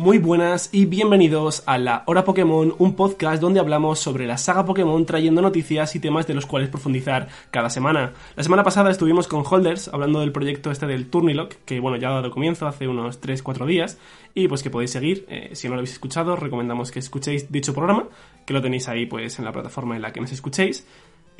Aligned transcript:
Muy 0.00 0.16
buenas 0.16 0.70
y 0.72 0.86
bienvenidos 0.86 1.62
a 1.66 1.76
La 1.76 2.04
Hora 2.06 2.24
Pokémon, 2.24 2.74
un 2.78 2.96
podcast 2.96 3.42
donde 3.42 3.60
hablamos 3.60 3.98
sobre 3.98 4.26
la 4.26 4.38
saga 4.38 4.64
Pokémon 4.64 5.04
trayendo 5.04 5.42
noticias 5.42 5.94
y 5.94 6.00
temas 6.00 6.26
de 6.26 6.32
los 6.32 6.46
cuales 6.46 6.70
profundizar 6.70 7.28
cada 7.50 7.68
semana. 7.68 8.14
La 8.34 8.42
semana 8.42 8.64
pasada 8.64 8.90
estuvimos 8.90 9.28
con 9.28 9.44
Holders 9.44 9.88
hablando 9.88 10.20
del 10.20 10.32
proyecto 10.32 10.70
este 10.70 10.86
del 10.86 11.10
Turnilock, 11.10 11.56
que 11.66 11.80
bueno, 11.80 11.98
ya 11.98 12.08
ha 12.08 12.12
dado 12.14 12.30
comienzo 12.30 12.66
hace 12.66 12.88
unos 12.88 13.20
3-4 13.20 13.66
días, 13.66 13.98
y 14.32 14.48
pues 14.48 14.62
que 14.62 14.70
podéis 14.70 14.92
seguir. 14.92 15.26
Eh, 15.28 15.50
si 15.52 15.68
no 15.68 15.74
lo 15.74 15.80
habéis 15.80 15.92
escuchado, 15.92 16.34
recomendamos 16.34 16.90
que 16.90 17.00
escuchéis 17.00 17.52
dicho 17.52 17.74
programa, 17.74 18.08
que 18.46 18.54
lo 18.54 18.62
tenéis 18.62 18.88
ahí 18.88 19.04
pues 19.04 19.38
en 19.38 19.44
la 19.44 19.52
plataforma 19.52 19.96
en 19.96 20.02
la 20.02 20.14
que 20.14 20.20
nos 20.22 20.32
escuchéis. 20.32 20.86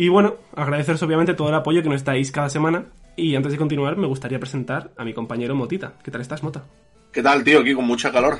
Y 0.00 0.08
bueno, 0.08 0.36
agradeceros 0.56 1.02
obviamente 1.02 1.34
todo 1.34 1.50
el 1.50 1.54
apoyo 1.54 1.82
que 1.82 1.90
nos 1.90 2.02
dais 2.02 2.32
cada 2.32 2.48
semana. 2.48 2.86
Y 3.16 3.36
antes 3.36 3.52
de 3.52 3.58
continuar, 3.58 3.98
me 3.98 4.06
gustaría 4.06 4.40
presentar 4.40 4.92
a 4.96 5.04
mi 5.04 5.12
compañero 5.12 5.54
Motita. 5.54 5.92
¿Qué 6.02 6.10
tal 6.10 6.22
estás, 6.22 6.42
Mota? 6.42 6.64
¿Qué 7.12 7.22
tal, 7.22 7.44
tío? 7.44 7.60
Aquí 7.60 7.74
con 7.74 7.84
mucha 7.84 8.10
calor. 8.10 8.38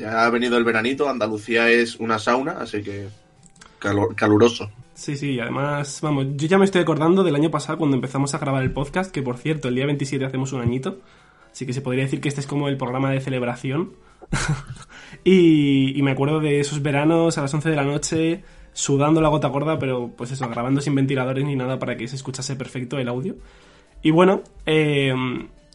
Ya 0.00 0.24
ha 0.24 0.30
venido 0.30 0.56
el 0.56 0.64
veranito, 0.64 1.06
Andalucía 1.06 1.68
es 1.68 1.96
una 1.96 2.18
sauna, 2.18 2.52
así 2.52 2.82
que 2.82 3.08
caluroso. 4.16 4.70
Sí, 4.94 5.18
sí, 5.18 5.38
además, 5.38 6.00
vamos, 6.00 6.24
yo 6.36 6.48
ya 6.48 6.56
me 6.56 6.64
estoy 6.64 6.80
acordando 6.80 7.22
del 7.22 7.34
año 7.34 7.50
pasado 7.50 7.76
cuando 7.76 7.96
empezamos 7.96 8.32
a 8.32 8.38
grabar 8.38 8.62
el 8.62 8.72
podcast, 8.72 9.12
que 9.12 9.20
por 9.20 9.36
cierto, 9.36 9.68
el 9.68 9.74
día 9.74 9.84
27 9.84 10.24
hacemos 10.24 10.54
un 10.54 10.62
añito, 10.62 11.02
así 11.52 11.66
que 11.66 11.74
se 11.74 11.82
podría 11.82 12.04
decir 12.04 12.22
que 12.22 12.30
este 12.30 12.40
es 12.40 12.46
como 12.46 12.66
el 12.68 12.78
programa 12.78 13.10
de 13.10 13.20
celebración. 13.20 13.92
y, 15.22 15.98
y, 15.98 16.02
me 16.02 16.12
acuerdo 16.12 16.40
de 16.40 16.60
esos 16.60 16.80
veranos 16.80 17.36
a 17.36 17.42
las 17.42 17.52
11 17.52 17.68
de 17.68 17.76
la 17.76 17.84
noche, 17.84 18.42
sudando 18.74 19.22
la 19.22 19.28
gota 19.28 19.48
gorda, 19.48 19.78
pero 19.78 20.10
pues 20.14 20.30
eso, 20.30 20.46
grabando 20.50 20.82
sin 20.82 20.94
ventiladores 20.94 21.46
ni 21.46 21.56
nada 21.56 21.78
para 21.78 21.96
que 21.96 22.06
se 22.06 22.16
escuchase 22.16 22.56
perfecto 22.56 22.98
el 22.98 23.08
audio. 23.08 23.36
Y 24.02 24.10
bueno, 24.10 24.42
eh, 24.66 25.14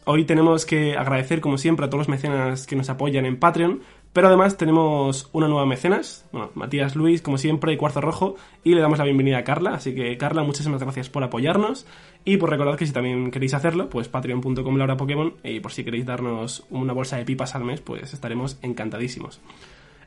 Hoy 0.06 0.24
tenemos 0.24 0.64
que 0.64 0.96
agradecer, 0.96 1.42
como 1.42 1.58
siempre, 1.58 1.84
a 1.84 1.90
todos 1.90 2.00
los 2.00 2.08
mecenas 2.08 2.66
que 2.66 2.74
nos 2.74 2.88
apoyan 2.88 3.26
en 3.26 3.38
Patreon, 3.38 3.82
pero 4.14 4.28
además 4.28 4.56
tenemos 4.56 5.28
una 5.32 5.46
nueva 5.46 5.66
mecenas, 5.66 6.26
bueno, 6.32 6.50
Matías 6.54 6.96
Luis, 6.96 7.20
como 7.20 7.36
siempre, 7.36 7.72
y 7.72 7.76
Cuarzo 7.76 8.00
Rojo, 8.00 8.34
y 8.64 8.74
le 8.74 8.80
damos 8.80 8.98
la 8.98 9.04
bienvenida 9.04 9.38
a 9.38 9.44
Carla, 9.44 9.74
así 9.74 9.94
que 9.94 10.16
Carla, 10.16 10.42
muchísimas 10.42 10.82
gracias 10.82 11.10
por 11.10 11.22
apoyarnos, 11.22 11.86
y 12.24 12.38
por 12.38 12.48
recordar 12.48 12.76
que 12.76 12.86
si 12.86 12.92
también 12.92 13.30
queréis 13.30 13.52
hacerlo, 13.52 13.90
pues 13.90 14.08
patreon.com 14.08 14.76
Laura 14.76 14.96
Pokémon, 14.96 15.34
y 15.44 15.60
por 15.60 15.72
si 15.72 15.84
queréis 15.84 16.06
darnos 16.06 16.66
una 16.70 16.94
bolsa 16.94 17.18
de 17.18 17.26
pipas 17.26 17.54
al 17.54 17.64
mes, 17.64 17.82
pues 17.82 18.14
estaremos 18.14 18.58
encantadísimos. 18.62 19.40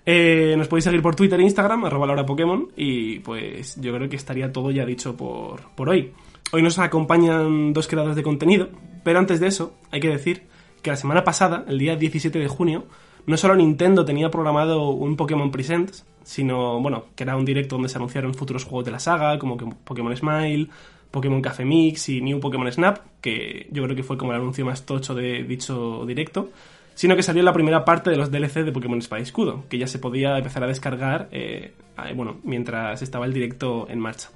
Eh, 0.05 0.55
nos 0.57 0.67
podéis 0.67 0.83
seguir 0.83 1.01
por 1.01 1.15
Twitter 1.15 1.39
e 1.39 1.43
Instagram, 1.43 1.85
arroba 1.85 2.07
Laura 2.07 2.25
Pokémon, 2.25 2.69
y 2.75 3.19
pues 3.19 3.79
yo 3.79 3.93
creo 3.93 4.09
que 4.09 4.17
estaría 4.17 4.51
todo 4.51 4.71
ya 4.71 4.85
dicho 4.85 5.15
por, 5.15 5.61
por 5.75 5.89
hoy. 5.89 6.11
Hoy 6.51 6.61
nos 6.61 6.77
acompañan 6.77 7.73
dos 7.73 7.87
creadores 7.87 8.15
de 8.15 8.23
contenido, 8.23 8.69
pero 9.03 9.19
antes 9.19 9.39
de 9.39 9.47
eso 9.47 9.75
hay 9.91 9.99
que 9.99 10.09
decir 10.09 10.43
que 10.81 10.91
la 10.91 10.97
semana 10.97 11.23
pasada, 11.23 11.65
el 11.67 11.79
día 11.79 11.95
17 11.95 12.37
de 12.37 12.47
junio, 12.47 12.85
no 13.25 13.37
solo 13.37 13.55
Nintendo 13.55 14.03
tenía 14.03 14.29
programado 14.29 14.89
un 14.89 15.15
Pokémon 15.15 15.49
Presents, 15.49 16.05
sino, 16.23 16.81
bueno, 16.81 17.05
que 17.15 17.23
era 17.23 17.37
un 17.37 17.45
directo 17.45 17.75
donde 17.75 17.89
se 17.89 17.97
anunciaron 17.97 18.33
futuros 18.33 18.65
juegos 18.65 18.85
de 18.85 18.91
la 18.91 18.99
saga, 18.99 19.39
como 19.39 19.57
que 19.57 19.65
Pokémon 19.83 20.15
Smile, 20.15 20.69
Pokémon 21.09 21.41
Café 21.41 21.63
Mix 21.63 22.09
y 22.09 22.21
New 22.21 22.39
Pokémon 22.39 22.71
Snap, 22.71 22.99
que 23.21 23.67
yo 23.71 23.83
creo 23.83 23.95
que 23.95 24.03
fue 24.03 24.17
como 24.17 24.33
el 24.33 24.39
anuncio 24.39 24.65
más 24.65 24.85
tocho 24.85 25.15
de 25.15 25.43
dicho 25.43 26.05
directo, 26.05 26.49
sino 26.95 27.15
que 27.15 27.23
salió 27.23 27.43
la 27.43 27.53
primera 27.53 27.85
parte 27.85 28.09
de 28.09 28.17
los 28.17 28.31
DLC 28.31 28.63
de 28.63 28.71
Pokémon 28.71 28.99
Espada 28.99 29.19
y 29.19 29.23
Escudo, 29.23 29.63
que 29.69 29.77
ya 29.77 29.87
se 29.87 29.99
podía 29.99 30.37
empezar 30.37 30.63
a 30.63 30.67
descargar 30.67 31.27
eh, 31.31 31.73
bueno, 32.15 32.37
mientras 32.43 33.01
estaba 33.01 33.25
el 33.25 33.33
directo 33.33 33.87
en 33.89 33.99
marcha. 33.99 34.29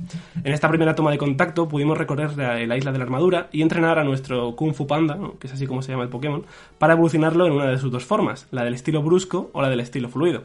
En 0.43 0.53
esta 0.53 0.69
primera 0.69 0.95
toma 0.95 1.11
de 1.11 1.17
contacto 1.17 1.67
pudimos 1.67 1.97
recorrer 1.97 2.37
la, 2.37 2.77
isla 2.77 2.91
de 2.91 2.97
la 2.97 3.03
armadura 3.03 3.49
y 3.51 3.61
entrenar 3.61 3.99
a 3.99 4.03
nuestro 4.03 4.55
Kung 4.55 4.73
Fu 4.73 4.85
Panda, 4.87 5.17
que 5.39 5.47
es 5.47 5.53
así 5.53 5.65
como 5.65 5.81
se 5.81 5.91
llama 5.91 6.03
el 6.03 6.09
Pokémon, 6.09 6.45
para 6.77 6.93
evolucionarlo 6.93 7.47
en 7.47 7.53
una 7.53 7.65
de 7.65 7.77
sus 7.77 7.91
dos 7.91 8.05
formas, 8.05 8.47
la 8.51 8.63
del 8.63 8.75
estilo 8.75 9.01
brusco 9.01 9.49
o 9.53 9.61
la 9.61 9.69
del 9.69 9.79
estilo 9.79 10.09
fluido. 10.09 10.43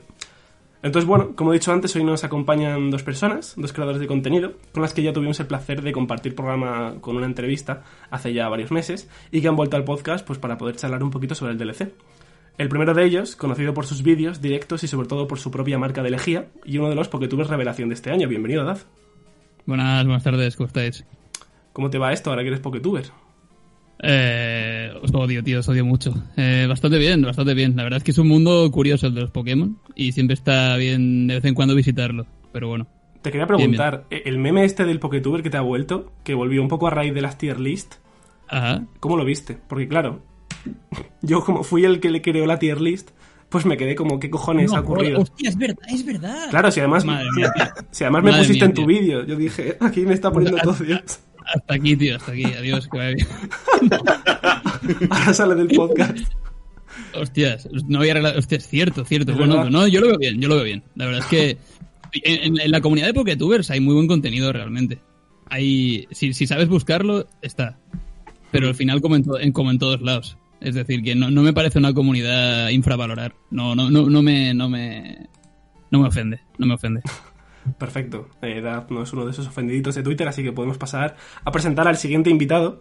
Entonces, 0.83 1.07
bueno, 1.07 1.37
como 1.37 1.53
he 1.53 1.59
dicho 1.59 1.73
antes, 1.73 1.95
hoy 1.95 2.03
nos 2.03 2.25
acompañan 2.25 2.91
dos 2.91 3.05
personas, 3.05 3.55
dos 3.57 3.73
creadores 3.73 4.01
de 4.01 4.09
contenido, 4.09 4.55
con 4.73 4.83
las 4.83 4.93
que 4.93 5.03
ya 5.03 5.13
tuvimos 5.13 5.39
el 5.39 5.47
placer 5.47 5.81
de 5.81 5.93
compartir 5.93 6.35
programa 6.35 6.97
con 7.01 7.17
una 7.17 7.27
entrevista 7.27 7.85
hace 8.11 8.33
ya 8.33 8.49
varios 8.49 8.73
meses 8.73 9.09
y 9.31 9.41
que 9.41 9.49
han 9.49 9.55
vuelto 9.55 9.77
al 9.77 9.85
podcast 9.85 10.27
pues 10.27 10.41
para 10.41 10.59
poder 10.59 10.75
charlar 10.75 11.05
un 11.05 11.11
poquito 11.11 11.37
sobre 11.37 11.53
el 11.53 11.59
DLC. 11.59 11.93
El 12.59 12.69
primero 12.69 12.95
de 12.95 13.05
ellos, 13.05 13.37
conocido 13.37 13.73
por 13.75 13.87
sus 13.87 14.03
vídeos, 14.03 14.43
directos 14.43 14.83
y 14.83 14.89
sobre 14.89 15.07
todo 15.07 15.29
por 15.29 15.39
su 15.39 15.51
propia 15.53 15.79
marca 15.79 16.03
de 16.03 16.11
lejía, 16.11 16.49
y 16.65 16.79
uno 16.79 16.91
de 16.91 16.97
los 16.97 17.09
Poketubers 17.09 17.49
revelación 17.49 17.89
de 17.89 17.95
este 17.95 18.11
año. 18.11 18.29
Bienvenido, 18.29 18.65
Daz. 18.65 18.87
Buenas, 19.65 20.05
buenas 20.05 20.25
tardes, 20.25 20.57
¿cómo 20.57 20.67
estáis? 20.67 21.05
¿Cómo 21.73 21.91
te 21.91 21.99
va 21.99 22.13
esto 22.13 22.31
ahora 22.31 22.43
que 22.43 22.49
eres 22.49 22.61
Poketuber? 22.61 23.05
Eh, 23.99 24.93
os 25.01 25.13
odio, 25.15 25.43
tío, 25.45 25.61
os 25.61 25.69
odio 25.69 25.85
mucho. 25.85 26.15
Eh, 26.37 26.67
bastante 26.69 26.99
bien, 26.99 27.23
bastante 27.23 27.55
bien. 27.55 27.77
La 27.77 27.85
verdad 27.85 27.99
es 27.99 28.05
que 28.05 28.11
es 28.11 28.19
un 28.19 28.29
mundo 28.29 28.71
curioso 28.71 29.07
el 29.07 29.15
de 29.15 29.23
los 29.23 29.31
Pokémon 29.31 29.79
y 29.95 30.13
siempre 30.13 30.35
está 30.35 30.77
bien 30.77 31.27
de 31.29 31.35
vez 31.35 31.45
en 31.45 31.55
cuando 31.55 31.75
visitarlo, 31.75 32.27
pero 32.53 32.69
bueno. 32.69 32.87
Te 33.23 33.31
quería 33.31 33.47
preguntar, 33.47 34.05
el 34.11 34.39
meme 34.39 34.65
este 34.65 34.85
del 34.85 34.99
Poketuber 34.99 35.45
que 35.45 35.51
te 35.51 35.57
ha 35.57 35.61
vuelto, 35.61 36.13
que 36.25 36.35
volvió 36.35 36.61
un 36.61 36.69
poco 36.69 36.89
a 36.89 36.91
raíz 36.91 37.15
de 37.15 37.21
las 37.21 37.39
tier 37.39 37.61
list, 37.61 37.95
Ajá. 38.49 38.85
¿cómo 38.99 39.17
lo 39.17 39.25
viste? 39.25 39.57
Porque 39.69 39.87
claro, 39.87 40.21
yo 41.21 41.45
como 41.45 41.63
fui 41.63 41.85
el 41.85 42.01
que 42.01 42.11
le 42.11 42.21
creó 42.21 42.47
la 42.47 42.59
tier 42.59 42.81
list, 42.81 43.11
pues 43.49 43.67
me 43.67 43.77
quedé 43.77 43.95
como, 43.95 44.19
¿qué 44.19 44.31
cojones 44.31 44.73
ha 44.73 44.81
ocurrido? 44.81 45.21
Hostia, 45.21 45.51
es 45.51 45.57
verdad, 45.57 45.85
es 45.89 46.05
verdad. 46.05 46.51
Claro, 46.51 46.71
si 46.73 46.81
además, 46.81 47.05
si, 47.91 48.03
además 48.03 48.25
me 48.25 48.33
pusiste 48.33 48.65
en 48.65 48.75
tu 48.75 48.87
vídeo, 48.87 49.25
yo 49.25 49.37
dije, 49.37 49.77
aquí 49.81 50.01
me 50.01 50.15
está 50.15 50.33
poniendo 50.33 50.59
todo 50.59 50.73
Dios. 50.83 51.21
Hasta 51.47 51.75
aquí, 51.75 51.97
tío, 51.97 52.17
hasta 52.17 52.33
aquí. 52.33 52.45
Adiós, 52.45 52.89
que 52.89 52.99
vaya 52.99 53.15
bien. 53.15 53.29
Ahora 55.11 55.35
sale 55.35 55.55
del 55.55 55.69
podcast. 55.69 56.19
Hostias, 57.15 57.69
no 57.87 58.01
había 58.01 58.15
Hostias, 58.37 58.67
cierto, 58.67 59.05
cierto. 59.05 59.35
Bueno, 59.35 59.71
no, 59.71 59.87
yo 59.87 60.01
lo 60.01 60.09
veo 60.09 60.19
bien, 60.19 60.41
yo 60.41 60.49
lo 60.49 60.57
veo 60.57 60.65
bien. 60.65 60.83
La 60.95 61.07
verdad 61.07 61.23
es 61.23 61.27
que 61.27 61.59
en, 62.13 62.71
la 62.71 62.81
comunidad 62.81 63.07
de 63.07 63.15
Poketubers 63.15 63.71
hay 63.71 63.81
muy 63.81 63.95
buen 63.95 64.07
contenido 64.07 64.53
realmente. 64.53 64.99
Hay, 65.49 66.07
si, 66.11 66.33
si 66.33 66.47
sabes 66.47 66.69
buscarlo, 66.69 67.27
está. 67.43 67.79
Pero 68.51 68.69
al 68.69 68.75
final, 68.75 69.01
como 69.01 69.17
en, 69.17 69.53
como 69.53 69.71
en 69.71 69.79
todos 69.79 70.01
lados. 70.03 70.37
Es 70.61 70.75
decir, 70.75 71.03
que 71.03 71.15
no, 71.15 71.31
no, 71.31 71.43
me 71.43 71.53
parece 71.53 71.79
una 71.79 71.93
comunidad 71.93 72.69
infravalorar. 72.69 73.35
No, 73.51 73.75
no, 73.75 73.91
no, 73.91 74.09
no 74.09 74.23
me, 74.23 74.55
no 74.55 74.69
me, 74.69 75.29
no 75.91 76.01
me 76.01 76.09
ofende, 76.09 76.41
no 76.59 76.67
me 76.67 76.75
ofende. 76.75 77.03
Perfecto. 77.79 78.29
Eh, 78.43 78.63
no 78.91 79.03
es 79.03 79.13
uno 79.13 79.25
de 79.25 79.31
esos 79.31 79.47
ofendiditos 79.47 79.95
de 79.95 80.03
Twitter, 80.03 80.27
así 80.29 80.43
que 80.43 80.53
podemos 80.53 80.79
pasar 80.79 81.17
a 81.45 81.53
presentar 81.53 81.89
al 81.89 81.97
siguiente 81.97 82.31
invitado. 82.31 82.81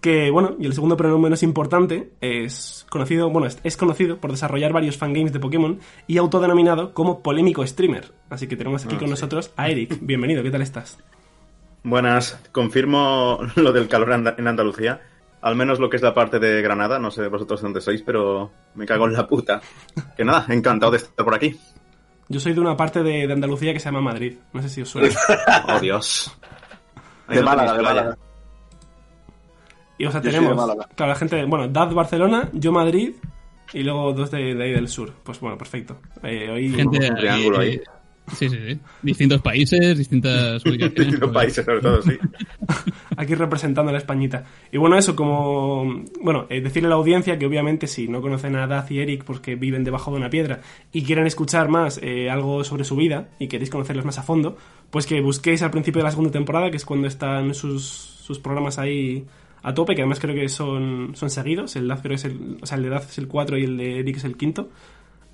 Que, 0.00 0.30
bueno, 0.30 0.56
y 0.58 0.64
el 0.64 0.72
segundo 0.72 0.96
pero 0.96 1.10
no 1.10 1.18
menos 1.18 1.42
importante, 1.42 2.12
es 2.22 2.86
conocido, 2.88 3.28
bueno, 3.28 3.46
es, 3.62 3.76
conocido 3.76 4.16
por 4.16 4.30
desarrollar 4.30 4.72
varios 4.72 4.96
fangames 4.96 5.32
de 5.34 5.40
Pokémon 5.40 5.78
y 6.06 6.16
autodenominado 6.16 6.94
como 6.94 7.22
polémico 7.22 7.66
streamer. 7.66 8.12
Así 8.30 8.46
que 8.46 8.56
tenemos 8.56 8.84
aquí 8.86 8.94
ah, 8.94 8.98
con 8.98 9.10
nosotros 9.10 9.52
a 9.56 9.68
Eric. 9.68 9.98
Bienvenido, 10.00 10.42
¿qué 10.42 10.50
tal 10.50 10.62
estás? 10.62 10.98
Buenas, 11.82 12.40
confirmo 12.50 13.40
lo 13.56 13.72
del 13.72 13.88
calor 13.88 14.34
en 14.38 14.48
Andalucía. 14.48 15.02
Al 15.42 15.56
menos 15.56 15.78
lo 15.78 15.88
que 15.88 15.96
es 15.96 16.02
la 16.02 16.14
parte 16.14 16.38
de 16.38 16.60
Granada, 16.62 16.98
no 16.98 17.10
sé 17.10 17.28
vosotros 17.28 17.62
dónde 17.62 17.80
sois, 17.80 18.02
pero 18.02 18.52
me 18.74 18.86
cago 18.86 19.06
en 19.06 19.14
la 19.14 19.26
puta. 19.26 19.60
Que 20.16 20.24
nada, 20.24 20.46
encantado 20.48 20.92
de 20.92 20.98
estar 20.98 21.24
por 21.24 21.34
aquí. 21.34 21.58
Yo 22.30 22.38
soy 22.38 22.54
de 22.54 22.60
una 22.60 22.76
parte 22.76 23.02
de, 23.02 23.30
Andalucía 23.30 23.72
que 23.72 23.80
se 23.80 23.86
llama 23.86 24.00
Madrid. 24.00 24.38
No 24.52 24.62
sé 24.62 24.68
si 24.68 24.82
os 24.82 24.88
suena. 24.88 25.08
oh, 25.68 25.80
Dios. 25.80 26.32
de 27.28 27.42
Málaga, 27.42 27.74
de 27.74 27.82
Málaga. 27.82 28.18
Y 29.98 30.06
o 30.06 30.12
sea, 30.12 30.22
tenemos, 30.22 30.54
claro, 30.94 31.12
la 31.12 31.18
gente, 31.18 31.44
bueno, 31.44 31.66
Dad 31.68 31.90
Barcelona, 31.92 32.48
yo 32.52 32.70
Madrid 32.70 33.16
y 33.72 33.82
luego 33.82 34.12
dos 34.12 34.30
de, 34.30 34.38
ahí 34.62 34.72
del 34.72 34.86
sur. 34.86 35.12
Pues 35.24 35.40
bueno, 35.40 35.58
perfecto. 35.58 35.98
Eh, 36.22 36.48
hoy 36.48 36.70
gente, 36.70 37.10
un 37.10 37.16
triángulo 37.16 37.58
ahí. 37.58 37.80
Sí, 38.36 38.48
sí, 38.48 38.56
sí. 38.56 38.78
Distintos 39.02 39.40
países, 39.40 39.98
distintas 39.98 40.62
ubicaciones. 40.66 40.94
Distintos 40.94 41.30
países, 41.32 41.64
sobre 41.64 41.80
todo, 41.80 42.02
sí. 42.02 42.18
Aquí 43.16 43.34
representando 43.34 43.90
a 43.90 43.92
la 43.92 43.98
Españita. 43.98 44.44
Y 44.70 44.78
bueno, 44.78 44.96
eso, 44.96 45.16
como. 45.16 46.04
Bueno, 46.22 46.46
eh, 46.48 46.60
decirle 46.60 46.86
a 46.86 46.90
la 46.90 46.96
audiencia 46.96 47.38
que 47.38 47.46
obviamente 47.46 47.86
si 47.86 48.08
no 48.08 48.20
conocen 48.20 48.56
a 48.56 48.66
Daz 48.66 48.90
y 48.90 49.00
Eric 49.00 49.24
porque 49.24 49.56
viven 49.56 49.84
debajo 49.84 50.10
de 50.10 50.18
una 50.18 50.30
piedra 50.30 50.60
y 50.92 51.02
quieren 51.02 51.26
escuchar 51.26 51.68
más 51.68 51.98
eh, 52.02 52.30
algo 52.30 52.64
sobre 52.64 52.84
su 52.84 52.96
vida 52.96 53.28
y 53.38 53.48
queréis 53.48 53.70
conocerlos 53.70 54.04
más 54.04 54.18
a 54.18 54.22
fondo, 54.22 54.56
pues 54.90 55.06
que 55.06 55.20
busquéis 55.20 55.62
al 55.62 55.70
principio 55.70 56.00
de 56.00 56.04
la 56.04 56.10
segunda 56.10 56.30
temporada, 56.30 56.70
que 56.70 56.76
es 56.76 56.84
cuando 56.84 57.08
están 57.08 57.54
sus, 57.54 57.84
sus 57.84 58.38
programas 58.38 58.78
ahí 58.78 59.26
a 59.62 59.74
tope, 59.74 59.94
que 59.94 60.02
además 60.02 60.20
creo 60.20 60.34
que 60.34 60.48
son, 60.48 61.12
son 61.14 61.30
seguidos. 61.30 61.76
El 61.76 61.88
Daz 61.88 62.00
creo 62.02 62.14
es 62.14 62.24
el. 62.24 62.58
O 62.62 62.66
sea, 62.66 62.76
el 62.78 62.84
de 62.84 62.90
Daz 62.90 63.10
es 63.10 63.18
el 63.18 63.28
4 63.28 63.58
y 63.58 63.64
el 63.64 63.76
de 63.76 64.00
Eric 64.00 64.16
es 64.16 64.24
el 64.24 64.36
quinto. 64.36 64.70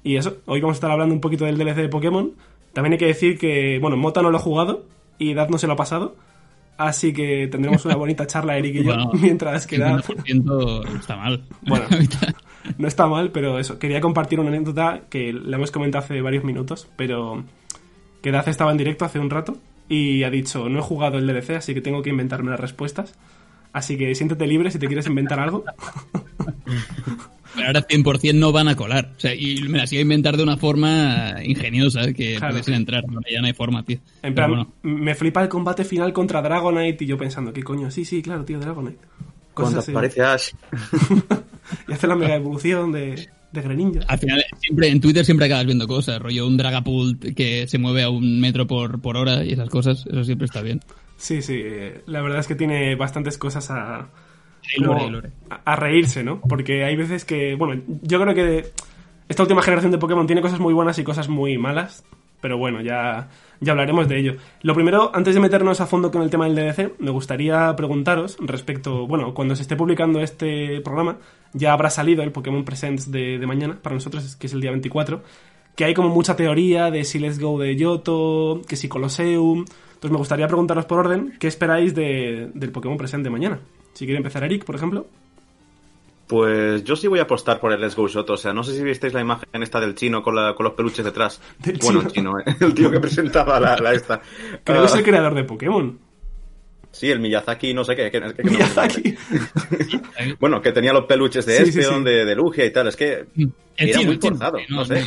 Y 0.03 0.17
eso, 0.17 0.39
hoy 0.47 0.61
vamos 0.61 0.77
a 0.77 0.79
estar 0.79 0.91
hablando 0.91 1.15
un 1.15 1.21
poquito 1.21 1.45
del 1.45 1.59
DLC 1.59 1.77
de 1.77 1.89
Pokémon 1.89 2.33
también 2.77 2.93
hay 2.93 2.99
que 2.99 3.07
decir 3.07 3.39
que, 3.39 3.79
bueno, 3.81 3.97
Mota 3.97 4.21
no 4.21 4.31
lo 4.31 4.37
ha 4.37 4.41
jugado 4.41 4.85
y 5.17 5.33
Dad 5.33 5.49
no 5.49 5.57
se 5.57 5.67
lo 5.67 5.73
ha 5.73 5.77
pasado. 5.77 6.15
Así 6.77 7.15
que 7.15 7.49
tendremos 7.49 7.87
una 7.87 7.97
bonita 7.97 8.27
charla, 8.27 8.59
Eric 8.59 8.75
y 8.75 8.85
yo, 8.85 8.93
mientras 9.15 9.67
que 9.67 9.79
Dad... 9.79 10.05
está 10.95 11.17
mal. 11.17 11.43
Bueno, 11.63 11.87
no 12.77 12.87
está 12.87 13.07
mal, 13.07 13.31
pero 13.31 13.59
eso. 13.59 13.79
Quería 13.79 14.03
compartir 14.03 14.41
una 14.41 14.51
anécdota 14.51 15.05
que 15.09 15.33
le 15.33 15.57
hemos 15.57 15.71
comentado 15.71 16.05
hace 16.05 16.21
varios 16.21 16.45
minutos, 16.45 16.87
pero 16.97 17.45
que 18.21 18.31
Dad 18.31 18.47
estaba 18.47 18.73
en 18.73 18.77
directo 18.77 19.07
hace 19.07 19.21
un 19.21 19.31
rato 19.31 19.57
y 19.89 20.25
ha 20.25 20.29
dicho, 20.29 20.69
no 20.69 20.81
he 20.81 20.83
jugado 20.83 21.17
el 21.17 21.27
DLC, 21.27 21.53
así 21.53 21.73
que 21.73 21.81
tengo 21.81 22.03
que 22.03 22.11
inventarme 22.11 22.51
las 22.51 22.61
respuestas. 22.61 23.15
Así 23.73 23.97
que 23.97 24.15
siéntete 24.15 24.47
libre 24.47 24.71
si 24.71 24.79
te 24.79 24.87
quieres 24.87 25.07
inventar 25.07 25.41
algo. 25.41 25.65
Pero 27.55 27.67
ahora 27.69 27.87
100% 27.87 28.35
no 28.35 28.53
van 28.53 28.69
a 28.69 28.77
colar. 28.77 29.13
O 29.17 29.21
sea, 29.21 29.35
y 29.35 29.63
me 29.69 29.79
las 29.79 29.93
iba 29.93 30.01
a 30.01 30.03
inventar 30.03 30.37
de 30.37 30.43
una 30.43 30.57
forma 30.57 31.37
ingeniosa 31.45 32.13
que 32.13 32.37
Claro. 32.37 32.53
pudiesen 32.53 32.75
entrar. 32.75 33.05
Ahora 33.09 33.29
ya 33.33 33.41
no 33.41 33.47
hay 33.47 33.53
forma, 33.55 33.83
tío. 33.85 33.99
En 34.23 34.35
plan, 34.35 34.51
bueno. 34.51 34.73
me 34.83 35.15
flipa 35.15 35.43
el 35.43 35.49
combate 35.49 35.85
final 35.85 36.13
contra 36.13 36.43
Dragonite 36.43 37.05
y 37.05 37.07
yo 37.07 37.17
pensando, 37.17 37.53
¿qué 37.53 37.63
coño? 37.63 37.91
Sí, 37.91 38.05
sí, 38.05 38.23
claro, 38.23 38.45
tío, 38.45 38.59
Dragonite. 38.59 38.99
Cuando 39.55 39.77
Cosas 39.77 39.89
aparece 39.89 40.23
Ash. 40.23 40.51
Y 41.89 41.93
hace 41.93 42.07
la 42.07 42.15
mega 42.15 42.37
evolución 42.37 42.93
de, 42.93 43.29
de 43.51 43.61
Greninja. 43.63 44.01
Al 44.07 44.19
final, 44.19 44.45
siempre, 44.61 44.89
en 44.89 45.01
Twitter 45.01 45.25
siempre 45.25 45.47
acabas 45.47 45.67
viendo 45.67 45.89
cosas, 45.89 46.21
rollo 46.21 46.47
un 46.47 46.57
Dragapult 46.57 47.35
que 47.35 47.67
se 47.67 47.79
mueve 47.79 48.05
a 48.05 48.11
un 48.11 48.41
metro 48.41 48.67
por, 48.69 49.01
por 49.01 49.17
hora 49.17 49.45
y 49.45 49.53
esas 49.53 49.69
cosas, 49.69 50.05
eso 50.07 50.23
siempre 50.25 50.45
está 50.45 50.63
bien. 50.63 50.81
Sí, 51.17 51.43
sí, 51.43 51.55
eh, 51.57 52.03
la 52.07 52.21
verdad 52.21 52.39
es 52.41 52.47
que 52.47 52.55
tiene 52.55 52.95
bastantes 52.95 53.37
cosas 53.39 53.69
a, 53.71 54.09
Lore, 54.79 55.11
lore. 55.11 55.31
a- 55.51 55.73
a 55.73 55.77
reírse, 55.77 56.23
¿no? 56.23 56.41
Porque 56.41 56.85
hay 56.85 56.97
veces 56.97 57.25
que, 57.25 57.55
bueno, 57.55 57.83
yo 58.03 58.21
creo 58.21 58.35
que 58.35 58.67
esta 59.29 59.43
última 59.43 59.63
generación 59.63 59.93
de 59.93 59.99
Pokémon 59.99 60.27
tiene 60.27 60.43
cosas 60.43 60.61
muy 60.61 60.75
buenas 60.75 60.99
y 60.99 61.05
cosas 61.05 61.29
muy 61.29 61.57
malas, 61.59 62.05
pero 62.41 62.59
bueno, 62.59 62.81
ya, 62.81 63.29
ya 63.61 63.73
hablaremos 63.73 64.09
de 64.09 64.19
ello. 64.19 64.35
Lo 64.63 64.75
primero, 64.75 65.11
antes 65.15 65.35
de 65.35 65.41
meternos 65.41 65.81
a 65.81 65.87
fondo 65.87 66.11
con 66.11 66.23
el 66.23 66.31
tema 66.31 66.45
del 66.45 66.55
DLC, 66.55 66.93
me 66.99 67.11
gustaría 67.11 67.75
preguntaros 67.77 68.37
respecto, 68.41 69.07
bueno, 69.07 69.35
cuando 69.35 69.57
se 69.57 69.63
esté 69.63 69.75
publicando 69.77 70.21
este 70.21 70.81
programa, 70.83 71.17
ya 71.55 71.73
habrá 71.73 71.91
salido 71.91 72.23
el 72.23 72.33
Pokémon 72.33 72.65
Presents 72.65 73.11
de, 73.11 73.39
de 73.39 73.47
mañana, 73.47 73.79
para 73.83 73.95
nosotros, 73.95 74.37
que 74.37 74.47
es 74.47 74.53
el 74.53 74.61
día 74.61 74.71
24, 74.71 75.23
que 75.75 75.85
hay 75.85 75.95
como 75.95 76.09
mucha 76.11 76.37
teoría 76.37 76.91
de 76.91 77.05
si 77.05 77.19
Let's 77.19 77.39
Go 77.41 77.59
de 77.59 77.75
Yoto, 77.77 78.63
que 78.69 78.77
si 78.77 78.89
Colosseum. 78.89 79.65
Entonces 79.95 80.11
me 80.11 80.19
gustaría 80.19 80.47
preguntaros 80.47 80.85
por 80.85 80.99
orden, 81.01 81.35
¿qué 81.41 81.49
esperáis 81.49 81.95
de- 81.95 82.51
del 82.55 82.71
Pokémon 82.71 82.99
Present 82.99 83.25
de 83.25 83.31
mañana? 83.31 83.59
Si 83.97 84.05
quiere 84.05 84.19
empezar 84.19 84.45
Eric, 84.45 84.65
por 84.65 84.77
ejemplo. 84.77 85.07
Pues 86.27 86.83
yo 86.83 86.97
sí 86.97 87.07
voy 87.07 87.21
a 87.21 87.23
apostar 87.23 87.61
por 87.61 87.73
el 87.73 87.81
Let's 87.81 87.95
Go 87.95 88.09
Shot. 88.09 88.29
O 88.31 88.37
sea, 88.37 88.53
no 88.53 88.65
sé 88.65 88.77
si 88.77 88.83
visteis 88.83 89.13
la 89.15 89.21
imagen 89.21 89.63
esta 89.63 89.79
del 89.81 89.95
chino 89.95 90.23
con, 90.23 90.35
la- 90.35 90.55
con 90.55 90.65
los 90.65 90.75
peluches 90.75 91.05
detrás. 91.05 91.41
Del 91.59 91.79
bueno, 91.79 92.01
chino. 92.09 92.09
el 92.09 92.13
chino, 92.13 92.39
¿eh? 92.41 92.57
el 92.67 92.75
tío 92.75 92.91
que 92.91 92.99
presentaba 93.01 93.61
la, 93.61 93.77
la 93.77 93.93
esta. 93.95 94.21
Creo 94.65 94.79
Ah, 94.79 94.81
que 94.83 94.87
es 94.87 94.95
el 94.97 95.05
creador 95.05 95.35
de 95.35 95.45
Pokémon. 95.45 95.99
Sí, 96.91 97.11
el 97.11 97.21
Miyazaki, 97.21 97.75
no 97.75 97.85
sé 97.85 97.95
qué. 97.95 98.11
que- 98.11 98.21
no 98.21 98.33
Miyazaki. 98.43 99.15
Bueno, 100.41 100.61
que 100.63 100.73
tenía 100.73 100.93
los 100.93 101.05
peluches 101.05 101.47
de 101.47 101.65
Sí, 101.67 101.73
sí. 101.83 102.03
de, 102.05 102.25
de 102.25 102.35
Lugia 102.35 102.65
y 102.65 102.71
tal. 102.73 102.89
Es 102.89 102.97
que 102.97 103.27
El 103.37 103.53
era 103.77 103.93
chino, 103.99 104.05
muy 104.07 104.15
el 104.15 104.19
chino, 104.21 104.37
forzado, 104.37 104.59
sí, 104.59 104.65
no, 104.71 104.85
sé. 104.85 105.05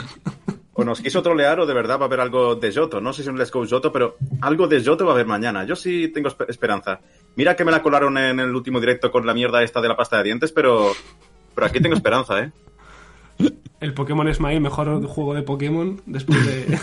O 0.73 0.83
nos 0.85 1.01
quiso 1.01 1.21
trolear 1.21 1.59
o 1.59 1.65
de 1.65 1.73
verdad 1.73 1.97
va 1.99 2.03
a 2.03 2.05
haber 2.05 2.21
algo 2.21 2.55
de 2.55 2.71
Yoto. 2.71 3.01
No 3.01 3.11
sé 3.11 3.23
si 3.23 3.29
un 3.29 3.37
Let's 3.37 3.51
Go 3.51 3.65
Yoto, 3.65 3.91
pero 3.91 4.15
algo 4.41 4.67
de 4.67 4.81
Yoto 4.81 5.03
va 5.03 5.11
a 5.11 5.15
haber 5.15 5.25
mañana. 5.25 5.65
Yo 5.65 5.75
sí 5.75 6.07
tengo 6.13 6.29
espe- 6.29 6.45
esperanza. 6.47 7.01
Mira 7.35 7.55
que 7.55 7.63
me 7.65 7.71
la 7.71 7.81
colaron 7.81 8.17
en 8.17 8.39
el 8.39 8.53
último 8.55 8.79
directo 8.79 9.11
con 9.11 9.25
la 9.25 9.33
mierda 9.33 9.63
esta 9.63 9.81
de 9.81 9.87
la 9.87 9.95
pasta 9.95 10.17
de 10.17 10.23
dientes, 10.25 10.51
pero, 10.51 10.91
pero 11.55 11.67
aquí 11.67 11.79
tengo 11.79 11.95
esperanza, 11.95 12.39
¿eh? 12.43 12.51
El 13.79 13.93
Pokémon 13.93 14.33
Smile, 14.33 14.59
mejor 14.59 15.01
juego 15.05 15.33
de 15.33 15.41
Pokémon 15.41 16.01
después 16.05 16.45
de, 16.45 16.77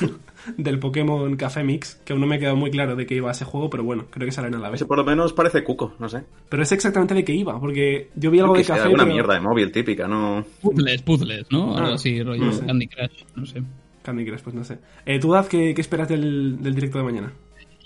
del 0.56 0.78
Pokémon 0.78 1.36
Café 1.36 1.62
Mix, 1.62 1.96
que 2.06 2.14
aún 2.14 2.22
no 2.22 2.26
me 2.26 2.36
ha 2.36 2.38
quedado 2.38 2.56
muy 2.56 2.70
claro 2.70 2.96
de 2.96 3.04
qué 3.04 3.16
iba 3.16 3.30
ese 3.30 3.44
juego, 3.44 3.68
pero 3.68 3.84
bueno, 3.84 4.06
creo 4.08 4.24
que 4.24 4.32
salen 4.32 4.54
a 4.54 4.58
la 4.58 4.70
vez. 4.70 4.76
Ese 4.80 4.86
por 4.86 4.96
lo 4.96 5.04
menos 5.04 5.34
parece 5.34 5.62
cuco, 5.62 5.92
no 5.98 6.08
sé. 6.08 6.22
Pero 6.48 6.62
es 6.62 6.72
exactamente 6.72 7.12
de 7.12 7.22
qué 7.22 7.34
iba, 7.34 7.60
porque 7.60 8.08
yo 8.16 8.30
vi 8.30 8.38
algo 8.40 8.54
Que 8.54 8.60
de 8.60 8.64
café. 8.64 8.80
alguna 8.80 9.02
pero- 9.02 9.12
mierda 9.14 9.34
de 9.34 9.40
móvil 9.40 9.70
típica, 9.72 10.08
¿no? 10.08 10.46
Puzzles, 10.62 11.02
puzzles, 11.02 11.46
¿no? 11.50 11.76
Algo 11.76 11.90
Ah, 11.90 11.94
así, 11.96 12.22
rollo 12.22 12.46
no 12.46 12.52
sé. 12.54 12.64
Candy 12.64 12.86
Crush, 12.86 13.24
no 13.34 13.44
sé. 13.44 13.62
Candy 14.02 14.24
Crush, 14.24 14.40
pues 14.40 14.56
no 14.56 14.64
sé. 14.64 14.78
Eh, 15.04 15.18
¿Tú, 15.20 15.32
Daz, 15.32 15.48
qué, 15.50 15.74
qué 15.74 15.80
esperas 15.82 16.08
del, 16.08 16.62
del 16.62 16.74
directo 16.74 16.96
de 16.96 17.04
mañana? 17.04 17.30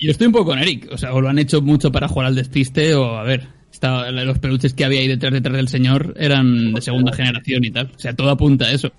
Yo 0.00 0.11
estoy 0.11 0.26
un 0.29 0.32
poco 0.32 0.47
con 0.47 0.58
Eric, 0.58 0.88
o 0.93 0.97
sea, 0.99 1.12
o 1.14 1.20
lo 1.20 1.29
han 1.29 1.38
hecho 1.38 1.61
mucho 1.62 1.93
para 1.93 2.08
jugar 2.08 2.29
al 2.29 2.35
despiste 2.35 2.94
o, 2.94 3.17
a 3.19 3.23
ver, 3.23 3.49
está- 3.73 4.11
los 4.11 4.38
peluches 4.38 4.73
que 4.75 4.85
había 4.85 5.00
ahí 5.00 5.08
detrás, 5.08 5.32
detrás 5.32 5.56
del 5.56 5.69
señor 5.69 6.14
eran 6.19 6.73
de 6.73 6.81
segunda 6.81 7.12
generación 7.12 7.64
y 7.64 7.70
tal. 7.70 7.93
O 7.94 7.99
sea, 7.99 8.14
todo 8.14 8.31
apunta 8.31 8.67
a 8.67 8.73
eso. 8.73 8.91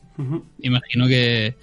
Imagino 0.61 1.07
que... 1.07 1.55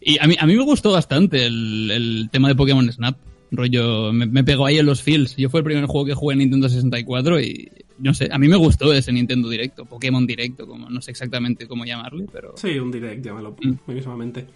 Y 0.00 0.18
a 0.20 0.26
mí, 0.26 0.36
a 0.38 0.46
mí 0.46 0.54
me 0.56 0.62
gustó 0.62 0.92
bastante 0.92 1.46
el, 1.46 1.90
el 1.90 2.28
tema 2.30 2.48
de 2.48 2.54
Pokémon 2.54 2.90
Snap. 2.90 3.16
Rollo, 3.50 4.12
me, 4.12 4.26
me 4.26 4.42
pegó 4.44 4.66
ahí 4.66 4.78
en 4.78 4.86
los 4.86 5.02
feels. 5.02 5.36
Yo 5.36 5.50
fue 5.50 5.60
el 5.60 5.64
primer 5.64 5.86
juego 5.86 6.06
que 6.06 6.14
jugué 6.14 6.32
en 6.34 6.38
Nintendo 6.40 6.68
64 6.68 7.40
y, 7.40 7.70
no 7.98 8.12
sé, 8.14 8.28
a 8.32 8.38
mí 8.38 8.48
me 8.48 8.56
gustó 8.56 8.92
ese 8.92 9.12
Nintendo 9.12 9.48
Directo, 9.48 9.84
Pokémon 9.84 10.26
Directo, 10.26 10.66
como 10.66 10.88
no 10.90 11.00
sé 11.00 11.10
exactamente 11.12 11.66
cómo 11.66 11.84
llamarle, 11.84 12.26
pero... 12.32 12.54
Sí, 12.56 12.78
un 12.78 12.90
direct, 12.90 13.24
llámalo, 13.24 13.56
Mm. 13.62 13.72
muy 13.86 13.94
mismamente. 13.96 14.46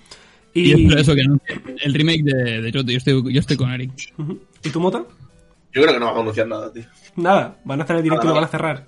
Y, 0.52 0.72
Y, 0.72 0.84
espero 0.84 1.00
eso 1.00 1.14
que 1.14 1.24
no. 1.24 1.38
El 1.80 1.94
remake 1.94 2.22
de, 2.22 2.62
de 2.62 2.72
Yoto, 2.72 2.90
yo 2.90 2.98
estoy, 2.98 3.32
yo 3.32 3.40
estoy 3.40 3.56
con 3.56 3.70
Eric. 3.70 3.92
¿Y 4.62 4.70
tu 4.70 4.80
Mota? 4.80 5.04
Yo 5.72 5.82
creo 5.82 5.94
que 5.94 6.00
no 6.00 6.06
va 6.06 6.18
a 6.18 6.20
anunciar 6.20 6.48
nada, 6.48 6.72
tío. 6.72 6.84
Nada, 7.16 7.56
van 7.64 7.80
a 7.80 7.84
hacer 7.84 7.96
el 7.96 8.02
directo 8.02 8.24
y 8.24 8.28
lo 8.28 8.34
Nada, 8.34 8.40
van 8.40 8.48
a 8.48 8.50
cerrar. 8.50 8.86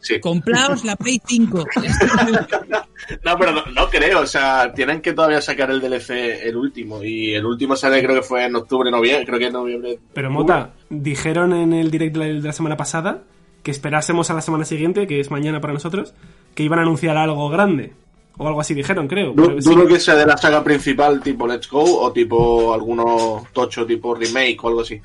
Sí. 0.00 0.20
Compraos 0.20 0.84
la 0.84 0.96
Play 0.96 1.20
5. 1.24 1.64
No, 3.22 3.36
pero 3.38 3.52
no, 3.52 3.66
no 3.66 3.88
creo, 3.90 4.20
o 4.20 4.26
sea, 4.26 4.72
tienen 4.72 5.02
que 5.02 5.12
todavía 5.12 5.40
sacar 5.42 5.70
el 5.70 5.80
DLC 5.80 6.10
el 6.42 6.56
último. 6.56 7.04
Y 7.04 7.34
el 7.34 7.44
último 7.44 7.76
sale 7.76 8.02
creo 8.02 8.14
que 8.16 8.22
fue 8.22 8.46
en 8.46 8.56
octubre, 8.56 8.90
noviembre, 8.90 9.26
creo 9.26 9.38
que 9.38 9.46
en 9.46 9.52
noviembre. 9.52 9.98
Pero 10.14 10.30
Mota, 10.30 10.72
dijeron 10.88 11.52
en 11.52 11.74
el 11.74 11.90
direct 11.90 12.14
de 12.14 12.18
la, 12.18 12.26
de 12.26 12.40
la 12.40 12.52
semana 12.52 12.76
pasada 12.76 13.24
que 13.62 13.70
esperásemos 13.70 14.30
a 14.30 14.34
la 14.34 14.42
semana 14.42 14.64
siguiente, 14.64 15.06
que 15.06 15.20
es 15.20 15.30
mañana 15.30 15.60
para 15.60 15.72
nosotros, 15.72 16.14
que 16.54 16.62
iban 16.62 16.78
a 16.78 16.82
anunciar 16.82 17.16
algo 17.16 17.48
grande. 17.48 17.94
O 18.36 18.48
algo 18.48 18.60
así 18.60 18.74
dijeron, 18.74 19.06
creo. 19.06 19.32
Du- 19.32 19.46
Pero 19.46 19.62
sí. 19.62 19.70
Dudo 19.70 19.86
que 19.86 20.00
sea 20.00 20.16
de 20.16 20.26
la 20.26 20.36
saga 20.36 20.62
principal 20.64 21.20
tipo 21.22 21.46
Let's 21.46 21.68
Go 21.70 21.82
o 22.00 22.12
tipo 22.12 22.74
alguno 22.74 23.46
tocho 23.52 23.86
tipo 23.86 24.14
remake 24.14 24.58
o 24.62 24.68
algo 24.68 24.80
así. 24.80 25.00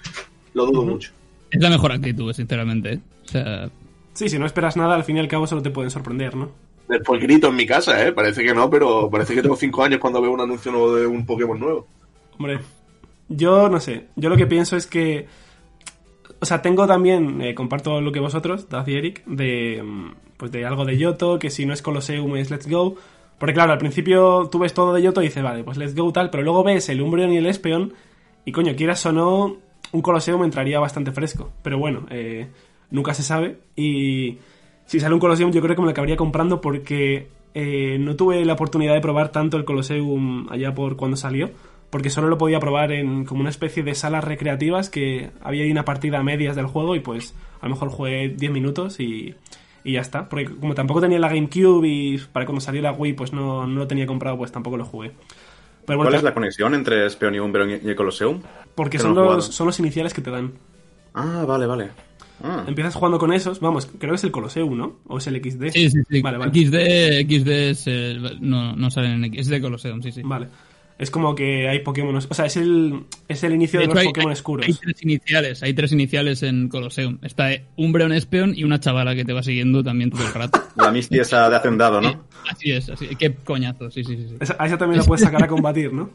Lo 0.54 0.66
dudo 0.66 0.84
mucho. 0.84 1.12
Es 1.52 1.62
la 1.62 1.70
mejor 1.70 1.92
actitud, 1.92 2.34
sinceramente. 2.34 2.94
¿eh? 2.94 3.00
O 3.26 3.28
sea, 3.28 3.70
Sí, 4.14 4.28
si 4.28 4.38
no 4.40 4.46
esperas 4.48 4.76
nada, 4.76 4.96
al 4.96 5.04
fin 5.04 5.18
y 5.18 5.20
al 5.20 5.28
cabo 5.28 5.46
solo 5.48 5.62
te 5.62 5.70
pueden 5.70 5.92
sorprender, 5.92 6.36
¿no? 6.36 6.50
Después 6.90 7.22
grito 7.22 7.48
en 7.50 7.56
mi 7.56 7.66
casa, 7.68 8.06
¿eh? 8.06 8.12
Parece 8.12 8.44
que 8.44 8.54
no, 8.54 8.70
pero 8.70 9.10
parece 9.10 9.36
que 9.36 9.42
tengo 9.44 9.56
5 9.56 9.84
años 9.84 10.00
cuando 10.00 10.22
veo 10.22 10.32
un 10.32 10.42
anuncio 10.42 10.72
nuevo 10.72 10.96
de 10.96 11.06
un 11.06 11.26
Pokémon 11.26 11.58
nuevo. 11.60 11.88
Hombre, 12.38 12.60
yo 13.30 13.70
no 13.70 13.80
sé. 13.80 14.08
Yo 14.16 14.28
lo 14.30 14.36
que 14.36 14.48
pienso 14.48 14.76
es 14.76 14.88
que. 14.88 15.28
O 16.42 16.46
sea, 16.46 16.62
tengo 16.62 16.88
también, 16.88 17.42
eh, 17.42 17.54
comparto 17.54 18.02
lo 18.02 18.12
que 18.12 18.20
vosotros, 18.20 18.68
Daz 18.70 18.88
y 18.88 18.96
Eric, 18.96 19.24
de, 19.26 19.82
mm, 19.84 20.12
pues 20.38 20.52
de 20.52 20.66
algo 20.66 20.84
de 20.86 20.98
Yoto, 20.98 21.38
que 21.38 21.50
si 21.50 21.66
no 21.66 21.74
es 21.74 21.82
Colosseum 21.82 22.36
es 22.38 22.50
Let's 22.50 22.68
Go. 22.68 22.96
Porque 23.40 23.54
claro, 23.54 23.72
al 23.72 23.78
principio 23.78 24.50
tú 24.52 24.60
ves 24.60 24.74
todo 24.74 24.94
de 24.94 25.02
Yoto 25.02 25.22
y 25.22 25.26
dices, 25.26 25.42
vale, 25.42 25.64
pues 25.64 25.78
Let's 25.78 25.96
Go 25.96 26.12
tal, 26.12 26.30
pero 26.30 26.44
luego 26.44 26.64
ves 26.64 26.90
el 26.90 27.02
Umbreon 27.02 27.32
y 27.32 27.38
el 27.38 27.46
Espeon, 27.46 27.94
y 28.46 28.52
coño, 28.52 28.76
quieras 28.76 29.06
o 29.06 29.14
no, 29.14 29.58
un 29.92 30.02
Colosseum 30.02 30.44
entraría 30.44 30.80
bastante 30.80 31.12
fresco. 31.12 31.52
Pero 31.62 31.78
bueno, 31.78 32.06
eh, 32.10 32.48
nunca 32.92 33.14
se 33.14 33.24
sabe. 33.24 33.60
Y 33.76 34.38
si 34.86 35.00
sale 35.00 35.14
un 35.14 35.20
Colosseum, 35.20 35.52
yo 35.52 35.62
creo 35.62 35.76
que 35.76 35.82
me 35.82 35.86
lo 35.86 35.92
acabaría 35.92 36.18
comprando 36.18 36.62
porque 36.62 37.30
eh, 37.54 37.98
no 38.00 38.16
tuve 38.16 38.44
la 38.46 38.54
oportunidad 38.54 38.94
de 38.94 39.02
probar 39.02 39.32
tanto 39.32 39.58
el 39.58 39.66
Colosseum 39.66 40.48
allá 40.50 40.74
por 40.74 40.96
cuando 40.96 41.18
salió. 41.18 41.50
Porque 41.90 42.12
solo 42.12 42.28
lo 42.28 42.38
podía 42.38 42.60
probar 42.60 42.92
en 42.92 43.26
como 43.26 43.42
una 43.42 43.50
especie 43.50 43.82
de 43.82 43.96
salas 43.96 44.24
recreativas 44.24 44.92
que 44.92 45.32
había 45.42 45.70
una 45.72 45.86
partida 45.86 46.20
a 46.20 46.24
medias 46.24 46.56
del 46.56 46.68
juego 46.68 46.96
y 46.96 47.00
pues 47.00 47.36
a 47.62 47.68
lo 47.68 47.74
mejor 47.74 47.90
jugué 47.90 48.30
10 48.30 48.52
minutos 48.52 49.00
y, 49.00 49.34
y 49.90 49.94
ya 49.94 50.02
está. 50.02 50.30
Porque 50.30 50.46
como 50.46 50.76
tampoco 50.76 51.02
tenía 51.02 51.20
la 51.20 51.30
GameCube 51.30 51.88
y 51.88 52.18
para 52.32 52.46
cuando 52.46 52.62
salió 52.62 52.82
la 52.82 52.92
Wii 52.92 53.14
pues 53.14 53.34
no, 53.34 53.66
no 53.66 53.80
lo 53.80 53.88
tenía 53.88 54.06
comprado, 54.06 54.38
pues 54.38 54.52
tampoco 54.52 54.78
lo 54.78 54.86
jugué. 54.86 55.12
Pero 55.86 55.98
bueno, 55.98 56.10
¿Cuál 56.10 56.16
es 56.16 56.24
la 56.24 56.34
conexión 56.34 56.76
entre 56.76 57.06
Espeon 57.06 57.34
y 57.36 57.38
el 57.38 57.96
Colosseum? 57.96 58.42
porque 58.76 58.98
que 58.98 59.04
son 59.04 59.16
los, 59.16 59.46
son 59.48 59.68
los 59.68 59.80
iniciales 59.80 60.14
que 60.14 60.22
te 60.22 60.30
dan. 60.30 60.54
Ah, 61.14 61.44
vale, 61.48 61.66
vale. 61.66 61.90
Ah. 62.44 62.64
Empiezas 62.68 62.96
jugando 62.96 63.18
con 63.18 63.34
esos, 63.34 63.60
vamos, 63.60 63.88
creo 63.88 64.12
que 64.12 64.16
es 64.16 64.24
el 64.24 64.32
Colosseum, 64.32 64.78
¿no? 64.78 65.00
O 65.08 65.18
es 65.18 65.28
el 65.28 65.36
XD. 65.36 65.72
sí, 65.72 65.90
sí, 65.90 66.00
sí. 66.08 66.22
Vale, 66.22 66.38
vale. 66.38 66.52
XD, 66.52 67.28
XD 67.28 67.50
es, 67.50 67.84
eh, 67.88 68.18
no, 68.40 68.76
no 68.76 68.92
salen 68.92 69.12
en 69.14 69.26
X, 69.26 69.42
es 69.42 69.48
de 69.48 69.60
Colosseum, 69.60 70.02
sí, 70.02 70.12
sí. 70.12 70.22
Vale. 70.24 70.48
Es 71.00 71.10
como 71.10 71.34
que 71.34 71.68
hay 71.70 71.80
Pokémon. 71.80 72.14
O 72.16 72.22
sea, 72.34 72.46
es 72.46 72.58
el, 72.58 73.06
es 73.28 73.42
el 73.46 73.54
inicio 73.54 73.80
de, 73.80 73.86
hecho, 73.86 73.94
los 73.94 74.02
hay- 74.02 74.08
Pokémon 74.10 74.32
oscuros. 74.34 74.68
Hay 74.68 74.74
tres 74.74 75.02
iniciales, 75.02 75.64
hay 75.64 75.74
tres 75.74 75.92
iniciales 75.94 76.44
en 76.44 76.68
Colosseum. 76.68 77.18
Está 77.24 77.54
eh, 77.54 77.64
Umbreon, 77.78 78.12
Espeon 78.12 78.54
y 78.54 78.66
una 78.66 78.80
chavala 78.82 79.16
que 79.16 79.24
te 79.24 79.32
va 79.34 79.42
siguiendo 79.42 79.82
también 79.82 80.12
todo 80.12 80.28
el 80.28 80.34
rato. 80.34 80.62
La 80.76 80.92
Misty 80.92 81.18
esa 81.20 81.50
de 81.50 81.56
hacendado, 81.56 82.02
¿no? 82.02 82.26
Así 82.52 82.72
es, 82.72 82.90
así 82.90 83.08
Qué 83.18 83.34
coñazo, 83.34 83.90
sí, 83.90 84.04
sí, 84.04 84.16
sí. 84.18 84.26
sí. 84.30 84.36
Esa- 84.42 84.58
A 84.60 84.68
esa 84.68 84.78
también 84.78 85.00
la 85.00 85.06
puedes 85.06 85.24
sacar 85.24 85.42
a 85.42 85.48
combatir, 85.48 85.94
¿no? 85.94 86.10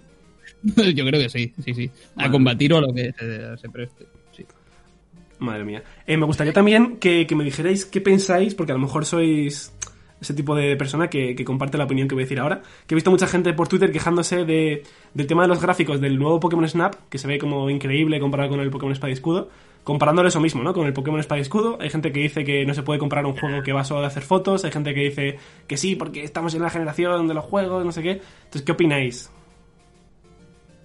Yo 0.94 1.04
creo 1.06 1.20
que 1.20 1.28
sí, 1.30 1.52
sí, 1.64 1.72
sí. 1.74 1.90
A 2.16 2.22
Vale. 2.22 2.30
combatir 2.32 2.72
o 2.74 2.78
a 2.78 2.80
lo 2.82 2.92
que 2.92 3.12
se, 3.18 3.56
se 3.56 3.68
preste. 3.70 4.04
Sí. 4.36 4.44
Madre 5.38 5.64
mía. 5.64 5.82
Eh, 6.06 6.16
me 6.18 6.26
gustaría 6.26 6.52
también 6.52 6.98
que, 6.98 7.26
que 7.26 7.34
me 7.34 7.44
dijerais 7.44 7.86
qué 7.86 8.02
pensáis, 8.02 8.54
porque 8.54 8.72
a 8.72 8.74
lo 8.74 8.80
mejor 8.82 9.06
sois 9.06 9.72
ese 10.20 10.34
tipo 10.34 10.54
de 10.54 10.76
persona 10.76 11.08
que, 11.08 11.42
comparte 11.44 11.78
la 11.78 11.84
opinión 11.84 12.08
que 12.08 12.14
voy 12.14 12.22
a 12.22 12.26
decir 12.26 12.40
ahora. 12.40 12.62
Que 12.86 12.94
he 12.94 12.96
visto 12.96 13.10
mucha 13.10 13.26
gente 13.26 13.52
por 13.52 13.68
Twitter 13.68 13.92
quejándose 13.92 14.44
de, 14.44 14.82
del 15.12 15.26
tema 15.26 15.42
de 15.42 15.48
los 15.48 15.60
gráficos 15.60 16.00
del 16.00 16.18
nuevo 16.18 16.40
Pokémon 16.40 16.68
Snap, 16.68 16.94
que 17.08 17.18
se 17.18 17.28
ve 17.28 17.38
como 17.38 17.68
increíble 17.70 18.20
comparado 18.20 18.50
con 18.50 18.60
el 18.60 18.70
Pokémon 18.70 18.92
Espada 18.92 19.10
y 19.10 19.14
Escudo. 19.14 19.48
Comparándolo 19.82 20.28
eso 20.28 20.40
mismo, 20.40 20.62
¿no? 20.62 20.72
Con 20.72 20.86
el 20.86 20.94
Pokémon 20.94 21.20
Espada 21.20 21.38
y 21.38 21.42
Escudo. 21.42 21.76
Hay 21.78 21.90
gente 21.90 22.10
que 22.10 22.20
dice 22.20 22.42
que 22.42 22.64
no 22.64 22.72
se 22.72 22.82
puede 22.82 22.98
comprar 22.98 23.26
un 23.26 23.36
juego 23.36 23.62
que 23.62 23.72
va 23.72 23.84
solo 23.84 24.00
de 24.00 24.06
hacer 24.06 24.22
fotos. 24.22 24.64
Hay 24.64 24.72
gente 24.72 24.94
que 24.94 25.00
dice 25.00 25.38
que 25.66 25.76
sí, 25.76 25.94
porque 25.94 26.24
estamos 26.24 26.54
en 26.54 26.62
la 26.62 26.70
generación 26.70 27.28
de 27.28 27.34
los 27.34 27.44
juegos, 27.44 27.84
no 27.84 27.92
sé 27.92 28.02
qué. 28.02 28.12
Entonces, 28.44 28.62
¿qué 28.62 28.72
opináis? 28.72 29.30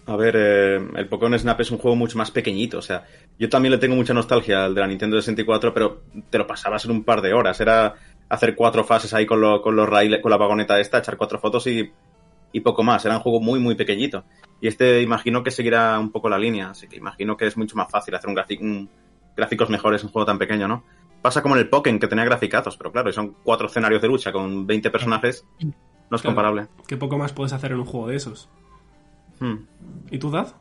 A 0.09 0.15
ver, 0.15 0.35
eh, 0.35 0.79
el 0.95 1.07
Pokémon 1.07 1.37
Snap 1.37 1.61
es 1.61 1.69
un 1.69 1.77
juego 1.77 1.95
mucho 1.95 2.17
más 2.17 2.31
pequeñito. 2.31 2.79
O 2.79 2.81
sea, 2.81 3.05
yo 3.37 3.47
también 3.47 3.73
le 3.73 3.77
tengo 3.77 3.95
mucha 3.95 4.11
nostalgia 4.11 4.65
al 4.65 4.73
de 4.73 4.81
la 4.81 4.87
Nintendo 4.87 5.17
64, 5.17 5.71
pero 5.71 6.01
te 6.31 6.39
lo 6.39 6.47
pasabas 6.47 6.83
en 6.85 6.91
un 6.91 7.03
par 7.03 7.21
de 7.21 7.31
horas. 7.31 7.61
Era 7.61 7.93
hacer 8.29 8.55
cuatro 8.55 8.83
fases 8.83 9.13
ahí 9.13 9.25
con, 9.25 9.41
lo- 9.41 9.61
con 9.61 9.75
los 9.75 9.89
raíles, 9.89 10.21
con 10.21 10.29
la 10.31 10.37
vagoneta 10.37 10.79
esta, 10.79 10.99
echar 10.99 11.17
cuatro 11.17 11.39
fotos 11.39 11.65
y, 11.67 11.91
y 12.51 12.59
poco 12.61 12.83
más. 12.83 13.03
Era 13.05 13.15
un 13.17 13.21
juego 13.21 13.39
muy, 13.41 13.59
muy 13.59 13.75
pequeñito. 13.75 14.23
Y 14.61 14.67
este 14.67 15.01
imagino 15.01 15.43
que 15.43 15.51
seguirá 15.51 15.97
un 15.99 16.11
poco 16.11 16.29
la 16.29 16.37
línea. 16.37 16.69
Así 16.71 16.87
que 16.87 16.97
imagino 16.97 17.35
que 17.37 17.47
es 17.47 17.57
mucho 17.57 17.75
más 17.75 17.89
fácil 17.91 18.13
hacer 18.15 18.29
un, 18.29 18.37
un- 18.61 18.89
gráficos 19.35 19.69
mejores 19.69 20.01
en 20.01 20.07
un 20.07 20.13
juego 20.13 20.25
tan 20.25 20.37
pequeño, 20.37 20.67
¿no? 20.67 20.83
Pasa 21.21 21.41
como 21.41 21.55
en 21.55 21.61
el 21.61 21.69
Pokémon, 21.69 21.99
que 21.99 22.07
tenía 22.07 22.23
graficazos, 22.25 22.77
pero 22.77 22.91
claro, 22.91 23.11
son 23.11 23.35
cuatro 23.43 23.67
escenarios 23.67 24.01
de 24.01 24.07
lucha 24.07 24.31
con 24.31 24.65
20 24.67 24.89
personajes. 24.91 25.45
No 25.59 25.67
es 26.15 26.21
Claro. 26.21 26.23
comparable. 26.23 26.67
¿Qué 26.87 26.97
poco 26.97 27.17
más 27.17 27.33
puedes 27.33 27.51
hacer 27.53 27.71
en 27.73 27.79
un 27.79 27.85
juego 27.85 28.07
de 28.07 28.15
esos? 28.15 28.47
Hmm. 29.39 29.55
¿Y 30.11 30.17
tú, 30.19 30.29
Dad? 30.31 30.53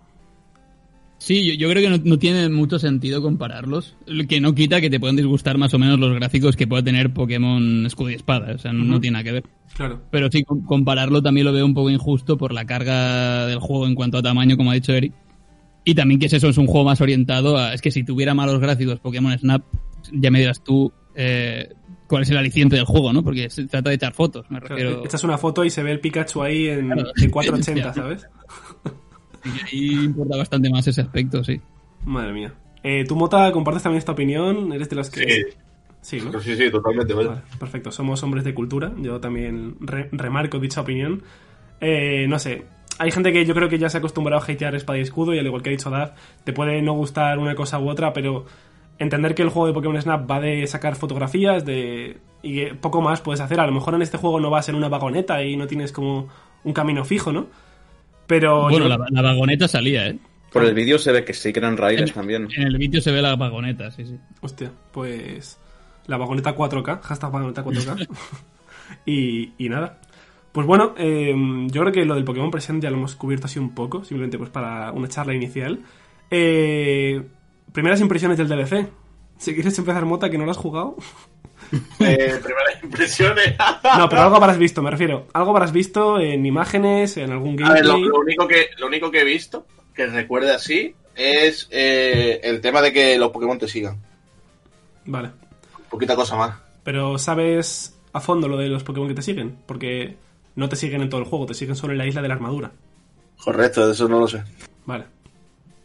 Sí, 1.18 1.44
yo, 1.46 1.54
yo 1.54 1.68
creo 1.70 1.82
que 1.82 1.90
no, 1.98 2.02
no 2.04 2.18
tiene 2.18 2.48
mucho 2.48 2.78
sentido 2.78 3.20
compararlos. 3.20 3.96
Lo 4.06 4.25
que 4.26 4.40
no 4.40 4.54
quita 4.54 4.80
que 4.80 4.88
te 4.88 5.00
puedan 5.00 5.16
disgustar 5.16 5.58
más 5.58 5.75
o 5.75 5.78
menos 5.78 5.98
los 5.98 6.14
gráficos 6.14 6.54
que 6.56 6.66
pueda 6.68 6.82
tener 6.82 7.12
Pokémon 7.12 7.84
Escudo 7.87 8.10
y 8.10 8.14
Espada. 8.14 8.54
O 8.54 8.58
sea, 8.58 8.72
no- 8.72 9.00
tiene 9.00 9.14
nada 9.14 9.25
que 9.25 9.32
ver. 9.32 9.44
Claro. 9.75 10.00
Pero 10.10 10.30
sí, 10.30 10.44
com- 10.44 10.64
compararlo 10.64 11.20
también 11.22 11.44
lo 11.46 11.52
veo 11.52 11.66
un 11.66 11.75
poco 11.75 11.90
injusto 11.90 12.38
por 12.38 12.52
la 12.52 12.64
carga 12.66 13.46
del 13.46 13.58
juego 13.58 13.87
en 13.87 13.94
cuanto 13.96 14.18
a 14.18 14.22
tamaño, 14.22 14.56
como 14.56 14.70
ha 14.70 14.75
dicho 14.75 14.92
Eric. 14.92 15.12
Y 15.84 15.94
también 15.94 16.20
que 16.20 16.26
es 16.26 16.32
eso, 16.32 16.48
es 16.48 16.58
un 16.58 16.66
juego 16.66 16.84
más 16.84 17.00
orientado 17.00 17.56
a... 17.58 17.75
Es 17.75 17.80
que 17.82 17.90
si 17.90 18.04
tuviera 18.04 18.32
malos 18.34 18.60
gráficos 18.60 19.00
Pokémon 19.00 19.37
Snap, 19.38 19.62
ya 20.12 20.30
me 20.30 20.38
dirás 20.40 20.62
tú 20.62 20.92
eh, 21.16 21.68
cuál 22.06 22.22
es 22.22 22.30
el 22.30 22.37
aliciente 22.37 22.76
del 22.76 22.84
juego, 22.84 23.12
¿no? 23.12 23.25
Porque 23.25 23.50
se 23.50 23.64
trata 23.66 23.88
de 23.90 23.96
echar 23.96 24.12
fotos, 24.14 24.46
me 24.50 24.60
Claro, 24.60 24.76
refiero... 24.76 25.04
Echas 25.04 25.25
una 25.25 25.37
foto 25.38 25.64
y 25.64 25.70
se 25.70 25.82
ve 25.82 25.90
el 25.92 26.00
Pikachu 26.00 26.42
ahí 26.42 26.68
en, 26.68 26.87
Claro. 26.90 27.10
en 27.16 27.30
480, 27.30 27.88
Ya. 27.88 27.94
¿sabes? 27.94 28.26
Y 29.48 29.66
ahí 29.66 30.04
importa 30.04 30.36
bastante 30.36 30.70
más 30.70 30.86
ese 30.86 31.00
aspecto, 31.00 31.42
sí. 31.44 31.60
Madre 32.04 32.32
mía. 32.32 32.52
Eh, 32.82 33.04
¿Tú, 33.06 33.16
Mota, 33.16 33.50
compartes 33.52 33.82
también 33.82 33.98
esta 33.98 34.12
opinión? 34.12 34.72
¿Eres 34.72 34.88
de 34.88 34.96
las 34.96 35.10
que...? 35.10 35.24
Sí. 35.28 35.44
Sí, 36.00 36.20
¿no? 36.20 36.38
Sí, 36.40 36.56
sí, 36.56 36.70
totalmente. 36.70 37.12
Vale, 37.12 37.40
perfecto. 37.58 37.90
Somos 37.90 38.22
hombres 38.22 38.44
de 38.44 38.54
cultura. 38.54 38.92
Yo 38.98 39.20
también 39.20 39.74
re- 39.80 40.08
remarco 40.12 40.58
dicha 40.60 40.80
opinión. 40.80 41.22
Eh, 41.80 42.26
no 42.28 42.38
sé. 42.38 42.64
Hay 43.00 43.10
gente 43.10 43.32
que 43.32 43.44
yo 43.44 43.54
creo 43.54 43.68
que 43.68 43.78
ya 43.78 43.88
se 43.88 43.96
ha 43.96 44.00
acostumbrado 44.00 44.40
a 44.40 44.44
hatear 44.44 44.74
espada 44.76 44.98
y 44.98 45.02
escudo 45.02 45.34
y 45.34 45.38
al 45.38 45.46
igual 45.46 45.62
que 45.62 45.70
ha 45.70 45.72
dicho 45.72 45.90
Daz, 45.90 46.12
te 46.44 46.52
puede 46.52 46.80
no 46.82 46.92
gustar 46.94 47.38
una 47.38 47.54
cosa 47.56 47.78
u 47.80 47.88
otra, 47.88 48.12
pero 48.12 48.46
entender 48.98 49.34
que 49.34 49.42
el 49.42 49.50
juego 49.50 49.66
de 49.66 49.72
Pokémon 49.72 50.00
Snap 50.00 50.28
va 50.30 50.40
de 50.40 50.66
sacar 50.66 50.96
fotografías 50.96 51.64
de 51.64 52.18
y 52.42 52.54
que 52.54 52.74
poco 52.74 53.00
más 53.02 53.20
puedes 53.20 53.40
hacer. 53.40 53.60
A 53.60 53.66
lo 53.66 53.72
mejor 53.72 53.94
en 53.94 54.02
este 54.02 54.18
juego 54.18 54.40
no 54.40 54.50
vas 54.50 54.68
en 54.68 54.76
una 54.76 54.88
vagoneta 54.88 55.42
y 55.44 55.56
no 55.56 55.66
tienes 55.66 55.92
como 55.92 56.28
un 56.64 56.72
camino 56.72 57.04
fijo, 57.04 57.32
¿no? 57.32 57.46
Pero 58.28 58.62
Bueno, 58.68 58.87
yo- 58.87 58.88
la, 58.88 59.06
la 59.11 59.23
vagoneta 59.23 59.66
salía, 59.66 60.06
¿eh? 60.06 60.18
Por 60.52 60.64
el 60.64 60.75
vídeo 60.75 60.99
se 60.99 61.11
ve 61.12 61.25
que 61.25 61.35
sí 61.35 61.52
que 61.52 61.58
eran 61.58 61.76
raíles 61.76 62.12
también. 62.12 62.49
En 62.56 62.62
el 62.62 62.78
vídeo 62.78 63.00
se 63.02 63.11
ve 63.12 63.20
la 63.20 63.35
vagoneta, 63.37 63.90
sí, 63.90 64.06
sí. 64.06 64.16
Hostia, 64.40 64.70
pues 64.92 65.58
la 66.06 66.16
vagoneta 66.16 66.54
4K, 66.56 67.00
hashtag 67.02 67.30
vagoneta 67.32 67.64
4K. 67.64 68.08
y, 69.06 69.52
y 69.58 69.68
nada. 69.68 69.99
Pues 70.52 70.66
bueno, 70.66 70.94
eh, 70.97 71.35
yo 71.66 71.80
creo 71.82 71.92
que 71.92 72.04
lo 72.06 72.14
del 72.14 72.25
Pokémon 72.25 72.50
Present 72.50 72.82
ya 72.82 72.90
lo 72.90 72.97
hemos 72.97 73.14
cubierto 73.14 73.44
así 73.47 73.58
un 73.58 73.75
poco, 73.75 74.04
simplemente 74.04 74.38
pues 74.38 74.49
para 74.50 74.90
una 74.92 75.08
charla 75.08 75.35
inicial. 75.35 75.80
Eh, 76.30 77.23
primeras 77.73 78.00
impresiones 78.00 78.38
del 78.38 78.49
DLC. 78.49 78.88
Si 79.37 79.52
quieres 79.54 79.78
empezar, 79.78 80.04
Mota, 80.06 80.30
que 80.30 80.38
no 80.38 80.44
lo 80.47 80.50
has 80.50 80.56
jugado. 80.56 80.97
Eh, 82.00 82.40
primeras 82.42 82.82
impresiones. 82.82 83.54
No, 83.98 84.08
pero 84.08 84.22
algo 84.22 84.37
habrás 84.37 84.56
visto, 84.58 84.80
me 84.82 84.90
refiero. 84.90 85.26
Algo 85.34 85.50
habrás 85.50 85.72
visto 85.72 86.18
en 86.18 86.46
imágenes, 86.46 87.16
en 87.16 87.30
algún 87.30 87.62
A 87.62 87.72
ver, 87.72 87.82
gameplay. 87.84 88.02
lo, 88.02 88.08
lo 88.08 88.18
único 88.20 88.48
que, 88.48 88.68
lo 88.78 88.87
único 88.87 89.10
que 89.10 89.20
he 89.20 89.25
visto, 89.25 89.66
que 89.94 90.06
recuerde 90.06 90.52
así, 90.54 90.94
es 91.14 91.68
eh, 91.70 92.40
el 92.44 92.60
tema 92.60 92.80
de 92.80 92.92
que 92.92 93.18
los 93.18 93.30
Pokémon 93.30 93.58
te 93.58 93.68
sigan. 93.68 94.00
Vale. 95.04 95.30
Poquita 95.90 96.14
cosa 96.16 96.37
más. 96.37 96.56
Pero 96.84 97.18
¿sabes 97.18 97.98
a 98.12 98.20
fondo 98.20 98.48
lo 98.48 98.56
de 98.56 98.68
los 98.68 98.84
Pokémon 98.84 99.08
que 99.08 99.14
te 99.14 99.22
siguen? 99.22 99.58
Porque 99.66 100.16
no 100.54 100.68
te 100.68 100.76
siguen 100.76 101.02
en 101.02 101.10
todo 101.10 101.20
el 101.20 101.26
juego, 101.26 101.46
te 101.46 101.54
siguen 101.54 101.76
solo 101.76 101.92
en 101.92 101.98
la 101.98 102.06
isla 102.06 102.22
de 102.22 102.28
la 102.28 102.34
armadura. 102.34 102.70
Correcto, 103.42 103.90
eso 103.90 104.08
no 104.08 104.20
lo 104.20 104.28
sé. 104.28 104.42
Vale. 104.87 105.04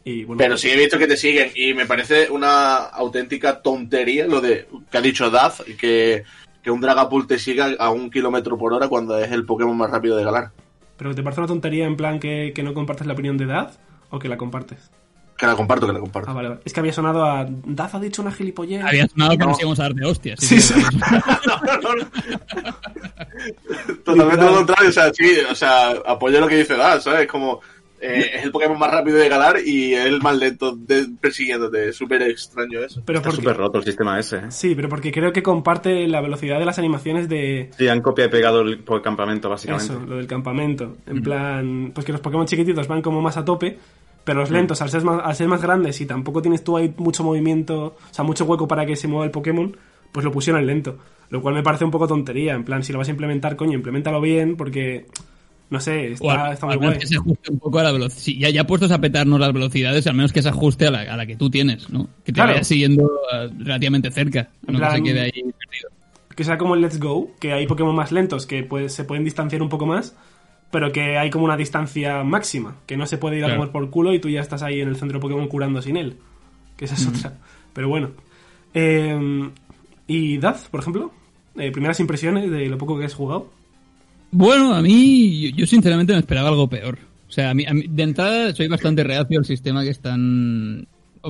Y 0.06 0.26
bueno, 0.26 0.38
Pero 0.38 0.58
sí 0.58 0.70
he 0.70 0.76
visto 0.78 0.98
que 0.98 1.08
te 1.08 1.16
siguen 1.16 1.52
y 1.56 1.74
me 1.74 1.86
parece 1.86 2.30
una 2.30 2.76
auténtica 2.78 3.62
tontería 3.62 4.28
lo 4.28 4.42
de 4.42 4.68
que 4.92 4.98
ha 4.98 5.02
dicho 5.02 5.30
Daz, 5.30 5.64
que, 5.80 6.24
que 6.62 6.72
un 6.72 6.82
Dragapult 6.82 7.28
te 7.30 7.40
siga 7.40 7.70
a 7.80 7.90
un 7.90 8.10
kilómetro 8.12 8.58
por 8.58 8.74
hora 8.74 8.90
cuando 8.90 9.18
es 9.18 9.32
el 9.32 9.46
Pokémon 9.46 9.78
más 9.78 9.90
rápido 9.92 10.18
de 10.18 10.26
Galar. 10.26 10.52
¿Pero 10.98 11.16
te 11.16 11.24
parece 11.24 11.40
una 11.42 11.48
tontería 11.48 11.86
en 11.86 11.96
plan 11.96 12.20
que, 12.20 12.52
que 12.54 12.64
no 12.64 12.74
compartes 12.74 13.08
la 13.08 13.14
opinión 13.14 13.38
de 13.38 13.46
Daz 13.46 13.80
o 14.10 14.20
que 14.20 14.28
la 14.28 14.38
compartes? 14.38 14.92
Que 15.38 15.48
la 15.48 15.56
comparto, 15.56 15.88
que 15.88 15.94
la 15.94 16.00
comparto. 16.00 16.30
Ah, 16.30 16.34
vale, 16.34 16.50
vale. 16.50 16.62
Es 16.64 16.74
que 16.74 16.80
había 16.80 16.94
sonado 16.94 17.26
a 17.26 17.46
Daz 17.50 17.96
ha 17.96 18.00
dicho 18.00 18.22
una 18.22 18.32
gilipollez. 18.32 18.84
Había 18.84 19.08
sonado 19.08 19.32
que 19.32 19.38
No. 19.38 19.46
nos 19.48 19.60
íbamos 19.60 19.80
a 19.80 19.84
dar 19.84 19.94
de 19.96 20.06
hostias. 20.06 20.40
Sí, 20.42 20.62
sí. 20.62 20.74
Totalmente 24.06 24.46
lo 24.46 24.56
contrario, 24.56 24.90
o 24.90 24.94
sea, 24.94 25.12
sí, 25.14 25.38
o 25.50 25.56
sea, 25.56 25.90
apoyo 26.06 26.40
lo 26.40 26.48
que 26.48 26.58
dice 26.58 26.76
Daz, 26.76 27.04
¿sabes? 27.04 27.28
Como 27.28 27.62
eh, 28.04 28.32
es 28.36 28.44
el 28.44 28.52
Pokémon 28.52 28.78
más 28.78 28.92
rápido 28.92 29.18
de 29.18 29.30
Galar 29.30 29.58
y 29.66 29.94
es 29.94 30.06
el 30.06 30.22
más 30.22 30.38
lento 30.38 30.76
de, 30.76 31.08
persiguiéndote. 31.20 31.90
Es 31.90 31.96
súper 31.96 32.22
extraño 32.24 32.80
eso. 32.82 33.02
Pero 33.06 33.20
Está 33.20 33.30
porque, 33.30 33.42
súper 33.42 33.58
roto 33.58 33.78
el 33.78 33.86
sistema 33.86 34.20
ese. 34.20 34.38
¿eh? 34.38 34.42
sí, 34.50 34.76
pero 34.76 34.90
porque 34.90 35.12
creo 35.12 35.32
que 35.32 35.42
comparte 35.42 36.08
la 36.08 36.22
velocidad 36.22 36.60
de 36.60 36.66
las 36.66 36.78
animaciones 36.80 37.30
de 37.30 37.70
Sí, 37.78 37.88
han 37.88 38.02
copiado 38.02 38.30
y 38.30 38.32
pegado 38.32 38.62
el, 38.62 38.80
por 38.80 38.98
el 38.98 39.02
campamento, 39.02 39.50
básicamente. 39.50 39.94
eso, 39.94 40.06
lo 40.06 40.18
del 40.18 40.28
campamento. 40.28 40.98
En 41.08 41.22
plan, 41.22 41.92
pues 41.94 42.06
que 42.06 42.12
los 42.12 42.22
Pokémon 42.22 42.46
chiquititos 42.46 42.88
van 42.88 43.02
como 43.02 43.22
más 43.22 43.38
a 43.38 43.46
tope, 43.46 43.78
pero 44.24 44.40
los 44.40 44.52
lentos, 44.52 44.82
al 44.82 44.90
ser, 44.90 45.04
más, 45.04 45.22
al 45.24 45.36
ser 45.36 45.48
más 45.48 45.62
grandes 45.62 46.00
y 46.02 46.06
tampoco 46.06 46.42
tienes 46.42 46.64
tú 46.64 46.78
ahí 46.78 46.94
mucho 46.98 47.24
movimiento, 47.24 47.86
o 47.86 48.14
sea, 48.14 48.24
mucho 48.24 48.46
hueco 48.46 48.68
para 48.68 48.86
que 48.86 48.96
se 48.96 49.08
mueva 49.08 49.26
el 49.26 49.32
Pokémon, 49.32 49.76
pues 50.12 50.24
lo 50.24 50.32
pusieron 50.32 50.66
lento. 50.66 50.98
Lo 51.30 51.42
cual 51.42 51.56
me 51.56 51.64
parece 51.64 51.84
un 51.84 51.92
poco 51.92 52.08
tontería. 52.08 52.54
En 52.54 52.64
plan, 52.64 52.84
si 52.84 52.94
lo 52.94 53.00
vas 53.00 53.08
a 53.08 53.12
implementar, 53.12 53.56
coño, 53.56 53.74
implementalo 53.74 54.22
bien, 54.22 54.56
porque, 54.56 55.08
no 55.74 55.80
sé, 55.82 56.14
está, 56.14 56.46
al, 56.46 56.54
está 56.54 56.66
muy 56.68 56.76
guay. 56.78 57.00
que 57.00 57.08
se 57.08 57.18
ajuste 57.18 57.52
un 57.52 57.60
poco 57.60 57.80
a 57.80 57.84
la 57.84 57.92
velocidad. 57.92 58.22
Si 58.22 58.38
ya, 58.40 58.50
ya 58.50 58.66
puestos 58.66 58.92
a 58.92 59.02
petarnos 59.02 59.40
las 59.40 59.52
velocidades, 59.52 60.08
al 60.08 60.14
menos 60.16 60.32
que 60.32 60.42
se 60.42 60.50
ajuste 60.50 60.88
a 60.88 60.92
la, 60.92 61.02
a 61.02 61.18
la 61.18 61.26
que 61.26 61.36
tú 61.36 61.50
tienes, 61.50 61.90
¿no? 61.90 62.06
Que 62.24 62.32
te 62.32 62.34
Claro. 62.34 62.52
vaya 62.54 62.64
siguiendo 62.64 63.04
eh, 63.34 63.50
relativamente 63.60 64.12
cerca. 64.12 64.50
En 64.68 64.76
No 64.76 64.80
que 64.80 64.96
se 64.96 65.04
quede 65.04 65.20
ahí 65.22 65.32
perdido. 65.32 65.90
que 66.36 66.44
sea 66.44 66.58
como 66.58 66.76
el 66.76 66.82
Let's 66.82 67.00
Go, 67.00 67.32
que 67.40 67.52
hay 67.52 67.68
Pokémon 67.68 67.96
más 67.96 68.12
lentos 68.12 68.46
que 68.46 68.64
pues, 68.64 68.94
se 68.94 69.04
pueden 69.04 69.24
distanciar 69.26 69.62
un 69.62 69.70
poco 69.70 69.86
más, 69.86 70.16
pero 70.72 70.92
que 70.92 71.18
hay 71.18 71.30
como 71.30 71.46
una 71.46 71.58
distancia 71.58 72.24
máxima, 72.24 72.78
que 72.86 72.96
no 72.98 73.06
se 73.06 73.18
puede 73.18 73.38
ir 73.40 73.46
a 73.46 73.50
tomar 73.54 73.72
por 73.72 73.90
culo 73.90 74.14
y 74.14 74.20
tú 74.20 74.30
ya 74.30 74.42
estás 74.42 74.64
ahí 74.64 74.80
en 74.82 74.90
el 74.90 74.96
centro 74.96 75.20
Pokémon 75.20 75.48
curando 75.48 75.82
sin 75.82 75.98
él. 75.98 76.18
Que 76.78 76.86
esa 76.86 76.96
es 76.96 77.08
otra. 77.08 77.34
Pero 77.74 77.90
bueno. 77.90 78.12
Eh, 78.74 79.50
¿Y 80.08 80.38
Daz, 80.38 80.68
por 80.70 80.80
ejemplo? 80.82 81.12
Eh, 81.56 81.72
primeras 81.72 82.00
impresiones 82.00 82.50
de 82.50 82.68
lo 82.68 82.78
poco 82.78 82.98
que 82.98 83.06
has 83.06 83.14
jugado. 83.14 83.52
Bueno, 84.34 84.74
a 84.74 84.82
mí, 84.82 85.52
yo, 85.52 85.58
yo 85.58 85.66
sinceramente 85.68 86.12
me 86.14 86.20
esperaba 86.20 86.50
algo 86.50 86.68
peor. 86.68 86.98
O 87.30 87.32
sea, 87.32 87.52
a 87.52 87.54
mí, 87.54 87.66
a 87.68 87.74
mí- 87.74 87.86
de 87.88 88.04
entrada 88.04 88.54
soy 88.54 88.68
bastante 88.68 89.04
reacio 89.04 89.40
al 89.40 89.46
sistema 89.46 89.84
que 89.84 89.90
están. 89.92 90.88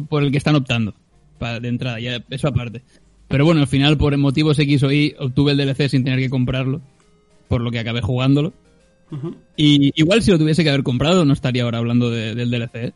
por 0.10 0.24
el 0.24 0.32
que 0.32 0.38
están 0.38 0.56
optando. 0.56 0.94
pa- 1.38 1.60
de 1.60 1.68
entrada, 1.68 2.00
ya 2.00 2.24
eso 2.30 2.48
aparte. 2.48 2.82
Pero 3.28 3.44
bueno, 3.46 3.62
al 3.62 3.68
final, 3.68 3.98
por 3.98 4.16
motivos 4.18 4.58
X 4.60 4.84
o 4.84 4.92
Y, 4.92 5.14
obtuve 5.20 5.52
el 5.52 5.58
DLC 5.58 5.90
sin 5.90 6.04
tener 6.04 6.20
que 6.20 6.30
comprarlo. 6.30 6.82
Por 7.50 7.62
lo 7.62 7.70
que 7.72 7.80
acabé 7.80 8.02
jugándolo. 8.02 8.54
Y 9.58 9.92
igual 10.00 10.22
si 10.24 10.32
lo 10.32 10.40
tuviese 10.40 10.64
que 10.64 10.70
haber 10.70 10.84
comprado, 10.84 11.26
no 11.26 11.34
estaría 11.34 11.64
ahora 11.64 11.78
hablando 11.80 12.10
de- 12.10 12.34
del 12.36 12.50
DLC. 12.50 12.76
¿eh? 12.88 12.94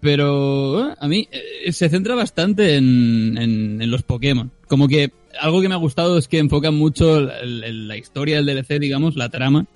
Pero 0.00 0.90
eh, 0.90 0.94
a 0.98 1.08
mí 1.08 1.28
eh, 1.30 1.72
se 1.72 1.88
centra 1.88 2.14
bastante 2.14 2.76
en, 2.76 3.36
en- 3.38 3.82
en 3.82 3.90
los 3.90 4.02
Pokémon. 4.02 4.50
Como 4.66 4.88
que 4.88 5.12
algo 5.38 5.60
que 5.60 5.68
me 5.68 5.74
ha 5.74 5.78
gustado 5.78 6.18
es 6.18 6.26
que 6.28 6.38
enfocan 6.38 6.74
mucho 6.74 7.18
el- 7.18 7.62
el- 7.64 7.88
la 7.88 7.96
historia 7.96 8.36
del 8.36 8.46
DLC, 8.46 8.78
digamos, 8.80 9.16
la 9.16 9.28
trama, 9.28 9.66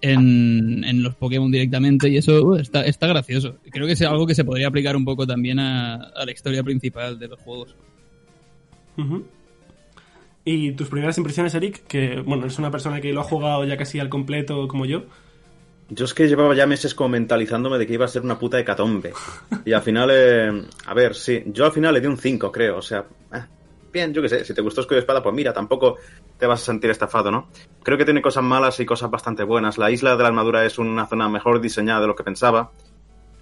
en, 0.00 0.82
en 0.84 1.02
los 1.04 1.14
Pokémon 1.14 1.50
directamente 1.50 2.08
y 2.08 2.16
eso 2.16 2.42
uh, 2.44 2.56
está, 2.56 2.84
está 2.84 3.06
gracioso. 3.06 3.56
Creo 3.70 3.86
que 3.86 3.92
es 3.92 4.02
algo 4.02 4.26
que 4.26 4.34
se 4.34 4.44
podría 4.44 4.66
aplicar 4.68 4.96
un 4.96 5.04
poco 5.04 5.26
también 5.26 5.58
a, 5.60 5.94
a 5.94 6.24
la 6.24 6.32
historia 6.32 6.62
principal 6.64 7.18
de 7.18 7.28
los 7.28 7.38
juegos. 7.40 7.74
¿Y 10.44 10.72
tus 10.72 10.88
primeras 10.88 11.16
impresiones, 11.18 11.54
Eric? 11.54 11.86
Que, 11.86 12.20
bueno, 12.20 12.44
eres 12.44 12.58
una 12.58 12.70
persona 12.70 13.00
que 13.00 13.12
lo 13.12 13.20
ha 13.20 13.24
jugado 13.24 13.64
ya 13.64 13.76
casi 13.76 14.00
al 14.00 14.08
completo 14.08 14.66
como 14.66 14.86
yo. 14.86 15.04
Yo 15.88 16.04
es 16.04 16.14
que 16.14 16.26
llevaba 16.26 16.54
ya 16.54 16.66
meses 16.66 16.94
como 16.94 17.10
mentalizándome 17.10 17.78
de 17.78 17.86
que 17.86 17.94
iba 17.94 18.04
a 18.06 18.08
ser 18.08 18.22
una 18.22 18.38
puta 18.38 18.58
hecatombe. 18.58 19.12
Y 19.64 19.72
al 19.72 19.82
final, 19.82 20.10
eh, 20.12 20.62
a 20.86 20.94
ver, 20.94 21.14
sí, 21.14 21.42
yo 21.46 21.64
al 21.66 21.72
final 21.72 21.94
le 21.94 22.00
di 22.00 22.06
un 22.06 22.16
5, 22.18 22.50
creo. 22.50 22.78
O 22.78 22.82
sea, 22.82 23.04
eh, 23.32 23.42
bien, 23.92 24.12
yo 24.12 24.22
qué 24.22 24.28
sé, 24.28 24.44
si 24.44 24.54
te 24.54 24.62
gustó 24.62 24.80
Escudo 24.80 24.96
y 24.96 25.00
Espada, 25.00 25.22
pues 25.22 25.34
mira, 25.34 25.52
tampoco 25.52 25.96
te 26.38 26.46
vas 26.46 26.62
a 26.62 26.64
sentir 26.64 26.90
estafado, 26.90 27.30
¿no? 27.30 27.48
Creo 27.82 27.98
que 27.98 28.04
tiene 28.04 28.22
cosas 28.22 28.42
malas 28.42 28.80
y 28.80 28.86
cosas 28.86 29.10
bastante 29.10 29.44
buenas. 29.44 29.78
La 29.78 29.90
isla 29.90 30.16
de 30.16 30.22
la 30.22 30.28
armadura 30.28 30.64
es 30.64 30.78
una 30.78 31.06
zona 31.06 31.28
mejor 31.28 31.60
diseñada 31.60 32.00
de 32.00 32.06
lo 32.06 32.16
que 32.16 32.24
pensaba. 32.24 32.72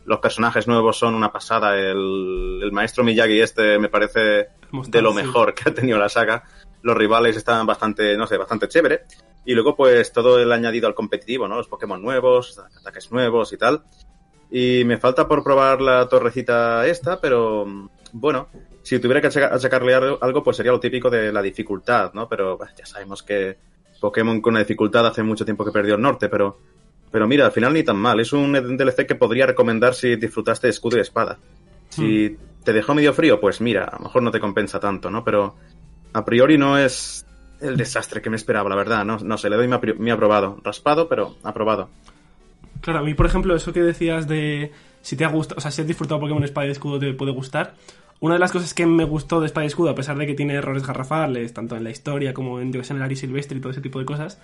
Los 0.05 0.19
personajes 0.19 0.67
nuevos 0.67 0.99
son 0.99 1.15
una 1.15 1.31
pasada. 1.31 1.79
El, 1.79 2.61
el 2.63 2.73
maestro 2.73 3.05
Miyagi 3.05 3.41
este 3.41 3.79
me 3.79 3.89
parece 3.89 4.49
de 4.89 5.03
lo 5.03 5.11
sí. 5.11 5.17
mejor 5.17 5.55
que 5.55 5.71
ha 5.71 5.75
tenido 5.75 5.99
la 5.99 6.09
saga. 6.09 6.43
Los 6.83 6.97
rivales 6.97 7.37
están 7.37 7.67
bastante, 7.67 8.17
no 8.17 8.27
sé, 8.27 8.37
bastante 8.37 8.67
chévere. 8.67 9.03
Y 9.45 9.55
luego, 9.55 9.77
pues, 9.77 10.13
todo 10.13 10.41
el 10.41 10.51
añadido 10.53 10.87
al 10.87 10.95
competitivo, 10.95 11.49
¿no? 11.49 11.57
Los 11.57 11.69
Pokémon 11.69 12.03
nuevos, 12.03 12.59
ataques 12.59 13.11
nuevos 13.13 13.53
y 13.53 13.57
tal. 13.57 13.85
Y 14.51 14.83
me 14.85 14.99
falta 14.99 15.29
por 15.29 15.45
probar 15.45 15.81
la 15.81 16.09
torrecita 16.09 16.87
esta, 16.87 17.21
pero 17.21 17.67
bueno, 18.13 18.49
si 18.91 18.99
tuviera 18.99 19.21
que 19.21 19.29
achaca- 19.29 19.55
achacarle 19.55 19.95
algo- 19.95 20.43
pues 20.43 20.57
sería 20.57 20.73
lo 20.73 20.81
típico 20.81 21.09
de 21.11 21.33
la 21.33 21.41
dificultad, 21.43 22.13
¿no? 22.13 22.29
Pero 22.29 22.57
bah, 22.59 22.71
ya 22.77 22.85
sabemos 22.87 23.23
que 23.23 23.57
Pokémon 24.01 24.41
con 24.41 24.55
la 24.55 24.61
dificultad 24.61 25.07
hace 25.07 25.23
mucho 25.23 25.45
tiempo 25.45 25.65
que 25.65 25.71
perdió 25.71 25.95
el 25.95 26.01
norte, 26.03 26.29
pero, 26.29 26.59
pero 27.11 27.27
mira, 27.29 27.47
al 27.47 27.53
final 27.53 27.73
ni 27.73 27.83
tan 27.83 27.97
mal. 27.97 28.19
Es 28.21 28.33
un 28.33 28.53
DLC 28.53 29.07
que 29.07 29.15
podría 29.15 29.47
recomendar 29.47 29.95
si 29.95 30.17
disfrutaste 30.17 30.67
de 30.67 30.71
escudo 30.73 30.97
y 30.99 31.01
espada. 31.01 31.39
Si 31.89 32.37
te 32.65 32.73
dejó 32.73 32.95
medio 32.95 33.13
frío, 33.13 33.41
pues 33.41 33.61
mira, 33.61 33.85
a 33.85 33.97
lo 33.99 34.05
mejor 34.05 34.23
no 34.23 34.31
te 34.31 34.41
compensa 34.41 34.81
tanto, 34.81 35.11
¿no? 35.11 35.23
Pero 35.25 35.55
a 36.13 36.25
priori 36.25 36.59
no 36.59 36.77
es 36.79 37.25
el 37.61 37.77
desastre 37.77 38.21
que 38.23 38.31
me 38.31 38.37
esperaba, 38.37 38.69
la 38.71 38.77
verdad. 38.77 39.05
No, 39.05 39.19
no 39.19 39.39
sé, 39.39 39.51
le 39.51 39.57
doy 39.57 39.69
mi, 39.69 39.77
mi 39.99 40.11
aprobado. 40.11 40.59
Raspado, 40.65 41.09
pero 41.09 41.37
aprobado. 41.43 41.89
Claro, 42.81 43.01
a 43.01 43.03
mí, 43.03 43.15
por 43.15 43.27
ejemplo, 43.27 43.55
eso 43.55 43.73
que 43.73 43.83
decías 43.83 44.27
de 44.27 44.73
si 45.03 45.17
te 45.17 45.25
ha 45.25 45.29
gustado, 45.29 45.59
o 45.59 45.61
sea, 45.61 45.71
si 45.71 45.81
has 45.83 45.87
disfrutado 45.87 46.21
Pokémon 46.21 46.43
Espada 46.45 46.67
y 46.67 46.71
Escudo 46.71 46.99
te 46.99 47.13
puede 47.13 47.33
gustar. 47.33 47.75
Una 48.21 48.35
de 48.35 48.41
las 48.41 48.53
cosas 48.53 48.75
que 48.75 48.85
me 48.85 49.05
gustó 49.05 49.41
de 49.41 49.47
Espada 49.47 49.65
y 49.65 49.69
Escudo, 49.69 49.91
a 49.91 49.95
pesar 49.95 50.19
de 50.19 50.27
que 50.27 50.35
tiene 50.35 50.55
errores 50.55 50.87
garrafales, 50.87 51.55
tanto 51.55 51.75
en 51.77 51.85
la 51.85 51.91
historia 51.91 52.35
como 52.35 52.61
en, 52.61 52.71
yo 52.71 52.83
en 52.89 52.97
el 52.97 53.03
Ari 53.03 53.17
Silvestre 53.17 53.57
y 53.57 53.61
todo 53.61 53.73
ese 53.73 53.81
tipo 53.81 53.99
de 53.99 54.05
cosas, 54.05 54.39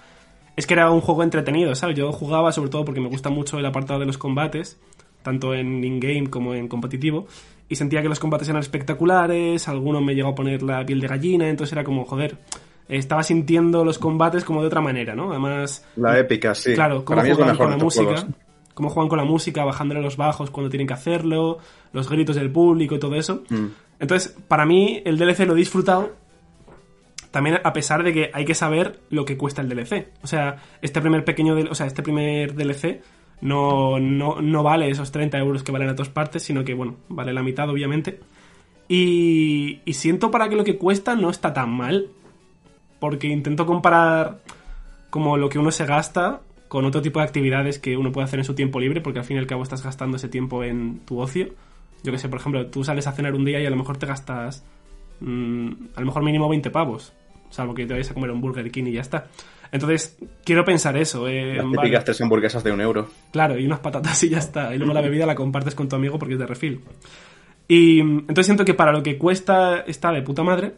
es 0.56 0.66
que 0.66 0.72
era 0.72 0.90
un 0.90 1.02
juego 1.02 1.22
entretenido, 1.22 1.74
¿sabes? 1.74 1.96
Yo 1.96 2.10
jugaba 2.10 2.52
sobre 2.52 2.70
todo 2.70 2.86
porque 2.86 3.02
me 3.02 3.08
gusta 3.08 3.28
mucho 3.28 3.58
el 3.58 3.66
apartado 3.66 4.00
de 4.00 4.06
los 4.06 4.16
combates, 4.16 4.78
tanto 5.22 5.52
en 5.52 5.84
in-game 5.84 6.30
como 6.30 6.54
en 6.54 6.68
competitivo, 6.68 7.26
y 7.68 7.76
sentía 7.76 8.00
que 8.00 8.08
los 8.08 8.18
combates 8.18 8.48
eran 8.48 8.60
espectaculares, 8.60 9.68
algunos 9.68 10.02
me 10.02 10.14
llegó 10.14 10.30
a 10.30 10.34
poner 10.34 10.62
la 10.62 10.86
piel 10.86 11.00
de 11.00 11.08
gallina, 11.08 11.48
entonces 11.48 11.74
era 11.74 11.84
como, 11.84 12.06
joder, 12.06 12.38
estaba 12.88 13.22
sintiendo 13.22 13.84
los 13.84 13.98
combates 13.98 14.44
como 14.44 14.62
de 14.62 14.68
otra 14.68 14.80
manera, 14.80 15.14
¿no? 15.14 15.30
Además, 15.30 15.84
La 15.96 16.18
épica, 16.18 16.54
sí. 16.54 16.72
Claro, 16.72 17.04
cómo 17.04 17.16
Para 17.16 17.22
mí 17.24 17.30
es 17.30 17.38
lo 17.38 17.44
juegan 17.44 17.54
mejor 17.54 17.66
con 17.66 17.78
la 17.78 17.84
música, 17.84 18.04
juegos. 18.04 18.26
Cómo 18.76 18.90
juegan 18.90 19.08
con 19.08 19.16
la 19.16 19.24
música, 19.24 19.64
bajándole 19.64 20.02
los 20.02 20.18
bajos 20.18 20.50
cuando 20.50 20.68
tienen 20.68 20.86
que 20.86 20.92
hacerlo, 20.92 21.56
los 21.94 22.10
gritos 22.10 22.36
del 22.36 22.50
público 22.50 22.94
y 22.94 22.98
todo 22.98 23.14
eso. 23.14 23.42
Mm. 23.48 23.68
Entonces, 24.00 24.36
para 24.48 24.66
mí, 24.66 25.00
el 25.06 25.16
DLC 25.16 25.46
lo 25.46 25.54
he 25.54 25.56
disfrutado. 25.56 26.12
También 27.30 27.58
a 27.64 27.72
pesar 27.72 28.02
de 28.02 28.12
que 28.12 28.30
hay 28.34 28.44
que 28.44 28.54
saber 28.54 29.00
lo 29.08 29.24
que 29.24 29.38
cuesta 29.38 29.62
el 29.62 29.70
DLC. 29.70 30.08
O 30.22 30.26
sea, 30.26 30.56
este 30.82 31.00
primer 31.00 31.24
pequeño, 31.24 31.56
o 31.70 31.74
sea, 31.74 31.86
este 31.86 32.02
primer 32.02 32.54
DLC 32.54 33.00
no, 33.40 33.98
no, 33.98 34.42
no 34.42 34.62
vale 34.62 34.90
esos 34.90 35.10
30 35.10 35.38
euros 35.38 35.62
que 35.62 35.72
valen 35.72 35.88
a 35.88 35.94
todas 35.94 36.10
partes, 36.10 36.42
sino 36.42 36.62
que, 36.62 36.74
bueno, 36.74 36.96
vale 37.08 37.32
la 37.32 37.42
mitad, 37.42 37.70
obviamente. 37.70 38.20
Y, 38.88 39.80
y 39.86 39.94
siento 39.94 40.30
para 40.30 40.50
que 40.50 40.56
lo 40.56 40.64
que 40.64 40.76
cuesta 40.76 41.16
no 41.16 41.30
está 41.30 41.54
tan 41.54 41.70
mal. 41.70 42.10
Porque 43.00 43.28
intento 43.28 43.64
comparar 43.64 44.40
como 45.08 45.38
lo 45.38 45.48
que 45.48 45.58
uno 45.58 45.70
se 45.70 45.86
gasta 45.86 46.42
con 46.76 46.84
otro 46.84 47.00
tipo 47.00 47.20
de 47.20 47.24
actividades 47.24 47.78
que 47.78 47.96
uno 47.96 48.12
puede 48.12 48.26
hacer 48.26 48.38
en 48.38 48.44
su 48.44 48.54
tiempo 48.54 48.78
libre, 48.78 49.00
porque 49.00 49.18
al 49.18 49.24
fin 49.24 49.38
y 49.38 49.40
al 49.40 49.46
cabo 49.46 49.62
estás 49.62 49.82
gastando 49.82 50.18
ese 50.18 50.28
tiempo 50.28 50.62
en 50.62 50.98
tu 51.06 51.18
ocio. 51.18 51.48
Yo 52.02 52.12
que 52.12 52.18
sé, 52.18 52.28
por 52.28 52.38
ejemplo, 52.38 52.66
tú 52.66 52.84
sales 52.84 53.06
a 53.06 53.12
cenar 53.12 53.34
un 53.34 53.46
día 53.46 53.58
y 53.62 53.64
a 53.64 53.70
lo 53.70 53.76
mejor 53.76 53.96
te 53.96 54.04
gastas 54.04 54.62
mm, 55.20 55.70
a 55.94 56.00
lo 56.00 56.04
mejor 56.06 56.22
mínimo 56.22 56.50
20 56.50 56.70
pavos, 56.70 57.14
salvo 57.48 57.72
que 57.72 57.86
te 57.86 57.94
vayas 57.94 58.10
a 58.10 58.12
comer 58.12 58.30
un 58.30 58.42
Burger 58.42 58.70
King 58.70 58.84
y 58.88 58.92
ya 58.92 59.00
está. 59.00 59.28
Entonces, 59.72 60.18
quiero 60.44 60.66
pensar 60.66 60.98
eso. 60.98 61.26
eh, 61.28 61.54
Las 61.54 61.64
vale, 61.64 61.76
típicas 61.78 62.04
tres 62.04 62.20
hamburguesas 62.20 62.62
de 62.62 62.72
un 62.72 62.82
euro. 62.82 63.08
Claro, 63.32 63.58
y 63.58 63.64
unas 63.64 63.80
patatas 63.80 64.22
y 64.24 64.28
ya 64.28 64.38
está. 64.38 64.74
Y 64.74 64.76
luego 64.76 64.92
la 64.92 65.00
bebida 65.00 65.24
la 65.24 65.34
compartes 65.34 65.74
con 65.74 65.88
tu 65.88 65.96
amigo 65.96 66.18
porque 66.18 66.34
es 66.34 66.38
de 66.40 66.46
refil. 66.46 66.82
Y 67.68 68.00
entonces 68.00 68.44
siento 68.44 68.66
que 68.66 68.74
para 68.74 68.92
lo 68.92 69.02
que 69.02 69.16
cuesta 69.16 69.80
está 69.80 70.12
de 70.12 70.20
puta 70.20 70.42
madre. 70.42 70.74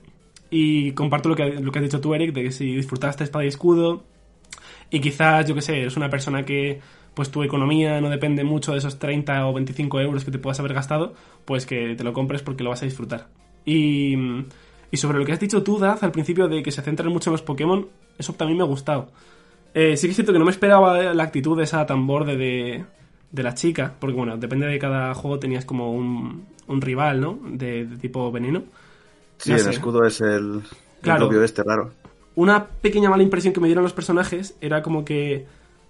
Y 0.48 0.92
comparto 0.92 1.28
lo 1.28 1.34
que, 1.34 1.44
lo 1.60 1.72
que 1.72 1.80
has 1.80 1.84
dicho 1.84 2.00
tú, 2.00 2.14
Eric, 2.14 2.32
de 2.34 2.44
que 2.44 2.52
si 2.52 2.76
disfrutaste 2.76 3.24
espada 3.24 3.44
y 3.44 3.48
escudo, 3.48 4.04
y 4.90 5.00
quizás, 5.00 5.46
yo 5.46 5.54
que 5.54 5.62
sé, 5.62 5.80
eres 5.82 5.96
una 5.96 6.10
persona 6.10 6.44
que 6.44 6.80
pues 7.14 7.30
tu 7.30 7.42
economía 7.42 8.00
no 8.00 8.10
depende 8.10 8.44
mucho 8.44 8.72
de 8.72 8.78
esos 8.78 8.98
30 8.98 9.46
o 9.46 9.52
25 9.52 10.00
euros 10.00 10.24
que 10.24 10.30
te 10.30 10.38
puedas 10.38 10.60
haber 10.60 10.72
gastado, 10.74 11.14
pues 11.44 11.66
que 11.66 11.94
te 11.96 12.04
lo 12.04 12.12
compres 12.12 12.42
porque 12.42 12.62
lo 12.62 12.70
vas 12.70 12.82
a 12.82 12.84
disfrutar. 12.86 13.26
Y, 13.64 14.14
y 14.90 14.96
sobre 14.96 15.18
lo 15.18 15.24
que 15.26 15.32
has 15.32 15.40
dicho 15.40 15.62
tú, 15.62 15.78
Daz, 15.78 16.02
al 16.02 16.12
principio 16.12 16.48
de 16.48 16.62
que 16.62 16.70
se 16.72 16.82
centran 16.82 17.12
mucho 17.12 17.30
en 17.30 17.32
los 17.32 17.42
Pokémon, 17.42 17.88
eso 18.18 18.32
también 18.34 18.56
me 18.58 18.64
ha 18.64 18.66
gustado. 18.66 19.10
Eh, 19.74 19.96
sí 19.96 20.06
que 20.06 20.10
es 20.10 20.16
cierto 20.16 20.32
que 20.32 20.38
no 20.38 20.44
me 20.44 20.50
esperaba 20.50 21.12
la 21.14 21.22
actitud 21.22 21.56
de 21.56 21.64
esa 21.64 21.84
tan 21.86 22.06
borde 22.06 22.36
de, 22.36 22.84
de 23.32 23.42
la 23.42 23.54
chica, 23.54 23.94
porque 23.98 24.16
bueno, 24.16 24.36
depende 24.38 24.66
de 24.66 24.78
cada 24.78 25.14
juego 25.14 25.38
tenías 25.38 25.64
como 25.64 25.92
un, 25.92 26.46
un 26.66 26.80
rival, 26.80 27.20
¿no? 27.20 27.38
De, 27.50 27.84
de 27.86 27.96
tipo 27.98 28.30
veneno. 28.32 28.62
Sí, 29.38 29.50
No 29.50 29.56
el 29.56 29.62
sé. 29.64 29.70
escudo 29.70 30.04
es 30.04 30.20
el, 30.20 30.62
Claro. 31.02 31.30
el 31.30 31.44
este 31.44 31.62
raro. 31.62 31.92
Una 32.38 32.66
pequeña 32.66 33.10
mala 33.10 33.24
impresión 33.24 33.52
que 33.52 33.58
me 33.58 33.66
dieron 33.66 33.82
los 33.82 33.92
personajes 33.92 34.56
era 34.60 34.80
como 34.80 35.04
que 35.04 35.46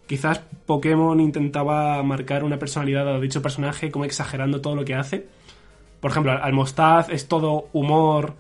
quizás 0.07 0.41
Pokémon 0.65 1.21
intentaba 1.21 2.03
marcar 2.03 2.43
una 2.43 2.59
personalidad 2.59 3.07
a 3.07 3.21
dicho 3.21 3.43
personaje 3.43 3.91
como 3.91 4.07
exagerando 4.07 4.63
todo 4.63 4.75
lo 4.75 4.83
que 4.83 4.95
hace. 4.95 5.27
Por 6.01 6.11
ejemplo, 6.11 6.33
al 6.33 6.53
Mostaz 6.55 7.11
es 7.11 7.29
todo 7.29 7.69
humor 7.75 8.33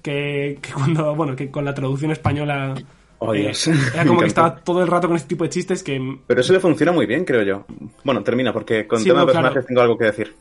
que, 0.00 0.58
que 0.62 0.72
cuando, 0.72 1.14
bueno, 1.14 1.36
que 1.36 1.50
con 1.50 1.66
la 1.66 1.74
traducción 1.74 2.10
española 2.12 2.74
Oh, 3.18 3.34
eh, 3.34 3.52
era 3.92 4.04
como 4.06 4.20
que 4.20 4.28
estaba 4.28 4.56
todo 4.56 4.80
el 4.80 4.88
rato 4.88 5.06
con 5.06 5.16
este 5.18 5.28
tipo 5.28 5.44
de 5.44 5.50
chistes 5.50 5.82
que 5.82 6.00
Pero 6.26 6.40
eso 6.40 6.54
le 6.54 6.60
funciona 6.60 6.92
muy 6.92 7.04
bien, 7.04 7.26
creo 7.26 7.42
yo. 7.42 7.66
Bueno, 8.02 8.22
termina, 8.22 8.54
porque 8.54 8.86
con 8.86 9.00
Sí, 9.00 9.10
tema 9.10 9.20
no, 9.20 9.26
de 9.26 9.32
claro. 9.32 9.48
personajes 9.48 9.66
tengo 9.66 9.82
algo 9.82 9.98
que 9.98 10.04
decir. 10.06 10.34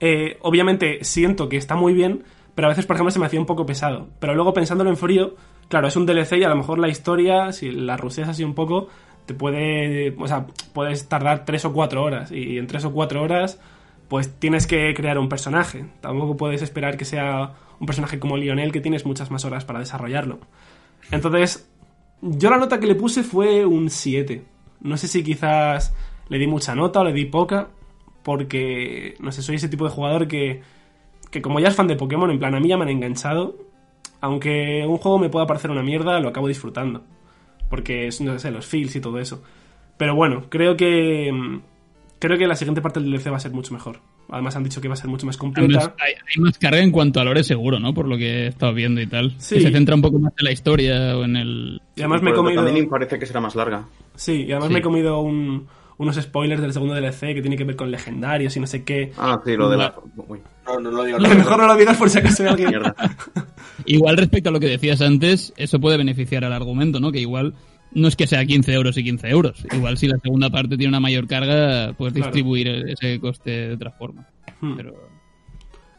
Eh, 0.00 0.36
obviamente 0.42 0.98
siento 1.02 1.48
que 1.48 1.56
está 1.56 1.74
muy 1.74 1.94
bien, 1.94 2.24
pero 2.54 2.66
a 2.66 2.68
veces, 2.68 2.84
por 2.84 2.96
ejemplo, 2.96 3.10
se 3.10 3.18
me 3.18 3.24
hacía 3.24 3.40
un 3.40 3.46
poco 3.46 3.64
pesado. 3.64 4.08
Pero 4.20 4.34
luego 4.34 4.52
pensándolo 4.52 4.90
en 4.90 4.98
frío, 4.98 5.34
claro, 5.72 5.88
es 5.88 5.96
un 5.96 6.04
DLC 6.04 6.34
y 6.34 6.44
a 6.44 6.50
lo 6.50 6.56
mejor 6.56 6.78
la 6.78 6.90
historia, 6.90 7.50
si 7.50 7.70
la 7.70 7.96
ruseas 7.96 8.28
así 8.28 8.44
un 8.44 8.52
poco, 8.52 8.88
te 9.24 9.32
puede. 9.32 10.14
O 10.18 10.28
sea, 10.28 10.46
puedes 10.74 11.08
tardar 11.08 11.46
tres 11.46 11.64
o 11.64 11.72
cuatro 11.72 12.04
horas. 12.04 12.30
Y 12.30 12.58
en 12.58 12.66
tres 12.66 12.84
o 12.84 12.92
cuatro 12.92 13.22
horas, 13.22 13.58
pues 14.06 14.38
tienes 14.38 14.66
que 14.66 14.92
crear 14.92 15.18
un 15.18 15.30
personaje. 15.30 15.86
Tampoco 16.02 16.36
puedes 16.36 16.60
esperar 16.60 16.98
que 16.98 17.06
sea 17.06 17.54
un 17.80 17.86
personaje 17.86 18.18
como 18.18 18.36
Lionel, 18.36 18.70
que 18.70 18.82
tienes 18.82 19.06
muchas 19.06 19.30
más 19.30 19.46
horas 19.46 19.64
para 19.64 19.78
desarrollarlo. 19.78 20.40
Entonces, 21.10 21.66
yo 22.20 22.50
la 22.50 22.58
nota 22.58 22.78
que 22.78 22.86
le 22.86 22.94
puse 22.94 23.22
fue 23.22 23.64
un 23.64 23.88
7. 23.88 24.44
No 24.82 24.98
sé 24.98 25.08
si 25.08 25.24
quizás 25.24 25.94
le 26.28 26.38
di 26.38 26.46
mucha 26.46 26.74
nota 26.74 27.00
o 27.00 27.04
le 27.04 27.14
di 27.14 27.24
poca, 27.24 27.68
porque, 28.22 29.14
no 29.20 29.32
sé, 29.32 29.40
soy 29.40 29.54
ese 29.54 29.70
tipo 29.70 29.86
de 29.86 29.90
jugador 29.90 30.28
que, 30.28 30.60
que 31.30 31.40
como 31.40 31.60
ya 31.60 31.68
es 31.68 31.74
fan 31.74 31.86
de 31.86 31.96
Pokémon, 31.96 32.30
en 32.30 32.38
plan, 32.38 32.54
a 32.54 32.60
mí 32.60 32.68
ya 32.68 32.76
me 32.76 32.82
han 32.82 32.90
enganchado, 32.90 33.71
aunque 34.22 34.86
un 34.88 34.96
juego 34.96 35.18
me 35.18 35.28
pueda 35.28 35.46
parecer 35.46 35.70
una 35.70 35.82
mierda, 35.82 36.18
lo 36.20 36.28
acabo 36.30 36.48
disfrutando, 36.48 37.02
porque 37.68 38.06
es, 38.06 38.20
no 38.22 38.38
sé, 38.38 38.50
los 38.50 38.64
feels 38.64 38.96
y 38.96 39.00
todo 39.02 39.18
eso. 39.18 39.42
Pero 39.98 40.14
bueno, 40.14 40.44
creo 40.48 40.76
que... 40.76 41.30
mm, 41.30 41.60
Creo 42.18 42.38
que 42.38 42.46
la 42.46 42.54
siguiente 42.54 42.80
parte 42.80 43.00
del 43.00 43.10
DLC 43.10 43.32
va 43.32 43.36
a 43.38 43.40
ser 43.40 43.50
mucho 43.50 43.74
mejor. 43.74 43.98
Además 44.30 44.54
han 44.54 44.62
dicho 44.62 44.80
que 44.80 44.86
va 44.86 44.94
a 44.94 44.96
ser 44.96 45.08
mucho 45.10 45.26
más 45.26 45.36
completa. 45.36 45.76
Además, 45.76 45.94
hay, 45.98 46.12
hay 46.12 46.40
más 46.40 46.56
carga 46.56 46.78
en 46.78 46.92
cuanto 46.92 47.18
a 47.18 47.24
lore 47.24 47.42
seguro, 47.42 47.80
¿no? 47.80 47.92
Por 47.92 48.06
lo 48.06 48.16
que 48.16 48.44
he 48.44 48.46
estado 48.46 48.72
viendo 48.72 49.00
y 49.00 49.08
tal. 49.08 49.34
Sí. 49.38 49.56
Que 49.56 49.62
se 49.62 49.72
centra 49.72 49.96
un 49.96 50.02
poco 50.02 50.20
más 50.20 50.32
en 50.38 50.44
la 50.44 50.52
historia 50.52 51.16
o 51.18 51.24
en 51.24 51.34
el... 51.34 51.82
Y 51.96 52.00
además 52.02 52.22
me 52.22 52.30
he 52.30 52.34
comido... 52.34 52.64
También 52.64 52.88
parece 52.88 53.18
que 53.18 53.26
será 53.26 53.40
más 53.40 53.56
larga. 53.56 53.86
Sí, 54.14 54.44
y 54.46 54.52
además 54.52 54.68
Sí. 54.68 54.72
me 54.74 54.78
he 54.78 54.82
comido 54.82 55.18
un- 55.20 55.66
unos 55.98 56.14
spoilers 56.14 56.62
del 56.62 56.72
segundo 56.72 56.94
DLC 56.94 57.34
que 57.34 57.42
tiene 57.42 57.56
que 57.56 57.64
ver 57.64 57.74
con 57.74 57.90
legendarios 57.90 58.56
y 58.56 58.60
no 58.60 58.68
sé 58.68 58.84
qué. 58.84 59.10
Ah, 59.18 59.40
sí, 59.44 59.56
lo 59.56 59.68
de 59.68 59.78
la... 59.78 59.92
Uy, 60.28 60.38
No, 60.64 60.78
no 60.78 60.90
lo 60.92 61.02
digo. 61.02 61.18
Lo 61.18 61.28
mejor 61.28 61.58
no 61.58 61.66
lo 61.66 61.74
digas 61.74 61.96
por 61.96 62.08
si 62.08 62.20
acaso 62.20 62.44
hay 62.44 62.50
alguien. 62.50 62.68
mierda. 62.68 62.94
Igual 63.86 64.16
respecto 64.16 64.48
a 64.48 64.52
lo 64.52 64.60
que 64.60 64.68
decías 64.68 65.00
antes, 65.00 65.52
eso 65.56 65.80
puede 65.80 65.96
beneficiar 65.96 66.44
al 66.44 66.52
argumento, 66.52 67.00
¿no? 67.00 67.12
Que 67.12 67.20
igual 67.20 67.54
no 67.92 68.08
es 68.08 68.16
que 68.16 68.26
sea 68.26 68.44
15 68.44 68.72
euros 68.72 68.96
y 68.96 69.04
15 69.04 69.28
euros. 69.28 69.64
Igual 69.72 69.98
si 69.98 70.08
la 70.08 70.18
segunda 70.18 70.48
parte 70.50 70.76
tiene 70.76 70.88
una 70.88 71.00
mayor 71.00 71.26
carga, 71.26 71.92
puedes 71.96 72.14
Claro. 72.14 72.26
distribuir 72.28 72.68
ese 72.88 73.20
coste 73.20 73.50
de 73.68 73.74
otra 73.74 73.90
forma. 73.90 74.26
Hmm. 74.60 74.76
Pero... 74.76 75.12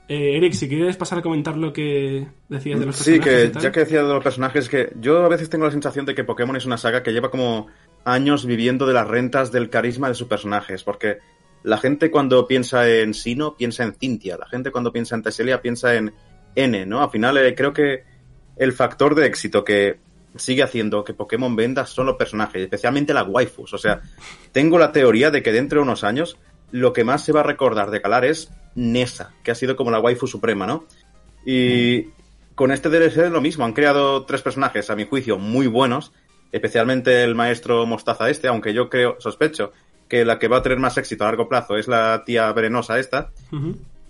Eh, 0.09 0.35
Eric, 0.37 0.53
si 0.53 0.67
quieres 0.67 0.97
pasar 0.97 1.19
a 1.19 1.21
comentar 1.21 1.55
lo 1.57 1.71
que 1.71 2.27
decías 2.49 2.79
de 2.79 2.85
los 2.87 2.95
Sí, 2.97 3.11
personajes. 3.19 3.41
que 3.43 3.47
y 3.47 3.51
tal. 3.51 3.61
ya 3.63 3.71
que 3.71 3.79
decía 3.81 4.03
de 4.03 4.09
los 4.13 4.23
personajes, 4.23 4.67
que 4.69 4.91
yo 4.99 5.23
a 5.23 5.29
veces 5.29 5.49
tengo 5.49 5.65
la 5.65 5.71
sensación 5.71 6.05
de 6.05 6.13
que 6.13 6.25
Pokémon 6.25 6.55
es 6.57 6.65
una 6.65 6.77
saga 6.77 7.03
que 7.03 7.11
lleva 7.13 7.31
como 7.31 7.67
años 8.03 8.45
viviendo 8.45 8.85
de 8.85 8.93
las 8.93 9.07
rentas 9.07 9.51
del 9.53 9.69
carisma 9.69 10.09
de 10.09 10.15
sus 10.15 10.27
personajes, 10.27 10.83
porque 10.83 11.19
la 11.63 11.77
gente 11.77 12.11
cuando 12.11 12.45
piensa 12.47 12.89
en 12.89 13.13
Sino 13.13 13.55
piensa 13.55 13.83
en 13.85 13.93
Cintia, 13.93 14.37
la 14.37 14.45
gente 14.47 14.71
cuando 14.71 14.91
piensa 14.91 15.15
en 15.15 15.23
Tesselia 15.23 15.61
piensa 15.61 15.95
en 15.95 16.11
N, 16.55 16.85
¿no? 16.85 17.01
Al 17.01 17.09
final 17.09 17.37
eh, 17.37 17.55
creo 17.55 17.73
que 17.73 18.03
el 18.55 18.73
factor 18.73 19.15
de 19.15 19.25
éxito 19.25 19.63
que 19.63 19.99
sigue 20.35 20.63
haciendo 20.63 21.03
que 21.03 21.13
Pokémon 21.13 21.55
venda 21.55 21.85
son 21.85 22.07
los 22.07 22.15
personajes, 22.15 22.61
especialmente 22.61 23.13
las 23.13 23.27
waifus. 23.27 23.73
O 23.73 23.77
sea, 23.77 24.01
tengo 24.51 24.77
la 24.77 24.91
teoría 24.91 25.31
de 25.31 25.43
que 25.43 25.51
dentro 25.51 25.79
de 25.79 25.83
unos 25.83 26.03
años 26.03 26.37
lo 26.71 26.91
que 26.91 27.03
más 27.03 27.23
se 27.23 27.31
va 27.31 27.41
a 27.41 27.43
recordar 27.43 27.91
de 27.91 27.99
Galar 27.99 28.25
es 28.25 28.49
Nessa, 28.75 29.31
que 29.43 29.51
ha 29.51 29.55
sido 29.55 29.75
como 29.75 29.91
la 29.91 29.99
waifu 29.99 30.25
suprema, 30.25 30.65
¿no? 30.65 30.85
Y 31.45 32.07
con 32.55 32.71
este 32.71 32.89
DLC 32.89 33.17
es 33.17 33.31
lo 33.31 33.41
mismo, 33.41 33.65
han 33.65 33.73
creado 33.73 34.25
tres 34.25 34.41
personajes, 34.41 34.89
a 34.89 34.95
mi 34.95 35.05
juicio, 35.05 35.37
muy 35.37 35.67
buenos, 35.67 36.11
especialmente 36.51 37.23
el 37.23 37.35
maestro 37.35 37.85
Mostaza 37.85 38.29
este, 38.29 38.47
aunque 38.47 38.73
yo 38.73 38.89
creo, 38.89 39.17
sospecho, 39.19 39.71
que 40.07 40.25
la 40.25 40.39
que 40.39 40.47
va 40.47 40.57
a 40.57 40.61
tener 40.61 40.79
más 40.79 40.97
éxito 40.97 41.23
a 41.23 41.27
largo 41.27 41.47
plazo 41.47 41.77
es 41.77 41.87
la 41.87 42.23
tía 42.25 42.51
venenosa 42.53 42.99
esta. 42.99 43.31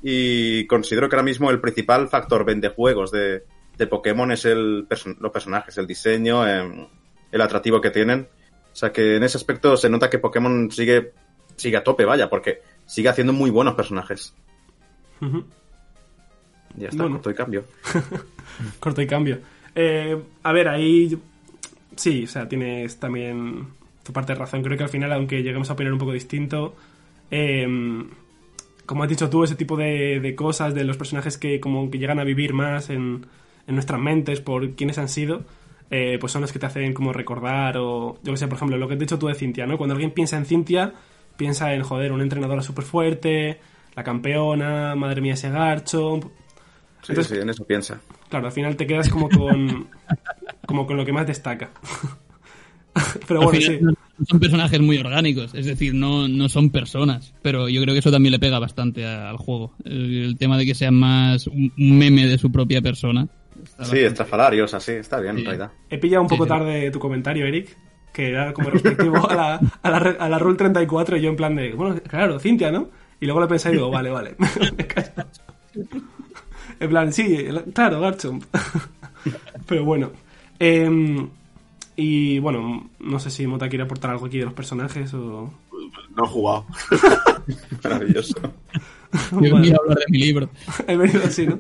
Y 0.03 0.67
considero 0.67 1.07
que 1.09 1.15
ahora 1.15 1.23
mismo 1.23 1.49
el 1.49 1.61
principal 1.61 2.09
factor 2.09 2.43
vendejuegos 2.45 3.09
de, 3.11 3.43
de 3.77 3.87
Pokémon 3.87 4.31
es 4.31 4.43
el 4.45 4.85
perso- 4.87 5.15
los 5.19 5.31
personajes, 5.31 5.77
el 5.77 5.87
diseño, 5.87 6.45
em, 6.47 6.85
el 7.31 7.41
atractivo 7.41 7.79
que 7.81 7.89
tienen. 7.89 8.27
O 8.71 8.75
sea 8.75 8.91
que 8.91 9.15
en 9.15 9.23
ese 9.23 9.37
aspecto 9.37 9.77
se 9.77 9.89
nota 9.89 10.09
que 10.09 10.19
Pokémon 10.19 10.69
sigue 10.71 11.13
sigue 11.55 11.77
a 11.77 11.83
tope, 11.83 12.03
vaya, 12.05 12.29
porque 12.29 12.61
sigue 12.85 13.09
haciendo 13.09 13.31
muy 13.31 13.49
buenos 13.49 13.75
personajes. 13.75 14.33
Ya 16.75 16.89
está, 16.89 17.03
Bueno. 17.03 17.15
corto 17.17 17.31
y 17.31 17.35
cambio. 17.35 17.63
Corto 18.79 19.01
y 19.01 19.07
cambio. 19.07 19.39
Eh, 19.75 20.19
a 20.43 20.51
ver, 20.51 20.67
ahí 20.67 21.17
sí, 21.95 22.23
o 22.23 22.27
sea, 22.27 22.47
tienes 22.49 22.99
también 22.99 23.67
tu 24.03 24.11
parte 24.11 24.33
de 24.33 24.39
razón. 24.39 24.63
Creo 24.63 24.77
que 24.77 24.83
al 24.83 24.89
final, 24.89 25.11
aunque 25.13 25.43
lleguemos 25.43 25.69
a 25.69 25.73
opinar 25.73 25.93
un 25.93 25.99
poco 25.99 26.11
distinto, 26.13 26.75
eh, 27.31 27.67
como 28.85 29.03
has 29.03 29.09
dicho 29.09 29.29
tú, 29.29 29.43
ese 29.43 29.55
tipo 29.55 29.77
de, 29.77 30.19
de 30.19 30.35
cosas 30.35 30.73
de 30.73 30.83
los 30.83 30.97
personajes 30.97 31.37
que 31.37 31.59
como 31.59 31.89
que 31.89 31.97
llegan 31.99 32.19
a 32.19 32.23
vivir 32.23 32.53
más 32.53 32.89
en, 32.89 33.25
en 33.67 33.75
nuestras 33.75 33.99
mentes 33.99 34.41
por 34.41 34.71
quienes 34.71 34.97
han 34.97 35.09
sido, 35.09 35.43
eh, 35.89 36.17
pues 36.19 36.31
son 36.31 36.41
los 36.41 36.51
que 36.51 36.59
te 36.59 36.65
hacen 36.65 36.93
como 36.93 37.13
recordar 37.13 37.77
o, 37.77 38.17
yo 38.23 38.31
que 38.33 38.37
sé, 38.37 38.47
por 38.47 38.57
ejemplo, 38.57 38.77
lo 38.77 38.87
que 38.87 38.93
has 38.95 38.99
dicho 38.99 39.19
tú 39.19 39.27
de 39.27 39.35
Cintia, 39.35 39.65
¿no? 39.65 39.77
Cuando 39.77 39.93
alguien 39.93 40.11
piensa 40.11 40.37
en 40.37 40.45
Cintia, 40.45 40.93
piensa 41.37 41.73
en, 41.73 41.83
joder, 41.83 42.11
una 42.11 42.23
entrenadora 42.23 42.61
súper 42.61 42.83
fuerte, 42.85 43.59
la 43.95 44.03
campeona, 44.03 44.95
madre 44.95 45.21
mía 45.21 45.33
ese 45.33 45.49
garcho, 45.49 46.19
Sí, 47.03 47.11
Entonces- 47.11 47.35
sí, 47.35 47.41
en 47.41 47.49
eso 47.49 47.65
piensa. 47.65 47.99
Claro, 48.29 48.45
al 48.47 48.53
final 48.53 48.77
te 48.77 48.87
quedas 48.87 49.09
como 49.09 49.27
con 49.29 49.87
como 50.65 50.87
con 50.87 50.95
lo 50.95 51.03
que 51.05 51.11
más 51.11 51.27
destaca. 51.27 51.69
Pero 53.27 53.41
bueno, 53.41 53.59
final 53.59 53.79
sí. 53.79 53.95
Son 54.27 54.39
personajes 54.39 54.79
muy 54.79 54.97
orgánicos, 54.97 55.53
es 55.55 55.65
decir, 55.65 55.93
no, 55.93 56.27
no 56.27 56.47
son 56.49 56.69
personas, 56.69 57.33
pero 57.41 57.67
yo 57.69 57.81
creo 57.81 57.93
que 57.95 57.99
eso 57.99 58.11
también 58.11 58.31
le 58.31 58.39
pega 58.39 58.59
bastante 58.59 59.05
a- 59.05 59.29
al 59.29 59.37
juego. 59.37 59.73
El, 59.83 60.23
el 60.23 60.37
tema 60.37 60.57
de 60.57 60.65
que 60.65 60.75
sean 60.75 60.95
más 60.95 61.47
un, 61.47 61.71
meme 61.77 62.27
de 62.27 62.37
su 62.37 62.51
propia 62.51 62.81
persona. 62.81 63.27
está 63.63 63.85
Sí, 63.85 63.99
estrafalarios, 63.99 64.73
así, 64.73 64.91
está 64.93 65.19
bien, 65.19 65.35
Sí. 65.35 65.39
en 65.41 65.45
realidad. 65.45 65.71
He 65.89 65.97
pillado 65.97 66.21
un 66.23 66.27
poco 66.29 66.43
sí. 66.43 66.49
tarde 66.49 66.91
tu 66.91 66.99
comentario, 66.99 67.45
Eric, 67.45 67.75
que 68.13 68.29
era 68.29 68.53
como 68.53 68.69
respectivo 68.69 69.29
a 69.29 69.35
la, 69.35 69.59
a 69.81 69.89
la, 69.89 69.97
a 69.97 70.29
la 70.29 70.37
Rule 70.39 70.57
34 70.57 71.17
y 71.17 71.21
yo 71.21 71.29
en 71.29 71.35
plan 71.35 71.55
de, 71.55 71.73
bueno, 71.73 71.99
claro, 72.07 72.39
Cintia, 72.39 72.71
¿no? 72.71 72.89
Y 73.19 73.25
luego 73.25 73.39
lo 73.39 73.47
pensé 73.47 73.69
y 73.69 73.73
digo, 73.73 73.89
vale, 73.89 74.09
vale. 74.11 74.35
Me 74.77 74.85
callo. 74.85 75.09
en 76.79 76.89
plan, 76.89 77.11
sí, 77.13 77.45
claro, 77.73 77.99
Garchomp. 78.01 78.43
Pero 79.67 79.85
bueno. 79.85 80.11
Em, 80.59 81.29
y 81.95 82.39
bueno, 82.39 82.89
no 82.99 83.19
sé 83.19 83.29
si 83.29 83.45
Mota 83.45 83.69
quiere 83.69 83.83
aportar 83.83 84.11
algo 84.11 84.25
aquí 84.25 84.39
de 84.39 84.45
los 84.45 84.53
personajes 84.53 85.13
o... 85.13 85.53
No 86.15 86.25
he 86.25 86.27
jugado. 86.27 86.65
Maravilloso. 87.83 88.35
Yo 89.41 89.55
a 89.55 89.59
hablar 89.59 89.97
de 89.97 90.05
mi 90.09 90.17
libro. 90.19 90.49
He 90.87 90.97
venido 90.97 91.23
así, 91.23 91.45
¿no? 91.45 91.59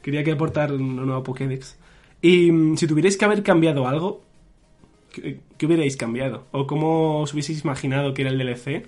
Quería 0.00 0.24
que 0.24 0.32
aportar 0.32 0.72
una 0.72 1.02
nueva 1.02 1.22
Pokédex. 1.22 1.76
Y 2.20 2.50
mm, 2.50 2.76
si 2.76 2.86
tuvierais 2.86 3.16
que 3.16 3.24
haber 3.24 3.42
cambiado 3.42 3.86
algo, 3.86 4.22
¿qué, 5.12 5.40
qué 5.56 5.66
hubierais 5.66 5.96
cambiado? 5.96 6.46
¿O 6.50 6.66
cómo 6.66 7.20
os 7.20 7.32
hubieseis 7.32 7.64
imaginado 7.64 8.14
que 8.14 8.22
era 8.22 8.30
el 8.30 8.38
DLC? 8.38 8.86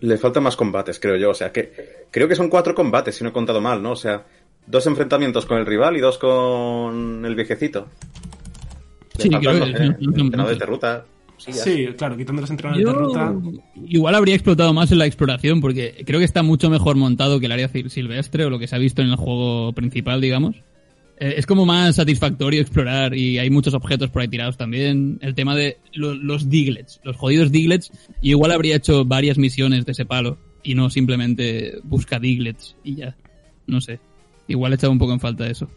Le 0.00 0.18
faltan 0.18 0.42
más 0.44 0.56
combates, 0.56 1.00
creo 1.00 1.16
yo. 1.16 1.30
O 1.30 1.34
sea, 1.34 1.52
que 1.52 2.06
creo 2.10 2.28
que 2.28 2.36
son 2.36 2.48
cuatro 2.48 2.74
combates, 2.74 3.16
si 3.16 3.24
no 3.24 3.30
he 3.30 3.32
contado 3.32 3.60
mal, 3.60 3.82
¿no? 3.82 3.92
O 3.92 3.96
sea, 3.96 4.26
dos 4.66 4.86
enfrentamientos 4.86 5.46
con 5.46 5.58
el 5.58 5.66
rival 5.66 5.96
y 5.96 6.00
dos 6.00 6.18
con 6.18 7.24
el 7.24 7.34
viejecito. 7.34 7.88
Sí, 9.18 9.28
creo 9.28 9.64
que 9.64 10.04
entrenadores 10.04 10.58
de 10.58 10.66
ruta. 10.66 11.04
Sí, 11.38 11.86
claro, 11.98 12.16
quitando 12.16 12.40
los 12.40 12.50
entrenadores 12.50 12.86
Yo 12.86 12.92
de 12.92 12.98
ruta. 12.98 13.34
igual 13.86 14.14
habría 14.14 14.34
explotado 14.34 14.72
más 14.72 14.90
en 14.90 14.98
la 14.98 15.06
exploración 15.06 15.60
porque 15.60 16.02
creo 16.06 16.18
que 16.18 16.24
está 16.24 16.42
mucho 16.42 16.70
mejor 16.70 16.96
montado 16.96 17.38
que 17.40 17.46
el 17.46 17.52
área 17.52 17.68
sil- 17.68 17.90
silvestre 17.90 18.46
o 18.46 18.50
lo 18.50 18.58
que 18.58 18.66
se 18.66 18.74
ha 18.74 18.78
visto 18.78 19.02
en 19.02 19.08
el 19.08 19.16
juego 19.16 19.72
principal, 19.74 20.20
digamos. 20.22 20.56
Eh, 21.18 21.34
es 21.36 21.44
como 21.46 21.66
más 21.66 21.96
satisfactorio 21.96 22.60
explorar 22.62 23.14
y 23.14 23.38
hay 23.38 23.50
muchos 23.50 23.74
objetos 23.74 24.08
por 24.10 24.22
ahí 24.22 24.28
tirados 24.28 24.56
también. 24.56 25.18
El 25.20 25.34
tema 25.34 25.54
de 25.54 25.76
lo- 25.92 26.14
los 26.14 26.48
diglets, 26.48 27.00
los 27.04 27.16
jodidos 27.16 27.52
diglets, 27.52 27.90
y 28.22 28.30
igual 28.30 28.52
habría 28.52 28.76
hecho 28.76 29.04
varias 29.04 29.36
misiones 29.36 29.84
de 29.84 29.92
ese 29.92 30.06
palo 30.06 30.38
y 30.62 30.74
no 30.74 30.88
simplemente 30.88 31.78
busca 31.84 32.18
diglets 32.18 32.76
y 32.82 32.96
ya. 32.96 33.14
No 33.66 33.80
sé. 33.82 34.00
Igual 34.48 34.72
he 34.72 34.74
echado 34.76 34.92
un 34.92 34.98
poco 34.98 35.12
en 35.12 35.20
falta 35.20 35.46
eso. 35.46 35.68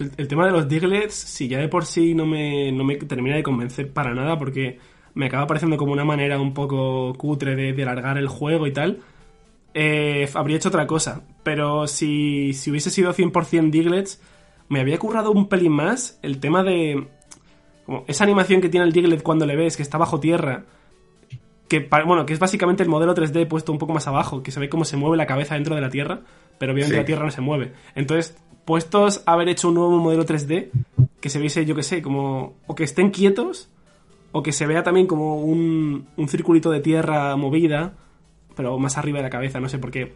El, 0.00 0.12
el 0.16 0.28
tema 0.28 0.46
de 0.46 0.52
los 0.52 0.68
Diglets, 0.68 1.14
sí, 1.14 1.48
ya 1.48 1.58
de 1.58 1.68
por 1.68 1.84
sí 1.84 2.14
no 2.14 2.26
me, 2.26 2.70
no 2.72 2.84
me 2.84 2.96
termina 2.96 3.36
de 3.36 3.42
convencer 3.42 3.92
para 3.92 4.14
nada 4.14 4.38
porque 4.38 4.78
me 5.14 5.26
acaba 5.26 5.46
pareciendo 5.46 5.76
como 5.76 5.92
una 5.92 6.04
manera 6.04 6.38
un 6.40 6.54
poco 6.54 7.14
cutre 7.14 7.56
de, 7.56 7.72
de 7.72 7.82
alargar 7.82 8.18
el 8.18 8.28
juego 8.28 8.66
y 8.66 8.72
tal. 8.72 9.00
Eh, 9.74 10.28
habría 10.34 10.56
hecho 10.56 10.68
otra 10.68 10.86
cosa, 10.86 11.22
pero 11.42 11.86
si, 11.86 12.52
si 12.52 12.70
hubiese 12.70 12.90
sido 12.90 13.12
100% 13.12 13.70
Diglets, 13.70 14.20
me 14.68 14.80
había 14.80 14.98
currado 14.98 15.30
un 15.32 15.48
pelín 15.48 15.72
más 15.72 16.18
el 16.22 16.40
tema 16.40 16.62
de... 16.62 17.06
Como 17.86 18.04
esa 18.06 18.24
animación 18.24 18.60
que 18.60 18.68
tiene 18.68 18.86
el 18.86 18.92
Diglett 18.92 19.22
cuando 19.22 19.46
le 19.46 19.56
ves, 19.56 19.76
que 19.76 19.82
está 19.82 19.96
bajo 19.98 20.20
tierra, 20.20 20.64
que, 21.68 21.88
bueno, 22.06 22.24
que 22.26 22.32
es 22.32 22.38
básicamente 22.38 22.82
el 22.82 22.88
modelo 22.88 23.14
3D 23.14 23.46
puesto 23.46 23.72
un 23.72 23.78
poco 23.78 23.92
más 23.94 24.06
abajo, 24.06 24.42
que 24.42 24.50
se 24.50 24.60
ve 24.60 24.68
cómo 24.68 24.84
se 24.84 24.96
mueve 24.96 25.16
la 25.16 25.26
cabeza 25.26 25.54
dentro 25.54 25.74
de 25.74 25.80
la 25.80 25.90
Tierra, 25.90 26.20
pero 26.58 26.72
obviamente 26.72 26.94
Sí. 26.96 27.00
la 27.00 27.06
Tierra 27.06 27.24
no 27.24 27.30
se 27.30 27.40
mueve. 27.40 27.72
Entonces, 27.94 28.36
puestos 28.68 29.22
a 29.24 29.32
haber 29.32 29.48
hecho 29.48 29.68
un 29.68 29.76
nuevo 29.76 29.96
modelo 29.96 30.26
3D, 30.26 30.68
que 31.22 31.30
se 31.30 31.38
viese, 31.38 31.64
yo 31.64 31.74
que 31.74 31.82
sé, 31.82 32.02
como... 32.02 32.52
o 32.66 32.74
que 32.74 32.84
estén 32.84 33.10
quietos, 33.10 33.70
o 34.30 34.42
que 34.42 34.52
se 34.52 34.66
vea 34.66 34.82
también 34.82 35.06
como 35.06 35.40
un, 35.40 36.06
un 36.18 36.28
circulito 36.28 36.70
de 36.70 36.80
tierra 36.80 37.34
movida, 37.36 37.94
pero 38.54 38.78
más 38.78 38.98
arriba 38.98 39.20
de 39.20 39.22
la 39.22 39.30
cabeza, 39.30 39.58
no 39.58 39.70
sé, 39.70 39.78
porque 39.78 40.12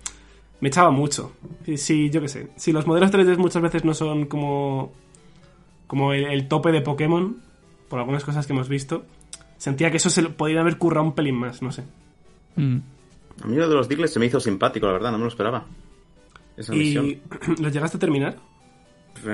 me 0.60 0.68
echaba 0.68 0.90
mucho. 0.90 1.32
Sí, 1.64 1.78
sí, 1.78 2.10
yo 2.10 2.20
que 2.20 2.28
sé. 2.28 2.50
Si 2.56 2.72
los 2.72 2.86
modelos 2.86 3.10
3D 3.10 3.38
muchas 3.38 3.62
veces 3.62 3.86
no 3.86 3.94
son 3.94 4.26
como... 4.26 4.92
como 5.86 6.12
el, 6.12 6.24
el 6.24 6.46
tope 6.46 6.72
de 6.72 6.82
Pokémon, 6.82 7.38
por 7.88 8.00
algunas 8.00 8.22
cosas 8.22 8.46
que 8.46 8.52
hemos 8.52 8.68
visto, 8.68 9.06
sentía 9.56 9.90
que 9.90 9.96
eso 9.96 10.10
se 10.10 10.20
lo 10.20 10.36
podría 10.36 10.60
haber 10.60 10.76
currado 10.76 11.06
un 11.06 11.14
pelín 11.14 11.36
más, 11.36 11.62
no 11.62 11.72
sé. 11.72 11.84
Mm. 12.56 12.76
A 13.44 13.46
mí 13.46 13.56
lo 13.56 13.66
de 13.66 13.76
los 13.76 13.88
Diglets 13.88 14.12
se 14.12 14.18
me 14.18 14.26
hizo 14.26 14.40
simpático, 14.40 14.84
la 14.84 14.92
verdad, 14.92 15.10
no 15.10 15.16
me 15.16 15.24
lo 15.24 15.30
esperaba. 15.30 15.64
Esa 16.56 16.72
misión. 16.72 17.06
¿Y 17.06 17.20
los 17.62 17.72
llegaste 17.72 17.96
a 17.96 18.00
terminar? 18.00 18.36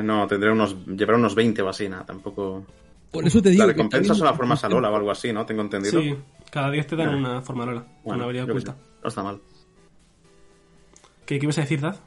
No, 0.03 0.27
tendré 0.27 0.51
unos. 0.51 0.77
Llevaré 0.87 1.19
unos 1.19 1.35
20 1.35 1.63
o 1.63 1.69
así, 1.69 1.89
nada, 1.89 2.05
tampoco. 2.05 2.65
Por 3.11 3.27
eso 3.27 3.41
te 3.41 3.51
digo. 3.51 3.63
La 3.63 3.73
que 3.73 3.73
recompensa 3.75 4.15
son 4.15 4.27
la 4.27 4.35
forma 4.35 4.57
salola 4.57 4.91
o 4.91 4.97
algo 4.97 5.11
así, 5.11 5.33
¿no? 5.33 5.47
Tengo 5.47 5.63
entendido. 5.63 6.01
Sí, 6.01 6.15
cada 6.51 6.71
10 6.71 6.87
te 6.87 6.97
dan 6.97 7.15
una 7.15 7.41
formarola, 7.43 7.87
una 8.05 8.25
habilidad 8.25 8.47
yo 8.47 8.47
qué 8.47 8.53
oculta. 8.53 8.77
No 9.03 9.09
está 9.09 9.23
mal. 9.23 9.41
¿Qué, 11.25 11.39
¿Qué 11.39 11.45
ibas 11.45 11.59
a 11.59 11.63
decir, 11.63 11.81
Daz? 11.81 12.01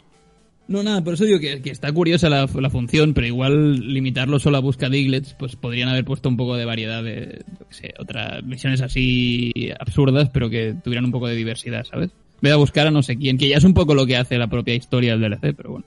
No, 0.68 0.84
nada, 0.84 1.04
por 1.04 1.16
eso 1.16 1.26
digo 1.26 1.40
que, 1.40 1.62
que 1.62 1.70
está 1.70 1.92
curiosa 1.92 2.30
la, 2.30 2.48
la 2.54 2.70
función, 2.70 3.14
pero 3.14 3.28
igual 3.28 3.94
limitarlo 3.94 4.40
solo 4.40 4.58
a 4.58 4.62
busca 4.62 4.90
diglets, 4.90 5.34
pues 5.34 5.56
podrían 5.56 5.90
haber 5.90 6.06
puesto 6.06 6.30
un 6.30 6.38
poco 6.38 6.56
de 6.56 6.66
variedad 6.66 7.04
de, 7.04 7.44
qué 7.70 7.74
sé, 7.74 7.94
otras 8.00 8.44
misiones 8.44 8.82
así 8.82 9.52
absurdas, 9.78 10.30
pero 10.30 10.50
que 10.50 10.76
tuvieran 10.82 11.06
un 11.06 11.12
poco 11.12 11.28
de 11.28 11.36
diversidad, 11.36 11.84
¿sabes? 11.84 12.12
Ve 12.42 12.52
a 12.52 12.56
buscar 12.56 12.88
a 12.88 12.92
no 12.92 13.04
sé 13.04 13.18
quién, 13.18 13.38
que 13.38 13.48
ya 13.48 13.58
es 13.58 13.64
un 13.64 13.74
poco 13.74 13.94
lo 13.96 14.06
que 14.06 14.18
hace 14.18 14.38
la 14.38 14.48
propia 14.48 14.74
historia 14.76 15.16
del 15.16 15.22
DLC, 15.30 15.56
pero 15.56 15.72
bueno. 15.72 15.86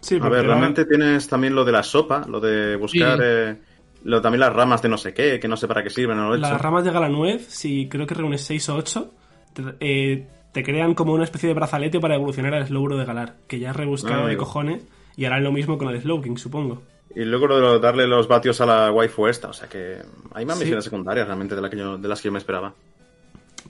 Sí, 0.00 0.18
A 0.22 0.28
ver, 0.28 0.44
realmente 0.46 0.84
tienes 0.84 1.26
también 1.26 1.54
lo 1.54 1.64
de 1.64 1.72
la 1.72 1.82
sopa, 1.82 2.24
lo 2.28 2.38
de 2.38 2.76
buscar. 2.76 3.16
Sí. 3.18 3.22
eh, 3.24 3.56
lo, 4.04 4.20
también 4.20 4.40
las 4.40 4.52
ramas 4.52 4.82
de 4.82 4.88
no 4.88 4.98
sé 4.98 5.12
qué, 5.12 5.40
que 5.40 5.48
no 5.48 5.56
sé 5.56 5.66
para 5.66 5.82
qué 5.82 5.90
sirven, 5.90 6.16
no 6.16 6.28
lo 6.28 6.34
he 6.34 6.38
hecho. 6.38 6.48
Las 6.48 6.60
ramas 6.60 6.84
de 6.84 6.92
Galanuez, 6.92 7.46
si 7.48 7.88
creo 7.88 8.06
que 8.06 8.14
reúnes 8.14 8.42
6 8.42 8.68
o 8.68 8.76
8, 8.76 9.10
te, 9.52 9.62
eh, 9.80 10.26
te 10.52 10.62
crean 10.62 10.94
como 10.94 11.12
una 11.12 11.24
especie 11.24 11.48
de 11.48 11.54
brazalete 11.54 11.98
para 11.98 12.14
evolucionar 12.14 12.54
al 12.54 12.66
Slowbro 12.68 12.98
de 12.98 13.04
Galar, 13.04 13.34
que 13.48 13.58
ya 13.58 13.70
es 13.70 13.76
rebuscado 13.76 14.26
Ah, 14.26 14.28
de 14.28 14.36
cojones, 14.36 14.82
y 15.16 15.24
harán 15.24 15.42
lo 15.42 15.50
mismo 15.50 15.76
con 15.76 15.88
el 15.88 16.00
Slowking, 16.00 16.36
supongo. 16.38 16.82
Y 17.16 17.24
luego 17.24 17.46
lo 17.48 17.72
de 17.72 17.78
darle 17.80 18.06
los 18.06 18.28
vatios 18.28 18.60
a 18.60 18.66
la 18.66 18.92
waifu 18.92 19.26
esta, 19.26 19.48
o 19.48 19.52
sea 19.54 19.68
que 19.68 19.96
hay 20.34 20.44
más 20.44 20.56
Sí. 20.58 20.64
misiones 20.64 20.84
secundarias 20.84 21.26
realmente 21.26 21.56
de, 21.56 21.62
la 21.62 21.70
que 21.70 21.78
yo- 21.78 21.96
de 21.98 22.06
las 22.06 22.20
que 22.20 22.26
yo 22.28 22.32
me 22.32 22.38
esperaba. 22.38 22.74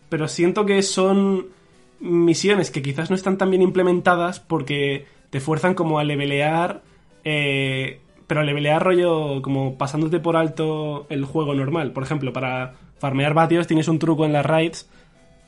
Pero 0.08 0.28
siento 0.28 0.66
que 0.66 0.82
son 0.82 1.46
misiones 2.00 2.70
que 2.70 2.82
quizás 2.82 3.10
no 3.10 3.16
están 3.16 3.38
tan 3.38 3.50
bien 3.50 3.62
implementadas 3.62 4.40
porque 4.40 5.06
te 5.30 5.40
fuerzan 5.40 5.74
como 5.74 5.98
a 5.98 6.04
levelear, 6.04 6.82
eh, 7.24 8.00
pero 8.26 8.40
a 8.40 8.44
levelear 8.44 8.82
rollo 8.82 9.42
como 9.42 9.76
pasándote 9.78 10.20
por 10.20 10.36
alto 10.36 11.06
el 11.10 11.24
juego 11.24 11.54
normal. 11.54 11.92
Por 11.92 12.02
ejemplo, 12.02 12.32
para 12.32 12.74
farmear 12.98 13.34
vatios 13.34 13.66
tienes 13.66 13.88
un 13.88 13.98
truco 13.98 14.24
en 14.24 14.32
las 14.32 14.46
raids 14.46 14.88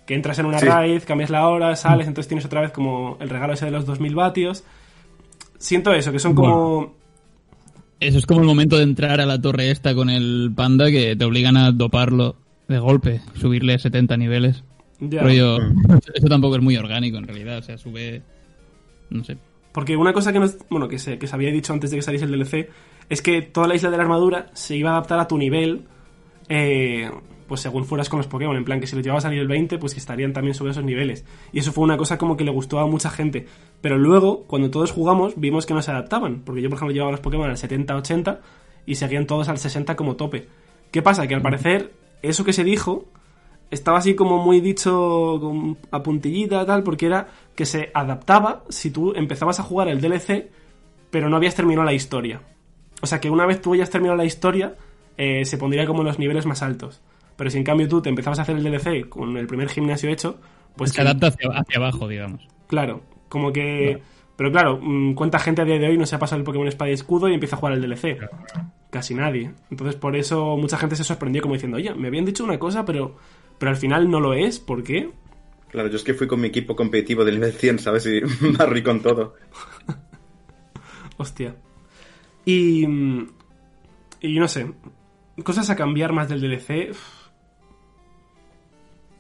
que 0.07 0.15
entras 0.15 0.39
en 0.39 0.47
una 0.47 0.59
Sí. 0.59 0.67
raid, 0.67 1.03
cambias 1.03 1.29
la 1.29 1.47
hora, 1.49 1.77
sales, 1.77 2.09
entonces 2.09 2.29
tienes 2.29 2.47
otra 2.47 2.63
vez 2.63 2.73
como 2.73 3.19
el 3.21 3.29
regalo 3.29 3.53
ese 3.53 3.67
de 3.67 3.71
los 3.71 3.85
2000 3.85 4.15
vatios. 4.15 4.65
Siento 5.59 5.93
eso, 5.93 6.13
que 6.13 6.19
son 6.19 6.35
como... 6.35 6.95
Eso 8.01 8.17
es 8.17 8.27
como 8.27 8.41
el 8.41 8.47
momento 8.47 8.77
de 8.77 8.85
entrar 8.85 9.21
a 9.21 9.27
la 9.27 9.41
torre 9.41 9.71
esta 9.71 9.95
con 9.95 10.09
el 10.09 10.53
panda 10.55 10.91
que 10.91 11.15
te 11.17 11.25
obligan 11.25 11.57
a 11.57 11.73
doparlo 11.73 12.37
de 12.69 12.79
golpe, 12.79 13.21
subirle 13.35 13.79
70 13.79 14.17
niveles. 14.17 14.63
Ya. 15.01 15.23
Rollo, 15.23 15.59
eso 16.15 16.29
tampoco 16.29 16.57
es 16.57 16.63
muy 16.63 16.77
orgánico 16.77 17.19
en 17.19 17.27
realidad, 17.27 17.59
o 17.59 17.63
sea, 17.63 17.79
sube, 17.79 18.23
no 19.11 19.23
sé. 19.23 19.39
Porque 19.73 19.97
una 19.97 20.13
cosa 20.13 20.33
que, 20.33 20.41
nos, 20.41 20.57
bueno, 20.71 20.89
que, 20.89 20.99
se, 20.99 21.19
que 21.19 21.27
se 21.27 21.35
había 21.35 21.53
dicho 21.53 21.73
antes 21.73 21.91
de 21.91 21.99
que 21.99 22.03
saliese 22.03 22.25
el 22.25 22.33
DLC 22.33 22.69
es 23.09 23.23
que 23.23 23.43
toda 23.43 23.69
la 23.69 23.75
isla 23.75 23.91
de 23.91 23.97
la 23.97 24.03
armadura 24.03 24.51
se 24.55 24.77
iba 24.77 24.91
a 24.91 24.93
adaptar 24.95 25.21
a 25.21 25.29
tu 25.29 25.39
nivel, 25.39 25.85
eh, 26.49 27.11
pues 27.47 27.61
según 27.61 27.85
fueras 27.85 28.09
con 28.09 28.19
los 28.19 28.27
Pokémon. 28.27 28.57
En 28.57 28.65
plan, 28.65 28.81
que 28.81 28.87
si 28.87 28.97
les 28.97 29.05
llevabas 29.05 29.25
a 29.25 29.31
nivel 29.31 29.49
20, 29.49 29.79
pues 29.79 29.95
que 29.95 30.01
estarían 30.01 30.33
también 30.33 30.55
sobre 30.55 30.73
esos 30.73 30.85
niveles. 30.85 31.25
Y 31.53 31.61
eso 31.61 31.73
fue 31.73 31.85
una 31.85 31.97
cosa 31.97 32.19
como 32.19 32.37
que 32.37 32.45
le 32.45 32.51
gustó 32.51 32.81
a 32.81 32.87
mucha 32.87 33.11
gente. 33.11 33.47
Pero 33.81 33.99
luego, 33.99 34.45
cuando 34.47 34.71
todos 34.71 34.91
jugamos, 34.93 35.35
vimos 35.37 35.65
que 35.65 35.75
no 35.75 35.83
se 35.83 35.91
adaptaban. 35.91 36.43
Porque 36.45 36.61
yo, 36.61 36.69
por 36.69 36.77
ejemplo, 36.77 36.93
llevaba 36.93 37.13
los 37.13 37.21
Pokémon 37.21 37.49
al 37.49 37.57
70-80 37.57 38.41
y 38.85 38.97
seguían 38.97 39.27
todos 39.27 39.49
al 39.49 39.59
60 39.59 39.97
como 39.97 40.17
tope. 40.17 40.49
¿Qué 40.91 41.03
pasa? 41.03 41.27
Que 41.27 41.35
al 41.35 41.43
parecer, 41.43 41.93
eso 42.21 42.45
que 42.45 42.53
se 42.53 42.65
dijo 42.65 43.07
estaba 43.71 43.99
así 43.99 44.15
como 44.15 44.43
muy 44.45 44.61
dicho 44.61 45.39
con, 45.41 45.77
a 45.91 46.03
puntillita 46.03 46.65
tal, 46.67 46.83
porque 46.83 47.07
era 47.07 47.29
que 47.55 47.67
se 47.67 47.91
adaptaba 47.95 48.65
si 48.69 48.91
tú 48.91 49.13
empezabas 49.15 49.61
a 49.61 49.63
jugar 49.63 49.89
el 49.89 50.01
DLC, 50.01 50.49
pero 51.11 51.29
no 51.29 51.37
habías 51.37 51.55
terminado 51.55 51.85
la 51.85 51.93
historia. 51.93 52.41
O 53.03 53.07
sea 53.07 53.21
que 53.21 53.31
una 53.31 53.47
vez 53.47 53.61
tú 53.61 53.75
hayas 53.75 53.91
terminado 53.91 54.17
la 54.17 54.25
historia, 54.25 54.75
eh, 55.17 55.45
se 55.45 55.59
pondría 55.59 55.87
como 55.87 56.01
en 56.01 56.07
los 56.07 56.19
niveles 56.19 56.47
más 56.47 56.63
altos. 56.63 57.01
Pero 57.37 57.51
si 57.51 57.59
en 57.59 57.65
cambio 57.65 57.89
tú 57.89 58.03
te 58.03 58.09
empezabas 58.09 58.39
a 58.41 58.43
hacer 58.43 58.57
el 58.57 58.65
DLC 58.65 59.09
con 59.09 59.37
el 59.37 59.47
primer 59.47 59.69
gimnasio 59.69 60.11
hecho, 60.11 60.39
pues... 60.77 60.91
Se 60.91 60.97
que- 60.97 61.03
adapta 61.03 61.29
hacia, 61.29 61.51
hacia 61.51 61.77
abajo, 61.79 62.09
digamos. 62.09 62.47
Claro, 62.67 63.03
como 63.29 63.53
que... 63.53 64.03
Pero 64.37 64.53
claro, 64.53 64.79
mm, 64.81 65.15
¿cuánta 65.15 65.41
gente 65.41 65.63
a 65.63 65.65
día 65.65 65.79
de 65.79 65.89
hoy 65.89 65.99
no 65.99 66.07
se 66.07 66.15
ha 66.15 66.19
pasado 66.21 66.39
el 66.39 66.45
Pokémon 66.45 66.69
Espada 66.69 66.91
y 66.91 66.95
Escudo 66.95 67.29
y 67.29 67.35
empieza 67.35 67.57
a 67.57 67.59
jugar 67.59 67.75
el 67.75 67.81
DLC? 67.83 68.19
Casi 68.91 69.15
nadie. 69.15 69.53
Entonces 69.71 69.97
por 69.97 70.15
eso 70.17 70.57
mucha 70.57 70.79
gente 70.79 70.95
se 70.97 71.03
sorprendió 71.05 71.43
como 71.43 71.55
diciendo, 71.55 71.77
oye, 71.77 71.93
me 71.95 72.07
habían 72.09 72.25
dicho 72.25 72.45
una 72.45 72.59
cosa, 72.59 72.85
pero, 72.85 73.17
pero 73.59 73.71
al 73.71 73.77
final 73.77 74.11
no 74.11 74.21
lo 74.21 74.35
es. 74.35 74.59
¿Por 74.59 74.83
qué? 74.83 75.11
Claro, 75.71 75.89
yo 75.89 75.97
es 75.97 76.05
que 76.05 76.15
fui 76.15 76.27
con 76.27 76.41
mi 76.41 76.49
equipo 76.49 76.75
competitivo 76.77 77.25
del 77.25 77.35
nivel 77.37 77.53
100, 77.59 77.79
¿sabes? 77.79 78.07
Y 78.07 78.21
barrí 78.57 78.83
con 78.83 79.01
todo. 79.01 79.35
Hostia. 81.17 81.57
Y... 82.45 82.87
mm, 82.87 83.29
Y 84.21 84.39
no 84.39 84.49
sé, 84.49 84.73
cosas 85.45 85.69
a 85.71 85.77
cambiar 85.77 86.13
más 86.13 86.29
del 86.29 86.41
DLC. 86.41 86.95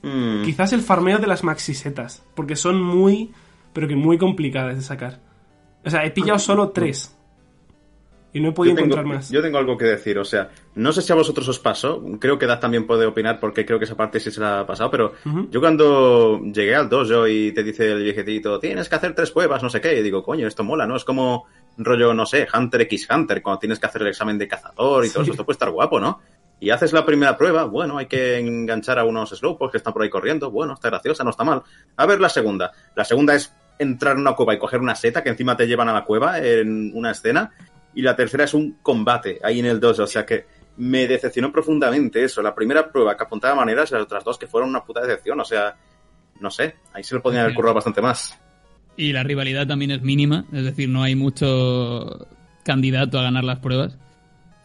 Mm, 0.03 0.45
Quizás 0.45 0.73
el 0.73 0.81
farmeo 0.83 1.19
de 1.19 1.27
las 1.27 1.43
maxisetas, 1.45 2.25
porque 2.35 2.57
son 2.57 2.81
muy, 2.81 3.33
pero 3.73 3.89
que 3.89 3.97
muy 3.97 4.17
complicadas 4.17 4.77
de 4.77 4.83
sacar. 4.83 5.21
O 5.85 5.91
sea, 5.91 6.05
he 6.05 6.11
pillado 6.11 6.39
solo 6.39 6.71
tres. 6.71 7.17
Y 8.33 8.41
no 8.41 8.51
he 8.51 8.53
podido 8.53 8.77
tengo, 8.77 8.87
encontrar 8.89 9.07
más. 9.07 9.31
yo 9.31 9.41
tengo 9.41 9.57
algo 9.57 9.77
que 9.79 9.87
decir, 9.87 10.19
o 10.19 10.25
sea, 10.25 10.51
no 10.75 10.93
sé 10.93 11.01
si 11.01 11.13
a 11.13 11.17
vosotros 11.17 11.49
os 11.49 11.59
pasó, 11.59 12.03
creo 12.21 12.39
que 12.39 12.47
Daz 12.47 12.61
también 12.61 12.87
puede 12.87 13.07
opinar 13.07 13.41
porque 13.41 13.65
creo 13.65 13.79
que 13.79 13.87
esa 13.87 13.97
parte 13.97 14.21
sí 14.21 14.31
se 14.31 14.41
la 14.41 14.61
ha 14.61 14.67
pasado, 14.67 14.91
pero 14.91 15.15
yo 15.51 15.61
cuando 15.61 16.41
llegué 16.43 16.75
al 16.75 16.91
dojo 16.91 17.27
y 17.27 17.53
te 17.53 17.63
dice 17.63 17.93
el 17.93 18.03
viejecito, 18.03 18.61
tienes 18.61 18.89
que 18.89 18.95
hacer 18.97 19.15
tres 19.15 19.31
pruebas, 19.31 19.63
no 19.63 19.71
sé 19.71 19.81
qué, 19.81 19.99
y 19.99 20.03
digo, 20.03 20.23
coño, 20.23 20.47
esto 20.47 20.63
mola, 20.63 20.87
¿no? 20.87 20.97
Es 20.97 21.05
como 21.05 21.47
rollo, 21.79 22.13
no 22.13 22.27
sé, 22.27 22.47
Hunter 22.53 22.83
x 22.83 23.09
Hunter, 23.11 23.41
cuando 23.41 23.61
tienes 23.61 23.79
que 23.79 23.87
hacer 23.87 24.03
el 24.03 24.09
examen 24.09 24.37
de 24.37 24.47
cazador 24.47 25.07
y 25.07 25.11
todo 25.11 25.23
eso, 25.23 25.33
esto 25.33 25.47
puede 25.47 25.55
estar 25.55 25.71
guapo, 25.71 25.99
¿no? 25.99 26.21
Y 26.61 26.71
haces 26.71 26.93
la 26.93 27.07
primera 27.07 27.37
prueba, 27.37 27.65
bueno, 27.65 27.99
hay 27.99 28.07
que 28.07 28.39
enganchar 28.39 28.99
a 28.99 29.05
unos 29.05 29.31
slowpokes 29.31 29.73
que 29.73 29.79
están 29.79 29.93
por 29.93 30.03
ahí 30.03 30.11
corriendo, 30.11 30.51
bueno, 30.51 30.75
está 30.75 30.91
graciosa, 30.91 31.23
no 31.23 31.31
está 31.31 31.45
mal. 31.45 31.63
A 31.97 32.05
ver 32.05 32.21
la 32.21 32.29
segunda. 32.29 32.73
La 32.97 33.05
segunda 33.05 33.35
es 33.35 33.55
entrar 33.79 34.17
en 34.17 34.23
una 34.23 34.33
cueva 34.35 34.55
y 34.55 34.59
coger 34.59 34.81
una 34.81 34.97
seta 34.97 35.23
que 35.23 35.29
encima 35.29 35.57
te 35.57 35.67
llevan 35.69 35.89
a 35.89 35.93
la 35.93 36.05
cueva 36.05 36.41
en 36.41 36.91
una 36.95 37.13
escena. 37.13 37.53
Y 37.99 38.03
la 38.03 38.15
tercera 38.15 38.45
es 38.45 38.55
un 38.55 38.77
combate 38.81 39.41
ahí 39.43 39.59
en 39.59 39.67
el 39.67 39.81
dojo, 39.81 40.05
o 40.05 40.07
sea 40.07 40.25
que 40.25 40.47
me 40.77 41.09
decepcionó 41.09 41.51
profundamente 41.51 42.23
eso. 42.23 42.41
La 42.41 42.55
primera 42.55 42.93
prueba 42.93 43.17
que 43.17 43.25
apuntaba 43.25 43.57
maneras 43.57 43.91
y 43.91 43.95
las 43.95 44.05
otras 44.05 44.23
dos 44.23 44.39
que 44.39 44.47
fueron 44.47 44.71
una 44.71 44.85
puta 44.85 45.01
decepción, 45.01 45.41
o 45.41 45.45
sea, 45.45 45.75
no 46.39 46.49
sé, 46.49 46.77
ahí 46.93 47.03
se 47.03 47.17
lo 47.17 47.21
podían 47.21 47.43
haber 47.43 47.55
currado 47.57 47.75
bastante 47.75 48.01
más. 48.01 48.39
Y 48.97 49.13
la 49.13 49.25
rivalidad 49.25 49.67
también 49.67 49.91
es 49.91 50.01
mínima, 50.01 50.45
es 50.53 50.63
decir, 50.63 50.89
no 50.89 51.03
hay 51.03 51.17
mucho 51.17 52.29
candidato 52.63 53.19
a 53.19 53.23
ganar 53.25 53.43
las 53.43 53.59
pruebas. 53.59 53.99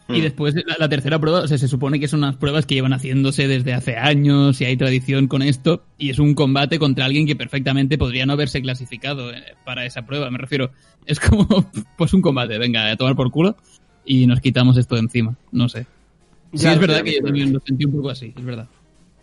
Y 0.08 0.18
Hmm. 0.18 0.22
después 0.22 0.54
la, 0.54 0.76
la 0.78 0.88
tercera 0.88 1.18
prueba, 1.18 1.40
o 1.40 1.48
sea, 1.48 1.56
se 1.56 1.66
supone 1.66 1.98
que 1.98 2.08
son 2.08 2.18
unas 2.20 2.36
pruebas 2.36 2.66
que 2.66 2.74
llevan 2.74 2.92
haciéndose 2.92 3.48
desde 3.48 3.72
hace 3.72 3.96
años 3.96 4.60
y 4.60 4.66
hay 4.66 4.76
tradición 4.76 5.28
con 5.28 5.40
esto, 5.40 5.82
y 5.96 6.10
es 6.10 6.18
un 6.18 6.34
combate 6.34 6.78
contra 6.78 7.06
alguien 7.06 7.26
que 7.26 7.36
perfectamente 7.36 7.96
podría 7.96 8.26
no 8.26 8.34
haberse 8.34 8.60
clasificado 8.60 9.32
eh, 9.32 9.42
para 9.64 9.86
esa 9.86 10.02
prueba. 10.02 10.30
Me 10.30 10.38
refiero, 10.38 10.70
es 11.06 11.18
como, 11.20 11.46
pues 11.96 12.12
un 12.12 12.20
combate, 12.20 12.58
venga, 12.58 12.90
a 12.90 12.96
tomar 12.96 13.16
por 13.16 13.30
culo 13.30 13.56
y 14.04 14.26
nos 14.26 14.40
quitamos 14.40 14.76
esto 14.76 14.94
de 14.96 15.00
encima. 15.02 15.34
No 15.52 15.68
sé. 15.70 15.86
Sí, 16.52 16.64
Ya, 16.64 16.74
es 16.74 16.78
verdad 16.80 17.02
que 17.02 17.14
yo 17.14 17.22
también 17.22 17.52
lo 17.52 17.60
sentí 17.64 17.86
un 17.86 17.92
poco 17.92 18.10
así, 18.10 18.32
es 18.36 18.44
verdad. 18.44 18.68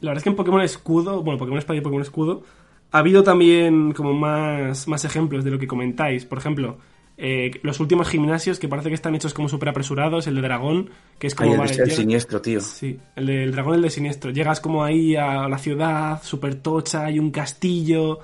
La 0.02 0.10
verdad 0.10 0.18
es 0.18 0.24
que 0.24 0.30
en 0.32 0.36
Pokémon 0.36 0.62
Escudo, 0.62 1.22
bueno, 1.22 1.38
Pokémon 1.38 1.60
Espada 1.60 1.78
y 1.78 1.82
Pokémon 1.82 2.02
Escudo, 2.02 2.44
ha 2.92 2.98
habido 2.98 3.22
también 3.24 3.92
como 3.94 4.14
más, 4.14 4.88
más 4.88 5.06
ejemplos 5.06 5.44
de 5.44 5.52
lo 5.52 5.60
que 5.60 5.68
comentáis. 5.68 6.26
Por 6.26 6.40
ejemplo, 6.40 6.80
eh, 7.24 7.52
los 7.62 7.80
últimos 7.80 8.10
gimnasios 8.10 8.58
que 8.58 8.68
parece 8.68 8.90
que 8.90 8.96
están 8.96 9.14
hechos 9.16 9.34
como 9.34 9.48
súper 9.48 9.70
apresurados, 9.70 10.26
el 10.26 10.36
de 10.36 10.42
Dragón, 10.42 10.90
que 11.20 11.28
es 11.28 11.36
como... 11.36 11.52
Ay, 11.52 11.54
el, 11.54 11.60
vale, 11.60 11.72
el 11.74 11.78
llega- 11.86 11.96
siniestro, 11.96 12.42
tío. 12.42 12.60
Sí, 12.60 12.98
el 13.16 13.26
del 13.28 13.52
dragón, 13.52 13.76
el 13.76 13.82
de 13.84 13.90
siniestro. 13.92 14.32
Llegas 14.32 14.60
como 14.60 14.84
ahí 14.84 15.16
a 15.16 15.48
la 15.48 15.58
ciudad, 15.60 16.22
súper 16.24 16.56
tocha, 16.56 17.06
hay 17.06 17.20
un 17.20 17.30
castillo, 17.32 18.20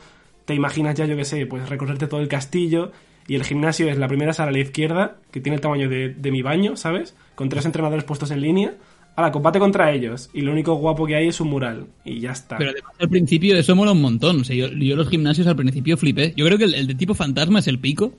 te 0.45 0.55
imaginas 0.55 0.95
ya, 0.95 1.05
yo 1.05 1.15
qué 1.15 1.25
sé, 1.25 1.45
pues 1.45 1.69
recorrerte 1.69 2.07
todo 2.07 2.19
el 2.21 2.27
castillo, 2.27 2.91
y 3.27 3.35
el 3.35 3.43
gimnasio 3.43 3.87
es 3.89 3.97
la 3.97 4.07
primera 4.07 4.33
sala 4.33 4.49
a 4.49 4.53
la 4.53 4.59
izquierda, 4.59 5.17
que 5.31 5.41
tiene 5.41 5.55
el 5.57 5.61
tamaño 5.61 5.89
de, 5.89 6.09
de 6.09 6.31
mi 6.31 6.41
baño, 6.41 6.75
¿sabes? 6.75 7.15
Con 7.35 7.49
tres 7.49 7.65
entrenadores 7.65 8.03
puestos 8.03 8.31
en 8.31 8.41
línea. 8.41 8.73
Ahora, 9.15 9.31
combate 9.31 9.59
contra 9.59 9.91
ellos, 9.91 10.29
y 10.33 10.41
lo 10.41 10.51
único 10.51 10.75
guapo 10.75 11.05
que 11.05 11.15
hay 11.15 11.27
es 11.27 11.41
un 11.41 11.49
mural, 11.49 11.87
y 12.05 12.19
ya 12.19 12.31
está. 12.31 12.57
Pero 12.57 12.69
además 12.69 12.93
al 12.99 13.09
principio 13.09 13.57
eso 13.57 13.75
mola 13.75 13.91
un 13.91 14.01
montón. 14.01 14.41
O 14.41 14.43
sea, 14.43 14.55
yo, 14.55 14.67
yo 14.69 14.95
los 14.95 15.09
gimnasios 15.09 15.47
al 15.47 15.55
principio 15.55 15.97
flipé. 15.97 16.33
Yo 16.37 16.45
creo 16.45 16.57
que 16.57 16.65
el, 16.65 16.73
el 16.75 16.85
de 16.87 16.93
tipo 16.95 17.15
fantasma 17.15 17.59
es 17.59 17.67
el 17.67 17.79
pico. 17.79 18.13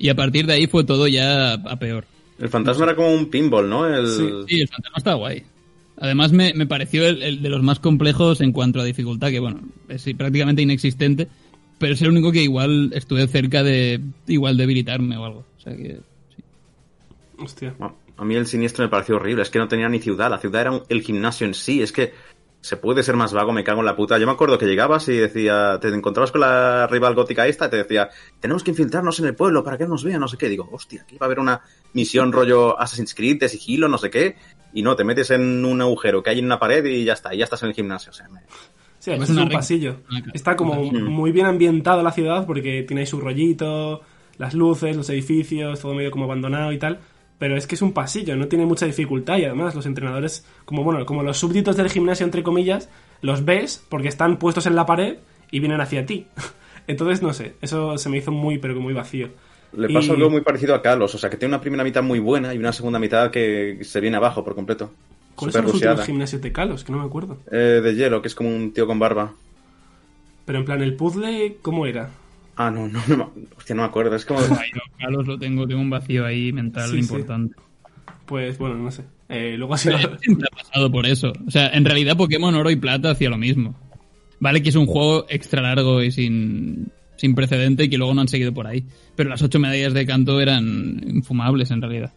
Y 0.00 0.08
a 0.08 0.16
partir 0.16 0.46
de 0.46 0.54
ahí 0.54 0.66
fue 0.66 0.82
todo 0.82 1.06
ya 1.06 1.52
a 1.52 1.76
peor. 1.78 2.06
El 2.38 2.48
fantasma 2.48 2.84
era 2.86 2.96
como 2.96 3.14
un 3.14 3.26
pinball, 3.30 3.68
¿no? 3.68 3.86
El... 3.86 4.06
Sí. 4.08 4.28
Sí, 4.48 4.60
el 4.62 4.68
fantasma 4.68 4.96
está 4.96 5.14
guay. 5.14 5.42
Además 5.98 6.32
me, 6.32 6.54
me 6.54 6.66
pareció 6.66 7.06
el, 7.06 7.22
el 7.22 7.42
de 7.42 7.48
los 7.50 7.62
más 7.62 7.78
complejos 7.78 8.40
en 8.40 8.50
cuanto 8.52 8.80
a 8.80 8.84
dificultad, 8.84 9.28
que 9.30 9.38
bueno, 9.40 9.60
es 9.88 10.02
prácticamente 10.16 10.62
inexistente. 10.62 11.28
Pero 11.78 11.92
es 11.94 12.02
el 12.02 12.08
único 12.08 12.32
que 12.32 12.42
igual 12.42 12.90
estuve 12.94 13.26
cerca 13.28 13.62
de 13.62 14.00
igual 14.26 14.56
debilitarme 14.56 15.16
o 15.18 15.24
algo. 15.24 15.44
O 15.58 15.60
sea 15.62 15.76
que... 15.76 15.98
sí. 16.34 16.42
Hostia. 17.38 17.74
Bueno, 17.78 17.96
A 18.16 18.24
mí 18.24 18.34
el 18.34 18.46
siniestro 18.46 18.84
me 18.84 18.90
pareció 18.90 19.16
horrible, 19.16 19.42
es 19.42 19.50
que 19.50 19.58
no 19.58 19.68
tenía 19.68 19.88
ni 19.88 19.98
ciudad, 19.98 20.30
la 20.30 20.38
ciudad 20.38 20.60
era 20.62 20.72
un- 20.72 20.82
el 20.88 21.02
gimnasio 21.02 21.46
en 21.46 21.54
sí, 21.54 21.80
es 21.82 21.92
que 21.92 22.12
se 22.62 22.76
puede 22.76 23.02
ser 23.02 23.16
más 23.16 23.32
vago, 23.32 23.52
me 23.52 23.64
cago 23.64 23.80
en 23.80 23.86
la 23.86 23.96
puta. 23.96 24.18
Yo 24.18 24.26
me 24.26 24.32
acuerdo 24.32 24.58
que 24.58 24.66
llegabas 24.66 25.08
y 25.08 25.16
decía, 25.16 25.78
te 25.80 25.88
encontrabas 25.88 26.30
con 26.30 26.42
la 26.42 26.86
rival 26.86 27.14
gótica 27.14 27.46
esta 27.46 27.66
y 27.66 27.70
te 27.70 27.76
decía, 27.78 28.10
tenemos 28.38 28.62
que 28.62 28.70
infiltrarnos 28.70 29.18
en 29.20 29.26
el 29.26 29.34
pueblo 29.34 29.64
para 29.64 29.78
que 29.78 29.86
nos 29.86 30.04
vean, 30.04 30.20
no 30.20 30.28
sé 30.28 30.36
qué. 30.36 30.48
Digo, 30.48 30.68
hostia, 30.70 31.02
aquí 31.02 31.16
va 31.16 31.24
a 31.24 31.28
haber 31.28 31.40
una 31.40 31.62
misión 31.94 32.32
rollo 32.32 32.78
Assassin's 32.78 33.14
Creed 33.14 33.38
de 33.40 33.48
sigilo, 33.48 33.88
no 33.88 33.96
sé 33.98 34.10
qué. 34.10 34.36
Y 34.72 34.82
no, 34.82 34.94
te 34.94 35.04
metes 35.04 35.30
en 35.30 35.64
un 35.64 35.80
agujero 35.80 36.22
que 36.22 36.30
hay 36.30 36.38
en 36.38 36.44
una 36.44 36.58
pared 36.58 36.84
y 36.84 37.04
ya 37.04 37.14
está, 37.14 37.34
y 37.34 37.38
ya 37.38 37.44
estás 37.44 37.62
en 37.62 37.70
el 37.70 37.74
gimnasio. 37.74 38.10
O 38.10 38.14
sea, 38.14 38.28
me- 38.28 38.40
Sí, 38.98 39.10
además 39.10 39.30
Es 39.30 39.36
un 39.36 39.48
pasillo. 39.48 39.96
Ca- 40.10 40.30
Está 40.34 40.56
como 40.56 40.74
muy 40.74 41.32
bien 41.32 41.46
ambientado 41.46 42.02
la 42.02 42.12
ciudad 42.12 42.44
porque 42.46 42.82
tiene 42.82 43.00
ahí 43.00 43.06
su 43.06 43.18
rollito, 43.18 44.02
las 44.36 44.52
luces, 44.52 44.94
los 44.94 45.08
edificios, 45.08 45.80
todo 45.80 45.94
medio 45.94 46.10
como 46.10 46.26
abandonado 46.26 46.70
y 46.72 46.78
tal. 46.78 47.00
Pero 47.40 47.56
es 47.56 47.66
que 47.66 47.74
es 47.74 47.82
un 47.82 47.92
pasillo, 47.92 48.36
no 48.36 48.46
tiene 48.46 48.66
mucha 48.66 48.86
dificultad 48.86 49.38
y 49.38 49.44
además 49.46 49.74
los 49.74 49.86
entrenadores, 49.86 50.44
como 50.64 50.84
bueno, 50.84 51.04
como 51.06 51.22
los 51.24 51.38
súbditos 51.38 51.74
del 51.76 51.90
gimnasio 51.90 52.24
entre 52.24 52.44
comillas, 52.44 52.88
los 53.22 53.44
ves 53.44 53.82
porque 53.88 54.06
están 54.08 54.36
puestos 54.36 54.66
en 54.66 54.76
la 54.76 54.86
pared 54.86 55.16
y 55.50 55.58
vienen 55.58 55.80
hacia 55.80 56.06
ti. 56.06 56.26
Entonces, 56.86 57.22
no 57.22 57.32
sé, 57.32 57.54
eso 57.60 57.98
se 57.98 58.08
me 58.10 58.18
hizo 58.18 58.30
muy, 58.30 58.58
pero 58.58 58.74
que 58.74 58.80
muy 58.80 58.92
vacío. 58.94 59.30
Le 59.72 59.88
pasa 59.88 60.08
Y- 60.12 60.16
algo 60.16 60.30
muy 60.30 60.42
parecido 60.42 60.74
a 60.74 60.82
Carlos, 60.82 61.14
o 61.14 61.18
sea, 61.18 61.30
que 61.30 61.36
tiene 61.36 61.54
una 61.54 61.60
primera 61.60 61.82
mitad 61.82 62.02
muy 62.02 62.18
buena 62.20 62.52
y 62.54 62.58
una 62.58 62.72
segunda 62.72 62.98
mitad 62.98 63.30
que 63.30 63.78
se 63.82 64.00
viene 64.00 64.16
abajo 64.18 64.44
por 64.44 64.54
completo. 64.54 64.90
¿Cuáles 65.34 65.54
son 65.54 65.64
los 65.64 65.74
últimos 65.74 66.04
gimnasios 66.04 66.42
de 66.42 66.52
Kalos? 66.52 66.84
Que 66.84 66.92
no 66.92 66.98
me 66.98 67.04
acuerdo. 67.06 67.38
Eh, 67.50 67.80
de 67.82 67.94
hielo, 67.94 68.20
que 68.20 68.28
es 68.28 68.34
como 68.34 68.54
un 68.54 68.72
tío 68.74 68.86
con 68.86 68.98
barba. 68.98 69.32
Pero 70.44 70.58
en 70.58 70.64
plan, 70.66 70.82
el 70.82 70.94
puzzle, 70.94 71.56
¿cómo 71.62 71.86
era? 71.86 72.10
Ah, 72.62 72.70
no, 72.70 72.88
no, 72.88 73.00
no, 73.08 73.16
me- 73.16 73.46
hostia, 73.56 73.74
no 73.74 73.82
me 73.82 73.88
acuerdo, 73.88 74.14
es 74.16 74.24
como... 74.26 74.40
Ay, 74.40 74.70
no, 74.74 74.80
Carlos, 74.98 75.26
lo 75.26 75.38
tengo, 75.38 75.66
tengo 75.66 75.80
un 75.80 75.88
vacío 75.88 76.26
ahí 76.26 76.52
mental 76.52 76.90
Sí, 76.90 76.96
sí. 76.96 76.98
importante. 77.00 77.54
Pues 78.26 78.58
bueno, 78.58 78.76
no 78.76 78.90
sé. 78.90 79.04
Eh, 79.28 79.54
luego 79.56 79.74
ha 79.74 79.78
sido... 79.78 79.96
Ha 79.96 80.56
pasado 80.56 80.90
por 80.92 81.06
eso. 81.06 81.32
O 81.46 81.50
sea, 81.50 81.68
en 81.68 81.84
realidad 81.84 82.16
Pokémon 82.16 82.54
Oro 82.54 82.70
y 82.70 82.76
Plata 82.76 83.10
hacía 83.12 83.30
lo 83.30 83.38
mismo. 83.38 83.74
Vale 84.40 84.62
que 84.62 84.68
es 84.68 84.74
un 84.76 84.86
juego 84.86 85.24
extra 85.28 85.62
largo 85.62 86.02
y 86.02 86.10
sin, 86.12 86.92
sin 87.16 87.34
precedente 87.34 87.84
y 87.84 87.88
que 87.88 87.96
luego 87.98 88.12
no 88.14 88.20
han 88.20 88.28
seguido 88.28 88.52
por 88.52 88.66
ahí. 88.66 88.84
Pero 89.16 89.30
las 89.30 89.40
ocho 89.42 89.58
medallas 89.58 89.94
de 89.94 90.04
canto 90.06 90.38
eran 90.40 91.00
infumables 91.08 91.70
en 91.70 91.80
realidad. 91.80 92.12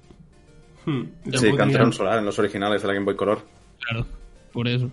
Hmm, 0.85 1.03
Sí, 1.33 1.51
Canto 1.55 1.75
era 1.75 1.85
un 1.85 1.93
solar 1.93 2.19
en 2.19 2.25
los 2.25 2.37
originales 2.37 2.81
de 2.81 2.87
la 2.89 2.93
Game 2.95 3.05
Boy 3.05 3.15
Color. 3.15 3.39
Claro, 3.79 4.05
por 4.51 4.67
eso. 4.67 4.91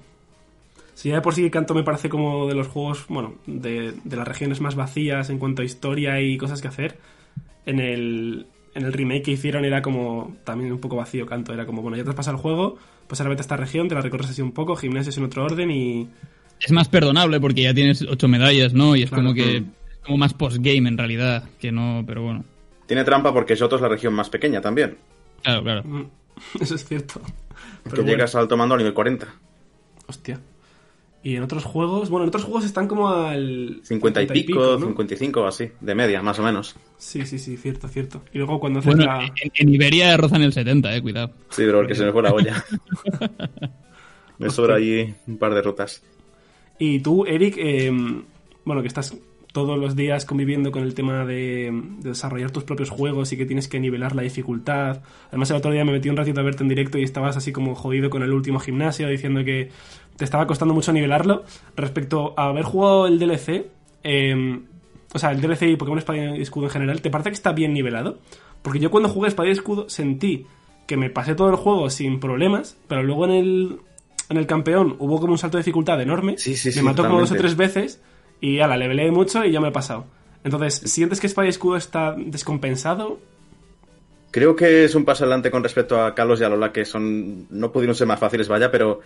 Si 1.01 1.09
ya 1.09 1.15
de 1.15 1.23
por 1.23 1.35
sí 1.35 1.49
Canto 1.49 1.73
me 1.73 1.83
parece 1.83 2.11
como 2.11 2.47
de 2.47 2.55
los 2.55 2.69
juegos, 2.69 3.07
bueno, 3.09 3.37
de, 3.47 3.95
de 4.05 4.17
las 4.19 4.29
regiones 4.29 4.61
más 4.61 4.75
vacías 4.75 5.31
en 5.31 5.39
cuanto 5.39 5.63
a 5.63 5.65
historia 5.65 6.21
y 6.21 6.37
cosas 6.37 6.61
que 6.61 6.69
hacer, 6.69 6.99
en 7.65 7.81
el, 7.81 8.47
en 8.75 8.85
el 8.85 8.93
remake 8.93 9.23
que 9.23 9.31
hicieron 9.31 9.65
era 9.65 9.81
como 9.81 10.37
también 10.45 10.71
un 10.71 10.79
poco 10.79 10.97
vacío 10.97 11.25
Canto. 11.25 11.55
Era 11.55 11.65
como, 11.65 11.81
bueno, 11.81 11.97
ya 11.97 12.05
te 12.05 12.11
has 12.11 12.17
pasado 12.17 12.37
el 12.37 12.43
juego, 12.43 12.77
pues 13.07 13.19
ahora 13.19 13.31
vete 13.31 13.41
a 13.41 13.45
esta 13.45 13.57
región, 13.57 13.89
te 13.89 13.95
la 13.95 14.03
recorres 14.03 14.29
así 14.29 14.43
un 14.43 14.53
poco, 14.53 14.77
gimnasios 14.77 15.17
en 15.17 15.25
otro 15.25 15.43
orden 15.43 15.71
y... 15.71 16.07
Es 16.61 16.71
más 16.71 16.91
perdonable 16.91 17.41
porque 17.41 17.63
ya 17.63 17.73
tienes 17.73 18.03
ocho 18.03 18.29
medallas, 18.29 18.75
¿no? 18.75 18.95
Y 18.95 19.05
es 19.05 19.09
Claro, 19.09 19.23
como 19.23 19.35
que... 19.35 19.57
Es 19.57 19.99
como 20.05 20.19
más 20.19 20.35
postgame 20.35 20.87
en 20.87 20.99
realidad, 20.99 21.49
que 21.59 21.73
no... 21.73 22.05
Pero 22.07 22.25
bueno. 22.25 22.45
Tiene 22.87 23.05
trampa 23.05 23.33
porque 23.33 23.57
Johto 23.57 23.77
es 23.77 23.81
la 23.81 23.89
región 23.89 24.13
más 24.13 24.29
pequeña 24.29 24.61
también. 24.61 24.99
Claro, 25.43 25.63
claro. 25.63 25.83
mm, 25.83 26.05
Eso 26.61 26.75
es 26.75 26.85
cierto. 26.85 27.23
Que 27.23 27.89
Pero 27.89 28.03
bueno, 28.03 28.11
llegas 28.11 28.35
al 28.35 28.49
tomando 28.49 28.75
a 28.75 28.79
nivel 28.79 28.93
40. 28.93 29.27
hostia. 30.07 30.39
Y 31.23 31.37
en 31.37 31.43
otros 31.43 31.65
juegos, 31.65 32.09
bueno, 32.09 32.25
en 32.25 32.29
otros 32.29 32.45
juegos 32.45 32.65
están 32.65 32.89
como 32.89 33.11
al... 33.11 33.81
50 33.83 34.23
y 34.23 34.27
pico, 34.27 34.79
¿no? 34.79 34.87
55 34.87 35.41
o 35.41 35.47
así, 35.47 35.71
de 35.79 35.95
media, 35.95 36.23
más 36.23 36.39
o 36.39 36.43
menos. 36.43 36.75
Sí, 36.97 37.27
sí, 37.27 37.39
sí, 37.39 37.59
cierto, 37.59 37.89
cierto. 37.89 38.23
Y 38.33 38.39
luego 38.39 38.59
cuando 38.59 38.79
haces 38.79 38.95
Bueno, 38.95 39.05
la... 39.05 39.25
en, 39.25 39.53
en 39.55 39.75
Iberia 39.75 40.17
rozan 40.17 40.43
el 40.43 40.55
70, 40.55 40.97
eh, 40.97 41.03
cuidado. 41.03 41.33
Sí, 41.51 41.63
pero 41.67 41.81
el 41.81 41.87
que 41.87 41.95
se 41.95 42.07
me 42.07 42.13
fue 42.13 42.23
la 42.23 42.33
olla. 42.33 42.65
me 44.39 44.49
sobra 44.49 44.77
ahí 44.77 45.15
un 45.27 45.37
par 45.37 45.53
de 45.53 45.61
rutas. 45.61 46.03
Y 46.79 47.01
tú, 47.01 47.27
Eric, 47.27 47.57
eh, 47.59 47.93
bueno, 48.65 48.81
que 48.81 48.89
estás 48.89 49.15
todos 49.53 49.79
los 49.79 49.97
días 49.97 50.25
conviviendo 50.25 50.71
con 50.71 50.83
el 50.85 50.95
tema 50.95 51.25
de, 51.25 51.71
de, 52.03 52.11
desarrollar 52.11 52.51
tus 52.51 52.65
propios 52.65 52.89
juegos 52.91 53.33
y 53.33 53.37
que 53.37 53.47
tienes 53.47 53.69
que 53.69 53.81
nivelar 53.81 54.15
la 54.15 54.23
dificultad. 54.23 55.03
Además, 55.29 55.51
el 55.51 55.57
otro 55.57 55.73
día 55.73 55.85
me 55.85 55.93
metí 55.93 56.09
un 56.09 56.17
ratito 56.17 56.41
a 56.41 56.45
verte 56.45 56.63
en 56.63 56.69
directo 56.69 56.99
y 56.99 57.03
estabas 57.03 57.37
así 57.37 57.53
como 57.53 57.75
jodido 57.75 58.11
con 58.11 58.23
el 58.23 58.33
último 58.33 58.61
gimnasio, 58.61 59.09
diciendo 59.09 59.45
que 59.45 59.71
te 60.21 60.27
estaba 60.27 60.47
costando 60.47 60.75
mucho 60.75 60.93
nivelarlo. 60.93 61.45
Respecto 61.77 62.35
a 62.37 62.49
haber 62.49 62.65
jugado 62.65 63.07
el 63.07 63.19
DLC, 63.19 63.69
eh, 64.05 64.61
o 65.15 65.19
sea, 65.19 65.31
el 65.31 65.41
DLC 65.41 65.63
y 65.63 65.77
Pokémon 65.77 65.99
Espada 65.99 66.37
y 66.37 66.43
Escudo 66.43 66.67
en 66.67 66.71
general, 66.71 67.01
¿te 67.01 67.09
parece 67.09 67.31
que 67.31 67.37
está 67.37 67.53
bien 67.53 67.73
nivelado? 67.73 68.19
Porque 68.61 68.81
yo 68.81 68.91
cuando 68.91 69.09
jugué 69.09 69.29
Espada 69.29 69.49
y 69.49 69.53
Escudo 69.53 69.89
sentí 69.89 70.45
que 70.87 70.99
me 70.99 71.09
pasé 71.09 71.35
todo 71.35 71.49
el 71.49 71.57
juego 71.57 71.89
sin 71.89 72.21
problemas, 72.21 72.77
pero 72.87 73.03
luego 73.03 73.25
en 73.25 73.31
el, 73.31 73.79
en 74.29 74.37
el 74.37 74.47
campeón 74.47 74.95
hubo 74.99 75.21
como 75.21 75.33
un 75.33 75.39
salto 75.39 75.57
de 75.57 75.63
dificultad 75.63 75.99
enorme. 76.03 76.37
Sí, 76.37 76.55
sí, 76.55 76.71
sí, 76.71 76.81
me 76.81 76.91
mató 76.91 77.05
como 77.05 77.19
dos 77.19 77.31
o 77.31 77.35
totalmente. 77.35 77.57
tres 77.57 77.75
veces 77.75 78.03
y 78.43 78.57
ya 78.57 78.67
la 78.67 78.77
levelé 78.77 79.11
mucho 79.11 79.43
y 79.43 79.53
ya 79.53 79.61
me 79.63 79.69
he 79.69 79.73
pasado. 79.73 80.05
Entonces, 80.45 80.83
¿sientes 80.85 81.19
que 81.19 81.29
Espada 81.29 81.47
y 81.47 81.49
Escudo 81.49 81.79
está 81.79 82.15
descompensado? 82.15 83.21
Creo 84.31 84.55
que 84.55 84.85
es 84.85 84.95
un 84.95 85.07
paso 85.07 85.25
adelante 85.25 85.51
con 85.51 85.63
respecto 85.63 85.99
a 85.99 86.15
Carlos 86.15 86.43
y 86.43 86.45
a 86.45 86.51
Lola, 86.51 86.73
que 86.73 86.85
son 86.85 87.47
no 87.49 87.73
pudieron 87.73 87.95
ser 87.95 88.07
más 88.07 88.21
fáciles, 88.21 88.49
vaya, 88.49 88.71
pero 88.71 89.01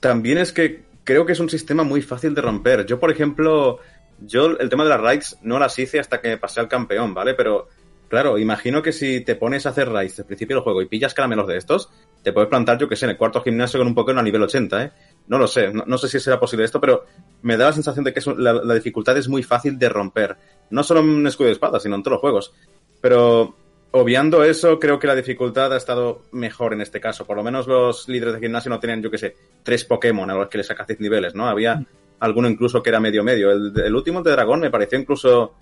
también 0.00 0.38
es 0.38 0.52
que 0.52 0.82
creo 1.04 1.26
que 1.26 1.32
es 1.32 1.40
un 1.40 1.48
sistema 1.48 1.82
muy 1.84 2.02
fácil 2.02 2.34
de 2.34 2.42
romper. 2.42 2.86
Yo, 2.86 3.00
por 3.00 3.10
ejemplo, 3.10 3.78
yo 4.20 4.58
el 4.58 4.68
tema 4.68 4.84
de 4.84 4.90
las 4.90 5.00
raids 5.00 5.38
no 5.42 5.58
las 5.58 5.78
hice 5.78 5.98
hasta 5.98 6.20
que 6.20 6.36
pasé 6.36 6.60
al 6.60 6.68
campeón, 6.68 7.14
¿vale? 7.14 7.34
Pero, 7.34 7.68
claro, 8.08 8.38
imagino 8.38 8.82
que 8.82 8.92
si 8.92 9.22
te 9.22 9.34
pones 9.34 9.66
a 9.66 9.70
hacer 9.70 9.88
raids 9.88 10.18
al 10.18 10.26
principio 10.26 10.56
del 10.56 10.62
juego 10.64 10.82
y 10.82 10.86
pillas 10.86 11.14
caramelos 11.14 11.46
de 11.46 11.56
estos, 11.56 11.90
te 12.22 12.32
puedes 12.32 12.48
plantar, 12.48 12.78
yo 12.78 12.88
que 12.88 12.96
sé, 12.96 13.06
en 13.06 13.12
el 13.12 13.16
cuarto 13.16 13.40
gimnasio 13.42 13.78
con 13.78 13.86
un 13.86 13.94
Pokémon 13.94 14.18
a 14.18 14.22
nivel 14.22 14.42
80, 14.42 14.84
¿eh? 14.84 14.92
No 15.28 15.38
lo 15.38 15.46
sé, 15.46 15.72
no, 15.72 15.98
sé 15.98 16.08
si 16.08 16.20
será 16.20 16.40
posible 16.40 16.64
esto, 16.64 16.80
pero 16.80 17.04
me 17.42 17.56
da 17.56 17.66
la 17.66 17.72
sensación 17.72 18.04
de 18.04 18.12
que 18.12 18.18
es 18.18 18.26
un- 18.26 18.42
la, 18.42 18.74
dificultad 18.74 19.16
es 19.16 19.28
muy 19.28 19.42
fácil 19.42 19.78
de 19.78 19.88
romper. 19.88 20.36
No 20.70 20.82
solo 20.82 21.00
en 21.00 21.26
escudo 21.26 21.48
y 21.48 21.52
espada, 21.52 21.80
sino 21.80 21.96
en 21.96 22.02
todos 22.02 22.14
los 22.14 22.20
juegos. 22.20 22.52
Pero 23.00 23.54
obviando 23.92 24.44
eso, 24.44 24.78
creo 24.78 24.98
que 24.98 25.06
la 25.06 25.14
dificultad 25.14 25.72
ha 25.72 25.76
estado 25.76 26.22
mejor 26.32 26.72
en 26.72 26.80
este 26.80 27.00
caso. 27.00 27.24
Por 27.24 27.36
lo 27.36 27.42
menos 27.42 27.66
los 27.66 28.08
líderes 28.08 28.34
de 28.34 28.40
gimnasio 28.40 28.70
no 28.70 28.80
tenían, 28.80 29.02
yo 29.02 29.10
que 29.10 29.18
sé, 29.18 29.36
tres 29.62 29.84
Pokémon 29.84 30.30
a 30.30 30.34
los 30.34 30.48
que 30.48 30.58
les 30.58 30.66
sacas 30.66 30.86
10 30.86 31.00
niveles, 31.00 31.34
¿no? 31.34 31.46
Había 31.46 31.84
alguno 32.20 32.48
incluso 32.48 32.82
que 32.82 32.90
era 32.90 33.00
medio 33.00 33.22
medio. 33.22 33.50
El, 33.50 33.72
el 33.78 33.94
último 33.94 34.22
de 34.22 34.32
dragón 34.32 34.60
me 34.60 34.70
pareció 34.70 34.98
incluso 34.98 35.54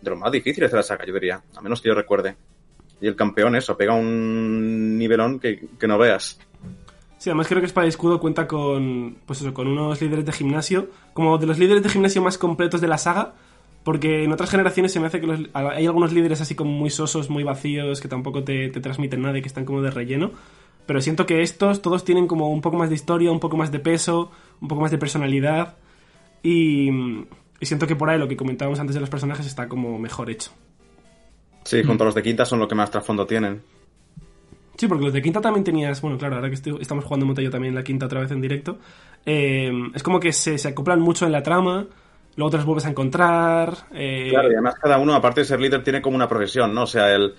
de 0.00 0.10
los 0.10 0.18
más 0.18 0.32
difíciles 0.32 0.70
de 0.70 0.76
la 0.76 0.82
saga, 0.82 1.06
yo 1.06 1.14
diría. 1.14 1.42
A 1.56 1.60
menos 1.60 1.80
que 1.80 1.88
yo 1.88 1.94
recuerde. 1.94 2.36
Y 3.00 3.06
el 3.06 3.16
campeón, 3.16 3.56
eso, 3.56 3.76
pega 3.76 3.94
un 3.94 4.96
nivelón 4.98 5.40
que, 5.40 5.68
que 5.78 5.88
no 5.88 5.98
veas. 5.98 6.38
Sí, 7.18 7.30
además 7.30 7.46
creo 7.46 7.60
que 7.60 7.66
Espada 7.66 7.86
y 7.86 7.88
Escudo 7.88 8.18
cuenta 8.18 8.48
con, 8.48 9.18
pues 9.26 9.40
eso, 9.40 9.54
con 9.54 9.68
unos 9.68 10.00
líderes 10.00 10.24
de 10.24 10.32
gimnasio, 10.32 10.88
como 11.12 11.38
de 11.38 11.46
los 11.46 11.58
líderes 11.58 11.82
de 11.82 11.88
gimnasio 11.88 12.20
más 12.20 12.36
completos 12.36 12.80
de 12.80 12.88
la 12.88 12.98
saga, 12.98 13.34
porque 13.84 14.24
en 14.24 14.32
otras 14.32 14.50
generaciones 14.50 14.92
se 14.92 15.00
me 15.00 15.06
hace 15.06 15.20
que 15.20 15.26
los- 15.26 15.40
hay 15.54 15.86
algunos 15.86 16.12
líderes 16.12 16.40
así 16.40 16.54
como 16.54 16.70
muy 16.72 16.90
sosos, 16.90 17.30
muy 17.30 17.42
vacíos, 17.42 18.00
que 18.00 18.08
tampoco 18.08 18.44
te, 18.44 18.68
te 18.68 18.80
transmiten 18.80 19.22
nada 19.22 19.38
y 19.38 19.42
que 19.42 19.48
están 19.48 19.64
como 19.64 19.82
de 19.82 19.90
relleno. 19.90 20.30
Pero 20.86 21.00
siento 21.00 21.26
que 21.26 21.42
estos 21.42 21.80
todos 21.82 22.04
tienen 22.04 22.26
como 22.26 22.50
un 22.50 22.60
poco 22.60 22.76
más 22.76 22.88
de 22.88 22.94
historia, 22.96 23.30
un 23.30 23.40
poco 23.40 23.56
más 23.56 23.70
de 23.72 23.78
peso, 23.78 24.30
un 24.60 24.68
poco 24.68 24.80
más 24.82 24.90
de 24.90 24.98
personalidad. 24.98 25.76
Y, 26.42 26.90
y 27.60 27.66
siento 27.66 27.86
que 27.86 27.94
por 27.96 28.10
ahí 28.10 28.18
lo 28.18 28.26
que 28.28 28.36
comentábamos 28.36 28.80
antes 28.80 28.94
de 28.94 29.00
los 29.00 29.10
personajes 29.10 29.46
está 29.46 29.68
como 29.68 29.98
mejor 29.98 30.28
hecho. 30.30 30.50
Sí, 31.64 31.82
junto 31.84 32.02
a 32.02 32.06
los 32.06 32.14
de 32.16 32.22
quinta 32.22 32.44
son 32.44 32.58
los 32.58 32.68
que 32.68 32.74
más 32.74 32.90
trasfondo 32.90 33.26
tienen. 33.26 33.62
Sí, 34.76 34.88
porque 34.88 35.04
los 35.04 35.12
de 35.12 35.22
quinta 35.22 35.40
también 35.40 35.62
tenías, 35.62 36.00
bueno, 36.02 36.18
claro, 36.18 36.36
ahora 36.36 36.48
que 36.48 36.54
estoy- 36.56 36.78
estamos 36.80 37.04
jugando 37.04 37.26
Montello 37.26 37.50
también 37.50 37.74
la 37.74 37.84
quinta 37.84 38.06
otra 38.06 38.20
vez 38.20 38.32
en 38.32 38.40
directo, 38.40 38.78
eh, 39.24 39.70
es 39.94 40.02
como 40.02 40.18
que 40.18 40.32
se, 40.32 40.58
se 40.58 40.68
acoplan 40.68 41.00
mucho 41.00 41.24
en 41.26 41.30
la 41.32 41.42
trama, 41.44 41.86
luego 42.36 42.50
te 42.50 42.56
los 42.58 42.66
vuelves 42.66 42.86
a 42.86 42.90
encontrar. 42.90 43.74
eh, 43.94 44.28
Claro, 44.30 44.48
y 44.50 44.54
además 44.54 44.74
cada 44.80 44.98
uno, 44.98 45.14
aparte 45.14 45.42
de 45.42 45.44
ser 45.46 45.60
líder, 45.60 45.82
tiene 45.84 46.00
como 46.02 46.16
una 46.16 46.28
profesión, 46.28 46.74
¿no? 46.74 46.82
O 46.84 46.86
sea, 46.86 47.14
el, 47.14 47.34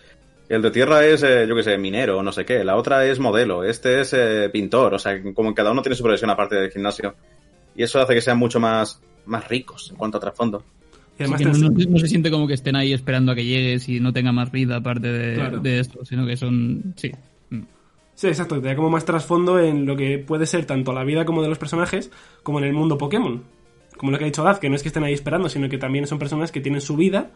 el 0.49 0.61
de 0.61 0.71
tierra 0.71 1.05
es, 1.05 1.23
eh, 1.23 1.45
yo 1.47 1.55
qué 1.55 1.63
sé, 1.63 1.77
minero, 1.77 2.21
no 2.23 2.31
sé 2.31 2.45
qué. 2.45 2.63
La 2.63 2.75
otra 2.75 3.05
es 3.05 3.19
modelo, 3.19 3.63
este 3.63 4.01
es 4.01 4.13
eh, 4.13 4.49
pintor. 4.51 4.93
O 4.93 4.99
sea, 4.99 5.21
como 5.33 5.53
cada 5.53 5.71
uno 5.71 5.81
tiene 5.81 5.95
su 5.95 6.03
profesión 6.03 6.29
aparte 6.29 6.55
del 6.55 6.71
gimnasio. 6.71 7.15
Y 7.75 7.83
eso 7.83 7.99
hace 7.99 8.13
que 8.13 8.21
sean 8.21 8.37
mucho 8.37 8.59
más, 8.59 9.01
más 9.25 9.47
ricos 9.47 9.89
en 9.91 9.97
cuanto 9.97 10.17
a 10.17 10.21
trasfondo. 10.21 10.63
y 11.17 11.23
además 11.23 11.59
no 11.59 11.97
se 11.99 12.07
siente 12.07 12.29
como 12.29 12.47
que 12.47 12.53
estén 12.53 12.75
ahí 12.75 12.93
esperando 12.93 13.31
a 13.31 13.35
que 13.35 13.45
llegues 13.45 13.89
y 13.89 13.99
no 13.99 14.13
tenga 14.13 14.31
más 14.31 14.51
vida 14.51 14.75
aparte 14.77 15.07
de, 15.11 15.35
Claro. 15.35 15.59
de 15.59 15.79
esto, 15.79 16.05
sino 16.05 16.25
que 16.27 16.37
son... 16.37 16.93
Sí. 16.97 17.11
Mm. 17.49 17.61
Sí, 18.13 18.27
exacto, 18.27 18.61
te 18.61 18.67
da 18.67 18.75
como 18.75 18.91
más 18.91 19.05
trasfondo 19.05 19.59
en 19.59 19.87
lo 19.87 19.95
que 19.95 20.19
puede 20.19 20.45
ser 20.45 20.65
tanto 20.65 20.93
la 20.93 21.03
vida 21.03 21.25
como 21.25 21.41
de 21.41 21.49
los 21.49 21.57
personajes, 21.57 22.11
como 22.43 22.59
en 22.59 22.65
el 22.65 22.73
mundo 22.73 22.95
Pokémon. 22.99 23.41
Como 24.03 24.11
lo 24.11 24.17
que 24.17 24.25
ha 24.25 24.27
dicho 24.27 24.43
Daz, 24.43 24.59
que 24.59 24.67
no 24.67 24.75
es 24.75 24.81
que 24.81 24.89
estén 24.89 25.05
ahí 25.05 25.13
esperando, 25.13 25.47
sino 25.47 25.69
que 25.69 25.77
también 25.77 26.05
son 26.07 26.19
personas 26.19 26.51
que 26.51 26.59
tienen 26.59 26.81
su 26.81 26.97
vida, 26.97 27.31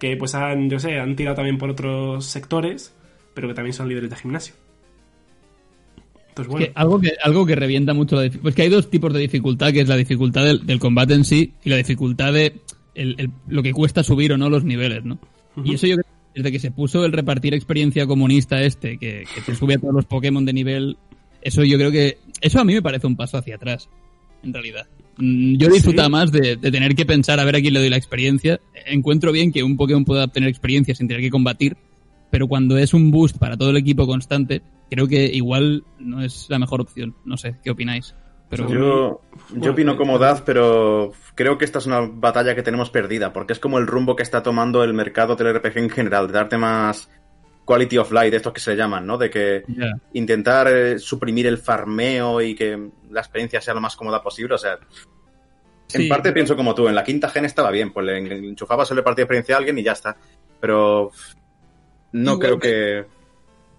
que 0.00 0.16
pues 0.16 0.34
han, 0.34 0.68
yo 0.68 0.80
sé, 0.80 0.98
han 0.98 1.14
tirado 1.14 1.36
también 1.36 1.56
por 1.56 1.70
otros 1.70 2.26
sectores, 2.26 2.92
pero 3.32 3.46
que 3.46 3.54
también 3.54 3.74
son 3.74 3.88
líderes 3.88 4.10
de 4.10 4.16
gimnasio. 4.16 4.54
Entonces, 6.30 6.50
bueno. 6.50 6.66
Que 6.66 6.72
algo, 6.74 7.00
que, 7.00 7.12
algo 7.22 7.46
que 7.46 7.54
revienta 7.54 7.94
mucho 7.94 8.16
la 8.16 8.22
dificultad. 8.22 8.42
Pues 8.42 8.54
que 8.56 8.62
hay 8.62 8.68
dos 8.70 8.90
tipos 8.90 9.12
de 9.12 9.20
dificultad, 9.20 9.72
que 9.72 9.82
es 9.82 9.88
la 9.88 9.94
dificultad 9.96 10.44
del, 10.44 10.66
del 10.66 10.80
combate 10.80 11.14
en 11.14 11.22
sí 11.24 11.52
y 11.62 11.70
la 11.70 11.76
dificultad 11.76 12.32
de 12.32 12.60
el- 12.96 13.14
el- 13.18 13.30
lo 13.46 13.62
que 13.62 13.72
cuesta 13.72 14.02
subir 14.02 14.32
o 14.32 14.36
no 14.36 14.50
los 14.50 14.64
niveles, 14.64 15.04
¿no? 15.04 15.16
Y 15.64 15.74
eso 15.74 15.86
yo 15.86 15.94
creo 15.94 16.04
que 16.04 16.40
desde 16.40 16.50
que 16.50 16.58
se 16.58 16.72
puso 16.72 17.04
el 17.04 17.12
repartir 17.12 17.54
experiencia 17.54 18.04
comunista 18.06 18.60
este, 18.62 18.98
que, 18.98 19.26
que 19.32 19.40
te 19.42 19.54
sube 19.54 19.74
a 19.74 19.78
todos 19.78 19.94
los 19.94 20.06
Pokémon 20.06 20.44
de 20.44 20.52
nivel, 20.52 20.96
eso 21.40 21.62
yo 21.62 21.78
creo 21.78 21.92
que... 21.92 22.18
Eso 22.40 22.58
a 22.60 22.64
mí 22.64 22.72
me 22.74 22.82
parece 22.82 23.06
un 23.06 23.14
paso 23.16 23.38
hacia 23.38 23.54
atrás, 23.54 23.88
en 24.42 24.52
realidad. 24.52 24.88
Mm, 25.20 25.56
Yo 25.56 25.68
disfruto 25.68 26.02
Sí. 26.04 26.10
más 26.10 26.32
de, 26.32 26.56
de 26.56 26.70
tener 26.70 26.94
que 26.94 27.06
pensar 27.06 27.38
a 27.40 27.44
ver 27.44 27.56
a 27.56 27.60
quién 27.60 27.74
le 27.74 27.80
doy 27.80 27.90
la 27.90 27.96
experiencia. 27.96 28.60
Encuentro 28.86 29.32
bien 29.32 29.52
que 29.52 29.62
un 29.62 29.76
Pokémon 29.76 30.04
pueda 30.04 30.24
obtener 30.24 30.48
experiencia 30.48 30.94
sin 30.94 31.06
tener 31.08 31.22
que 31.22 31.30
combatir, 31.30 31.76
pero 32.30 32.48
cuando 32.48 32.78
es 32.78 32.94
un 32.94 33.10
boost 33.10 33.38
para 33.38 33.56
todo 33.56 33.70
el 33.70 33.76
equipo 33.76 34.06
constante, 34.06 34.62
creo 34.90 35.06
que 35.06 35.24
igual 35.26 35.84
no 35.98 36.22
es 36.22 36.46
la 36.48 36.58
mejor 36.58 36.80
opción. 36.80 37.14
No 37.24 37.36
sé, 37.36 37.56
¿qué 37.62 37.70
opináis? 37.70 38.14
Pero 38.48 38.68
Yo, 38.68 39.20
yo 39.54 39.70
opino 39.70 39.96
como 39.96 40.18
Daz, 40.18 40.42
pero 40.44 41.12
creo 41.36 41.56
que 41.56 41.64
esta 41.64 41.78
es 41.78 41.86
una 41.86 42.00
batalla 42.00 42.56
que 42.56 42.64
tenemos 42.64 42.90
perdida, 42.90 43.32
porque 43.32 43.52
es 43.52 43.60
como 43.60 43.78
el 43.78 43.86
rumbo 43.86 44.16
que 44.16 44.24
está 44.24 44.42
tomando 44.42 44.82
el 44.82 44.92
mercado 44.92 45.36
del 45.36 45.54
RPG 45.54 45.78
en 45.78 45.90
general, 45.90 46.26
de 46.26 46.32
darte 46.32 46.56
más 46.58 47.08
quality 47.70 47.98
of 47.98 48.10
life, 48.10 48.30
de 48.32 48.36
estos 48.38 48.52
que 48.52 48.60
se 48.60 48.74
llaman, 48.74 49.06
¿no? 49.06 49.16
De 49.16 49.30
que 49.30 49.62
intentar 50.14 50.66
eh, 50.68 50.98
suprimir 50.98 51.46
el 51.46 51.58
farmeo 51.58 52.40
y 52.42 52.56
que 52.56 52.88
la 53.10 53.20
experiencia 53.20 53.60
sea 53.60 53.74
lo 53.74 53.80
más 53.80 53.94
cómoda 53.94 54.20
posible, 54.20 54.54
o 54.54 54.58
sea... 54.58 54.72
En 55.92 56.02
Sí. 56.02 56.08
parte 56.08 56.32
pienso 56.32 56.56
como 56.56 56.74
tú, 56.74 56.86
en 56.88 56.94
la 56.94 57.02
quinta 57.04 57.28
gen 57.28 57.44
estaba 57.44 57.70
bien, 57.70 57.92
pues 57.92 58.06
le 58.06 58.18
enchufabas 58.18 58.90
el 58.90 58.96
repartir 58.96 59.22
experiencia 59.22 59.54
a 59.54 59.58
alguien 59.58 59.78
y 59.78 59.82
ya 59.84 59.92
está. 59.92 60.16
Pero 60.60 61.10
no 62.12 62.32
Igual 62.34 62.38
creo 62.40 62.58
que... 62.58 63.04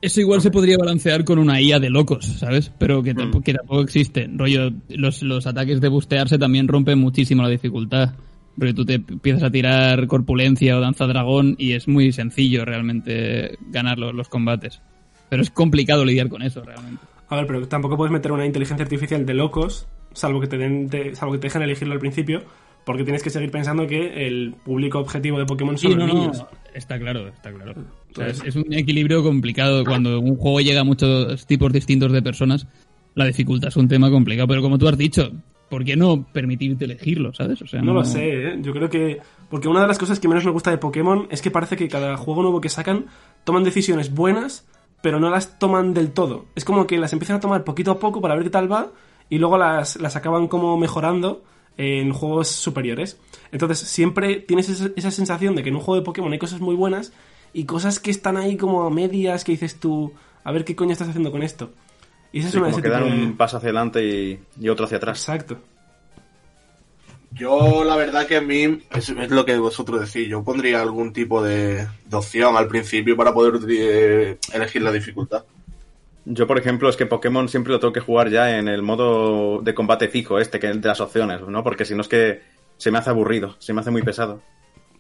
Eso 0.02 0.20
igual 0.20 0.42
se 0.42 0.52
podría 0.52 0.78
balancear 0.78 1.24
con 1.24 1.38
una 1.38 1.62
IA 1.62 1.80
de 1.80 1.90
locos, 1.90 2.26
¿sabes? 2.26 2.72
Pero 2.78 3.04
que, 3.04 3.14
tampoco, 3.14 3.40
Mm. 3.40 3.44
que 3.44 3.54
tampoco 3.54 3.82
existe. 3.82 4.30
Rollo, 4.34 4.72
los, 4.90 5.22
los 5.24 5.46
ataques 5.48 5.80
de 5.80 5.88
bustearse 5.90 6.38
también 6.38 6.68
rompen 6.68 6.98
muchísimo 6.98 7.44
la 7.44 7.50
dificultad. 7.50 8.10
Porque 8.58 8.74
tú 8.74 8.86
te 8.86 8.96
empiezas 8.96 9.44
a 9.44 9.50
tirar 9.52 10.08
corpulencia 10.08 10.78
o 10.78 10.82
danza 10.82 11.08
dragón 11.08 11.56
y 11.58 11.72
es 11.74 11.88
muy 11.88 12.12
sencillo 12.12 12.66
realmente 12.66 13.58
ganar 13.70 13.98
los, 13.98 14.14
los 14.14 14.28
combates. 14.30 14.82
Pero 15.30 15.42
es 15.42 15.50
complicado 15.50 16.04
lidiar 16.06 16.28
con 16.30 16.42
eso 16.42 16.62
realmente. 16.64 17.02
A 17.30 17.36
ver, 17.38 17.48
pero 17.48 17.68
tampoco 17.68 17.96
puedes 17.96 18.12
meter 18.12 18.32
una 18.34 18.46
inteligencia 18.46 18.84
artificial 18.84 19.26
de 19.26 19.34
locos, 19.34 19.88
salvo 20.14 20.42
que 20.42 20.48
te 20.48 20.58
den, 20.58 20.90
te- 20.90 21.16
salvo 21.16 21.32
que 21.34 21.40
te 21.40 21.48
dejen 21.48 21.62
elegirlo 21.62 21.94
al 21.94 22.00
principio, 22.02 22.44
porque 22.86 23.04
tienes 23.06 23.24
que 23.24 23.30
seguir 23.30 23.52
pensando 23.52 23.88
que 23.88 24.28
el 24.28 24.54
público 24.66 25.00
objetivo 25.00 25.40
de 25.40 25.46
Pokémon 25.46 25.78
son 25.78 25.92
Sí, 25.94 25.98
los 25.98 26.08
no, 26.08 26.14
no, 26.14 26.20
niños. 26.20 26.44
está 26.74 27.00
claro, 27.00 27.30
está 27.30 27.52
claro. 27.54 27.72
O 27.72 27.76
sea, 28.16 28.28
Entonces- 28.28 28.40
es, 28.42 28.48
es 28.48 28.56
un 28.58 28.74
equilibrio 28.74 29.24
complicado. 29.24 29.86
Cuando 29.86 30.20
un 30.20 30.36
juego 30.36 30.60
llega 30.60 30.82
a 30.82 30.84
muchos 30.84 31.46
tipos 31.48 31.72
distintos 31.72 32.12
de 32.12 32.22
personas, 32.22 32.68
la 33.16 33.26
dificultad 33.26 33.70
es 33.70 33.78
un 33.78 33.88
tema 33.88 34.10
complicado. 34.12 34.50
Pero 34.50 34.62
como 34.62 34.78
tú 34.78 34.90
has 34.90 34.98
dicho, 34.98 35.32
¿por 35.72 35.86
qué 35.86 35.96
no 35.96 36.26
permitirte 36.34 36.84
elegirlo, 36.84 37.34
sabes? 37.34 37.62
O 37.62 37.66
sea, 37.66 37.82
No 37.82 37.94
lo 37.94 38.04
sé, 38.04 38.50
¿eh? 38.50 38.60
yo 38.62 38.74
creo 38.74 38.90
que... 38.90 39.22
Porque 39.50 39.70
una 39.70 39.80
de 39.80 39.88
las 39.88 39.98
cosas 39.98 40.20
que 40.20 40.28
menos 40.28 40.44
me 40.44 40.52
gusta 40.52 40.70
de 40.70 40.78
Pokémon 40.78 41.28
es 41.32 41.42
que 41.42 41.50
parece 41.50 41.78
que 41.78 41.88
cada 41.88 42.18
juego 42.18 42.42
nuevo 42.42 42.60
que 42.60 42.68
sacan 42.68 43.06
toman 43.46 43.64
decisiones 43.64 44.14
buenas, 44.14 44.68
pero 45.02 45.22
no 45.22 45.30
las 45.30 45.60
toman 45.60 45.94
del 45.94 46.12
todo. 46.12 46.48
Es 46.56 46.66
como 46.66 46.88
que 46.88 46.98
las 46.98 47.14
empiezan 47.14 47.38
a 47.38 47.40
tomar 47.40 47.64
poquito 47.64 47.92
a 47.92 48.00
poco 48.00 48.20
para 48.20 48.36
ver 48.36 48.44
qué 48.44 48.50
tal 48.50 48.70
va 48.70 48.92
y 49.30 49.38
luego 49.38 49.58
las, 49.58 49.96
las 49.96 50.18
acaban 50.18 50.50
como 50.50 50.78
mejorando 50.78 51.42
en 51.78 52.12
juegos 52.12 52.50
superiores. 52.50 53.18
Entonces 53.54 53.80
siempre 53.80 54.42
tienes 54.42 54.68
esa, 54.68 54.90
esa 54.98 55.10
sensación 55.10 55.56
de 55.56 55.64
que 55.64 55.70
en 55.70 55.76
un 55.76 55.82
juego 55.82 56.02
de 56.02 56.06
Pokémon 56.06 56.34
hay 56.34 56.40
cosas 56.40 56.60
muy 56.60 56.76
buenas 56.76 57.14
y 57.54 57.64
cosas 57.64 58.02
que 58.02 58.12
están 58.12 58.36
ahí 58.36 58.58
como 58.58 58.84
a 58.84 58.90
medias 58.90 59.46
que 59.46 59.54
dices 59.54 59.80
tú, 59.80 60.12
a 60.44 60.52
ver 60.52 60.66
qué 60.66 60.76
coño 60.76 60.92
estás 60.92 61.08
haciendo 61.08 61.32
con 61.32 61.44
esto. 61.44 61.72
Y 62.34 62.40
esa 62.40 62.48
es 62.48 62.54
Sí, 62.54 62.58
una 62.60 62.68
de 62.68 62.72
como 62.74 62.84
que 62.84 62.90
dan 62.90 63.04
un 63.04 63.36
paso 63.38 63.58
hacia 63.58 63.68
adelante 63.70 64.06
y, 64.06 64.40
y 64.60 64.70
otro 64.70 64.86
hacia 64.86 64.98
atrás. 64.98 65.20
Exacto. 65.20 65.58
Yo, 67.34 67.84
la 67.86 67.96
verdad 67.96 68.28
que 68.28 68.36
a 68.38 68.42
mí, 68.42 68.80
es, 68.94 69.10
es 69.10 69.32
lo 69.32 69.46
que 69.46 69.58
vosotros 69.58 70.02
decís, 70.02 70.28
yo 70.30 70.44
pondría 70.44 70.82
algún 70.82 71.14
tipo 71.14 71.42
de, 71.42 71.88
de 72.06 72.18
opción 72.18 72.58
al 72.58 72.68
principio 72.68 73.16
para 73.16 73.34
poder 73.34 73.60
eh, 73.70 74.38
elegir 74.54 74.82
la 74.82 74.92
dificultad. 74.92 75.44
Yo, 76.26 76.46
por 76.46 76.60
ejemplo, 76.60 76.90
es 76.90 76.98
que 76.98 77.06
Pokémon 77.06 77.48
siempre 77.48 77.72
lo 77.72 77.80
tengo 77.80 77.94
que 77.94 78.02
jugar 78.02 78.30
ya 78.30 78.58
en 78.60 78.68
el 78.68 78.82
modo 78.82 79.62
de 79.62 79.74
combate 79.74 80.10
fijo, 80.10 80.40
este, 80.40 80.60
que 80.60 80.70
es 80.70 80.82
de 80.82 80.88
las 80.88 81.00
opciones, 81.00 81.42
¿no? 81.48 81.64
Porque 81.64 81.86
si 81.86 81.96
no 81.96 82.02
es 82.02 82.08
que 82.10 82.42
se 82.78 82.92
me 82.92 82.98
hace 82.98 83.10
aburrido, 83.10 83.56
se 83.60 83.74
me 83.74 83.80
hace 83.82 83.92
muy 83.92 84.02
pesado. 84.04 84.42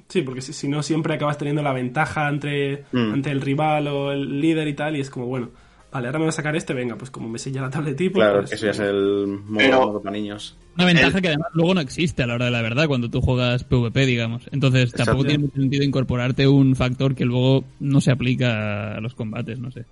Sí, 0.08 0.22
porque 0.24 0.42
si, 0.42 0.54
si 0.54 0.68
no 0.70 0.82
siempre 0.84 1.14
acabas 1.14 1.38
teniendo 1.38 1.62
la 1.62 1.74
ventaja 1.74 2.28
entre, 2.30 2.86
Mm. 2.94 3.14
ante 3.14 3.30
el 3.32 3.42
rival 3.42 3.88
o 3.90 4.12
el 4.14 4.40
líder 4.40 4.68
y 4.70 4.74
tal, 4.74 4.96
y 4.96 5.02
es 5.02 5.10
como, 5.10 5.26
bueno, 5.26 5.50
vale, 5.92 6.08
ahora 6.08 6.20
me 6.20 6.26
voy 6.26 6.30
a 6.30 6.34
sacar 6.34 6.56
este, 6.56 6.74
venga, 6.74 6.96
pues 6.96 7.12
como 7.12 7.28
me 7.30 7.38
sella 7.40 7.62
la 7.62 7.70
tablet 7.70 7.96
tipo. 7.98 8.20
Claro, 8.20 8.40
pues, 8.40 8.50
que 8.50 8.56
eso 8.56 8.66
ya 8.66 8.72
es 8.72 8.80
el 8.80 9.28
modo, 9.28 9.58
Pero- 9.58 9.86
modo 9.88 10.02
para 10.02 10.14
niños. 10.16 10.58
Una 10.76 10.86
ventaja 10.86 11.18
El- 11.18 11.22
que 11.22 11.28
además 11.28 11.48
luego 11.54 11.74
no 11.74 11.82
existe 11.82 12.24
a 12.24 12.28
la 12.28 12.36
hora 12.36 12.46
de 12.46 12.52
la 12.52 12.62
verdad 12.62 12.88
cuando 12.88 13.10
tú 13.10 13.22
juegas 13.22 13.64
PvP, 13.66 14.06
digamos. 14.06 14.44
Entonces 14.52 14.92
tampoco 14.92 15.24
Exacto. 15.24 15.28
tiene 15.28 15.44
mucho 15.44 15.56
sentido 15.62 15.84
incorporarte 15.84 16.48
un 16.48 16.76
factor 16.76 17.14
que 17.16 17.26
luego 17.26 17.66
no 17.80 18.00
se 18.02 18.12
aplica 18.12 18.96
a 18.96 19.02
los 19.02 19.14
combates, 19.14 19.60
no 19.60 19.70
sé. 19.72 19.86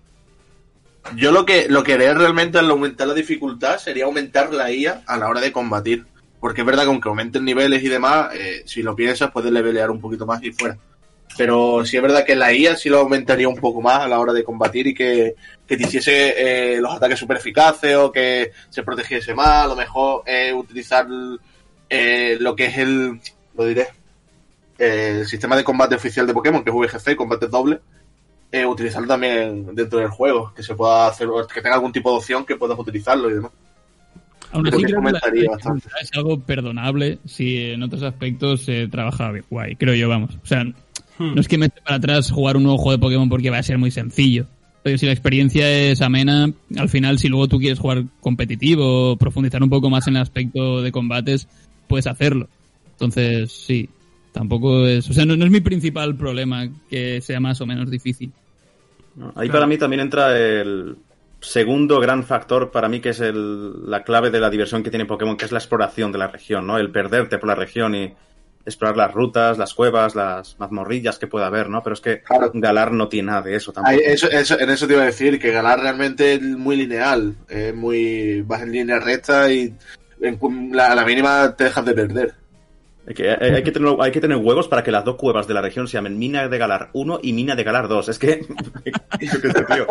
Yo 1.15 1.31
lo 1.31 1.45
que, 1.45 1.67
lo 1.69 1.83
que 1.83 1.93
haría 1.93 2.13
realmente 2.13 2.59
al 2.59 2.69
aumentar 2.69 3.07
la 3.07 3.13
dificultad 3.13 3.77
sería 3.77 4.05
aumentar 4.05 4.53
la 4.53 4.71
IA 4.71 5.01
a 5.07 5.17
la 5.17 5.27
hora 5.27 5.41
de 5.41 5.51
combatir. 5.51 6.05
Porque 6.39 6.61
es 6.61 6.67
verdad 6.67 6.83
que 6.83 6.89
aunque 6.89 7.09
aumenten 7.09 7.43
niveles 7.43 7.83
y 7.83 7.89
demás, 7.89 8.33
eh, 8.33 8.61
si 8.65 8.81
lo 8.81 8.95
piensas 8.95 9.31
puedes 9.31 9.51
levelear 9.51 9.91
un 9.91 9.99
poquito 9.99 10.25
más 10.25 10.41
y 10.43 10.51
fuera. 10.51 10.77
Pero 11.39 11.85
sí 11.85 11.95
es 11.95 12.03
verdad 12.03 12.25
que 12.25 12.35
la 12.35 12.51
IA 12.53 12.75
sí 12.75 12.89
lo 12.89 12.99
aumentaría 12.99 13.47
un 13.47 13.55
poco 13.55 13.81
más 13.81 14.01
a 14.01 14.09
la 14.09 14.19
hora 14.19 14.33
de 14.33 14.43
combatir 14.43 14.87
y 14.87 14.93
que, 14.93 15.35
que 15.65 15.77
te 15.77 15.83
hiciese 15.83 16.73
eh, 16.75 16.81
los 16.81 16.91
ataques 16.93 17.17
super 17.17 17.37
eficaces 17.37 17.95
o 17.95 18.11
que 18.11 18.51
se 18.69 18.83
protegiese 18.83 19.33
más. 19.33 19.63
A 19.63 19.67
lo 19.67 19.75
mejor 19.77 20.23
eh, 20.25 20.51
utilizar 20.51 21.07
eh, 21.89 22.35
lo 22.41 22.57
que 22.57 22.65
es 22.65 22.77
el, 22.79 23.21
lo 23.55 23.63
diré, 23.63 23.87
eh, 24.77 25.19
el 25.21 25.25
sistema 25.27 25.55
de 25.55 25.63
combate 25.63 25.95
oficial 25.95 26.27
de 26.27 26.33
Pokémon, 26.33 26.61
que 26.61 26.71
es 26.71 26.75
VGC, 26.75 27.15
combate 27.15 27.47
doble, 27.47 27.79
eh, 28.51 28.65
utilizarlo 28.65 29.07
también 29.07 29.73
dentro 29.73 29.99
del 29.99 30.09
juego, 30.09 30.53
que 30.53 30.61
se 30.61 30.75
pueda 30.75 31.07
hacer, 31.07 31.29
que 31.53 31.61
tenga 31.61 31.75
algún 31.75 31.93
tipo 31.93 32.11
de 32.11 32.17
opción 32.17 32.45
que 32.45 32.57
puedas 32.57 32.77
utilizarlo 32.77 33.29
y 33.29 33.35
demás. 33.35 33.51
Aún 34.51 34.65
así, 34.67 34.83
creo 34.87 34.99
que 34.99 35.11
la- 35.13 35.19
es 36.01 36.09
algo 36.15 36.39
perdonable 36.41 37.19
si 37.25 37.71
en 37.71 37.83
otros 37.83 38.03
aspectos 38.03 38.65
se 38.65 38.89
trabaja 38.89 39.31
bien 39.31 39.45
guay, 39.49 39.75
creo 39.77 39.93
yo, 39.93 40.09
vamos. 40.09 40.35
O 40.43 40.45
sea, 40.45 40.65
Hmm. 41.19 41.35
no 41.35 41.41
es 41.41 41.47
que 41.47 41.57
me 41.57 41.65
eche 41.67 41.81
para 41.83 41.97
atrás 41.97 42.31
jugar 42.31 42.57
un 42.57 42.63
nuevo 42.63 42.77
juego 42.77 42.93
de 42.93 42.97
Pokémon 42.99 43.29
porque 43.29 43.49
va 43.49 43.57
a 43.59 43.63
ser 43.63 43.77
muy 43.77 43.91
sencillo. 43.91 44.45
Pero 44.81 44.97
si 44.97 45.05
la 45.05 45.11
experiencia 45.11 45.69
es 45.69 46.01
amena, 46.01 46.49
al 46.77 46.87
final, 46.89 47.19
si 47.19 47.27
luego 47.27 47.47
tú 47.49 47.59
quieres 47.59 47.77
jugar 47.79 48.05
competitivo, 48.21 49.17
profundizar 49.17 49.61
un 49.61 49.69
poco 49.69 49.89
más 49.89 50.07
en 50.07 50.15
el 50.15 50.21
aspecto 50.21 50.81
de 50.81 50.91
combates, 50.93 51.47
puedes 51.87 52.07
hacerlo. 52.07 52.47
Entonces, 52.91 53.51
sí, 53.51 53.89
tampoco 54.31 54.87
es. 54.87 55.09
O 55.09 55.13
sea, 55.13 55.25
no, 55.25 55.35
no 55.35 55.43
es 55.45 55.51
mi 55.51 55.59
principal 55.59 56.15
problema 56.15 56.69
que 56.89 57.19
sea 57.19 57.41
más 57.41 57.59
o 57.59 57.65
menos 57.65 57.91
difícil. 57.91 58.31
Ahí 59.35 59.47
Claro. 59.47 59.51
para 59.51 59.67
mí 59.67 59.77
también 59.77 59.99
entra 59.99 60.37
el 60.39 60.95
segundo 61.41 61.99
gran 61.99 62.23
factor 62.23 62.71
para 62.71 62.87
mí 62.89 62.99
que 63.01 63.09
es 63.09 63.19
el- 63.19 63.89
la 63.89 64.03
clave 64.03 64.29
de 64.29 64.39
la 64.39 64.49
diversión 64.49 64.83
que 64.83 64.89
tiene 64.89 65.05
Pokémon, 65.05 65.35
que 65.37 65.45
es 65.45 65.51
la 65.51 65.59
exploración 65.59 66.11
de 66.11 66.17
la 66.19 66.27
región, 66.27 66.65
¿no? 66.67 66.77
El 66.77 66.91
perderte 66.91 67.37
por 67.37 67.47
la 67.49 67.55
región 67.55 67.95
y 67.95 68.13
explorar 68.69 68.95
las 68.97 69.13
rutas, 69.13 69.57
las 69.57 69.73
cuevas, 69.73 70.15
las 70.15 70.55
mazmorrillas 70.59 71.19
que 71.19 71.27
pueda 71.27 71.47
haber, 71.47 71.69
¿no? 71.69 71.83
Pero 71.83 71.93
es 71.95 72.01
que 72.01 72.21
Claro. 72.21 72.51
Galar 72.53 72.91
no 72.91 73.07
tiene 73.09 73.27
nada 73.27 73.41
de 73.41 73.55
eso 73.55 73.71
tampoco. 73.73 73.95
Ay, 73.97 74.01
eso, 74.05 74.29
eso- 74.29 74.59
en 74.59 74.69
eso 74.69 74.87
te 74.87 74.93
iba 74.93 75.03
a 75.03 75.07
decir, 75.07 75.39
que 75.39 75.51
Galar 75.51 75.79
realmente 75.81 76.33
es 76.33 76.41
muy 76.41 76.75
lineal, 76.77 77.35
es 77.47 77.75
muy, 77.75 78.41
vas 78.43 78.61
en 78.61 78.71
línea 78.71 78.99
recta 78.99 79.51
y 79.51 79.73
en 80.21 80.39
la, 80.71 80.91
a 80.91 80.95
la 80.95 81.05
mínima 81.05 81.55
te 81.55 81.65
dejas 81.65 81.85
de 81.85 81.93
perder. 81.93 82.33
Hay 83.09 83.15
que, 83.15 83.27
hay, 83.27 83.49
hay 83.55 83.63
que 83.63 83.71
tener, 83.71 83.95
hay 83.99 84.11
que 84.11 84.21
tener 84.21 84.37
huevos 84.37 84.67
para 84.67 84.83
que 84.83 84.91
las 84.91 85.03
dos 85.03 85.15
cuevas 85.15 85.47
de 85.47 85.55
la 85.55 85.61
región 85.63 85.87
se 85.87 85.93
llamen 85.97 86.19
Mina 86.19 86.47
de 86.47 86.57
Galar 86.59 86.91
1 86.93 87.21
y 87.23 87.33
Mina 87.33 87.55
de 87.55 87.63
Galar 87.63 87.87
2. 87.87 88.07
Es 88.09 88.19
que, 88.19 88.43
sé, 89.19 89.39
tío. 89.39 89.87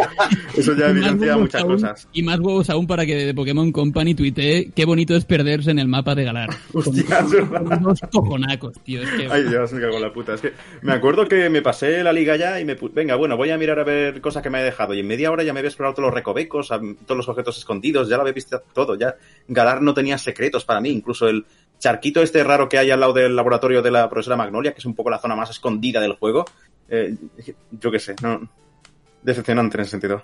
Eso 0.57 0.73
ya 0.77 0.91
evidencia 0.91 1.37
muchas 1.37 1.63
aún- 1.63 1.73
cosas. 1.73 2.09
Y 2.13 2.23
más 2.23 2.39
huevos 2.39 2.71
aún 2.71 2.87
para 2.87 3.05
que 3.05 3.17
de 3.17 3.35
Pokémon 3.35 3.73
Company 3.73 4.15
tuitee 4.15 4.71
qué 4.71 4.85
bonito 4.85 5.17
es 5.17 5.25
perderse 5.25 5.73
en 5.73 5.81
el 5.81 5.89
mapa 5.89 6.15
de 6.15 6.23
Galar. 6.23 6.51
Hostia. 6.73 7.25
Con 7.49 7.73
unos 7.73 8.01
cojonacos, 8.13 8.75
tío. 8.85 9.03
Es 9.03 9.11
que, 9.11 9.27
Ay, 9.29 9.43
Dios, 9.49 9.73
me 9.73 9.81
cago 9.81 9.97
en 9.97 10.03
la 10.03 10.13
puta. 10.13 10.35
Es 10.35 10.41
que 10.41 10.53
me 10.83 10.93
acuerdo 10.93 11.27
que 11.27 11.51
me 11.51 11.61
pasé 11.61 12.05
la 12.05 12.13
liga 12.13 12.37
ya 12.37 12.61
y 12.61 12.65
me 12.65 12.77
venga, 12.93 13.17
bueno, 13.17 13.37
voy 13.37 13.51
a 13.51 13.59
mirar 13.59 13.81
a 13.81 13.85
ver 13.85 14.21
cosas 14.21 14.45
que 14.45 14.51
me 14.51 14.61
he 14.61 14.65
dejado. 14.65 14.95
Y 14.95 15.01
en 15.01 15.09
media 15.09 15.33
hora 15.33 15.43
ya 15.43 15.53
me 15.53 15.59
había 15.59 15.71
explorado 15.71 15.95
todos 15.97 16.07
los 16.07 16.15
recovecos, 16.15 16.69
todos 16.69 17.17
los 17.17 17.29
objetos 17.29 17.59
escondidos, 17.59 18.09
ya 18.09 18.15
lo 18.15 18.23
había 18.23 18.33
visto 18.33 18.63
todo. 18.73 18.95
Ya 18.97 19.17
Galar 19.49 19.83
no 19.83 19.93
tenía 19.93 20.19
secretos 20.19 20.65
para 20.65 20.81
mí, 20.81 20.91
incluso 20.91 21.27
el 21.27 21.45
charquito 21.79 22.23
este 22.23 22.43
raro 22.45 22.69
que 22.69 22.79
hay 22.79 22.91
al 22.91 23.01
lado 23.01 23.13
del 23.13 23.35
laboratorio 23.35 23.83
de 23.83 23.91
la 23.91 24.09
profesora 24.09 24.37
Magnolia, 24.37 24.73
que 24.73 24.79
es 24.79 24.85
un 24.87 24.95
poco 24.95 25.11
la 25.11 25.19
zona 25.19 25.37
más 25.37 25.51
escondida 25.51 26.01
del 26.01 26.15
juego. 26.15 26.45
eh, 26.89 27.15
yo 27.71 27.91
qué 27.91 27.99
sé, 27.99 28.17
no. 28.23 28.49
Decepcionante 29.23 29.77
en 29.77 29.81
ese 29.83 29.91
sentido. 29.91 30.23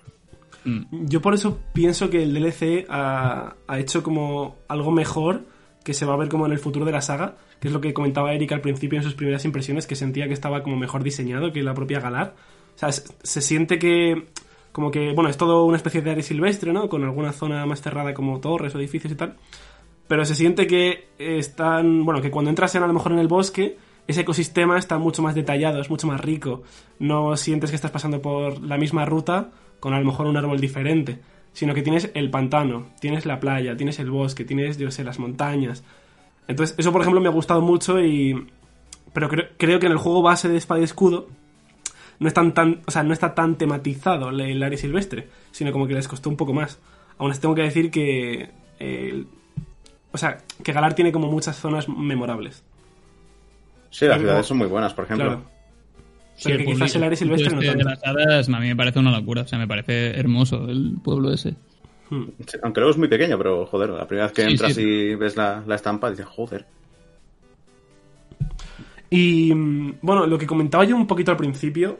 mm. 0.65 1.07
Yo 1.07 1.21
por 1.21 1.35
eso 1.35 1.59
pienso 1.73 2.11
que 2.11 2.23
el 2.23 2.35
DLC 2.35 2.87
ha, 2.89 3.55
ha 3.67 3.79
hecho 3.79 4.03
como 4.03 4.57
algo 4.69 4.91
mejor 4.91 5.43
que 5.85 5.95
se 5.95 6.07
va 6.07 6.15
a 6.15 6.17
ver 6.17 6.29
como 6.29 6.47
en 6.47 6.53
el 6.53 6.59
futuro 6.59 6.87
de 6.87 6.93
la 6.93 7.03
saga, 7.03 7.37
que 7.61 7.69
es 7.69 7.75
lo 7.75 7.81
que 7.81 7.93
comentaba 7.93 8.33
Eric 8.33 8.53
al 8.53 8.61
principio 8.63 8.99
en 8.99 9.03
sus 9.03 9.15
primeras 9.15 9.45
impresiones, 9.45 9.87
que 9.87 9.97
sentía 9.97 10.27
que 10.27 10.33
estaba 10.33 10.63
como 10.63 10.77
mejor 10.77 11.03
diseñado 11.03 11.53
que 11.53 11.63
la 11.63 11.75
propia 11.75 12.01
Galar. 12.01 12.35
O 12.75 12.79
sea, 12.79 12.91
se, 12.91 13.05
se 13.23 13.41
siente 13.43 13.79
que 13.79 14.27
como 14.75 14.91
que, 14.91 15.13
bueno, 15.13 15.31
es 15.31 15.37
todo 15.37 15.65
una 15.67 15.77
especie 15.77 16.03
de 16.03 16.11
área 16.11 16.23
silvestre, 16.25 16.73
¿no? 16.73 16.89
Con 16.89 17.05
alguna 17.05 17.33
zona 17.33 17.65
más 17.65 17.81
cerrada 17.81 18.13
como 18.13 18.41
torres 18.41 18.75
o 18.75 18.79
edificios 18.81 19.13
y 19.13 19.17
tal. 19.17 19.37
Pero 20.07 20.25
se 20.25 20.35
siente 20.35 20.67
que 20.67 21.09
están, 21.19 22.05
bueno, 22.05 22.21
que 22.21 22.31
cuando 22.31 22.51
entras 22.51 22.75
en, 22.75 22.83
a 22.83 22.87
lo 22.87 22.93
mejor 22.93 23.13
en 23.13 23.19
el 23.19 23.29
bosque, 23.29 23.79
ese 24.07 24.21
ecosistema 24.21 24.79
está 24.79 24.99
mucho 24.99 25.23
más 25.23 25.35
detallado, 25.35 25.81
es 25.81 25.89
mucho 25.89 26.07
más 26.07 26.21
rico. 26.21 26.63
No 26.99 27.37
sientes 27.39 27.71
que 27.71 27.77
estás 27.77 27.91
pasando 27.91 28.21
por 28.21 28.61
la 28.63 28.77
misma 28.77 29.07
ruta 29.07 29.51
con 29.81 29.95
a 29.95 29.99
lo 29.99 30.05
mejor 30.05 30.27
un 30.27 30.37
árbol 30.37 30.61
diferente, 30.61 31.21
sino 31.55 31.73
que 31.73 31.81
tienes 31.81 32.11
el 32.15 32.31
pantano, 32.31 32.89
tienes 33.01 33.25
la 33.25 33.41
playa, 33.41 33.77
tienes 33.77 33.99
el 33.99 34.11
bosque, 34.11 34.45
tienes, 34.45 34.77
yo 34.77 34.91
sé, 34.91 35.05
las 35.05 35.19
montañas. 35.19 35.85
Entonces, 36.49 36.77
eso 36.79 36.93
por 36.93 37.01
ejemplo 37.01 37.23
me 37.23 37.29
ha 37.29 37.33
gustado 37.33 37.63
mucho 37.63 37.99
y... 38.05 38.47
Pero 39.15 39.29
creo, 39.31 39.47
creo 39.57 39.79
que 39.79 39.87
en 39.87 39.93
el 39.93 39.99
juego 39.99 40.21
base 40.21 40.49
de 40.49 40.59
Espada 40.59 40.81
y 40.81 40.85
Escudo 40.85 41.29
no, 42.19 42.29
están 42.29 42.53
tan, 42.53 42.83
o 42.87 42.91
sea, 42.91 43.05
no 43.05 43.15
está 43.15 43.35
tan 43.35 43.57
tematizado 43.57 44.29
el, 44.29 44.41
el 44.41 44.63
área 44.63 44.77
silvestre, 44.77 45.29
sino 45.51 45.73
como 45.73 45.87
que 45.87 45.95
les 45.95 46.09
costó 46.09 46.29
un 46.29 46.37
poco 46.37 46.53
más. 46.53 46.79
Aún 47.17 47.31
así 47.31 47.41
tengo 47.41 47.55
que 47.55 47.63
decir 47.63 47.91
que... 47.91 48.51
eh, 48.79 49.25
o 50.15 50.19
sea, 50.19 50.39
que 50.63 50.73
Galar 50.73 50.95
tiene 50.95 51.11
como 51.13 51.31
muchas 51.31 51.57
zonas 51.57 51.89
memorables. 51.89 52.63
Sí, 53.91 54.07
las 54.07 54.19
ciudades 54.19 54.47
son 54.47 54.59
muy 54.59 54.69
buenas, 54.69 54.95
por 54.95 55.05
ejemplo. 55.05 55.27
Claro. 55.27 55.45
Pero 56.43 56.59
que 56.59 56.65
quizás 56.65 56.95
el 56.97 57.03
área 57.05 57.17
silvestre 57.17 57.51
no 57.55 57.61
este 57.61 57.77
de 57.77 57.85
tanto. 57.85 57.91
las 57.91 58.05
hadas 58.27 58.49
a 58.49 58.59
mí 58.61 58.69
me 58.69 58.77
parece 58.77 58.99
una 59.01 59.11
locura. 59.17 59.43
O 59.43 59.47
sea, 59.47 59.59
me 59.59 59.69
parece 59.69 60.19
hermoso 60.19 60.69
el 60.69 60.97
pueblo 61.03 61.33
ese. 61.33 61.55
Hmm. 62.11 62.25
Sí, 62.47 62.59
Aunque 62.63 62.81
luego 62.81 62.93
es 62.93 62.99
muy 62.99 63.09
pequeño, 63.09 63.37
pero 63.39 63.67
joder, 63.67 63.91
la 63.91 64.07
primera 64.07 64.27
vez 64.27 64.35
que 64.35 64.45
Sí, 64.45 64.51
entras 64.51 64.75
sí. 64.75 64.83
y 64.83 65.15
ves 65.17 65.37
la, 65.37 65.63
la 65.67 65.75
estampa, 65.75 66.11
dices, 66.11 66.27
joder. 66.27 66.65
Y 69.11 69.53
bueno, 70.03 70.27
lo 70.27 70.39
que 70.39 70.47
comentaba 70.47 70.85
yo 70.85 70.97
un 70.97 71.07
poquito 71.07 71.31
al 71.31 71.37
principio, 71.37 71.99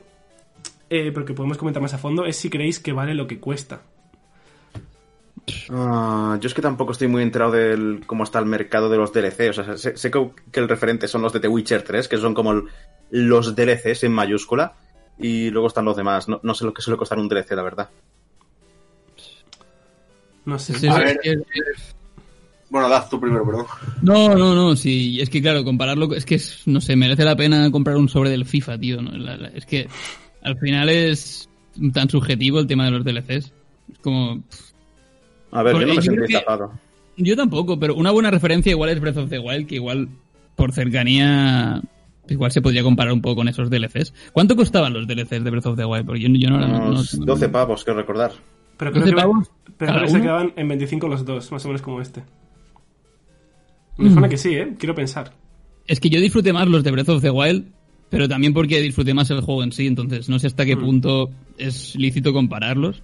eh, 0.91 1.11
pero 1.13 1.25
que 1.25 1.35
podemos 1.35 1.57
comentar 1.59 1.83
más 1.83 1.95
a 1.95 1.99
fondo, 1.99 2.25
es 2.25 2.37
si 2.37 2.51
creéis 2.51 2.81
que 2.81 2.93
vale 2.93 3.15
lo 3.15 3.27
que 3.27 3.39
cuesta. 3.39 3.83
Ah, 5.71 6.39
yo 6.41 6.47
es 6.49 6.55
que 6.55 6.63
tampoco 6.63 6.93
estoy 6.93 7.09
muy 7.09 7.23
enterado 7.23 7.53
de 7.53 8.01
cómo 8.07 8.25
está 8.25 8.39
el 8.39 8.47
mercado 8.47 8.89
de 8.89 8.97
los 8.97 9.13
DLC. 9.13 9.51
O 9.51 9.53
sea, 9.53 9.77
sé, 9.77 9.97
sé 9.97 10.11
que, 10.11 10.31
que 10.51 10.61
el 10.61 10.69
referente 10.69 11.07
son 11.09 11.23
los 11.23 11.33
de 11.33 11.41
The 11.41 11.49
Witcher 11.49 11.83
3, 11.83 12.09
que 12.09 12.17
son 12.19 12.33
como 12.35 12.53
el- 12.53 12.65
los 13.11 13.55
DLCs 13.55 14.05
en 14.05 14.13
mayúscula. 14.13 14.75
Y 15.19 15.51
luego 15.51 15.69
están 15.69 15.85
los 15.85 15.97
demás. 15.97 16.29
No, 16.29 16.41
no 16.43 16.55
sé 16.55 16.65
lo 16.65 16.73
que 16.75 16.83
suele 16.83 16.99
costar 16.99 17.19
un 17.19 17.29
DLC, 17.29 17.53
la 17.55 17.63
verdad. 17.63 17.89
No 20.45 20.59
sé. 20.59 20.75
Sí, 20.79 20.89
A 20.89 20.95
sí, 20.95 20.99
ver. 21.01 21.21
es 21.23 21.39
que- 21.39 21.95
Bueno, 22.71 22.89
das 22.89 23.09
tú 23.09 23.21
primero, 23.21 23.45
perdón. 23.47 23.67
No, 24.03 24.35
no, 24.35 24.55
no, 24.55 24.75
sí. 24.77 25.21
Es 25.21 25.31
que 25.31 25.41
claro, 25.41 25.63
compararlo, 25.65 26.13
es 26.15 26.25
que 26.25 26.35
es- 26.37 26.63
no 26.67 26.81
sé, 26.81 26.97
merece 26.97 27.25
la 27.25 27.37
pena 27.37 27.71
comprar 27.71 27.97
un 27.97 28.09
sobre 28.09 28.31
del 28.31 28.45
FIFA, 28.47 28.79
tío. 28.79 29.01
¿no? 29.01 29.13
La- 29.13 29.37
la- 29.37 29.49
es 29.49 29.65
que 29.65 29.89
al 30.43 30.59
final 30.59 30.89
es 30.89 31.49
tan 31.93 32.09
subjetivo 32.11 32.59
el 32.59 32.67
tema 32.67 32.85
de 32.87 32.91
los 32.91 33.05
DLCs. 33.05 33.53
Es 33.93 33.99
como. 34.03 34.43
A 35.55 35.63
ver, 35.63 35.73
Porque 35.73 35.87
yo 35.87 35.95
no 35.95 35.95
me 36.01 36.03
yo 36.05 36.13
sentí 36.13 36.17
creo 36.27 36.39
estafado. 36.39 36.73
Yo 37.17 37.37
tampoco, 37.37 37.79
pero 37.79 37.95
una 37.95 38.11
buena 38.11 38.31
referencia 38.31 38.71
igual 38.71 38.91
es 38.91 39.01
Breath 39.01 39.17
of 39.19 39.31
the 39.31 39.39
Wild, 39.39 39.67
que 39.67 39.77
igual 39.77 40.09
por 40.57 40.73
cercanía. 40.73 41.81
Igual 42.29 42.51
se 42.51 42.61
podría 42.63 42.83
comparar 42.83 43.13
un 43.13 43.21
poco 43.23 43.37
con 43.37 43.49
esos 43.49 43.69
DLCs. 43.71 44.13
¿Cuánto 44.33 44.57
costaban 44.57 44.93
los 44.95 45.07
DLCs 45.07 45.45
de 45.45 45.51
Breath 45.51 45.67
of 45.67 45.77
the 45.77 45.85
Wild? 45.85 46.07
Porque 46.07 46.21
yo, 46.23 46.29
yo 46.29 46.51
no, 46.51 46.59
no- 46.59 46.91
no- 46.93 47.03
12 47.03 47.49
pavos, 47.51 47.85
quiero 47.85 48.01
recordar. 48.01 48.33
Pero 48.79 48.91
creo 48.91 49.03
12 49.05 49.15
que, 49.15 49.21
pavos 49.21 49.51
pero 49.79 49.93
creo 49.93 50.03
que 50.05 50.09
se 50.11 50.15
uno. 50.17 50.23
quedaban 50.25 50.53
en 50.57 50.69
25 50.69 51.07
los 51.09 51.25
dos, 51.25 51.53
más 51.53 51.65
o 51.65 51.69
menos 51.69 51.83
como 51.83 52.01
este. 52.01 52.23
Me 53.99 54.09
Mm. 54.09 54.13
suena 54.13 54.29
que 54.29 54.37
sí, 54.39 54.55
¿eh? 54.55 54.75
Quiero 54.79 54.95
pensar. 54.95 55.33
Es 55.87 56.01
que 56.01 56.09
yo 56.11 56.21
disfruté 56.21 56.53
más 56.53 56.67
los 56.67 56.83
de 56.83 56.91
Breath 56.91 57.11
of 57.11 57.23
the 57.23 57.31
Wild, 57.31 57.67
pero 58.11 58.29
también 58.29 58.55
porque 58.55 58.81
disfruté 58.81 59.15
más 59.15 59.31
el 59.31 59.41
juego 59.43 59.63
en 59.63 59.73
sí, 59.73 59.87
entonces 59.87 60.29
no 60.29 60.39
sé 60.39 60.47
hasta 60.49 60.65
qué 60.65 60.77
Mm. 60.77 60.81
punto 60.81 61.31
es 61.59 61.95
lícito 61.95 62.33
compararlos. 62.33 63.03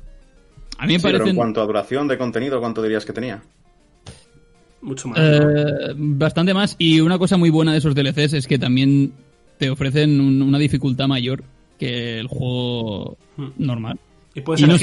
A 0.80 0.86
mí 0.86 0.94
me 0.94 0.98
Sí, 0.98 1.06
pero 1.06 1.26
en 1.26 1.36
cuanto 1.36 1.60
a 1.60 1.66
duración 1.66 2.08
de 2.08 2.16
contenido, 2.18 2.58
¿cuánto 2.58 2.82
dirías 2.82 3.04
que 3.04 3.12
tenía? 3.12 3.42
Mucho 4.82 5.08
más. 5.08 5.18
¿no? 5.18 5.24
eh, 5.50 5.94
bastante 5.96 6.54
más. 6.54 6.74
Y 6.78 7.00
una 7.00 7.18
cosa 7.18 7.36
muy 7.36 7.50
buena 7.50 7.72
de 7.72 7.78
esos 7.78 7.94
DLCs 7.94 8.32
es 8.32 8.46
que 8.46 8.58
también 8.58 9.12
te 9.58 9.68
ofrecen 9.68 10.20
un- 10.20 10.40
una 10.40 10.58
dificultad 10.58 11.06
mayor 11.06 11.44
que 11.78 12.18
el 12.18 12.26
juego 12.28 13.18
Mm. 13.36 13.48
normal. 13.58 13.98
Y 14.34 14.40
puedes 14.40 14.62
y 14.62 14.66
no 14.66 14.76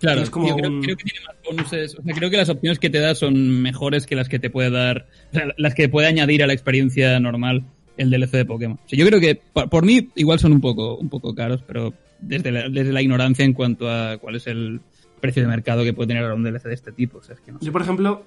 Claro, 0.00 0.22
como 0.32 0.48
yo 0.48 0.56
creo, 0.56 0.70
un- 0.70 0.82
creo 0.82 0.96
que 0.96 1.04
tiene 1.04 1.20
más 1.26 1.36
bonuses. 1.46 1.96
O 1.96 2.02
sea, 2.02 2.14
creo 2.14 2.28
que 2.28 2.36
las 2.36 2.48
opciones 2.48 2.78
que 2.80 2.90
te 2.90 2.98
da 2.98 3.14
son 3.14 3.62
mejores 3.62 4.04
que 4.04 4.16
las 4.16 4.28
que 4.28 4.40
te 4.40 4.50
puede 4.50 4.68
dar. 4.70 5.06
O 5.30 5.34
sea, 5.34 5.44
las 5.56 5.74
que 5.74 5.88
puede 5.88 6.08
añadir 6.08 6.42
a 6.42 6.46
la 6.48 6.52
experiencia 6.52 7.18
normal 7.20 7.64
el 7.96 8.10
DLC 8.10 8.32
de 8.38 8.44
Pokémon. 8.44 8.78
O 8.84 8.88
sea, 8.88 8.98
yo 8.98 9.06
creo 9.06 9.20
que 9.20 9.36
por, 9.36 9.70
por 9.70 9.84
mí 9.86 10.08
igual 10.16 10.40
son 10.40 10.52
un 10.52 10.60
poco, 10.60 10.96
un 10.96 11.08
poco 11.08 11.34
caros, 11.36 11.62
pero 11.66 11.94
desde 12.20 12.50
la, 12.50 12.68
desde 12.68 12.92
la 12.92 13.00
ignorancia 13.00 13.44
en 13.44 13.52
cuanto 13.52 13.88
a 13.88 14.18
cuál 14.18 14.34
es 14.36 14.46
el 14.48 14.80
precio 15.22 15.40
de 15.42 15.48
mercado 15.48 15.82
que 15.84 15.94
puede 15.94 16.08
tener 16.08 16.22
ahora 16.24 16.34
un 16.34 16.42
DLC 16.42 16.64
de 16.64 16.74
este 16.74 16.92
tipo. 16.92 17.18
O 17.18 17.22
sea, 17.22 17.34
es 17.36 17.40
que 17.40 17.50
no 17.52 17.58
sé. 17.60 17.64
Yo, 17.64 17.72
por 17.72 17.80
ejemplo, 17.80 18.24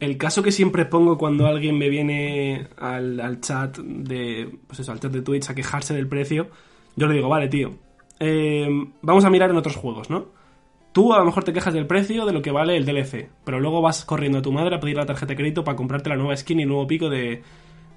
el 0.00 0.16
caso 0.16 0.42
que 0.42 0.52
siempre 0.52 0.86
pongo 0.86 1.18
cuando 1.18 1.46
alguien 1.46 1.76
me 1.76 1.90
viene 1.90 2.68
al, 2.78 3.20
al 3.20 3.40
chat 3.42 3.76
de. 3.78 4.48
Pues 4.66 4.80
eso, 4.80 4.92
al 4.92 5.00
chat 5.00 5.12
de 5.12 5.20
Twitch 5.20 5.50
a 5.50 5.54
quejarse 5.54 5.92
del 5.92 6.06
precio, 6.08 6.48
yo 6.96 7.06
le 7.06 7.14
digo, 7.14 7.28
vale, 7.28 7.48
tío. 7.48 7.74
eh, 8.20 8.66
vamos 9.02 9.24
a 9.26 9.30
mirar 9.30 9.50
en 9.50 9.56
otros 9.56 9.76
juegos, 9.76 10.08
¿no? 10.08 10.26
Tú 10.92 11.12
a 11.12 11.18
lo 11.18 11.24
mejor 11.26 11.44
te 11.44 11.52
quejas 11.52 11.74
del 11.74 11.86
precio 11.86 12.24
de 12.26 12.32
lo 12.32 12.40
que 12.42 12.50
vale 12.50 12.76
el 12.76 12.84
DLC, 12.86 13.28
pero 13.44 13.60
luego 13.60 13.82
vas 13.82 14.04
corriendo 14.04 14.38
a 14.38 14.42
tu 14.42 14.50
madre 14.52 14.74
a 14.76 14.80
pedir 14.80 14.96
la 14.96 15.04
tarjeta 15.06 15.26
de 15.32 15.36
crédito 15.36 15.62
para 15.62 15.76
comprarte 15.76 16.08
la 16.08 16.16
nueva 16.16 16.34
skin 16.36 16.58
y 16.60 16.62
el 16.62 16.68
nuevo 16.68 16.86
pico 16.88 17.08
de, 17.10 17.42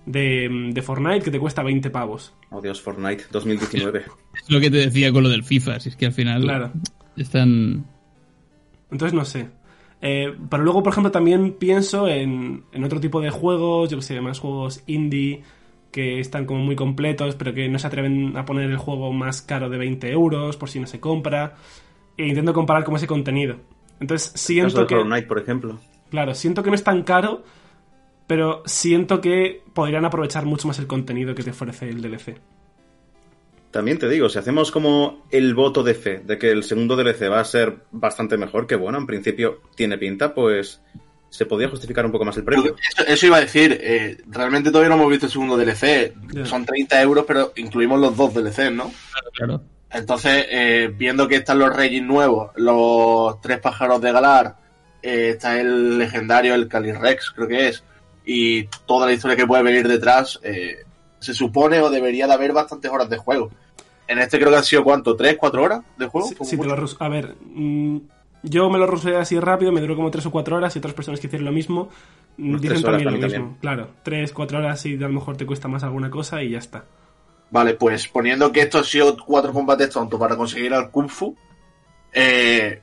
de, 0.05 0.69
de 0.73 0.81
Fortnite 0.81 1.21
que 1.23 1.31
te 1.31 1.39
cuesta 1.39 1.63
20 1.63 1.89
pavos. 1.89 2.33
Oh 2.51 2.61
Dios, 2.61 2.81
Fortnite 2.81 3.23
2019. 3.31 4.03
Es 4.43 4.49
lo 4.51 4.59
que 4.59 4.69
te 4.69 4.77
decía 4.77 5.11
con 5.11 5.23
lo 5.23 5.29
del 5.29 5.43
FIFA, 5.43 5.79
si 5.79 5.89
es 5.89 5.95
que 5.95 6.05
al 6.07 6.13
final 6.13 6.41
Claro. 6.43 6.71
están... 7.17 7.85
Entonces 8.91 9.13
no 9.13 9.25
sé. 9.25 9.49
Eh, 10.01 10.35
pero 10.49 10.63
luego, 10.63 10.83
por 10.83 10.93
ejemplo, 10.93 11.11
también 11.11 11.53
pienso 11.53 12.07
en, 12.07 12.65
en 12.71 12.83
otro 12.83 12.99
tipo 12.99 13.21
de 13.21 13.29
juegos, 13.29 13.89
yo 13.89 13.97
que 13.97 14.03
sé, 14.03 14.19
más 14.19 14.39
juegos 14.39 14.83
indie 14.87 15.43
que 15.91 16.19
están 16.19 16.45
como 16.45 16.61
muy 16.61 16.75
completos, 16.75 17.35
pero 17.35 17.53
que 17.53 17.67
no 17.69 17.77
se 17.77 17.87
atreven 17.87 18.35
a 18.37 18.45
poner 18.45 18.69
el 18.69 18.77
juego 18.77 19.11
más 19.11 19.41
caro 19.41 19.69
de 19.69 19.77
20 19.77 20.09
euros 20.11 20.57
por 20.57 20.69
si 20.69 20.79
no 20.79 20.87
se 20.87 20.99
compra. 20.99 21.55
E 22.17 22.27
intento 22.27 22.53
comparar 22.53 22.83
como 22.83 22.97
ese 22.97 23.07
contenido. 23.07 23.57
Entonces 23.99 24.31
siento 24.35 24.87
que... 24.87 24.95
Fortnite, 24.95 25.27
por 25.27 25.39
ejemplo. 25.39 25.79
Claro, 26.09 26.33
siento 26.33 26.63
que 26.63 26.69
no 26.69 26.75
es 26.75 26.83
tan 26.83 27.03
caro, 27.03 27.43
pero 28.27 28.63
siento 28.65 29.21
que 29.21 29.63
podrían 29.73 30.05
aprovechar 30.05 30.45
mucho 30.45 30.67
más 30.67 30.79
el 30.79 30.87
contenido 30.87 31.35
que 31.35 31.43
te 31.43 31.51
ofrece 31.51 31.89
el 31.89 32.01
DLC. 32.01 32.35
También 33.71 33.97
te 33.97 34.09
digo, 34.09 34.29
si 34.29 34.37
hacemos 34.37 34.71
como 34.71 35.25
el 35.31 35.55
voto 35.55 35.83
de 35.83 35.93
fe 35.93 36.21
de 36.23 36.37
que 36.37 36.51
el 36.51 36.63
segundo 36.63 36.95
DLC 36.95 37.31
va 37.31 37.39
a 37.39 37.45
ser 37.45 37.77
bastante 37.91 38.37
mejor, 38.37 38.67
que 38.67 38.75
bueno, 38.75 38.97
en 38.97 39.07
principio 39.07 39.61
tiene 39.75 39.97
pinta, 39.97 40.33
pues 40.33 40.81
se 41.29 41.45
podría 41.45 41.69
justificar 41.69 42.05
un 42.05 42.11
poco 42.11 42.25
más 42.25 42.35
el 42.35 42.43
precio. 42.43 42.75
Eso, 42.89 43.07
eso 43.07 43.25
iba 43.27 43.37
a 43.37 43.41
decir, 43.41 43.79
eh, 43.81 44.17
realmente 44.27 44.69
todavía 44.69 44.89
no 44.89 44.95
hemos 44.95 45.09
visto 45.09 45.27
el 45.27 45.31
segundo 45.31 45.57
DLC. 45.57 46.13
Son 46.45 46.65
30 46.65 47.01
euros, 47.01 47.23
pero 47.25 47.53
incluimos 47.55 47.99
los 47.99 48.17
dos 48.17 48.33
DLC, 48.33 48.69
¿no? 48.69 48.91
Claro. 49.33 49.63
Entonces, 49.93 50.45
eh, 50.49 50.93
viendo 50.93 51.27
que 51.27 51.35
están 51.37 51.59
los 51.59 51.75
Regis 51.75 52.03
nuevos, 52.03 52.51
los 52.55 53.39
tres 53.41 53.59
pájaros 53.59 54.01
de 54.01 54.11
Galar, 54.11 54.55
eh, 55.01 55.31
está 55.31 55.59
el 55.59 55.97
legendario, 55.97 56.53
el 56.55 56.67
Calyrex, 56.67 57.31
creo 57.31 57.47
que 57.47 57.67
es, 57.69 57.83
y 58.25 58.65
toda 58.85 59.07
la 59.07 59.13
historia 59.13 59.35
que 59.35 59.47
puede 59.47 59.63
venir 59.63 59.87
detrás, 59.87 60.39
eh, 60.43 60.83
se 61.21 61.33
supone 61.33 61.79
o 61.79 61.89
debería 61.89 62.27
de 62.27 62.33
haber 62.33 62.51
bastantes 62.51 62.91
horas 62.91 63.09
de 63.09 63.17
juego. 63.17 63.49
En 64.07 64.19
este 64.19 64.37
creo 64.37 64.49
que 64.49 64.57
han 64.57 64.63
sido, 64.63 64.83
¿cuánto? 64.83 65.15
¿Tres, 65.15 65.37
cuatro 65.39 65.63
horas 65.63 65.81
de 65.97 66.07
juego? 66.07 66.29
Te 66.37 66.57
lo 66.57 66.85
a 66.99 67.07
ver, 67.07 67.35
mm, 67.39 67.97
yo 68.43 68.69
me 68.69 68.79
lo 68.79 68.87
rusé 68.87 69.15
así 69.15 69.39
rápido, 69.39 69.71
me 69.71 69.79
duró 69.79 69.95
como 69.95 70.11
3 70.11 70.25
o 70.25 70.31
4 70.31 70.57
horas 70.57 70.75
y 70.75 70.79
otras 70.79 70.93
personas 70.95 71.19
que 71.19 71.27
hicieron 71.27 71.45
lo 71.45 71.51
mismo 71.51 71.89
mm, 72.37 72.49
Unas 72.49 72.61
dicen 72.61 72.81
tres 72.81 72.85
también 72.85 73.21
lo 73.21 73.27
mismo. 73.27 73.57
Claro, 73.61 73.87
3, 74.03 74.33
4 74.33 74.57
horas 74.57 74.85
y 74.85 74.95
a 74.95 74.99
lo 75.07 75.09
mejor 75.09 75.37
te 75.37 75.45
cuesta 75.45 75.67
más 75.67 75.83
alguna 75.83 76.09
cosa 76.09 76.41
y 76.41 76.49
ya 76.49 76.57
está. 76.57 76.83
Vale, 77.51 77.75
pues 77.75 78.07
poniendo 78.07 78.51
que 78.51 78.61
esto 78.61 78.79
ha 78.79 78.83
sido 78.83 79.15
cuatro 79.17 79.53
combates 79.53 79.89
tontos 79.91 80.19
para 80.19 80.35
conseguir 80.35 80.73
al 80.73 80.89
Kung 80.89 81.09
Fu, 81.09 81.35
eh, 82.13 82.81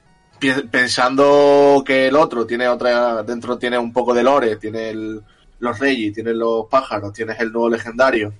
pensando 0.71 1.83
que 1.85 2.07
el 2.09 2.17
otro 2.17 2.47
tiene 2.47 2.69
otra, 2.69 3.23
dentro 3.23 3.59
tiene 3.59 3.79
un 3.79 3.93
poco 3.93 4.15
de 4.15 4.23
lore, 4.23 4.57
tiene 4.57 4.91
el- 4.91 5.23
los 5.61 5.79
Regis, 5.79 6.15
tiene 6.15 6.35
los 6.35 6.67
pájaros, 6.67 7.13
tienes 7.13 7.39
el 7.41 7.53
nuevo 7.53 7.69
legendario 7.69 8.33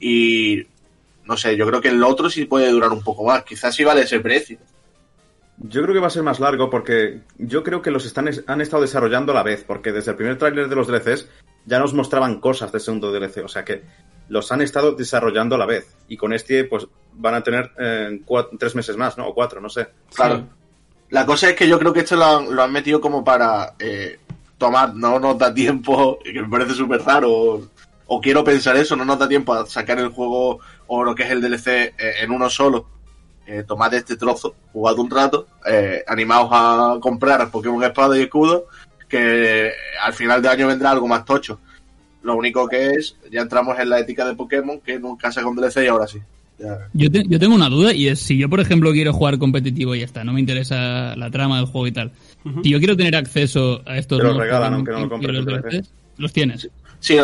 y 0.00 0.66
no 1.24 1.36
sé, 1.36 1.56
yo 1.56 1.66
creo 1.66 1.80
que 1.80 1.88
el 1.88 2.02
otro 2.02 2.28
sí 2.28 2.44
puede 2.44 2.70
durar 2.70 2.92
un 2.92 3.02
poco 3.02 3.24
más, 3.24 3.44
quizás 3.44 3.74
sí 3.74 3.84
vale 3.84 4.02
ese 4.02 4.20
precio. 4.20 4.58
Yo 5.56 5.82
creo 5.82 5.94
que 5.94 6.00
va 6.00 6.08
a 6.08 6.10
ser 6.10 6.24
más 6.24 6.40
largo 6.40 6.68
porque 6.68 7.20
yo 7.38 7.62
creo 7.62 7.80
que 7.80 7.90
los 7.90 8.04
están, 8.04 8.28
han 8.46 8.60
estado 8.60 8.82
desarrollando 8.82 9.32
a 9.32 9.36
la 9.36 9.42
vez, 9.42 9.64
porque 9.64 9.92
desde 9.92 10.10
el 10.10 10.16
primer 10.16 10.36
tráiler 10.36 10.68
de 10.68 10.74
los 10.74 10.88
DLCs 10.88 11.28
ya 11.64 11.78
nos 11.78 11.94
mostraban 11.94 12.40
cosas 12.40 12.72
del 12.72 12.80
segundo 12.80 13.12
DLC, 13.12 13.44
o 13.44 13.48
sea 13.48 13.64
que 13.64 13.82
los 14.28 14.50
han 14.52 14.62
estado 14.62 14.92
desarrollando 14.92 15.54
a 15.54 15.58
la 15.58 15.66
vez. 15.66 15.94
Y 16.08 16.16
con 16.16 16.32
este, 16.32 16.64
pues 16.64 16.86
van 17.14 17.34
a 17.34 17.42
tener 17.42 17.70
eh, 17.78 18.20
tres 18.58 18.74
meses 18.74 18.96
más, 18.96 19.16
¿no? 19.16 19.28
O 19.28 19.34
cuatro, 19.34 19.60
no 19.60 19.68
sé. 19.68 19.86
Claro. 20.14 20.38
Sí. 20.38 20.44
La 21.10 21.26
cosa 21.26 21.50
es 21.50 21.56
que 21.56 21.68
yo 21.68 21.78
creo 21.78 21.92
que 21.92 22.00
esto 22.00 22.16
lo 22.16 22.24
han, 22.24 22.54
lo 22.54 22.62
han 22.62 22.72
metido 22.72 23.00
como 23.00 23.22
para 23.22 23.74
eh, 23.78 24.18
tomar, 24.66 24.94
no 24.94 25.18
nos 25.18 25.38
da 25.38 25.52
tiempo, 25.52 26.18
que 26.24 26.40
me 26.42 26.48
parece 26.48 26.74
súper 26.74 27.00
raro, 27.02 27.68
o, 28.06 28.20
quiero 28.20 28.42
pensar 28.44 28.76
eso, 28.76 28.96
no 28.96 29.04
nos 29.04 29.18
da 29.18 29.28
tiempo 29.28 29.52
a 29.54 29.66
sacar 29.66 29.98
el 29.98 30.08
juego 30.08 30.60
o 30.86 31.04
lo 31.04 31.14
que 31.14 31.22
es 31.24 31.30
el 31.30 31.40
DLC 31.40 31.66
eh, 31.68 31.92
en 32.22 32.30
uno 32.30 32.48
solo. 32.48 32.86
Eh, 33.46 33.62
tomad 33.66 33.92
este 33.92 34.16
trozo, 34.16 34.54
jugad 34.72 34.98
un 34.98 35.10
rato, 35.10 35.46
eh, 35.70 36.02
animaos 36.06 36.48
a 36.50 36.96
comprar 36.98 37.50
Pokémon 37.50 37.84
Espada 37.84 38.16
y 38.16 38.22
Escudo, 38.22 38.66
que 39.06 39.70
al 40.02 40.14
final 40.14 40.40
de 40.40 40.48
año 40.48 40.66
vendrá 40.66 40.90
algo 40.92 41.06
más 41.06 41.24
tocho. 41.26 41.60
Lo 42.22 42.36
único 42.36 42.66
que 42.66 42.92
es, 42.92 43.16
ya 43.30 43.42
entramos 43.42 43.78
en 43.78 43.90
la 43.90 43.98
ética 44.00 44.24
de 44.24 44.34
Pokémon, 44.34 44.80
que 44.80 44.98
nunca 44.98 45.30
saca 45.30 45.46
un 45.46 45.56
DLC 45.56 45.84
y 45.84 45.86
ahora 45.88 46.06
sí. 46.06 46.18
Yo, 46.94 47.10
te- 47.10 47.24
yo 47.28 47.38
tengo 47.38 47.54
una 47.54 47.68
duda 47.68 47.92
y 47.92 48.08
es 48.08 48.20
si 48.20 48.38
yo, 48.38 48.48
por 48.48 48.60
ejemplo, 48.60 48.92
quiero 48.92 49.12
jugar 49.12 49.38
competitivo 49.38 49.94
y 49.94 49.98
ya 49.98 50.06
está, 50.06 50.24
no 50.24 50.32
me 50.32 50.40
interesa 50.40 51.14
la 51.16 51.30
trama 51.30 51.56
del 51.58 51.66
juego 51.66 51.86
y 51.86 51.92
tal. 51.92 52.12
Ujú. 52.44 52.62
Si 52.62 52.70
yo 52.70 52.78
quiero 52.78 52.96
tener 52.96 53.16
acceso 53.16 53.82
a 53.86 53.96
estos 53.98 54.18
Te 54.18 54.24
lo 54.24 54.30
nuevos 54.30 54.44
regalan, 54.44 54.74
aunque 54.74 54.92
no 54.92 55.00
lo 55.00 55.08
compres 55.08 55.34
los 55.34 55.46
DLC. 55.46 55.70
DLCs, 55.70 55.92
los 56.18 56.32
tienes. 56.32 56.60
Sí, 57.00 57.16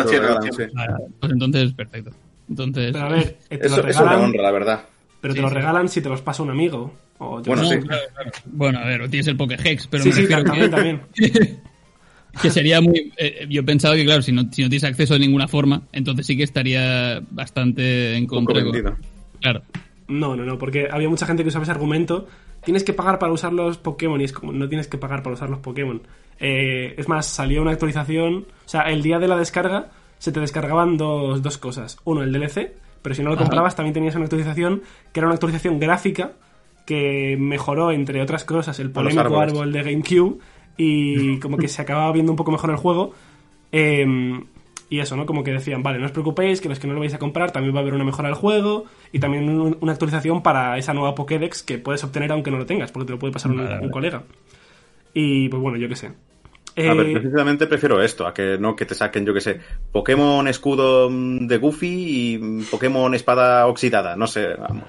sí. 0.51 0.63
Ah, 0.75 0.97
Pues 1.19 1.31
entonces, 1.31 1.73
perfecto. 1.73 2.11
Entonces, 2.49 2.91
Pero 2.91 3.05
a 3.05 3.09
ver, 3.09 3.37
eh, 3.49 3.57
te 3.57 3.67
Eso, 3.67 3.77
lo 3.81 3.87
eso 3.87 3.99
regalan, 4.03 4.23
honra, 4.25 4.41
la 4.43 4.51
verdad. 4.51 4.85
pero 5.21 5.33
te 5.33 5.39
Sí, 5.39 5.41
lo 5.43 5.49
sí. 5.49 5.55
regalan 5.55 5.89
si 5.89 6.01
te 6.01 6.09
los 6.09 6.21
pasa 6.21 6.43
un 6.43 6.49
amigo. 6.49 6.91
O 7.19 7.37
yo 7.41 7.45
Bueno, 7.45 7.63
sí. 7.65 7.77
claro, 7.79 8.01
claro. 8.13 8.31
Bueno, 8.45 8.79
a 8.79 8.85
ver, 8.85 9.09
tienes 9.09 9.27
el 9.27 9.37
Pokéhex, 9.37 9.87
pero 9.87 10.03
sí, 10.03 10.09
me 10.09 10.15
sí, 10.15 10.21
refiero 10.21 10.43
también, 10.43 10.65
que, 10.65 10.75
también. 10.75 11.01
que 12.41 12.49
sería 12.49 12.81
muy... 12.81 13.11
eh, 13.17 13.45
yo 13.49 13.63
pensaba 13.63 13.95
que, 13.95 14.05
claro, 14.05 14.21
si 14.21 14.31
no, 14.31 14.41
si 14.51 14.63
no 14.63 14.69
tienes 14.69 14.83
acceso 14.83 15.13
de 15.13 15.19
ninguna 15.19 15.47
forma, 15.47 15.83
entonces 15.91 16.25
sí 16.25 16.35
que 16.35 16.43
estaría 16.43 17.21
bastante 17.31 18.15
en 18.15 18.25
contra. 18.25 18.63
con-. 18.63 18.97
Claro. 19.39 19.61
No, 20.07 20.35
no, 20.35 20.43
no, 20.43 20.57
porque 20.57 20.87
había 20.91 21.09
mucha 21.09 21.25
gente 21.25 21.43
que 21.43 21.49
usaba 21.49 21.63
ese 21.63 21.71
argumento. 21.71 22.27
Tienes 22.63 22.83
que 22.83 22.93
pagar 22.93 23.19
para 23.19 23.31
usar 23.31 23.53
los 23.53 23.77
Pokémon 23.77 24.19
y 24.21 24.25
es 24.25 24.33
como, 24.33 24.51
no 24.51 24.67
tienes 24.69 24.87
que 24.87 24.97
pagar 24.97 25.23
para 25.23 25.33
usar 25.33 25.49
los 25.49 25.59
Pokémon. 25.59 26.01
Eh, 26.39 26.95
es 26.97 27.07
más, 27.07 27.25
salió 27.25 27.61
una 27.61 27.71
actualización, 27.71 28.45
o 28.65 28.69
sea, 28.69 28.81
el 28.83 29.01
día 29.01 29.19
de 29.19 29.27
la 29.27 29.37
descarga 29.37 29.89
se 30.17 30.31
te 30.31 30.39
descargaban 30.39 30.97
dos, 30.97 31.41
dos 31.41 31.57
cosas. 31.57 31.97
Uno, 32.03 32.21
el 32.23 32.31
DLC, 32.31 32.73
pero 33.01 33.15
si 33.15 33.23
no 33.23 33.29
lo 33.29 33.35
Ajá. 33.35 33.45
comprabas 33.45 33.75
también 33.75 33.93
tenías 33.93 34.15
una 34.15 34.25
actualización 34.25 34.83
que 35.11 35.19
era 35.19 35.27
una 35.27 35.35
actualización 35.35 35.79
gráfica 35.79 36.33
que 36.85 37.37
mejoró, 37.39 37.91
entre 37.91 38.21
otras 38.21 38.43
cosas, 38.43 38.79
el 38.79 38.91
polémico 38.91 39.39
árbol 39.39 39.71
de 39.71 39.83
GameCube 39.83 40.39
y 40.77 41.39
como 41.41 41.57
que 41.57 41.67
se 41.67 41.81
acababa 41.81 42.11
viendo 42.11 42.31
un 42.31 42.35
poco 42.35 42.51
mejor 42.51 42.71
el 42.71 42.77
juego. 42.77 43.13
Eh, 43.71 44.05
y 44.91 44.99
eso, 44.99 45.15
¿no? 45.15 45.25
Como 45.25 45.43
que 45.43 45.51
decían, 45.51 45.81
vale, 45.81 45.97
no 45.97 46.05
os 46.05 46.11
preocupéis, 46.11 46.61
que 46.61 46.69
los 46.69 46.77
que 46.77 46.85
no 46.85 46.93
lo 46.93 46.99
vais 46.99 47.13
a 47.15 47.17
comprar 47.17 47.51
también 47.51 47.73
va 47.73 47.79
a 47.79 47.81
haber 47.81 47.93
una 47.95 48.03
mejora 48.03 48.27
al 48.29 48.35
juego 48.35 48.85
y 49.11 49.19
también 49.19 49.49
un- 49.49 49.77
una 49.81 49.93
actualización 49.93 50.43
para 50.43 50.77
esa 50.77 50.93
nueva 50.93 51.15
Pokédex 51.15 51.63
que 51.63 51.79
puedes 51.79 52.03
obtener 52.03 52.31
aunque 52.31 52.51
no 52.51 52.57
lo 52.57 52.65
tengas, 52.67 52.91
porque 52.91 53.07
te 53.07 53.13
lo 53.13 53.17
puede 53.19 53.33
pasar 53.33 53.49
un, 53.51 53.57
Vale, 53.57 53.69
vale. 53.69 53.85
un 53.85 53.89
colega. 53.91 54.23
Y 55.13 55.49
pues 55.49 55.61
bueno, 55.61 55.77
yo 55.77 55.89
qué 55.89 55.95
sé. 55.95 56.07
A 56.07 56.93
ver, 56.93 57.07
Eh, 57.07 57.13
precisamente 57.13 57.67
prefiero 57.67 58.01
esto, 58.01 58.25
a 58.25 58.33
que 58.33 58.57
no 58.57 58.77
que 58.77 58.85
te 58.85 58.95
saquen, 58.95 59.25
yo 59.25 59.33
que 59.33 59.41
sé, 59.41 59.59
Pokémon 59.91 60.47
escudo 60.47 61.09
mm, 61.09 61.47
de 61.47 61.57
Goofy 61.57 61.87
y 62.35 62.63
Pokémon 62.71 63.13
espada 63.13 63.67
oxidada, 63.67 64.15
no 64.15 64.25
sé, 64.27 64.47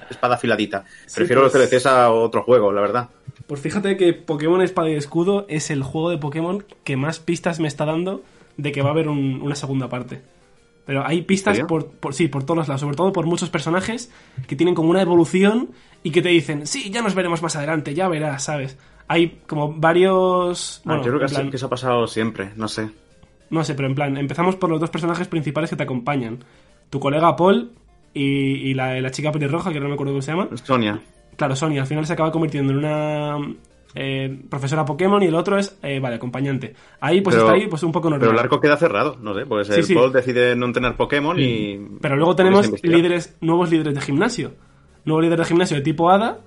espada 0.09 0.37
afiladita. 0.37 0.85
Sí, 1.07 1.17
Prefiero 1.17 1.43
pues- 1.43 1.55
los 1.55 1.71
DLCs 1.71 1.87
a 1.87 2.11
otro 2.13 2.43
juego, 2.45 2.73
la 2.73 2.81
verdad. 2.83 3.09
Pues 3.49 3.61
fíjate 3.61 3.97
que 3.97 4.13
Pokémon 4.13 4.63
Espada 4.63 4.91
y 4.91 4.95
Escudo 4.95 5.45
es 5.49 5.71
el 5.71 5.83
juego 5.83 6.11
de 6.11 6.19
Pokémon 6.19 6.65
que 6.85 6.97
más 6.97 7.19
pistas 7.19 7.59
me 7.59 7.67
está 7.67 7.85
dando 7.85 8.23
de 8.57 8.73
que 8.73 8.83
va 8.83 8.89
a 8.89 8.93
haber 8.93 9.09
un- 9.09 9.41
una 9.43 9.55
segunda 9.55 9.89
parte. 9.89 10.21
Pero 10.85 11.07
hay 11.07 11.23
pistas 11.23 11.61
por, 11.69 11.87
por- 11.91 12.13
sí, 12.15 12.27
por 12.29 12.45
todos 12.45 12.67
lados, 12.67 12.81
sobre 12.81 12.97
todo 12.97 13.13
por 13.13 13.25
muchos 13.27 13.51
personajes 13.51 14.11
que 14.49 14.57
tienen 14.57 14.75
como 14.75 14.91
una 14.91 15.01
evolución 15.03 15.71
y 16.03 16.11
que 16.11 16.23
te 16.23 16.29
dicen, 16.31 16.67
sí, 16.67 16.91
ya 16.91 17.03
nos 17.03 17.15
veremos 17.15 17.41
más 17.43 17.55
adelante, 17.55 17.95
ya 17.95 18.09
verás, 18.09 18.45
¿sabes? 18.45 18.77
Hay 19.07 19.41
como 19.47 19.73
varios... 19.75 20.81
Ah, 20.81 20.83
Bueno, 20.87 21.03
yo 21.05 21.13
creo 21.13 21.21
que, 21.21 21.35
plan- 21.35 21.51
que 21.51 21.57
eso 21.57 21.67
ha 21.67 21.71
pasado 21.71 22.07
siempre, 22.09 22.51
no 22.57 22.67
sé. 22.67 22.91
no 23.51 23.63
sé, 23.63 23.75
pero 23.75 23.87
en 23.89 23.95
plan, 23.95 24.17
empezamos 24.17 24.57
por 24.57 24.71
los 24.71 24.81
dos 24.81 24.91
personajes 24.91 25.29
principales 25.29 25.71
que 25.71 25.77
te 25.77 25.83
acompañan. 25.85 26.39
Tu 26.91 26.99
colega 26.99 27.37
Paul 27.37 27.71
y, 28.15 28.23
y 28.25 28.75
la, 28.75 29.01
la 29.01 29.11
chica 29.13 29.31
pelirroja, 29.31 29.73
que 29.73 29.79
no 29.81 29.87
me 29.89 29.95
acuerdo 29.95 30.13
cómo 30.15 30.23
se 30.23 30.33
llama. 30.33 30.49
Sonia. 30.65 31.01
Claro, 31.37 31.55
Sonia 31.55 31.83
al 31.83 31.87
final 31.87 32.07
se 32.07 32.13
acaba 32.15 32.33
convirtiendo 32.33 32.73
en 32.73 32.79
una 32.79 33.39
eh, 33.95 34.41
profesora 34.49 34.85
Pokémon 34.85 35.23
y 35.23 35.27
el 35.27 35.35
otro 35.35 35.59
es, 35.59 35.79
eh, 35.83 36.01
vale, 36.01 36.17
acompañante. 36.17 36.75
Ahí 37.01 37.21
pues 37.21 37.37
Pero- 37.37 37.47
está 37.47 37.59
ahí 37.61 37.67
pues 37.69 37.83
un 37.83 37.93
poco 37.93 38.09
normal. 38.11 38.21
Pero 38.29 38.33
el 38.33 38.39
arco 38.39 38.61
queda 38.61 38.77
cerrado, 38.77 39.17
no 39.21 39.35
sé, 39.35 39.47
pues 39.47 39.69
Sí, 39.69 39.75
el 39.75 39.85
sí. 39.85 39.95
Paul 39.95 40.13
decide 40.13 40.57
no 40.57 40.71
tener 40.73 40.97
Pokémon 40.97 41.39
y... 41.39 41.79
Pero 42.01 42.17
luego 42.17 42.35
tenemos 42.37 42.71
líderes, 42.83 43.37
nuevos 43.41 43.71
líderes 43.71 43.95
de 43.95 44.01
gimnasio. 44.01 44.53
Nuevo 45.05 45.21
líder 45.21 45.39
de 45.39 45.45
gimnasio 45.45 45.77
de 45.77 45.83
tipo 45.83 46.11
Hada 46.11 46.41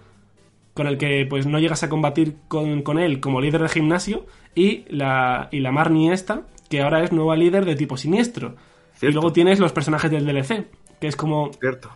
con 0.74 0.88
el 0.88 0.98
que 0.98 1.26
pues 1.30 1.48
no 1.48 1.58
llegas 1.60 1.84
a 1.84 1.90
combatir 1.90 2.36
con, 2.50 2.82
con 2.82 3.00
él 3.00 3.22
como 3.22 3.40
líder 3.40 3.62
de 3.62 3.70
gimnasio, 3.70 4.26
y 4.56 4.84
la, 4.90 5.48
y 5.52 5.62
la 5.62 5.72
Marnie 5.72 6.12
esta, 6.12 6.48
que 6.70 6.82
ahora 6.82 7.02
es 7.02 7.14
nueva 7.14 7.38
líder 7.38 7.64
de 7.64 7.76
tipo 7.78 7.96
siniestro. 7.96 8.56
Y 9.02 9.08
luego 9.12 9.32
tienes 9.32 9.60
los 9.60 9.72
personajes 9.72 10.12
del 10.12 10.26
DLC, 10.26 10.68
que 11.00 11.08
es 11.08 11.16
como... 11.16 11.52
Cierto. 11.62 11.90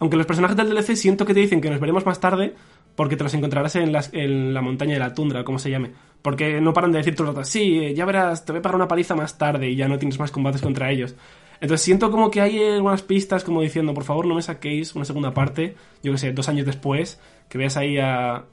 Aunque 0.00 0.16
los 0.16 0.26
personajes 0.26 0.56
del 0.56 0.68
DLC 0.70 0.96
siento 0.96 1.24
que 1.26 1.34
te 1.34 1.40
dicen 1.40 1.60
que 1.60 1.70
nos 1.70 1.78
veremos 1.78 2.04
más 2.06 2.18
tarde 2.18 2.54
porque 2.94 3.16
te 3.16 3.24
los 3.24 3.34
encontrarás 3.34 3.76
en, 3.76 3.92
en 4.12 4.54
la 4.54 4.62
montaña 4.62 4.94
de 4.94 5.00
la 5.00 5.14
tundra, 5.14 5.44
como 5.44 5.58
se 5.58 5.70
llame. 5.70 5.92
Porque 6.22 6.60
no 6.60 6.72
paran 6.72 6.92
de 6.92 6.98
decir 6.98 7.14
todo 7.14 7.38
el 7.38 7.44
sí, 7.44 7.78
eh, 7.78 7.94
ya 7.94 8.04
verás, 8.04 8.44
te 8.44 8.52
voy 8.52 8.60
a 8.60 8.62
pagar 8.62 8.76
una 8.76 8.88
paliza 8.88 9.14
más 9.14 9.36
tarde 9.36 9.68
y 9.68 9.76
ya 9.76 9.88
no 9.88 9.98
tienes 9.98 10.18
más 10.18 10.30
combates 10.30 10.62
contra 10.62 10.90
ellos. 10.90 11.14
Entonces 11.60 11.82
siento 11.82 12.10
como 12.10 12.30
que 12.30 12.40
hay 12.40 12.62
algunas 12.62 13.02
pistas 13.02 13.44
como 13.44 13.60
diciendo, 13.60 13.94
por 13.94 14.04
favor 14.04 14.26
no 14.26 14.34
me 14.34 14.42
saquéis 14.42 14.94
una 14.94 15.04
segunda 15.04 15.32
parte, 15.32 15.76
yo 16.02 16.12
que 16.12 16.18
sé, 16.18 16.32
dos 16.32 16.48
años 16.48 16.66
después, 16.66 17.20
que 17.48 17.58
veas 17.58 17.76
ahí 17.76 17.98
a, 17.98 18.44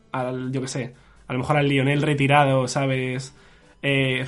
yo 0.52 0.62
que 0.62 0.68
sé, 0.68 0.94
a 1.28 1.34
lo 1.34 1.40
mejor 1.40 1.58
al 1.58 1.68
Lionel 1.68 2.02
retirado, 2.02 2.68
¿sabes? 2.68 3.34
Eh, 3.82 4.26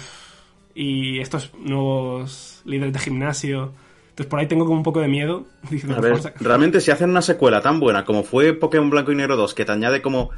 y 0.75 1.19
estos 1.19 1.53
nuevos 1.55 2.61
líderes 2.65 2.93
de 2.93 2.99
gimnasio. 2.99 3.73
Entonces 4.13 4.29
por 4.29 4.39
ahí 4.39 4.47
tengo 4.47 4.65
como 4.65 4.77
un 4.77 4.83
poco 4.83 4.99
de 5.01 5.07
miedo. 5.07 5.45
diciendo, 5.69 5.97
A 5.97 6.01
ver, 6.01 6.33
realmente 6.39 6.79
si 6.81 6.91
hacen 6.91 7.09
una 7.09 7.21
secuela 7.21 7.61
tan 7.61 7.79
buena 7.79 8.05
como 8.05 8.23
fue 8.23 8.53
Pokémon 8.53 8.89
Blanco 8.89 9.11
y 9.11 9.15
Negro 9.15 9.35
2, 9.35 9.53
que 9.53 9.65
te 9.65 9.71
añade 9.71 10.01
como 10.01 10.29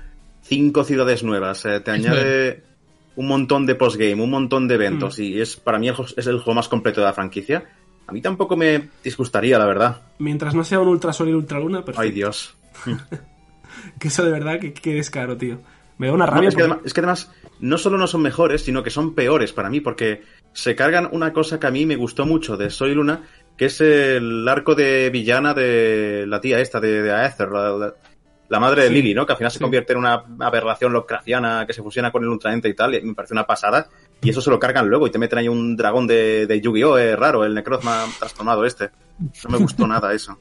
cinco 0.41 0.83
ciudades 0.83 1.23
nuevas, 1.23 1.65
eh, 1.65 1.79
te 1.81 1.91
añade 1.91 2.63
un 3.17 3.27
montón 3.27 3.65
de 3.65 3.75
postgame, 3.75 4.21
un 4.21 4.29
montón 4.29 4.67
de 4.67 4.75
eventos, 4.75 5.19
y 5.19 5.39
es 5.39 5.55
para 5.55 5.79
mí 5.79 5.89
es 5.89 6.27
el 6.27 6.37
juego 6.39 6.53
más 6.53 6.67
completo 6.67 7.01
de 7.01 7.07
la 7.07 7.13
franquicia, 7.13 7.63
a 8.07 8.11
mí 8.11 8.21
tampoco 8.21 8.55
me 8.57 8.89
disgustaría, 9.03 9.57
la 9.57 9.65
verdad. 9.65 10.01
Mientras 10.19 10.53
no 10.53 10.63
sea 10.63 10.79
un 10.79 10.89
Ultra 10.89 11.11
Sol 11.13 11.29
y 11.29 11.33
Ultra 11.33 11.59
Luna, 11.59 11.79
perfecto. 11.79 12.01
Ay, 12.01 12.11
Dios. 12.11 12.55
Que 13.99 14.07
eso 14.07 14.23
de 14.23 14.31
verdad 14.31 14.59
que, 14.59 14.73
que 14.73 14.97
es 14.99 15.09
caro, 15.09 15.37
tío. 15.37 15.59
Me 15.97 16.07
da 16.07 16.13
una 16.13 16.25
No, 16.25 16.31
rabia. 16.31 16.49
es, 16.49 16.55
que 16.55 16.61
además, 16.61 16.79
es 16.85 16.93
que 16.93 16.99
además 17.01 17.31
no 17.59 17.77
solo 17.77 17.97
no 17.97 18.07
son 18.07 18.21
mejores, 18.21 18.61
sino 18.63 18.83
que 18.83 18.89
son 18.89 19.13
peores 19.13 19.53
para 19.53 19.69
mí, 19.69 19.79
porque 19.81 20.23
se 20.53 20.75
cargan 20.75 21.09
una 21.11 21.33
cosa 21.33 21.59
que 21.59 21.67
a 21.67 21.71
mí 21.71 21.85
me 21.85 21.95
gustó 21.95 22.25
mucho 22.25 22.57
de 22.57 22.69
Soy 22.69 22.93
Luna, 22.95 23.23
que 23.57 23.65
es 23.65 23.81
el 23.81 24.47
arco 24.47 24.75
de 24.75 25.09
villana 25.09 25.53
de 25.53 26.25
la 26.27 26.41
tía 26.41 26.59
esta, 26.59 26.79
de, 26.79 27.01
de 27.01 27.11
Aether, 27.11 27.49
la, 27.49 28.59
madre 28.59 28.83
de 28.83 28.87
Sí, 28.89 28.93
Lily, 28.93 29.13
¿no? 29.13 29.25
Que 29.25 29.33
al 29.33 29.37
final 29.37 29.51
se 29.51 29.59
convierte 29.59 29.93
en 29.93 29.99
una 29.99 30.23
aberración 30.39 30.93
Lovecraftiana 30.93 31.65
que 31.65 31.73
se 31.73 31.81
fusiona 31.81 32.11
con 32.11 32.23
el 32.23 32.29
Ultraente 32.29 32.69
y 32.69 32.73
tal, 32.73 32.95
y 32.95 33.01
me 33.01 33.13
parece 33.13 33.33
una 33.33 33.47
pasada. 33.47 33.87
Y 34.21 34.29
eso 34.29 34.41
se 34.41 34.49
lo 34.49 34.59
cargan 34.59 34.87
luego 34.87 35.07
y 35.07 35.11
te 35.11 35.19
meten 35.19 35.39
ahí 35.39 35.47
un 35.47 35.75
dragón 35.75 36.07
de, 36.07 36.47
de 36.47 36.61
Yu-Gi-Oh! 36.61 36.97
eh, 36.97 37.15
raro, 37.15 37.43
el 37.43 37.53
Necrozma 37.53 38.05
transformado 38.17 38.65
este. 38.65 38.89
No 39.43 39.51
me 39.51 39.57
gustó 39.57 39.87
nada 39.87 40.13
eso. 40.13 40.37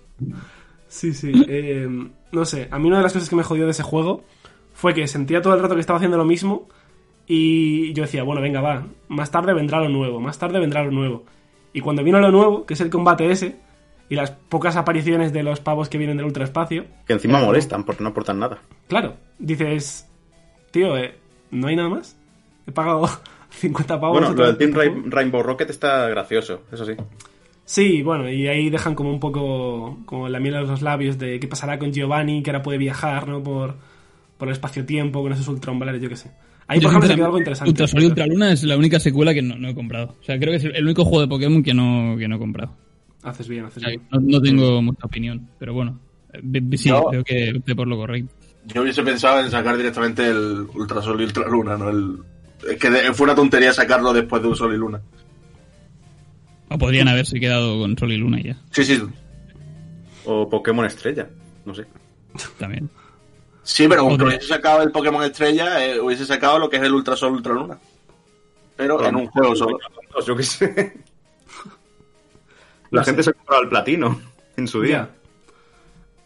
Sí, 0.88 1.12
sí. 1.12 1.32
eh, 1.48 1.88
no 2.30 2.44
sé, 2.44 2.68
a 2.70 2.78
mí 2.78 2.86
una 2.86 2.98
de 2.98 3.02
las 3.02 3.12
cosas 3.12 3.28
que 3.28 3.36
me 3.36 3.42
jodió 3.42 3.64
de 3.64 3.72
ese 3.72 3.82
juego 3.82 4.24
fue 4.74 4.94
que 4.94 5.06
sentía 5.06 5.40
todo 5.42 5.54
el 5.54 5.60
rato 5.60 5.74
que 5.74 5.80
estaba 5.80 5.96
haciendo 5.98 6.16
lo 6.16 6.24
mismo 6.24 6.68
y 7.26 7.92
yo 7.94 8.02
decía, 8.02 8.22
bueno, 8.22 8.42
venga, 8.42 8.60
va, 8.60 8.86
más 9.08 9.30
tarde 9.30 9.54
vendrá 9.54 9.80
lo 9.80 9.88
nuevo, 9.88 10.20
más 10.20 10.38
tarde 10.38 10.58
vendrá 10.58 10.84
lo 10.84 10.90
nuevo. 10.90 11.24
Y 11.74 11.80
cuando 11.80 12.02
vino 12.02 12.18
lo 12.20 12.30
nuevo, 12.30 12.64
que 12.64 12.72
es 12.74 12.80
el 12.80 12.88
combate 12.88 13.30
ese, 13.30 13.56
y 14.08 14.14
las 14.14 14.30
pocas 14.30 14.76
apariciones 14.76 15.32
de 15.34 15.42
los 15.42 15.60
pavos 15.60 15.88
que 15.90 15.98
vienen 15.98 16.16
del 16.16 16.26
ultraespacio, 16.26 16.86
Que 17.06 17.12
encima 17.14 17.40
molestan 17.40 17.84
porque 17.84 18.02
no 18.02 18.10
aportan 18.10 18.38
nada. 18.38 18.60
claro, 18.88 19.16
dices, 19.38 20.08
tío, 20.70 20.96
eh, 20.96 21.14
¿no 21.50 21.66
hay 21.66 21.76
nada 21.76 21.88
más? 21.90 22.16
He 22.66 22.72
pagado 22.72 23.06
50 23.50 24.00
pavos. 24.00 24.18
Bueno, 24.20 24.34
lo 24.34 24.46
del 24.46 24.56
Team 24.56 24.72
Rain-. 24.72 25.10
Rainbow 25.10 25.42
Rocket 25.42 25.68
está 25.68 26.08
gracioso, 26.08 26.62
eso 26.72 26.86
sí. 26.86 26.92
Sí, 27.66 28.02
bueno, 28.02 28.28
y 28.28 28.46
ahí 28.46 28.68
dejan 28.70 28.94
como 28.94 29.10
un 29.10 29.18
poco 29.20 29.98
como 30.04 30.28
la 30.28 30.38
miel 30.38 30.54
a 30.56 30.60
los 30.60 30.82
labios 30.82 31.18
de 31.18 31.40
qué 31.40 31.48
pasará 31.48 31.78
con 31.78 31.92
Giovanni, 31.92 32.42
que 32.42 32.50
ahora 32.50 32.62
puede 32.62 32.76
viajar, 32.78 33.26
¿no? 33.26 33.42
Por, 33.42 33.74
por 34.36 34.48
el 34.48 34.52
espacio-tiempo 34.52 35.22
con 35.22 35.32
esos 35.32 35.48
ultraombalares, 35.48 36.02
yo 36.02 36.10
qué 36.10 36.16
sé. 36.16 36.30
Ahí, 36.66 36.80
por 36.80 36.88
ejemplo, 36.90 37.08
se 37.08 37.14
quedó 37.16 37.24
algo 37.26 37.38
interesante. 37.38 37.70
Ultra 37.70 37.86
Sol 37.86 38.02
y 38.02 38.06
Ultra 38.06 38.26
Luna 38.26 38.52
es 38.52 38.64
la 38.64 38.76
única 38.76 38.98
secuela 38.98 39.34
que 39.34 39.42
no, 39.42 39.56
no 39.56 39.68
he 39.68 39.74
comprado. 39.74 40.16
O 40.20 40.24
sea, 40.24 40.38
creo 40.38 40.50
que 40.50 40.56
es 40.56 40.64
el 40.64 40.84
único 40.84 41.04
juego 41.04 41.20
de 41.20 41.28
Pokémon 41.28 41.62
que 41.62 41.74
no, 41.74 42.16
que 42.18 42.26
no 42.26 42.36
he 42.36 42.38
comprado. 42.38 42.74
Haces 43.22 43.48
bien, 43.48 43.64
haces 43.66 43.82
bien. 43.84 44.02
no, 44.10 44.20
no 44.20 44.40
tengo 44.40 44.82
mucha 44.82 45.06
opinión, 45.06 45.48
pero 45.58 45.74
bueno. 45.74 45.98
eh, 46.32 46.40
Sí, 46.76 46.88
Yo- 46.88 47.04
creo 47.10 47.24
que 47.24 47.52
opté 47.58 47.74
por 47.76 47.86
lo 47.88 47.96
correcto. 47.96 48.32
Yo 48.66 48.80
hubiese 48.82 49.02
pensado 49.02 49.40
en 49.44 49.50
sacar 49.50 49.76
directamente 49.76 50.26
el 50.26 50.66
Ultrasol 50.74 51.20
y 51.20 51.24
Ultraluna, 51.24 51.76
¿no? 51.76 51.90
El... 51.90 52.16
Es 52.70 52.78
que 52.78 52.88
fue 53.12 53.24
una 53.24 53.34
tontería 53.34 53.72
sacarlo 53.74 54.12
después 54.14 54.40
de 54.40 54.48
un 54.48 54.56
Sol 54.56 54.74
y 54.74 54.78
Luna. 54.78 55.00
O 56.70 56.78
podrían 56.78 57.08
haberse 57.08 57.38
quedado 57.38 57.78
con 57.78 57.96
Sol 57.98 58.10
y 58.12 58.16
Luna 58.16 58.40
ya, 58.42 58.56
Sí, 58.70 58.84
sí. 58.84 59.00
O 60.24 60.48
Pokémon 60.48 60.86
Estrella, 60.86 61.28
no 61.66 61.74
sé. 61.74 61.84
también. 62.58 62.88
Sí, 63.64 63.88
pero 63.88 64.02
aunque 64.02 64.24
hubiese 64.24 64.46
sacado 64.46 64.82
el 64.82 64.92
Pokémon 64.92 65.24
Estrella, 65.24 65.84
eh, 65.84 65.98
hubiese 65.98 66.24
sacado 66.26 66.58
lo 66.58 66.68
que 66.70 66.76
es 66.76 66.82
el 66.82 66.92
Ultrasol 66.94 67.32
Ultraluna. 67.32 67.78
Pero 68.76 69.04
en 69.06 69.16
un 69.16 69.26
juego 69.26 69.56
solo. 69.56 69.78
Yo 70.26 70.36
qué 70.36 70.42
sé. 70.42 70.94
La 72.90 73.00
No 73.00 73.04
gente 73.04 73.22
sé. 73.22 73.30
se 73.30 73.34
compraba 73.34 73.62
el 73.62 73.68
platino 73.68 74.20
en 74.56 74.68
su 74.68 74.80
día. 74.82 75.08
Ya. 75.10 75.10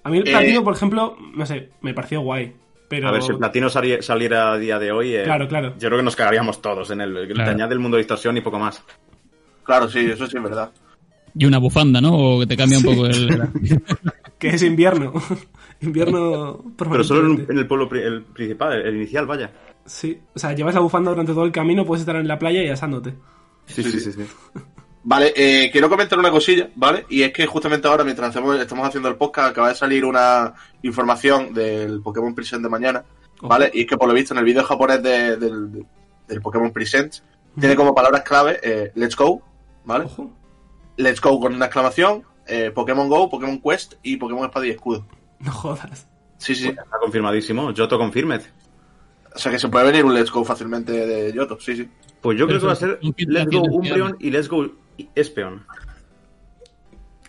A 0.05 0.11
mí 0.11 0.19
el 0.19 0.29
Eh, 0.29 0.33
platino, 0.33 0.65
por 0.65 0.75
ejemplo, 0.75 1.17
no 1.35 1.47
sé, 1.47 1.71
me 1.81 1.95
pareció 1.95 2.21
guay. 2.21 2.55
Pero... 2.89 3.09
A 3.09 3.13
ver, 3.13 3.23
si 3.23 3.31
el 3.33 3.39
platino 3.39 3.69
sali- 3.69 4.03
saliera 4.03 4.53
a 4.53 4.59
día 4.59 4.79
de 4.79 4.91
hoy, 4.91 5.15
eh, 5.15 5.23
Claro, 5.25 5.47
claro. 5.47 5.75
yo 5.79 5.89
creo 5.89 5.99
que 5.99 6.03
nos 6.05 6.17
cagaríamos 6.17 6.61
todos 6.63 6.91
en 6.91 7.03
el, 7.03 7.17
el 7.17 7.29
Claro. 7.29 7.45
te 7.51 7.55
añade 7.55 7.75
el 7.75 7.81
mundo 7.81 7.97
de 7.97 8.03
distorsión 8.03 8.37
y 8.37 8.41
poco 8.41 8.59
más. 8.59 8.83
Claro, 9.63 9.89
sí, 9.91 10.01
eso 10.11 10.27
sí 10.27 10.37
es 10.37 10.43
verdad. 10.43 10.71
Y 11.35 11.45
una 11.45 11.59
bufanda, 11.59 12.01
¿no? 12.01 12.15
O 12.17 12.41
que 12.41 12.47
te 12.47 12.57
cambia 12.57 12.79
un 12.79 12.85
Sí. 12.85 12.89
poco 12.91 13.07
el... 13.07 13.49
Que 14.39 14.49
es 14.49 14.63
invierno. 14.63 15.13
invierno 15.81 16.65
Pero 16.77 17.05
solo 17.05 17.21
en, 17.21 17.27
un- 17.27 17.37
permanentemente. 17.37 17.53
en 17.53 17.59
el 17.59 17.67
pueblo 17.67 17.89
pri- 17.89 18.03
el 18.03 18.23
principal, 18.25 18.73
el, 18.81 18.97
inicial, 18.97 19.27
vaya. 19.27 19.51
Sí, 19.85 20.21
o 20.35 20.39
sea, 20.39 20.53
llevas 20.55 20.75
la 20.75 20.81
bufanda 20.81 21.11
durante 21.11 21.33
todo 21.33 21.45
el 21.45 21.53
camino, 21.53 21.85
puedes 21.85 22.01
estar 22.03 22.17
en 22.17 22.29
la 22.29 22.39
playa 22.39 22.63
y 22.63 22.69
asándote. 22.69 23.15
Sí, 23.67 23.83
sí, 23.83 23.99
sí. 24.01 24.13
sí. 24.13 24.23
Vale, 25.05 25.33
eh, 25.37 25.71
quiero 25.73 25.89
comentar 25.89 26.19
una 26.19 26.31
cosilla, 26.31 26.69
¿vale? 26.75 27.07
Y 27.09 27.23
es 27.23 27.33
que 27.33 27.47
justamente 27.47 27.89
ahora, 27.89 28.05
mientras 28.05 28.29
hacemos- 28.31 28.59
estamos 28.61 28.87
haciendo 28.87 29.09
el 29.09 29.17
podcast, 29.17 29.51
acaba 29.51 29.69
de 29.69 29.75
salir 29.75 30.05
una 30.05 30.53
información 30.83 31.55
del 31.55 32.03
Pokémon 32.03 32.35
Present 32.35 32.63
de 32.63 32.69
mañana, 32.69 33.05
¿vale? 33.41 33.71
Y 33.73 33.83
es 33.83 33.87
que 33.87 33.97
por 33.97 34.09
lo 34.09 34.13
visto 34.15 34.35
en 34.35 34.39
el 34.39 34.45
vídeo 34.45 34.63
japonés 34.65 35.03
de- 35.03 35.37
del, 35.39 35.87
del 36.27 36.41
Pokémon 36.43 36.73
Present 36.73 37.15
tiene 37.59 37.75
como 37.75 37.95
palabras 37.95 38.23
clave 38.23 38.59
eh, 38.63 38.93
Let's 38.97 39.17
Go, 39.17 39.41
¿vale? 39.85 40.05
Ojo. 40.05 40.31
Let's 40.97 41.21
Go 41.23 41.41
con 41.41 41.55
una 41.55 41.67
exclamación, 41.67 42.25
eh, 42.47 42.71
Pokémon 42.75 43.09
Go, 43.09 43.31
Pokémon 43.31 43.61
Quest 43.63 43.95
y 44.03 44.17
Pokémon 44.17 44.45
Espada 44.45 44.67
y 44.67 44.71
Escudo. 44.71 45.07
No 45.45 45.53
jodas. 45.53 46.07
Sí, 46.39 46.55
sí. 46.55 46.69
Está 46.69 46.85
confirmadísimo. 47.01 47.73
Yoto 47.73 47.99
confirmed. 47.99 48.43
O 49.35 49.39
sea 49.39 49.53
que 49.53 49.59
se 49.59 49.69
puede 49.69 49.87
venir 49.87 50.05
un 50.05 50.15
Let's 50.15 50.31
Go 50.31 50.45
fácilmente 50.45 50.93
de 50.93 51.33
Yoto, 51.33 51.59
sí, 51.61 51.77
sí. 51.77 51.89
Pues 52.21 52.39
yo 52.39 52.47
Pero 52.47 52.59
creo 52.59 52.61
que 52.61 52.67
va 52.67 52.73
a 52.73 52.77
ser 52.77 52.99
Let's 53.29 53.51
Go. 53.51 53.63
Umbreon 53.63 54.17
y 54.19 54.31
Let's 54.31 54.49
Go 54.49 54.67
Espeon. 55.15 55.63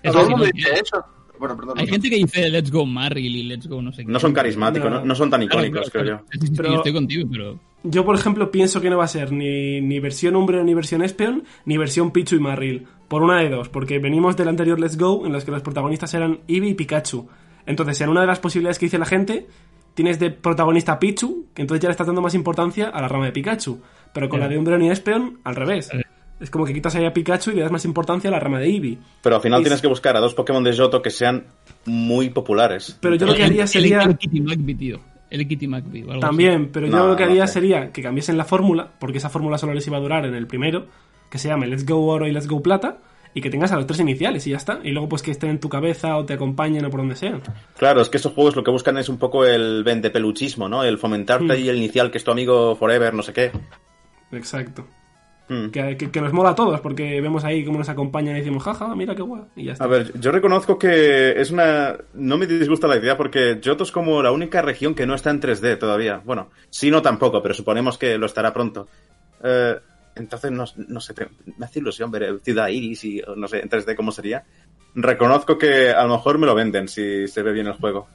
Todo 0.03 0.43
el 0.43 0.51
dice 0.51 0.73
eso. 0.73 1.03
Bueno, 1.37 1.55
perdón. 1.55 1.79
Hay 1.79 1.85
no. 1.85 1.91
gente 1.91 2.09
que 2.09 2.15
dice 2.17 2.49
Let's 2.49 2.71
Go 2.71 2.85
Marril 2.85 3.35
y 3.35 3.43
Let's 3.43 3.67
Go 3.67 3.81
no 3.81 3.93
sé 3.93 4.05
qué. 4.05 4.11
No 4.11 4.19
son 4.19 4.33
carismáticos, 4.33 4.89
No. 4.89 4.99
no, 4.99 5.05
no 5.05 5.15
son 5.15 5.29
tan 5.29 5.43
icónicos, 5.43 5.89
claro, 5.89 6.05
creo 6.05 6.23
claro. 6.27 6.47
yo. 6.47 6.53
Pero- 6.57 6.75
estoy 6.75 6.93
contigo, 6.93 7.29
pero... 7.31 7.59
Yo, 7.83 8.03
por 8.03 8.15
ejemplo, 8.15 8.51
pienso 8.51 8.81
que 8.81 8.89
no 8.89 8.97
va 8.97 9.05
a 9.05 9.07
ser 9.07 9.31
ni, 9.31 9.79
ni 9.79 9.99
versión 9.99 10.35
Umbreon 10.35 10.65
ni 10.65 10.73
versión 10.73 11.01
Espeon, 11.01 11.45
ni 11.63 11.77
versión 11.77 12.11
Pichu 12.11 12.35
y 12.35 12.39
Marril. 12.39 12.87
Por 13.07 13.23
una 13.23 13.39
de 13.39 13.49
dos, 13.49 13.69
porque 13.69 13.99
venimos 13.99 14.35
del 14.35 14.49
anterior 14.49 14.79
Let's 14.79 14.97
Go, 14.97 15.25
en 15.25 15.31
los 15.31 15.45
que 15.45 15.51
los 15.51 15.61
protagonistas 15.61 16.13
eran 16.13 16.39
Eevee 16.47 16.71
y 16.71 16.73
Pikachu. 16.73 17.29
Entonces, 17.65 17.99
en 18.01 18.09
una 18.09 18.21
de 18.21 18.27
las 18.27 18.39
posibilidades 18.39 18.79
que 18.79 18.85
dice 18.87 18.97
la 18.97 19.05
gente, 19.05 19.47
tienes 19.93 20.19
de 20.19 20.31
protagonista 20.31 20.93
a 20.93 20.99
Pichu, 20.99 21.45
que 21.53 21.61
entonces 21.61 21.81
ya 21.81 21.89
le 21.89 21.91
estás 21.91 22.07
dando 22.07 22.21
más 22.21 22.33
importancia 22.33 22.89
a 22.89 23.01
la 23.01 23.07
rama 23.07 23.25
de 23.25 23.31
Pikachu. 23.31 23.79
Pero 24.13 24.27
con 24.29 24.39
la 24.39 24.47
de 24.47 24.57
Umbreon 24.57 24.81
y 24.83 24.89
Espeon, 24.89 25.39
al 25.43 25.55
revés. 25.55 25.89
Eh. 25.93 26.01
Es 26.39 26.49
como 26.49 26.65
que 26.65 26.73
quitas 26.73 26.95
ahí 26.95 27.05
a 27.05 27.13
Pikachu 27.13 27.51
y 27.51 27.55
le 27.55 27.61
das 27.61 27.71
más 27.71 27.83
importancia 27.85 28.29
a 28.29 28.31
la 28.31 28.39
rama 28.39 28.59
de 28.59 28.67
Eevee. 28.69 28.97
Pero 29.21 29.35
al 29.35 29.41
final 29.41 29.59
Y- 29.59 29.63
tienes 29.63 29.81
que 29.81 29.87
buscar 29.87 30.15
a 30.15 30.19
dos 30.19 30.33
Pokémon 30.33 30.63
de 30.63 30.71
Yoto 30.71 31.01
que 31.01 31.09
sean 31.09 31.45
muy 31.85 32.29
populares. 32.29 32.97
Pero 33.01 33.15
yo 33.15 33.25
lo 33.27 33.35
que 33.35 33.43
haría 33.43 33.63
el- 33.63 33.67
sería... 33.67 34.01
El 34.03 34.17
Kitty 34.17 34.39
McBee, 34.41 34.75
tío. 34.75 34.99
El 35.29 35.47
Kitty 35.47 35.67
McBee 35.67 36.03
o 36.05 36.11
algo 36.11 36.21
También, 36.21 36.69
pero 36.71 36.87
yo 36.87 36.95
No, 36.95 37.07
lo 37.09 37.15
que 37.15 37.25
no 37.25 37.31
haría 37.31 37.45
sé. 37.45 37.53
sería 37.55 37.91
que 37.91 38.01
cambiesen 38.01 38.35
la 38.37 38.45
fórmula, 38.45 38.89
porque 38.99 39.19
esa 39.19 39.29
fórmula 39.29 39.57
solo 39.59 39.73
les 39.73 39.85
iba 39.85 39.97
a 39.97 39.99
durar 39.99 40.25
en 40.25 40.33
el 40.33 40.47
primero, 40.47 40.87
que 41.29 41.37
se 41.37 41.49
llame 41.49 41.67
Let's 41.67 41.85
Go 41.85 42.03
Oro 42.07 42.25
y 42.25 42.31
Let's 42.31 42.47
Go 42.47 42.63
Plata, 42.63 42.97
y 43.33 43.41
que 43.41 43.49
tengas 43.49 43.71
a 43.71 43.75
los 43.75 43.85
tres 43.87 43.99
iniciales 43.99 44.45
y 44.47 44.51
ya 44.51 44.57
está. 44.57 44.79
Y 44.83 44.91
luego 44.91 45.07
pues 45.09 45.21
que 45.21 45.31
estén 45.31 45.49
en 45.51 45.59
tu 45.59 45.69
cabeza 45.69 46.17
o 46.17 46.25
te 46.25 46.33
acompañen 46.33 46.83
o 46.85 46.89
por 46.89 46.99
donde 47.01 47.15
sean. 47.15 47.41
Claro, 47.77 48.01
es 48.01 48.09
que 48.09 48.17
esos 48.17 48.33
juegos 48.33 48.55
lo 48.55 48.63
que 48.63 48.71
buscan 48.71 48.97
es 48.97 49.07
un 49.09 49.17
poco 49.17 49.45
el 49.45 49.83
vendepeluchismo, 49.83 50.67
¿no? 50.67 50.83
El 50.83 50.97
fomentarte 50.97 51.45
Hmm. 51.45 51.51
ahí 51.51 51.69
el 51.69 51.77
inicial 51.77 52.09
que 52.11 52.17
es 52.17 52.23
tu 52.23 52.31
amigo 52.31 52.75
forever, 52.75 53.13
no 53.13 53.21
sé 53.23 53.33
qué. 53.33 53.51
Exacto. 54.31 54.85
Hmm. 55.47 55.69
Que, 55.71 55.97
que- 55.97 56.11
que 56.11 56.21
nos 56.21 56.31
mola 56.31 56.51
a 56.51 56.55
todos, 56.55 56.79
porque 56.79 57.19
vemos 57.21 57.43
ahí 57.43 57.65
cómo 57.65 57.79
nos 57.79 57.89
acompañan 57.89 58.35
y 58.35 58.39
decimos, 58.39 58.61
jaja, 58.63 58.93
mira 58.95 59.15
qué 59.15 59.23
guay. 59.23 59.41
Y 59.55 59.65
ya 59.65 59.71
está. 59.73 59.85
A 59.85 59.87
ver, 59.87 60.11
yo 60.19 60.31
reconozco 60.31 60.77
que 60.77 61.41
es 61.41 61.49
una... 61.49 61.97
No 62.13 62.37
me 62.37 62.45
disgusta 62.45 62.87
la 62.87 62.97
idea 62.97 63.17
porque 63.17 63.57
Yoto 63.59 63.83
es 63.83 63.91
como 63.91 64.21
la 64.21 64.31
única 64.31 64.61
región 64.61 64.93
que 64.93 65.07
no 65.07 65.15
está 65.15 65.31
en 65.31 65.41
3D 65.41 65.79
todavía. 65.79 66.21
Bueno, 66.23 66.49
sí 66.69 66.91
no 66.91 67.01
tampoco, 67.01 67.41
pero 67.41 67.55
suponemos 67.55 67.97
que 67.97 68.19
lo 68.19 68.27
estará 68.27 68.53
pronto. 68.53 68.87
Eh, 69.43 69.75
entonces, 70.19 70.51
no, 70.51 70.65
no 70.87 70.99
sé, 71.01 71.13
me 71.57 71.65
hace 71.65 71.79
ilusión 71.79 72.11
ver 72.11 72.39
Ciudad 72.43 72.67
Iris 72.67 73.03
y 73.05 73.21
no 73.35 73.47
sé, 73.47 73.61
en 73.61 73.69
3D 73.69 73.95
cómo 73.95 74.11
sería. 74.11 74.43
Reconozco 74.95 75.57
que 75.57 75.89
a 75.91 76.03
lo 76.03 76.15
mejor 76.17 76.37
me 76.37 76.45
lo 76.47 76.55
venden 76.55 76.87
si 76.87 77.27
se 77.27 77.41
ve 77.43 77.51
bien 77.53 77.67
el 77.67 77.73
juego. 77.73 78.07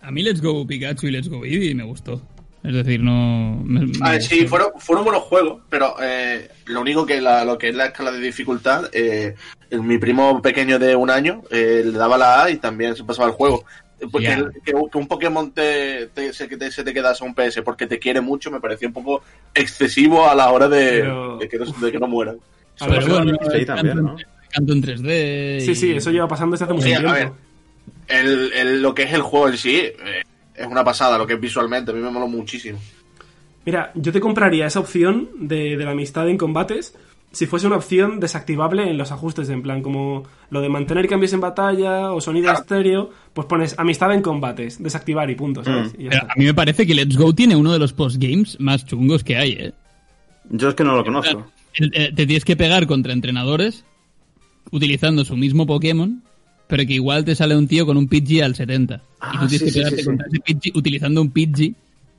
A 0.00 0.10
mí 0.10 0.22
Let's 0.22 0.40
Go 0.40 0.66
Pikachu 0.66 1.06
y 1.08 1.10
Let's 1.10 1.28
Go 1.28 1.44
Eevee 1.44 1.74
me 1.74 1.84
gustó. 1.84 2.20
Es 2.64 2.74
decir, 2.74 3.00
no... 3.02 3.60
me- 3.64 3.86
me 3.86 3.92
A 4.02 4.10
ver, 4.12 4.22
sí, 4.22 4.46
fueron, 4.46 4.70
fueron 4.78 5.04
buenos 5.04 5.22
juegos, 5.22 5.62
pero 5.70 5.94
eh, 6.02 6.48
lo 6.66 6.80
único 6.80 7.06
que 7.06 7.20
la, 7.20 7.44
lo 7.44 7.56
que 7.56 7.68
es 7.68 7.74
la 7.74 7.86
escala 7.86 8.10
de 8.10 8.18
dificultad, 8.20 8.90
eh, 8.92 9.34
mi 9.70 9.98
primo 9.98 10.42
pequeño 10.42 10.78
de 10.78 10.96
un 10.96 11.08
año 11.10 11.42
eh, 11.50 11.82
le 11.84 11.92
daba 11.96 12.18
la 12.18 12.42
A 12.42 12.50
y 12.50 12.56
también 12.56 12.96
se 12.96 13.04
pasaba 13.04 13.28
el 13.28 13.34
juego. 13.34 13.64
Porque 14.12 14.26
Ya. 14.28 14.34
el- 14.34 14.52
que, 14.64 14.72
que 14.72 14.98
un 14.98 15.08
Pokémon 15.08 15.50
te, 15.50 16.06
te- 16.14 16.32
se, 16.32 16.46
te, 16.46 16.70
se 16.70 16.84
te 16.84 16.94
quedase 16.94 17.24
a 17.24 17.26
un 17.26 17.34
PS 17.34 17.62
porque 17.62 17.86
te 17.86 17.98
quiere 17.98 18.20
mucho 18.20 18.50
me 18.50 18.60
pareció 18.60 18.86
un 18.88 18.94
poco 18.94 19.22
excesivo 19.54 20.28
a 20.28 20.34
la 20.34 20.50
hora 20.50 20.68
de, 20.68 21.00
Pero- 21.00 21.36
de 21.38 21.48
que, 21.48 21.58
no, 21.58 21.64
de 21.66 21.92
que 21.92 21.98
no 21.98 22.06
mueran. 22.06 22.38
A 22.80 22.86
ver, 22.86 23.04
bueno, 23.08 23.32
Sí, 23.50 23.56
el 23.58 23.66
también, 23.66 23.96
canto, 23.96 24.12
¿no? 24.12 24.16
canto 24.50 24.72
en 24.72 24.82
3D. 24.82 25.60
Sí, 25.60 25.70
y- 25.72 25.74
sí, 25.74 25.90
eso 25.92 26.10
lleva 26.12 26.28
pasando 26.28 26.52
desde 26.54 26.64
hace 26.66 26.74
mucho 26.74 26.86
Sí, 26.86 26.92
a 26.92 26.98
tiempo. 26.98 27.12
ver. 27.14 27.30
El, 28.06 28.52
el- 28.52 28.82
lo 28.82 28.94
que 28.94 29.02
es 29.02 29.12
el 29.12 29.22
juego 29.22 29.48
en 29.48 29.58
sí 29.58 29.76
eh, 29.76 30.22
es 30.54 30.66
una 30.66 30.84
pasada, 30.84 31.18
lo 31.18 31.26
que 31.26 31.34
es 31.34 31.40
visualmente, 31.40 31.90
a 31.90 31.94
mí 31.94 32.00
me 32.00 32.10
moló 32.10 32.28
muchísimo. 32.28 32.78
Mira, 33.64 33.90
yo 33.94 34.12
te 34.12 34.20
compraría 34.20 34.66
esa 34.66 34.80
opción 34.80 35.28
de, 35.34 35.76
de 35.76 35.84
la 35.84 35.90
amistad 35.90 36.28
en 36.28 36.38
combates 36.38 36.94
si 37.32 37.46
fuese 37.46 37.66
una 37.66 37.76
opción 37.76 38.20
desactivable 38.20 38.88
en 38.90 38.96
los 38.98 39.12
ajustes, 39.12 39.48
en 39.50 39.62
plan 39.62 39.82
como 39.82 40.24
lo 40.50 40.60
de 40.60 40.68
mantener 40.68 41.06
cambios 41.08 41.32
en 41.34 41.40
batalla 41.40 42.12
o 42.12 42.20
sonido 42.20 42.44
Claro. 42.46 42.60
estéreo, 42.60 43.10
pues 43.34 43.46
pones 43.46 43.78
amistad 43.78 44.12
en 44.14 44.22
combates, 44.22 44.82
desactivar 44.82 45.28
y 45.30 45.34
punto, 45.34 45.62
¿sabes? 45.62 45.92
Mm. 45.96 46.00
Y 46.00 46.04
ya 46.04 46.10
Pero 46.10 46.22
está. 46.22 46.32
a 46.32 46.36
mí 46.38 46.44
me 46.46 46.54
parece 46.54 46.86
que 46.86 46.94
Let's 46.94 47.16
Go 47.16 47.34
tiene 47.34 47.54
uno 47.56 47.72
de 47.72 47.78
los 47.78 47.92
postgames 47.92 48.58
más 48.60 48.84
chungos 48.86 49.22
que 49.24 49.36
hay, 49.36 49.52
¿eh? 49.52 49.72
Yo 50.50 50.70
es 50.70 50.74
que 50.74 50.84
no 50.84 50.96
lo 50.96 51.04
conozco. 51.04 51.46
Eh, 51.78 52.12
Te 52.14 52.26
tienes 52.26 52.44
que 52.44 52.56
pegar 52.56 52.86
contra 52.86 53.12
entrenadores 53.12 53.84
utilizando 54.70 55.24
su 55.24 55.36
mismo 55.36 55.66
Pokémon, 55.66 56.22
pero 56.66 56.84
que 56.86 56.94
igual 56.94 57.24
te 57.24 57.34
sale 57.34 57.56
un 57.56 57.66
tío 57.68 57.86
con 57.86 57.96
un 57.96 58.08
Pidgey 58.08 58.40
al 58.40 58.54
70. 58.54 58.96
y 58.96 59.00
Ah, 59.20 59.32
tú 59.40 59.46
tienes 59.48 59.58
sí, 59.60 59.64
que 59.66 59.72
pegarte 59.72 59.96
sí, 59.96 60.02
sí. 60.02 60.06
contra 60.06 60.26
ese 60.28 60.40
Pidgey 60.40 60.72
utilizando 60.74 61.22
un 61.22 61.30
Pidgey 61.30 61.74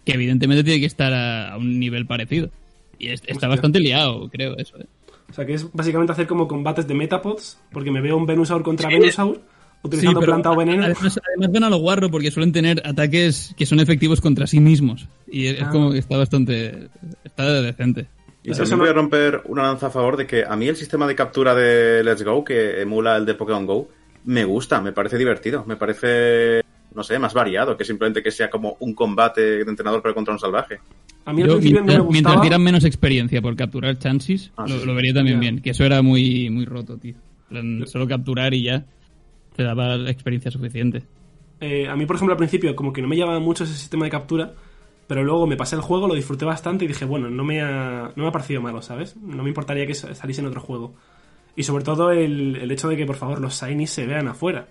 que 0.06 0.14
evidentemente 0.14 0.64
tiene 0.64 0.80
que 0.80 0.86
estar 0.86 1.14
a, 1.14 1.54
a 1.54 1.58
un 1.58 1.80
nivel 1.80 2.06
parecido. 2.06 2.50
Y 2.98 3.08
es- 3.08 3.22
está 3.22 3.32
Hostia. 3.34 3.48
bastante 3.50 3.80
liado, 3.80 4.30
creo, 4.30 4.58
eso. 4.58 4.78
¿eh? 4.80 4.86
O 5.30 5.34
sea, 5.34 5.46
que 5.46 5.54
es 5.54 5.72
básicamente 5.74 6.12
hacer 6.14 6.28
como 6.28 6.48
combates 6.48 6.88
de 6.88 6.94
Metapods, 6.94 7.60
porque 7.72 7.92
me 7.92 8.02
veo 8.02 8.18
un 8.18 8.26
Venusaur 8.26 8.64
contra 8.64 8.90
Sí. 8.90 8.96
Venusaur, 8.96 9.42
utilizando 9.84 10.20
planta 10.22 10.52
o 10.52 10.56
veneno. 10.58 10.84
Además, 10.84 11.20
además 11.28 11.52
van 11.54 11.64
a 11.64 11.70
lo 11.70 11.78
guarro 11.78 12.10
porque 12.10 12.32
suelen 12.32 12.52
tener 12.52 12.82
ataques 12.86 13.54
que 13.58 13.66
son 13.66 13.80
efectivos 13.80 14.22
contra 14.22 14.48
sí 14.48 14.60
mismos. 14.60 15.08
Y 15.28 15.48
es 15.48 15.62
Ah. 15.62 15.70
como 15.72 15.92
que 15.92 16.00
está 16.00 16.18
bastante... 16.18 16.90
Está 17.24 17.62
decente. 17.62 18.08
Y 18.44 18.52
Eso 18.52 18.62
también 18.64 18.80
voy 18.80 18.90
a 18.90 18.94
romper 18.94 19.42
una 19.46 19.64
lanza 19.64 19.88
a 19.88 19.90
favor 19.92 20.18
de 20.18 20.26
que 20.26 20.44
a 20.46 20.56
mí 20.56 20.68
el 20.68 20.76
sistema 20.76 21.06
de 21.06 21.14
captura 21.16 21.54
de 21.54 22.04
Let's 22.04 22.24
Go, 22.24 22.44
que 22.44 22.82
emula 22.82 23.18
el 23.18 23.26
de 23.26 23.36
Pokémon 23.36 23.66
Go, 23.66 23.90
me 24.26 24.46
gusta, 24.46 24.82
me 24.82 24.94
parece 24.94 25.18
divertido, 25.18 25.66
me 25.66 25.76
parece, 25.76 26.62
no 26.96 27.04
sé, 27.04 27.18
más 27.20 27.34
variado 27.34 27.76
que 27.78 27.84
simplemente 27.86 28.22
que 28.24 28.32
sea 28.32 28.50
como 28.50 28.78
un 28.80 28.94
combate 28.94 29.42
de 29.42 29.62
entrenador 29.62 30.02
pero 30.02 30.14
contra 30.16 30.34
un 30.34 30.40
salvaje. 30.40 30.80
A 31.26 31.34
mí 31.34 31.42
al 31.42 31.48
Yo, 31.50 31.54
principio 31.56 31.82
me 31.82 31.88
mientras, 31.88 32.12
mientras 32.12 32.24
gustaba. 32.36 32.42
dieran 32.42 32.64
menos 32.64 32.84
experiencia 32.86 33.42
por 33.42 33.56
capturar 33.56 33.98
chances, 34.00 34.52
Ah, 34.58 34.64
lo, 34.64 34.70
sí, 34.76 34.80
sí. 34.82 34.86
lo 34.86 34.96
vería 34.96 35.14
también 35.14 35.40
bien. 35.40 35.62
Que 35.62 35.72
eso 35.72 35.84
era 35.84 36.02
muy, 36.02 36.50
muy 36.50 36.66
roto, 36.66 36.98
tío. 36.98 37.14
En 37.52 37.78
plan, 37.80 37.88
Solo 37.88 38.08
capturar 38.08 38.54
y 38.54 38.64
ya 38.64 38.86
te 39.56 39.64
daba 39.64 39.98
la 39.98 40.10
experiencia 40.10 40.50
suficiente. 40.52 41.04
Eh, 41.62 41.88
a 41.88 41.96
mí, 41.96 42.06
por 42.06 42.16
ejemplo, 42.16 42.34
al 42.34 42.38
principio 42.38 42.76
como 42.76 42.94
que 42.94 43.02
no 43.02 43.08
me 43.08 43.18
llamaba 43.18 43.40
mucho 43.40 43.66
ese 43.66 43.74
sistema 43.76 44.06
de 44.06 44.12
captura, 44.12 44.54
pero 45.08 45.24
luego 45.24 45.46
me 45.46 45.58
pasé 45.58 45.76
el 45.76 45.82
juego, 45.82 46.08
lo 46.08 46.14
disfruté 46.16 46.46
bastante 46.46 46.86
y 46.86 46.88
dije, 46.88 47.04
bueno, 47.06 47.30
no 47.30 47.44
me 47.44 47.62
ha, 47.62 48.12
no 48.16 48.24
me 48.24 48.30
ha 48.30 48.32
parecido 48.32 48.62
malo, 48.62 48.82
¿sabes? 48.82 49.18
No 49.18 49.44
me 49.44 49.50
importaría 49.50 49.86
que 49.86 49.94
sa- 49.94 50.16
saliese 50.16 50.42
en 50.42 50.48
otro 50.48 50.62
juego. 50.62 50.94
Y 51.56 51.64
sobre 51.64 51.84
todo 51.84 52.12
el, 52.12 52.56
el 52.56 52.72
hecho 52.72 52.88
de 52.88 52.96
que, 52.96 53.06
por 53.06 53.18
favor, 53.18 53.42
los 53.42 53.60
Shinies 53.62 53.90
se 53.90 54.06
vean 54.06 54.28
afuera. 54.30 54.68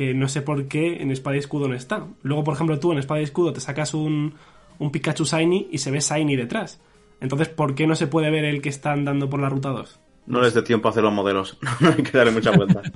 Que 0.00 0.14
no 0.14 0.28
sé 0.28 0.40
por 0.40 0.66
qué 0.66 1.02
en 1.02 1.10
Espada 1.10 1.36
y 1.36 1.40
Escudo 1.40 1.68
no 1.68 1.74
está. 1.74 2.06
Luego, 2.22 2.42
por 2.42 2.54
ejemplo, 2.54 2.80
tú 2.80 2.90
en 2.90 2.96
Espada 2.96 3.20
y 3.20 3.24
Escudo 3.24 3.52
te 3.52 3.60
sacas 3.60 3.92
un, 3.92 4.32
un 4.78 4.90
Pikachu 4.90 5.26
Shiny 5.26 5.68
y 5.70 5.76
se 5.76 5.90
ve 5.90 6.00
Shiny 6.00 6.36
detrás. 6.36 6.80
Entonces, 7.20 7.50
¿por 7.50 7.74
qué 7.74 7.86
no 7.86 7.94
se 7.94 8.06
puede 8.06 8.30
ver 8.30 8.46
el 8.46 8.62
que 8.62 8.70
está 8.70 8.92
andando 8.92 9.28
por 9.28 9.40
la 9.40 9.50
ruta 9.50 9.68
2? 9.68 10.00
No 10.24 10.40
les 10.40 10.54
dé 10.54 10.62
tiempo 10.62 10.88
a 10.88 10.92
hacer 10.92 11.02
los 11.02 11.12
modelos, 11.12 11.58
no 11.80 11.90
hay 11.90 12.02
que 12.02 12.16
darle 12.16 12.32
mucha 12.32 12.50
vuelta. 12.50 12.80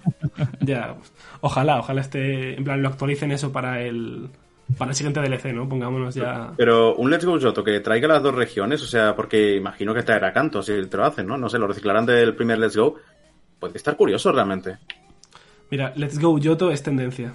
Ya, 0.61 0.95
pues, 0.95 1.13
ojalá, 1.43 1.79
ojalá 1.79 2.01
esté, 2.01 2.57
en 2.57 2.65
plan, 2.65 2.81
lo 2.81 2.89
actualicen 2.89 3.31
eso 3.33 3.53
para 3.53 3.83
el, 3.83 4.31
para 4.79 4.93
el 4.93 4.97
siguiente 4.97 5.21
DLC, 5.21 5.53
¿no? 5.53 5.69
Pongámonos 5.69 6.15
ya... 6.15 6.55
Pero 6.57 6.97
un 6.97 7.11
Let's 7.11 7.27
Go 7.27 7.39
Johto 7.39 7.63
que 7.63 7.81
traiga 7.81 8.09
las 8.09 8.23
dos 8.23 8.35
regiones, 8.35 8.83
o 8.83 8.87
sea, 8.87 9.15
porque 9.15 9.57
imagino 9.57 9.93
que 9.93 10.03
traerá 10.03 10.33
canto 10.33 10.63
si 10.63 10.73
te 10.87 10.97
lo 10.97 11.05
hacen, 11.05 11.27
¿no? 11.27 11.37
No 11.37 11.51
sé, 11.51 11.59
lo 11.59 11.67
reciclarán 11.67 12.07
del 12.07 12.35
primer 12.35 12.59
Let's 12.59 12.79
Go. 12.79 12.95
Puede 13.61 13.77
estar 13.77 13.95
curioso 13.95 14.33
realmente. 14.33 14.79
Mira, 15.75 15.93
Let's 15.97 16.21
Go 16.21 16.39
Yoto 16.39 16.71
es 16.71 16.85
tendencia. 16.85 17.33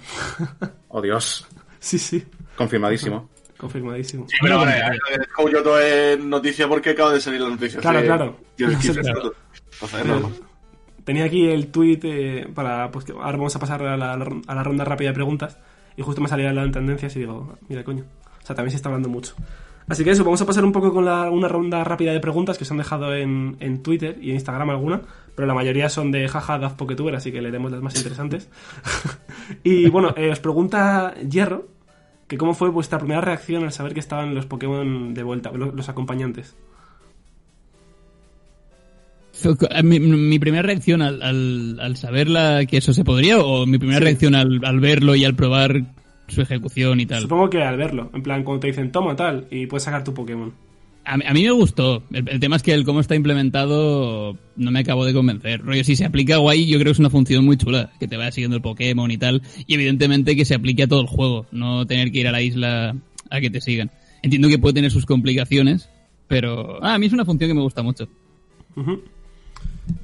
Oh 0.88 1.02
Dios, 1.02 1.46
sí, 1.78 1.98
sí, 1.98 2.24
confirmadísimo. 2.56 3.28
confirmadísimo. 3.58 4.26
Sí, 4.30 4.36
pero 4.40 4.60
ahora, 4.60 4.94
eh, 4.94 4.98
como 5.36 5.50
yo 5.50 5.62
todo 5.62 5.78
es 5.78 6.18
noticia 6.18 6.66
porque 6.66 6.88
acaba 6.88 7.12
de 7.12 7.20
salir 7.20 7.42
la 7.42 7.50
noticia. 7.50 7.80
Claro, 7.80 8.00
claro. 8.02 8.36
10, 8.56 8.70
15 8.78 8.92
Claro. 9.02 9.18
minutos. 9.18 9.36
Entonces, 9.74 10.06
no, 10.06 10.20
no. 10.20 10.30
Tenía 11.04 11.24
aquí 11.26 11.48
el 11.48 11.66
tweet 11.66 12.00
eh, 12.04 12.48
para. 12.54 12.90
Pues 12.90 13.04
que 13.04 13.12
ahora 13.12 13.32
vamos 13.32 13.54
a 13.54 13.58
pasar 13.58 13.82
a 13.82 13.94
la, 13.98 14.14
a 14.14 14.54
la 14.54 14.62
ronda 14.64 14.86
rápida 14.86 15.10
de 15.10 15.14
preguntas. 15.14 15.58
Y 15.98 16.02
justo 16.02 16.22
me 16.22 16.28
salía 16.28 16.50
la 16.54 16.62
en 16.62 16.72
tendencias 16.72 17.14
y 17.16 17.18
digo, 17.18 17.58
mira, 17.68 17.84
coño. 17.84 18.04
O 18.42 18.46
sea, 18.46 18.56
también 18.56 18.70
se 18.70 18.76
está 18.76 18.88
hablando 18.88 19.10
mucho. 19.10 19.34
Así 19.90 20.04
que 20.04 20.10
eso, 20.10 20.24
vamos 20.24 20.40
a 20.40 20.46
pasar 20.46 20.64
un 20.64 20.72
poco 20.72 20.92
con 20.92 21.04
la- 21.04 21.28
una 21.30 21.48
ronda 21.48 21.84
rápida 21.84 22.12
de 22.12 22.20
preguntas 22.20 22.56
que 22.56 22.64
se 22.64 22.72
han 22.72 22.78
dejado 22.78 23.14
en, 23.14 23.56
en 23.60 23.82
Twitter 23.82 24.16
y 24.22 24.30
en 24.30 24.36
Instagram 24.36 24.70
alguna, 24.70 25.02
pero 25.34 25.46
la 25.46 25.54
mayoría 25.54 25.88
son 25.88 26.10
de 26.12 26.26
jaja 26.28 26.58
Daz 26.58 26.74
Poketuber, 26.74 27.14
así 27.16 27.32
que 27.32 27.42
leeremos 27.42 27.72
las 27.72 27.82
más 27.82 27.96
interesantes. 27.96 28.48
y 29.64 29.88
bueno, 29.90 30.14
eh, 30.16 30.30
os 30.30 30.40
pregunta 30.40 31.14
Hierro 31.28 31.68
que 32.28 32.38
cómo 32.38 32.54
fue 32.54 32.70
vuestra 32.70 32.98
primera 32.98 33.20
reacción 33.20 33.64
al 33.64 33.72
saber 33.72 33.92
que 33.92 34.00
estaban 34.00 34.34
los 34.34 34.46
Pokémon 34.46 35.12
de 35.12 35.22
vuelta, 35.24 35.50
los, 35.50 35.74
los 35.74 35.88
acompañantes. 35.88 36.54
Eh, 39.42 39.82
Mi, 39.82 39.98
mi 40.00 40.38
primera 40.38 40.62
reacción 40.62 41.02
al, 41.02 41.22
al, 41.22 41.78
al 41.80 41.96
saber 41.96 42.28
la- 42.28 42.66
que 42.66 42.76
eso 42.76 42.92
se 42.92 43.04
podría 43.04 43.38
o 43.38 43.66
mi 43.66 43.78
primera 43.78 43.98
Sí. 43.98 44.04
reacción 44.04 44.34
al, 44.34 44.60
al 44.64 44.80
verlo 44.80 45.14
y 45.14 45.24
al 45.24 45.34
probar 45.34 45.82
su 46.30 46.40
ejecución 46.42 47.00
y 47.00 47.06
tal. 47.06 47.22
Supongo 47.22 47.50
que 47.50 47.62
al 47.62 47.76
verlo, 47.76 48.10
en 48.14 48.22
plan, 48.22 48.42
cuando 48.44 48.60
te 48.60 48.66
dicen 48.68 48.90
toma 48.92 49.16
tal 49.16 49.46
y 49.50 49.66
puedes 49.66 49.84
sacar 49.84 50.04
tu 50.04 50.14
Pokémon. 50.14 50.52
A, 51.04 51.16
mí- 51.16 51.24
a 51.26 51.32
mí 51.32 51.42
me 51.44 51.50
gustó. 51.50 52.02
El, 52.12 52.28
el 52.28 52.40
tema 52.40 52.56
es 52.56 52.62
que 52.62 52.72
el 52.74 52.84
cómo 52.84 53.00
está 53.00 53.14
implementado 53.16 54.36
no 54.56 54.70
me 54.70 54.80
acabo 54.80 55.04
de 55.06 55.12
convencer. 55.14 55.62
Rollo, 55.62 55.82
si 55.82 55.96
se 55.96 56.04
aplica 56.04 56.36
guay, 56.36 56.66
yo 56.66 56.74
creo 56.78 56.86
que 56.86 56.92
es 56.92 56.98
una 56.98 57.10
función 57.10 57.44
muy 57.44 57.56
chula. 57.56 57.90
Que 57.98 58.06
te 58.06 58.16
vaya 58.16 58.30
siguiendo 58.30 58.56
el 58.56 58.62
Pokémon 58.62 59.10
y 59.10 59.16
tal. 59.16 59.42
Y 59.66 59.74
evidentemente 59.74 60.36
que 60.36 60.44
se 60.44 60.54
aplique 60.54 60.82
a 60.82 60.86
todo 60.88 61.00
el 61.00 61.06
juego. 61.06 61.46
No 61.52 61.86
tener 61.86 62.12
que 62.12 62.20
ir 62.20 62.28
a 62.28 62.32
la 62.32 62.42
isla 62.42 62.94
a 63.30 63.40
que 63.40 63.48
te 63.50 63.60
sigan. 63.62 63.90
Entiendo 64.22 64.48
que 64.48 64.58
puede 64.58 64.74
tener 64.74 64.90
sus 64.90 65.06
complicaciones. 65.06 65.88
Pero 66.28 66.78
ah, 66.84 66.94
a 66.94 66.98
mí 66.98 67.06
es 67.06 67.12
una 67.14 67.24
función 67.24 67.48
que 67.48 67.54
me 67.54 67.62
gusta 67.62 67.82
mucho. 67.82 68.06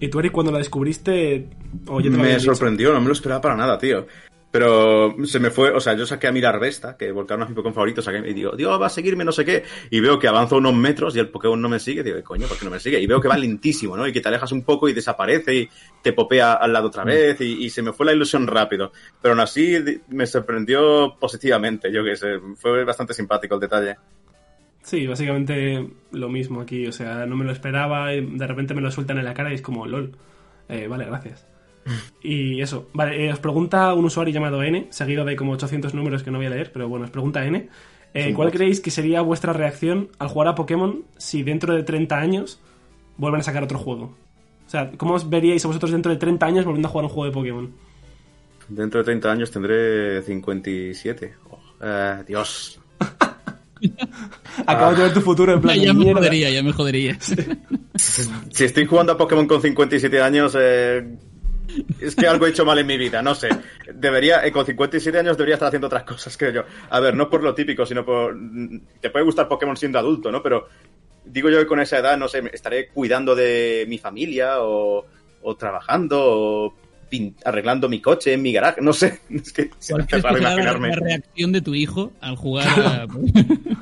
¿Y 0.00 0.08
tú, 0.08 0.18
Eric, 0.18 0.32
cuando 0.32 0.50
la 0.50 0.58
descubriste? 0.58 1.46
O 1.86 2.00
ya 2.00 2.10
te 2.10 2.16
lo 2.16 2.22
me 2.22 2.40
sorprendió, 2.40 2.92
no 2.92 3.00
me 3.00 3.06
lo 3.06 3.12
esperaba 3.12 3.40
para 3.40 3.56
nada, 3.56 3.78
tío. 3.78 4.06
Pero 4.50 5.14
se 5.24 5.38
me 5.38 5.50
fue, 5.50 5.70
o 5.70 5.80
sea, 5.80 5.94
yo 5.94 6.06
saqué 6.06 6.28
a 6.28 6.32
mirar 6.32 6.58
Vesta, 6.58 6.96
que 6.96 7.10
volcaron 7.12 7.42
a 7.42 7.48
mi 7.48 7.54
Pokémon 7.54 7.74
favorito, 7.74 8.00
saqué 8.00 8.18
y 8.18 8.32
digo, 8.32 8.52
Dios, 8.56 8.80
va 8.80 8.86
a 8.86 8.90
seguirme 8.90 9.24
no 9.24 9.32
sé 9.32 9.44
qué. 9.44 9.64
Y 9.90 10.00
veo 10.00 10.18
que 10.18 10.28
avanzo 10.28 10.56
unos 10.56 10.74
metros 10.74 11.14
y 11.16 11.18
el 11.18 11.28
Pokémon 11.28 11.60
no 11.60 11.68
me 11.68 11.78
sigue. 11.78 12.02
Digo, 12.02 12.22
coño, 12.22 12.46
¿por 12.46 12.58
qué 12.58 12.64
no 12.64 12.70
me 12.70 12.80
sigue? 12.80 13.00
Y 13.00 13.06
veo 13.06 13.20
que 13.20 13.28
va 13.28 13.36
lentísimo, 13.36 13.96
¿no? 13.96 14.06
Y 14.06 14.12
que 14.12 14.20
te 14.20 14.28
alejas 14.28 14.52
un 14.52 14.62
poco 14.62 14.88
y 14.88 14.92
desaparece 14.92 15.54
y 15.54 15.68
te 16.02 16.12
popea 16.12 16.54
al 16.54 16.72
lado 16.72 16.88
otra 16.88 17.04
vez 17.04 17.40
y, 17.40 17.64
y 17.64 17.70
se 17.70 17.82
me 17.82 17.92
fue 17.92 18.06
la 18.06 18.12
ilusión 18.12 18.46
rápido. 18.46 18.92
Pero 19.20 19.32
aún 19.32 19.40
así 19.40 19.76
me 20.08 20.26
sorprendió 20.26 21.16
positivamente, 21.18 21.92
yo 21.92 22.04
que 22.04 22.16
sé. 22.16 22.38
Fue 22.56 22.84
bastante 22.84 23.14
simpático 23.14 23.56
el 23.56 23.60
detalle. 23.60 23.96
Sí, 24.86 25.04
básicamente 25.04 25.84
lo 26.12 26.28
mismo 26.28 26.60
aquí. 26.60 26.86
O 26.86 26.92
sea, 26.92 27.26
no 27.26 27.36
me 27.36 27.44
lo 27.44 27.50
esperaba 27.50 28.14
y 28.14 28.24
de 28.24 28.46
repente 28.46 28.72
me 28.72 28.80
lo 28.80 28.92
sueltan 28.92 29.18
en 29.18 29.24
la 29.24 29.34
cara 29.34 29.50
y 29.50 29.54
es 29.54 29.62
como, 29.62 29.84
lol. 29.84 30.12
Eh, 30.68 30.86
vale, 30.86 31.04
gracias. 31.06 31.44
Y 32.22 32.60
eso. 32.60 32.88
Vale, 32.92 33.26
eh, 33.26 33.32
os 33.32 33.38
pregunta 33.38 33.94
un 33.94 34.04
usuario 34.06 34.34
llamado 34.34 34.62
N, 34.62 34.86
seguido 34.90 35.24
de 35.24 35.36
como 35.36 35.52
800 35.52 35.94
números 35.94 36.22
que 36.22 36.30
no 36.30 36.38
voy 36.38 36.46
a 36.46 36.50
leer, 36.50 36.72
pero 36.72 36.88
bueno, 36.88 37.04
os 37.04 37.10
pregunta 37.10 37.44
N. 37.46 37.68
eh, 38.14 38.24
Sí, 38.28 38.32
¿Cuál 38.32 38.48
pues. 38.48 38.56
creéis 38.58 38.80
que 38.80 38.90
sería 38.90 39.20
vuestra 39.20 39.52
reacción 39.52 40.08
al 40.18 40.28
jugar 40.28 40.48
a 40.48 40.54
Pokémon 40.54 41.04
si 41.16 41.42
dentro 41.42 41.74
de 41.74 41.82
30 41.82 42.16
años 42.18 42.60
vuelven 43.16 43.40
a 43.40 43.44
sacar 43.44 43.62
otro 43.62 43.78
juego? 43.78 44.14
O 44.66 44.70
sea, 44.70 44.90
¿cómo 44.96 45.14
os 45.14 45.28
veríais 45.30 45.64
a 45.64 45.68
vosotros 45.68 45.92
dentro 45.92 46.10
de 46.10 46.18
30 46.18 46.44
años 46.46 46.64
volviendo 46.64 46.88
a 46.88 46.90
jugar 46.90 47.04
un 47.04 47.10
juego 47.10 47.26
de 47.26 47.32
Pokémon? 47.32 47.72
Dentro 48.68 48.98
de 48.98 49.04
30 49.04 49.30
años 49.30 49.50
tendré 49.52 50.22
57. 50.22 51.34
Oh, 51.50 51.58
eh, 51.82 52.24
Dios. 52.26 52.80
Acabo 54.66 54.94
de 54.96 55.02
ver 55.04 55.12
tu 55.14 55.20
futuro 55.20 55.52
en 55.52 55.60
plan 55.60 55.76
ya 55.78 55.92
de 55.92 55.94
me 55.94 56.12
jodería, 56.14 56.50
ya 56.50 56.62
me 56.62 56.72
jodería. 56.72 57.18
Si 57.96 58.64
estoy 58.64 58.84
jugando 58.84 59.12
a 59.12 59.16
Pokémon 59.16 59.46
con 59.46 59.62
57 59.62 60.20
años, 60.20 60.54
eh, 60.58 61.16
es 62.00 62.14
que 62.16 62.26
algo 62.26 62.46
he 62.46 62.50
hecho 62.50 62.64
mal 62.64 62.78
en 62.78 62.86
mi 62.86 62.96
vida, 62.96 63.22
no 63.22 63.34
sé. 63.34 63.48
Debería, 63.94 64.44
eh, 64.46 64.52
con 64.52 64.64
57 64.66 65.18
años 65.18 65.36
debería 65.36 65.54
estar 65.54 65.68
haciendo 65.68 65.86
otras 65.86 66.04
cosas, 66.04 66.36
creo 66.36 66.52
yo. 66.52 66.62
A 66.90 67.00
ver, 67.00 67.14
no 67.14 67.28
por 67.28 67.42
lo 67.42 67.54
típico, 67.54 67.84
sino 67.86 68.04
por... 68.04 68.34
mm, 68.36 68.80
Te 69.00 69.10
puede 69.10 69.24
gustar 69.24 69.48
Pokémon 69.48 69.76
siendo 69.76 69.98
adulto, 69.98 70.30
¿no? 70.32 70.42
Pero 70.42 70.68
digo 71.24 71.50
yo 71.50 71.58
que 71.58 71.66
con 71.66 71.80
esa 71.80 71.98
edad, 71.98 72.16
no 72.16 72.28
sé, 72.28 72.42
estaré 72.52 72.88
cuidando 72.88 73.34
de 73.34 73.84
mi 73.88 73.98
familia 73.98 74.60
o, 74.62 75.04
o 75.42 75.56
trabajando 75.56 76.18
o 76.22 76.74
arreglando 77.44 77.88
mi 77.88 78.00
coche 78.00 78.32
en 78.34 78.42
mi 78.42 78.52
garaje, 78.52 78.80
no 78.82 78.92
sé. 78.92 79.20
Es 79.30 79.52
que 79.52 79.70
se 79.78 79.94
me 79.94 80.04
¿Cuál 80.04 80.06
hace 80.06 80.08
crees 80.08 80.22
que 80.24 80.28
raro 80.28 80.36
será 80.38 80.50
la, 80.50 80.54
imaginarme. 80.62 80.88
la 80.88 80.96
reacción 80.96 81.52
de 81.52 81.60
tu 81.62 81.74
hijo 81.74 82.12
al 82.20 82.36
jugar 82.36 82.66
a... 82.68 83.06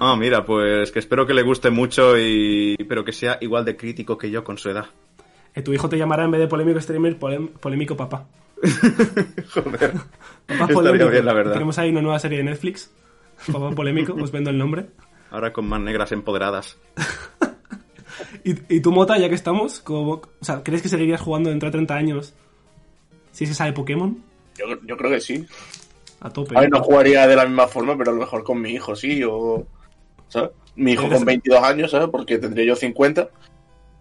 Ah, 0.00 0.16
mira, 0.16 0.44
pues 0.44 0.90
que 0.92 0.98
espero 0.98 1.26
que 1.26 1.32
le 1.34 1.42
guste 1.42 1.70
mucho 1.70 2.18
y 2.18 2.76
pero 2.88 3.04
que 3.04 3.12
sea 3.12 3.38
igual 3.40 3.64
de 3.64 3.76
crítico 3.76 4.18
que 4.18 4.30
yo 4.30 4.42
con 4.44 4.58
su 4.58 4.68
edad. 4.70 4.86
Eh, 5.54 5.62
tu 5.62 5.72
hijo 5.72 5.88
te 5.88 5.96
llamará 5.98 6.24
en 6.24 6.30
vez 6.32 6.40
de 6.40 6.48
polémico 6.48 6.80
streamer, 6.80 7.16
polémico 7.18 7.96
papá. 7.96 8.26
Joder. 9.54 9.92
Papá 10.46 10.68
polémico. 10.72 11.08
bien, 11.08 11.24
la 11.24 11.32
verdad. 11.34 11.52
Tenemos 11.52 11.78
ahí 11.78 11.90
una 11.90 12.02
nueva 12.02 12.18
serie 12.18 12.38
de 12.38 12.44
Netflix. 12.44 12.90
Papá 13.52 13.70
polémico, 13.70 14.14
os 14.14 14.30
vendo 14.32 14.50
el 14.50 14.58
nombre. 14.58 14.86
Ahora 15.30 15.52
con 15.52 15.66
más 15.68 15.80
negras 15.80 16.12
empoderadas. 16.12 16.78
¿Y, 18.44 18.76
y 18.76 18.80
tú, 18.80 18.92
Mota, 18.92 19.18
ya 19.18 19.28
que 19.28 19.34
estamos? 19.34 19.80
como- 19.80 20.12
o 20.14 20.44
sea, 20.44 20.62
¿crees 20.62 20.82
que 20.82 20.88
seguirías 20.88 21.20
jugando 21.20 21.50
dentro 21.50 21.68
de 21.68 21.72
30 21.72 21.94
años 21.94 22.34
si 23.32 23.46
se 23.46 23.54
sabe 23.54 23.72
Pokémon? 23.72 24.22
Yo, 24.56 24.66
yo 24.86 24.96
creo 24.96 25.10
que 25.10 25.20
sí. 25.20 25.46
A 26.20 26.30
tope. 26.30 26.56
A 26.56 26.60
ver, 26.60 26.70
no 26.70 26.82
jugaría 26.82 27.26
de 27.26 27.36
la 27.36 27.44
misma 27.46 27.66
forma, 27.66 27.96
pero 27.98 28.10
a 28.10 28.14
lo 28.14 28.20
mejor 28.20 28.44
con 28.44 28.60
mi 28.60 28.70
hijo 28.70 28.94
sí, 28.94 29.22
o... 29.24 29.66
¿Sabes? 30.28 30.50
Mi 30.76 30.92
hijo 30.92 31.08
con 31.08 31.24
22 31.24 31.62
años, 31.62 31.90
¿sabes? 31.90 32.08
Porque 32.10 32.38
tendría 32.38 32.64
yo 32.66 32.76
50. 32.76 33.28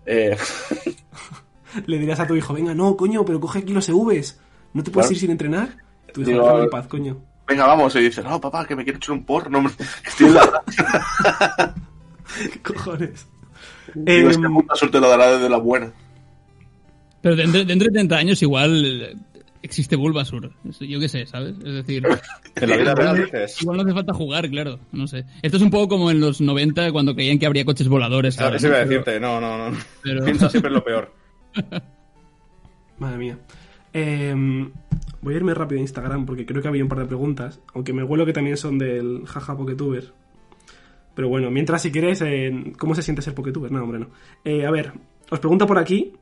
Eh, 0.06 0.36
Le 1.86 1.98
dirás 2.00 2.20
a 2.20 2.28
tu 2.28 2.36
hijo, 2.36 2.54
venga, 2.54 2.74
no, 2.74 2.96
coño, 2.98 3.24
pero 3.26 3.40
coge 3.40 3.60
aquí 3.60 3.74
los 3.74 3.88
EVs. 3.90 4.40
¿No 4.74 4.84
te 4.84 4.92
puedes 4.92 5.08
Claro. 5.08 5.14
ir 5.16 5.20
sin 5.20 5.32
entrenar? 5.32 5.78
Tu 6.14 6.22
hijo, 6.22 6.30
Digo, 6.32 6.64
en 6.64 6.70
paz, 6.70 6.88
coño. 6.88 7.18
venga, 7.48 7.66
vamos. 7.68 7.96
Y 7.96 8.00
dice, 8.02 8.22
no, 8.24 8.40
papá, 8.42 8.66
que 8.66 8.76
me 8.76 8.84
quiero 8.84 8.98
echar 8.98 9.14
un 9.14 9.24
porno. 9.26 9.64
Estoy 10.06 10.28
en 10.28 10.34
la... 10.36 10.64
¿Qué 12.54 12.60
cojones? 12.62 13.28
Digo, 13.96 14.30
es 14.30 14.38
que 14.38 14.46
Em, 14.46 14.54
puta 14.54 14.76
suerte 14.76 15.00
lo 15.00 15.10
dará 15.10 15.32
desde 15.36 15.50
la 15.50 15.58
buena. 15.58 15.92
Pero 17.22 17.36
dentro, 17.36 17.64
dentro 17.64 17.88
de 17.88 17.94
30 17.94 18.16
años 18.18 18.42
igual 18.42 18.86
eh, 18.86 19.16
existe 19.62 19.96
Bulbasur. 19.96 20.52
Yo 20.80 21.00
qué 21.00 21.08
sé, 21.10 21.26
¿sabes? 21.26 21.56
Es 21.64 21.74
decir... 21.74 22.04
En 22.56 22.70
la 22.70 22.78
vida 22.78 22.94
real 22.96 23.16
igual, 23.18 23.32
dices. 23.32 23.62
igual 23.64 23.78
no 23.78 23.84
hace 23.84 23.94
falta 23.94 24.14
jugar, 24.14 24.48
claro. 24.50 24.80
No 24.92 25.08
sé. 25.08 25.26
Esto 25.42 25.58
es 25.58 25.64
un 25.64 25.72
poco 25.72 25.88
como 25.90 26.12
en 26.12 26.20
los 26.20 26.40
90 26.40 26.92
cuando 26.92 27.16
creían 27.16 27.40
que 27.40 27.46
habría 27.48 27.66
coches 27.66 27.88
voladores. 27.88 28.40
ahora, 28.40 28.58
Eso 28.58 28.68
iba 28.68 28.78
a 28.78 28.86
decirte, 28.86 29.20
no, 29.20 29.42
no, 29.42 29.70
no. 29.72 29.78
pero- 30.04 30.24
Piensa 30.24 30.50
siempre 30.50 30.70
en 30.70 30.76
lo 30.76 30.84
peor. 30.84 31.12
Madre 33.00 33.18
mía. 33.18 33.38
Em, 33.94 34.72
voy 35.22 35.34
a 35.34 35.38
irme 35.38 35.54
rápido 35.54 35.80
a 35.80 35.82
Instagram 35.82 36.26
porque 36.26 36.46
creo 36.46 36.62
que 36.62 36.68
había 36.68 36.84
un 36.84 36.90
par 36.90 37.00
de 37.00 37.06
preguntas. 37.06 37.60
Aunque 37.74 37.94
me 37.94 38.04
huelo 38.04 38.26
que 38.26 38.34
también 38.34 38.58
son 38.58 38.78
del 38.78 39.26
jaja 39.26 39.58
Poketuber. 39.58 40.14
Pero 41.16 41.30
bueno, 41.30 41.52
mientras 41.52 41.82
si 41.82 41.92
quieres, 41.92 42.22
eh, 42.22 42.74
¿cómo 42.78 42.96
se 42.96 43.04
siente 43.04 43.22
ser 43.22 43.36
Poketuber? 43.36 43.72
No, 43.72 43.84
hombre, 43.84 44.00
no. 44.00 44.08
Eh, 44.44 44.66
a 44.66 44.72
ver, 44.72 44.94
os 45.30 45.40
pregunto 45.40 45.68
por 45.68 45.78
aquí. 45.78 46.14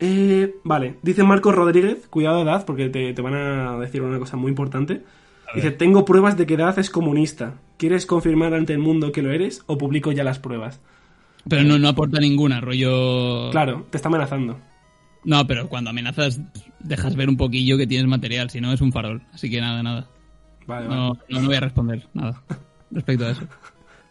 Eh, 0.00 0.54
vale, 0.64 0.94
dice 1.02 1.24
Marcos 1.24 1.54
Rodríguez, 1.54 2.06
cuidado 2.08 2.36
de 2.36 2.44
edad 2.44 2.64
porque 2.64 2.88
te, 2.88 3.12
te 3.12 3.22
van 3.22 3.34
a 3.34 3.78
decir 3.78 4.00
una 4.02 4.18
cosa 4.18 4.36
muy 4.36 4.50
importante. 4.50 5.02
Dice, 5.54 5.70
tengo 5.70 6.04
pruebas 6.04 6.36
de 6.36 6.46
que 6.46 6.54
edad 6.54 6.78
es 6.78 6.90
comunista. 6.90 7.54
¿Quieres 7.78 8.04
confirmar 8.04 8.52
ante 8.52 8.74
el 8.74 8.80
mundo 8.80 9.12
que 9.12 9.22
lo 9.22 9.32
eres 9.32 9.62
o 9.66 9.78
publico 9.78 10.12
ya 10.12 10.22
las 10.22 10.38
pruebas? 10.38 10.80
Pero 11.48 11.64
no, 11.64 11.78
no 11.78 11.88
aporta 11.88 12.20
ninguna, 12.20 12.60
rollo... 12.60 13.50
Claro, 13.50 13.86
te 13.90 13.96
está 13.96 14.08
amenazando. 14.08 14.58
No, 15.24 15.46
pero 15.46 15.68
cuando 15.68 15.90
amenazas 15.90 16.40
dejas 16.80 17.16
ver 17.16 17.28
un 17.28 17.36
poquillo 17.36 17.76
que 17.76 17.86
tienes 17.86 18.06
material, 18.06 18.50
si 18.50 18.60
no 18.60 18.72
es 18.72 18.80
un 18.80 18.92
farol. 18.92 19.22
Así 19.32 19.50
que 19.50 19.60
nada, 19.60 19.82
nada. 19.82 20.08
Vale, 20.66 20.86
vale. 20.86 21.00
No, 21.00 21.18
no, 21.28 21.40
no 21.40 21.46
voy 21.46 21.56
a 21.56 21.60
responder 21.60 22.06
nada 22.14 22.42
respecto 22.90 23.26
a 23.26 23.30
eso. 23.30 23.42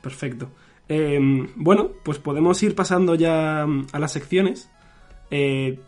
Perfecto. 0.01 0.49
Eh, 0.89 1.19
bueno, 1.55 1.91
pues 2.03 2.19
podemos 2.19 2.61
ir 2.63 2.75
pasando 2.75 3.15
ya 3.15 3.65
mm, 3.67 3.87
a 3.91 3.99
las 3.99 4.11
secciones. 4.11 4.69
Eh, 5.31 5.79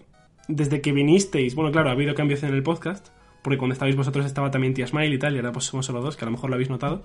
desde 0.47 0.81
que 0.81 0.91
vinisteis, 0.91 1.55
bueno, 1.55 1.71
claro, 1.71 1.89
ha 1.89 1.93
habido 1.93 2.15
cambios 2.15 2.43
en 2.43 2.53
el 2.53 2.63
podcast, 2.63 3.07
porque 3.43 3.57
cuando 3.57 3.73
estabais 3.73 3.95
vosotros 3.95 4.25
estaba 4.25 4.51
también 4.51 4.73
Tía 4.73 4.87
Smile 4.87 5.13
y 5.13 5.19
tal, 5.19 5.35
y 5.35 5.37
ahora 5.37 5.51
pues 5.51 5.65
somos 5.65 5.85
solo 5.85 6.01
dos, 6.01 6.17
que 6.17 6.25
a 6.25 6.27
lo 6.27 6.31
mejor 6.31 6.49
lo 6.49 6.55
habéis 6.55 6.69
notado. 6.69 7.03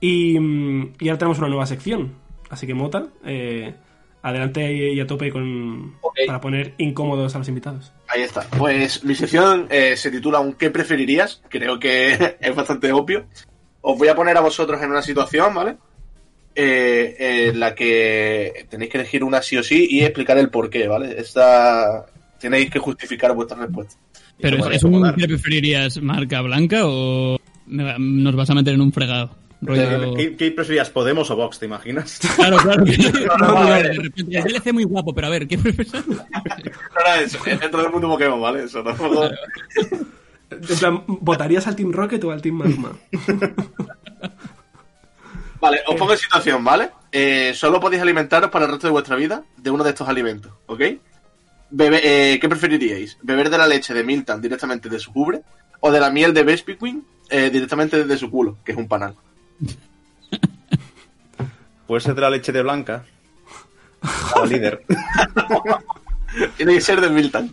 Y, 0.00 0.38
mm, 0.38 0.94
y 1.00 1.08
ahora 1.08 1.18
tenemos 1.18 1.38
una 1.38 1.48
nueva 1.48 1.66
sección. 1.66 2.12
Así 2.50 2.66
que, 2.66 2.74
Mota, 2.74 3.06
eh, 3.24 3.74
adelante 4.22 4.72
y 4.72 5.00
a 5.00 5.06
tope 5.06 5.30
con, 5.30 5.94
para 6.26 6.40
poner 6.40 6.74
incómodos 6.78 7.34
a 7.34 7.38
los 7.38 7.48
invitados. 7.48 7.92
Ahí 8.08 8.22
está. 8.22 8.42
Pues 8.42 9.04
mi 9.04 9.14
sección 9.14 9.66
eh, 9.70 9.96
se 9.96 10.10
titula 10.10 10.40
¿Un 10.40 10.54
qué 10.54 10.70
preferirías? 10.70 11.42
Creo 11.48 11.78
que 11.78 12.36
es 12.40 12.54
bastante 12.54 12.92
obvio. 12.92 13.26
Os 13.80 13.96
voy 13.98 14.08
a 14.08 14.14
poner 14.14 14.36
a 14.36 14.40
vosotros 14.40 14.80
en 14.82 14.90
una 14.90 15.02
situación, 15.02 15.54
¿vale? 15.54 15.76
Eh, 16.54 17.48
en 17.48 17.60
la 17.60 17.74
que 17.74 18.66
tenéis 18.68 18.90
que 18.90 18.98
elegir 18.98 19.22
una 19.22 19.40
sí 19.40 19.56
o 19.56 19.62
sí 19.62 19.86
y 19.88 20.00
explicar 20.00 20.38
el 20.38 20.50
por 20.50 20.70
qué, 20.70 20.88
¿vale? 20.88 21.14
Esta... 21.18 22.06
Tenéis 22.40 22.70
que 22.70 22.78
justificar 22.78 23.34
vuestra 23.34 23.58
respuesta. 23.58 23.96
Pero 24.40 24.68
¿es, 24.68 24.76
es 24.76 24.84
un 24.84 25.12
que 25.14 25.26
preferirías 25.26 26.00
marca 26.00 26.40
blanca 26.40 26.82
o 26.84 27.36
nos 27.66 28.36
vas 28.36 28.50
a 28.50 28.54
meter 28.54 28.74
en 28.74 28.80
un 28.80 28.92
fregado? 28.92 29.34
Rollo- 29.60 30.14
¿Qué, 30.16 30.36
qué 30.36 30.50
preferías, 30.52 30.88
Podemos 30.90 31.30
o 31.30 31.36
Vox, 31.36 31.58
te 31.58 31.66
imaginas? 31.66 32.18
Claro, 32.36 32.56
claro. 32.58 32.84
no, 33.38 33.38
no, 33.38 33.58
a 33.58 33.64
no, 33.64 33.70
ver. 33.70 33.88
de 33.90 34.02
repente, 34.02 34.38
el 34.38 34.44
DLC 34.44 34.72
muy 34.72 34.84
guapo, 34.84 35.12
pero 35.14 35.26
a 35.26 35.30
ver, 35.30 35.48
¿qué 35.48 35.58
prefieres? 35.58 35.92
No 35.94 37.00
era 37.00 37.20
eso, 37.20 37.38
es 37.44 37.58
dentro 37.60 37.82
del 37.82 37.90
mundo 37.90 38.08
Pokémon, 38.08 38.40
¿vale? 38.40 38.64
Eso 38.64 38.82
tampoco... 38.84 39.28
En 40.50 40.78
plan, 40.78 41.02
¿votarías 41.06 41.66
al 41.66 41.76
Team 41.76 41.92
Rocket 41.92 42.22
o 42.24 42.30
al 42.30 42.40
Team 42.40 42.54
Magma? 42.54 42.92
Vale, 45.60 45.80
os 45.88 45.96
pongo 45.96 46.12
en 46.12 46.18
situación, 46.18 46.62
¿vale? 46.64 46.90
Eh, 47.10 47.52
solo 47.54 47.80
podéis 47.80 48.02
alimentaros 48.02 48.50
para 48.50 48.64
el 48.66 48.70
resto 48.70 48.86
de 48.86 48.92
vuestra 48.92 49.16
vida 49.16 49.42
de 49.56 49.70
uno 49.70 49.82
de 49.82 49.90
estos 49.90 50.08
alimentos, 50.08 50.52
¿ok? 50.66 50.80
Bebe- 51.70 52.00
eh, 52.02 52.38
¿Qué 52.40 52.48
preferiríais? 52.48 53.18
¿Beber 53.22 53.50
de 53.50 53.58
la 53.58 53.66
leche 53.66 53.92
de 53.92 54.04
Milton 54.04 54.40
directamente 54.40 54.88
de 54.88 54.98
su 54.98 55.12
cubre? 55.12 55.42
¿O 55.80 55.90
de 55.90 56.00
la 56.00 56.10
miel 56.10 56.32
de 56.32 56.44
Vespiquen 56.44 57.04
eh, 57.28 57.50
directamente 57.50 57.98
desde 57.98 58.16
su 58.16 58.30
culo, 58.30 58.56
que 58.64 58.72
es 58.72 58.78
un 58.78 58.88
panal? 58.88 59.14
Puede 61.86 62.00
ser 62.00 62.14
de 62.14 62.20
la 62.20 62.30
leche 62.30 62.52
de 62.52 62.62
blanca. 62.62 63.04
La 64.36 64.44
líder. 64.46 64.82
Tiene 66.56 66.74
que 66.74 66.80
ser 66.80 67.00
de 67.00 67.08
Milton. 67.10 67.50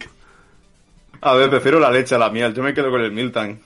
A 1.22 1.34
ver, 1.36 1.50
prefiero 1.50 1.80
la 1.80 1.90
leche 1.90 2.16
a 2.16 2.18
la 2.18 2.30
miel. 2.30 2.54
Yo 2.54 2.62
me 2.62 2.74
quedo 2.74 2.92
con 2.92 3.02
el 3.02 3.12
Milton. 3.12 3.60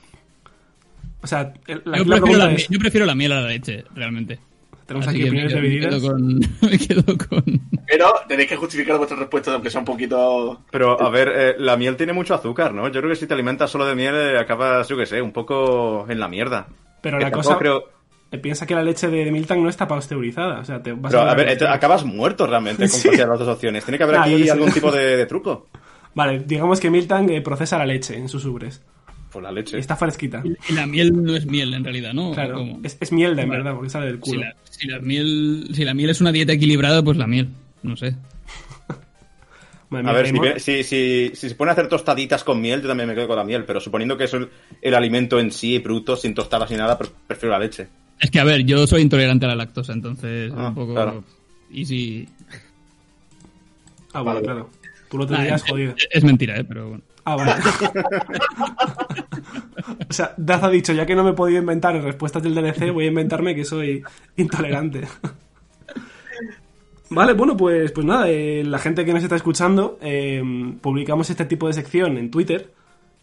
O 1.21 1.27
sea, 1.27 1.51
el- 1.67 1.81
la, 1.85 1.97
Yo 1.97 2.03
la 2.05 2.15
prefiero 2.17 2.37
la, 2.37 2.51
es... 2.51 2.67
yo 2.69 2.79
prefiero 2.79 3.05
la 3.05 3.15
miel 3.15 3.31
a 3.33 3.41
la 3.41 3.47
leche, 3.49 3.83
realmente. 3.95 4.39
Tenemos 4.85 5.07
Así 5.07 5.17
aquí 5.17 5.25
que 5.25 5.31
me 5.31 5.45
opiniones 5.45 5.55
me 5.55 5.69
divididas. 5.69 5.95
quedo 6.01 6.11
con, 6.11 6.39
me 6.61 6.77
quedo 6.79 7.17
con... 7.27 7.61
Pero 7.85 8.13
tenéis 8.27 8.49
que 8.49 8.55
justificar 8.55 8.97
vuestra 8.97 9.17
respuesta, 9.17 9.53
aunque 9.53 9.69
sea 9.69 9.79
un 9.79 9.85
poquito... 9.85 10.61
Pero, 10.71 10.99
a 11.01 11.09
ver, 11.09 11.31
eh, 11.35 11.55
la 11.59 11.75
miel 11.77 11.95
tiene 11.97 12.13
mucho 12.13 12.33
azúcar, 12.33 12.73
¿no? 12.73 12.87
Yo 12.87 13.01
creo 13.01 13.09
que 13.09 13.15
si 13.15 13.27
te 13.27 13.33
alimentas 13.33 13.69
solo 13.69 13.85
de 13.85 13.95
miel, 13.95 14.15
eh, 14.15 14.37
acabas, 14.39 14.87
yo 14.87 14.95
qué 14.97 15.05
sé, 15.05 15.21
un 15.21 15.31
poco 15.33 16.05
en 16.09 16.19
la 16.19 16.27
mierda. 16.27 16.67
Pero 17.01 17.17
Que 17.17 17.25
la 17.25 17.31
cosa... 17.31 17.57
creo- 17.57 17.83
Piensa 18.37 18.67
que 18.67 18.75
la 18.75 18.83
leche 18.83 19.07
de 19.07 19.31
Milton 19.31 19.63
no 19.63 19.69
está 19.69 19.87
pasteurizada. 19.87 20.59
O 20.59 20.65
sea, 20.65 20.81
te 20.83 20.91
vas 20.93 21.11
Pero, 21.11 21.23
a 21.23 21.31
a 21.31 21.35
ver, 21.35 21.63
acabas 21.67 22.05
muerto 22.05 22.45
realmente 22.45 22.83
con 22.83 22.89
Sí. 22.99 23.01
cualquiera 23.03 23.25
de 23.25 23.29
las 23.31 23.39
dos 23.39 23.55
opciones. 23.55 23.83
Tiene 23.83 23.97
que 23.97 24.03
haber 24.03 24.17
aquí 24.17 24.49
algún 24.49 24.71
tipo 24.71 24.91
de, 24.91 25.17
de 25.17 25.25
truco. 25.27 25.67
Vale, 26.13 26.39
digamos 26.45 26.79
que 26.79 26.89
Milton 26.91 27.29
eh, 27.29 27.41
procesa 27.41 27.77
la 27.79 27.85
leche 27.85 28.15
en 28.17 28.29
sus 28.29 28.45
ubres. 28.45 28.81
Pues 29.31 29.43
la 29.43 29.51
leche. 29.51 29.77
Está 29.77 29.95
fresquita. 29.95 30.43
Y 30.67 30.73
la 30.73 30.85
miel 30.87 31.11
no 31.23 31.35
es 31.35 31.45
miel, 31.45 31.73
en 31.73 31.83
realidad, 31.83 32.13
¿no? 32.13 32.31
Claro, 32.33 32.61
es, 32.83 32.97
en 33.11 33.17
Vale. 33.19 33.45
verdad, 33.45 33.73
porque 33.75 33.89
sale 33.89 34.07
del 34.07 34.15
Si 34.15 34.21
culo. 34.31 34.41
la, 34.41 34.55
si 34.69 34.87
la 34.87 34.99
miel, 34.99 35.69
si 35.73 35.85
la 35.85 35.93
miel 35.93 36.09
es 36.09 36.21
una 36.21 36.31
dieta 36.31 36.51
equilibrada, 36.53 37.03
pues 37.03 37.15
la 37.17 37.27
miel. 37.27 37.49
No 37.83 37.95
sé. 37.95 38.15
Madre 39.89 40.07
A 40.09 40.11
mía, 40.11 40.13
ver, 40.13 40.25
si, 40.27 40.31
Raymond. 40.33 40.59
si, 40.59 40.83
si, 40.83 41.31
si 41.33 41.49
se 41.49 41.55
pone 41.55 41.69
a 41.69 41.73
hacer 41.73 41.87
tostaditas 41.87 42.43
con 42.43 42.61
miel, 42.61 42.81
yo 42.81 42.87
también 42.87 43.09
me 43.09 43.15
quedo 43.15 43.27
con 43.27 43.37
la 43.37 43.43
miel. 43.43 43.65
Pero 43.65 43.79
suponiendo 43.79 44.17
que 44.17 44.25
es 44.25 44.33
el, 44.33 44.49
el 44.81 44.93
alimento 44.95 45.39
en 45.39 45.51
sí, 45.51 45.79
bruto, 45.79 46.15
sin 46.15 46.33
tostadas 46.35 46.69
ni 46.71 46.77
nada, 46.77 46.97
pre- 46.97 47.09
prefiero 47.27 47.51
la 47.53 47.59
leche. 47.59 47.87
Es 48.19 48.31
que, 48.31 48.39
a 48.39 48.43
ver, 48.43 48.63
yo 48.65 48.85
soy 48.87 49.01
intolerante 49.01 49.45
a 49.45 49.49
la 49.49 49.55
lactosa, 49.55 49.93
entonces 49.93 50.51
Ah, 50.55 50.69
un 50.69 50.75
poco... 50.75 50.93
claro. 50.93 51.23
Y 51.71 51.85
si... 51.85 52.27
Ah, 54.13 54.21
bueno, 54.21 54.35
Vale. 54.35 54.41
claro. 54.45 54.69
Tú 55.09 55.17
lo 55.17 55.27
tendrías 55.27 55.63
es, 55.63 55.69
jodido. 55.69 55.93
es- 55.97 56.07
es 56.11 56.23
mentira, 56.23 56.57
¿eh? 56.57 56.63
Pero 56.63 56.89
bueno. 56.89 57.03
Ah, 57.25 57.35
vale. 57.35 57.51
o 60.09 60.13
sea, 60.13 60.33
Daz 60.37 60.63
ha 60.63 60.69
dicho, 60.69 60.93
ya 60.93 61.05
que 61.05 61.15
no 61.15 61.23
me 61.23 61.31
he 61.31 61.33
podido 61.33 61.59
inventar 61.59 62.01
respuestas 62.01 62.41
del 62.43 62.55
DLC, 62.55 62.91
voy 62.91 63.05
a 63.05 63.09
inventarme 63.09 63.55
que 63.55 63.65
soy 63.65 64.03
intolerante. 64.37 65.07
Vale, 67.11 67.33
bueno, 67.33 67.57
pues, 67.57 67.91
pues 67.91 68.05
nada, 68.05 68.29
eh, 68.29 68.63
la 68.63 68.77
gente 68.77 69.03
que 69.03 69.13
nos 69.13 69.23
está 69.23 69.35
escuchando, 69.35 69.97
eh, 69.99 70.43
publicamos 70.79 71.27
este 71.31 71.43
tipo 71.45 71.65
de 71.65 71.73
sección 71.73 72.19
en 72.19 72.29
Twitter, 72.29 72.71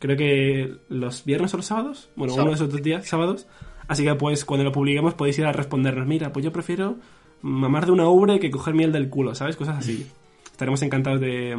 creo 0.01 0.17
que 0.17 0.75
los 0.89 1.25
viernes 1.25 1.55
o 1.55 1.59
los 1.59 1.67
sábados, 1.67 2.09
bueno, 2.17 2.35
uno 2.35 2.47
de 2.47 2.55
esos 2.55 2.69
dos 2.73 2.83
días, 2.83 3.07
sábados, 3.07 3.47
así 3.89 4.05
que 4.05 4.15
pues 4.15 4.45
cuando 4.45 4.65
lo 4.65 4.73
publiquemos 4.73 5.15
podéis 5.15 5.39
ir 5.39 5.47
a 5.47 5.53
respondernos, 5.53 6.07
mira, 6.07 6.33
pues 6.33 6.45
yo 6.45 6.53
prefiero 6.53 6.97
mamar 7.43 7.87
de 7.87 7.93
una 7.93 8.09
ubre 8.09 8.39
que 8.41 8.51
coger 8.51 8.75
miel 8.75 8.93
del 8.93 9.09
culo, 9.09 9.35
¿sabes? 9.35 9.57
Cosas 9.57 9.79
así. 9.79 10.07
Estaremos 10.51 10.81
encantados 10.83 11.21
de, 11.21 11.57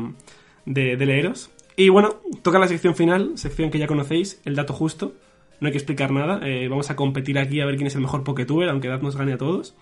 de, 0.66 0.98
de 0.98 1.06
leeros. 1.06 1.52
Y 1.76 1.90
bueno, 1.90 2.16
toca 2.42 2.58
la 2.58 2.68
sección 2.68 2.96
final, 2.96 3.32
sección 3.38 3.70
que 3.70 3.78
ya 3.78 3.86
conocéis, 3.88 4.42
el 4.46 4.56
dato 4.56 4.74
justo. 4.74 5.14
No 5.60 5.68
hay 5.68 5.72
que 5.72 5.78
explicar 5.78 6.12
nada. 6.12 6.40
eh, 6.48 6.68
vamos 6.68 6.90
a 6.90 6.96
competir 6.96 7.38
aquí 7.38 7.62
a 7.62 7.66
ver 7.66 7.76
quién 7.76 7.88
es 7.88 7.96
el 7.96 8.02
mejor 8.02 8.24
Poketuber, 8.24 8.68
aunque 8.70 8.88
Dad 8.88 9.02
nos 9.02 9.16
gane 9.16 9.34
a 9.34 9.38
todos. 9.38 9.76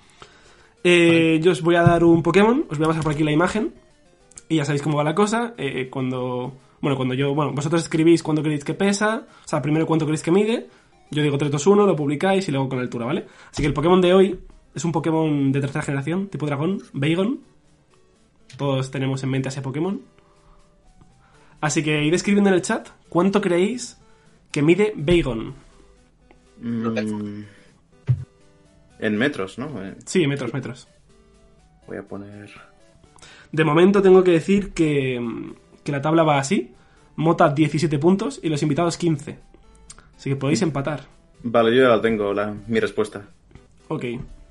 Eh, 0.84 1.40
Yo 1.42 1.52
os 1.52 1.62
voy 1.62 1.76
a 1.76 1.84
dar 1.84 2.04
un 2.04 2.22
Pokémon, 2.24 2.66
os 2.70 2.78
voy 2.78 2.86
a 2.86 2.90
pasar 2.90 3.04
por 3.04 3.14
aquí 3.14 3.24
la 3.24 3.32
imagen. 3.32 3.74
Y 4.50 4.58
ya 4.58 4.66
sabéis 4.66 4.82
cómo 4.82 4.98
va 4.98 5.04
la 5.04 5.16
cosa. 5.16 5.54
eh, 5.58 5.88
cuando 5.90 6.54
Bueno, 6.82 6.96
cuando 6.98 7.14
yo, 7.16 7.34
bueno, 7.34 7.52
vosotros 7.54 7.82
escribís 7.82 8.22
cuánto 8.22 8.44
creéis 8.44 8.64
que 8.64 8.74
pesa, 8.74 9.26
o 9.44 9.48
sea, 9.48 9.62
primero 9.62 9.86
cuánto 9.88 10.06
creéis 10.06 10.22
que 10.22 10.32
mide, 10.32 10.68
yo 11.12 11.22
digo 11.24 11.38
3, 11.38 11.52
2, 11.52 11.68
1, 11.68 11.86
lo 11.86 11.96
publicáis 11.96 12.48
y 12.48 12.52
luego 12.52 12.70
con 12.70 12.80
altura, 12.80 13.06
¿vale? 13.06 13.26
Así 13.52 13.62
que 13.62 13.68
el 13.68 13.74
Pokémon 13.74 14.02
de 14.02 14.14
hoy 14.14 14.40
es 14.74 14.84
un 14.86 14.92
Pokémon 14.92 15.52
de 15.52 15.62
tercera 15.62 15.82
generación, 15.84 16.28
tipo 16.28 16.46
dragón, 16.46 16.82
Bagon. 16.94 17.40
Todos 18.58 18.92
tenemos 18.92 19.24
en 19.24 19.30
mente 19.30 19.48
a 19.50 19.52
ese 19.52 19.62
Pokémon. 19.62 20.02
Así 21.62 21.84
que 21.84 22.04
id 22.04 22.14
escribiendo 22.14 22.50
en 22.50 22.56
el 22.56 22.62
chat 22.62 22.90
cuánto 23.10 23.42
creéis 23.42 24.00
que 24.52 24.62
mide 24.62 24.94
Bagon. 24.96 25.54
Mm, 26.62 27.44
en 29.00 29.18
metros, 29.18 29.58
¿no? 29.58 29.84
Eh, 29.84 29.96
Sí, 30.06 30.26
metros, 30.28 30.54
metros. 30.54 30.88
voy 31.88 31.98
a 31.98 32.04
poner. 32.04 32.50
De 33.52 33.64
momento 33.64 34.02
tengo 34.02 34.24
que 34.24 34.32
decir 34.32 34.74
que, 34.74 35.22
que 35.84 35.92
la 35.92 36.02
tabla 36.02 36.24
va 36.24 36.40
así. 36.40 36.74
Mota 37.18 37.50
17 37.50 37.98
puntos 38.00 38.40
y 38.44 38.50
los 38.50 38.62
invitados 38.62 38.98
15. 38.98 39.40
Así 40.18 40.30
que 40.30 40.36
podéis 40.36 40.62
empatar. 40.62 41.02
Vale, 41.44 41.76
yo 41.76 41.84
ya 41.84 41.90
la 41.90 42.02
tengo, 42.02 42.34
la, 42.34 42.54
mi 42.68 42.80
respuesta. 42.80 43.22
Ok. 43.88 44.04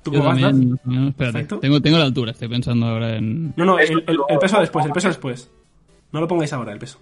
¿Tú 0.03 0.13
Yo 0.13 0.21
también, 0.21 0.79
no, 0.85 1.07
espérate. 1.09 1.43
Tengo, 1.59 1.81
tengo 1.81 1.97
la 1.97 2.05
altura, 2.05 2.31
estoy 2.31 2.47
pensando 2.47 2.85
ahora 2.85 3.15
en... 3.15 3.53
No, 3.55 3.65
no, 3.65 3.79
el, 3.79 3.91
el- 4.07 4.19
el 4.29 4.37
peso 4.39 4.59
después, 4.59 4.85
el 4.85 4.91
peso 4.91 5.07
después. 5.07 5.49
No 6.11 6.21
lo 6.21 6.27
pongáis 6.27 6.53
ahora, 6.53 6.71
el 6.73 6.77
peso. 6.79 6.99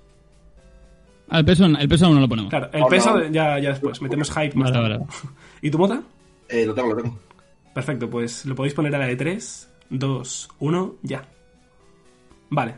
Ah, 1.29 1.39
el 1.39 1.45
peso, 1.45 1.65
el 1.65 1.87
peso 1.89 2.05
aún 2.05 2.15
no 2.15 2.21
lo 2.21 2.29
ponemos. 2.29 2.49
Claro, 2.49 2.69
el 2.71 2.79
No, 2.79 2.87
peso 2.87 3.17
no. 3.19 3.25
ya, 3.27 3.59
ya 3.59 3.69
después. 3.71 4.01
Metemos 4.01 4.29
hype 4.31 4.55
más 4.55 4.71
Vale, 4.71 4.83
tarde. 4.89 4.97
vale. 4.99 5.11
¿Y 5.61 5.69
tu 5.69 5.77
mota? 5.77 6.01
Eh, 6.47 6.65
lo 6.65 6.73
tengo, 6.73 6.89
lo 6.93 7.01
tengo. 7.01 7.19
Perfecto, 7.73 8.09
pues 8.09 8.45
lo 8.45 8.55
podéis 8.55 8.73
poner 8.73 8.95
a 8.95 8.99
la 8.99 9.07
de 9.07 9.15
3, 9.17 9.69
2, 9.89 10.49
1, 10.59 10.95
ya. 11.01 11.23
Vale. 12.49 12.75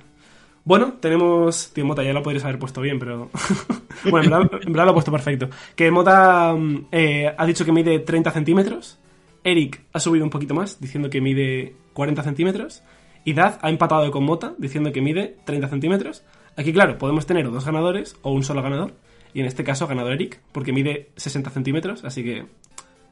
Bueno, 0.65 0.95
tenemos... 0.99 1.71
Tío, 1.73 1.85
Mota, 1.85 2.03
ya 2.03 2.11
lo 2.11 2.23
podrías 2.23 2.43
haber 2.43 2.57
puesto 2.57 2.81
bien, 2.81 2.97
pero... 2.97 3.29
bueno, 4.09 4.25
en 4.25 4.31
verdad, 4.31 4.59
en 4.65 4.73
verdad 4.73 4.85
lo 4.85 4.91
he 4.91 4.93
puesto 4.95 5.11
perfecto. 5.11 5.47
Que 5.75 5.91
Mota 5.91 6.53
mm, 6.53 6.87
eh, 6.91 7.33
ha 7.37 7.45
dicho 7.45 7.63
que 7.63 7.71
mide 7.71 7.99
30 7.99 8.31
centímetros. 8.31 8.97
Eric 9.43 9.83
ha 9.93 9.99
subido 9.99 10.25
un 10.25 10.31
poquito 10.31 10.55
más, 10.55 10.81
diciendo 10.81 11.11
que 11.11 11.21
mide 11.21 11.75
40 11.93 12.23
centímetros. 12.23 12.81
Y 13.23 13.33
Daz 13.33 13.59
ha 13.61 13.69
empatado 13.69 14.09
con 14.09 14.23
Mota, 14.23 14.55
diciendo 14.57 14.91
que 14.91 15.01
mide 15.01 15.37
30 15.45 15.67
centímetros. 15.67 16.23
Aquí, 16.57 16.73
claro, 16.73 16.97
podemos 16.97 17.27
tener 17.27 17.49
dos 17.51 17.63
ganadores 17.63 18.17
o 18.23 18.31
un 18.31 18.43
solo 18.43 18.63
ganador. 18.63 18.93
Y 19.35 19.41
en 19.41 19.45
este 19.45 19.63
caso 19.63 19.85
ha 19.85 19.87
ganado 19.87 20.11
Eric, 20.11 20.39
porque 20.51 20.73
mide 20.73 21.09
60 21.15 21.51
centímetros. 21.51 22.03
Así 22.03 22.23
que, 22.23 22.47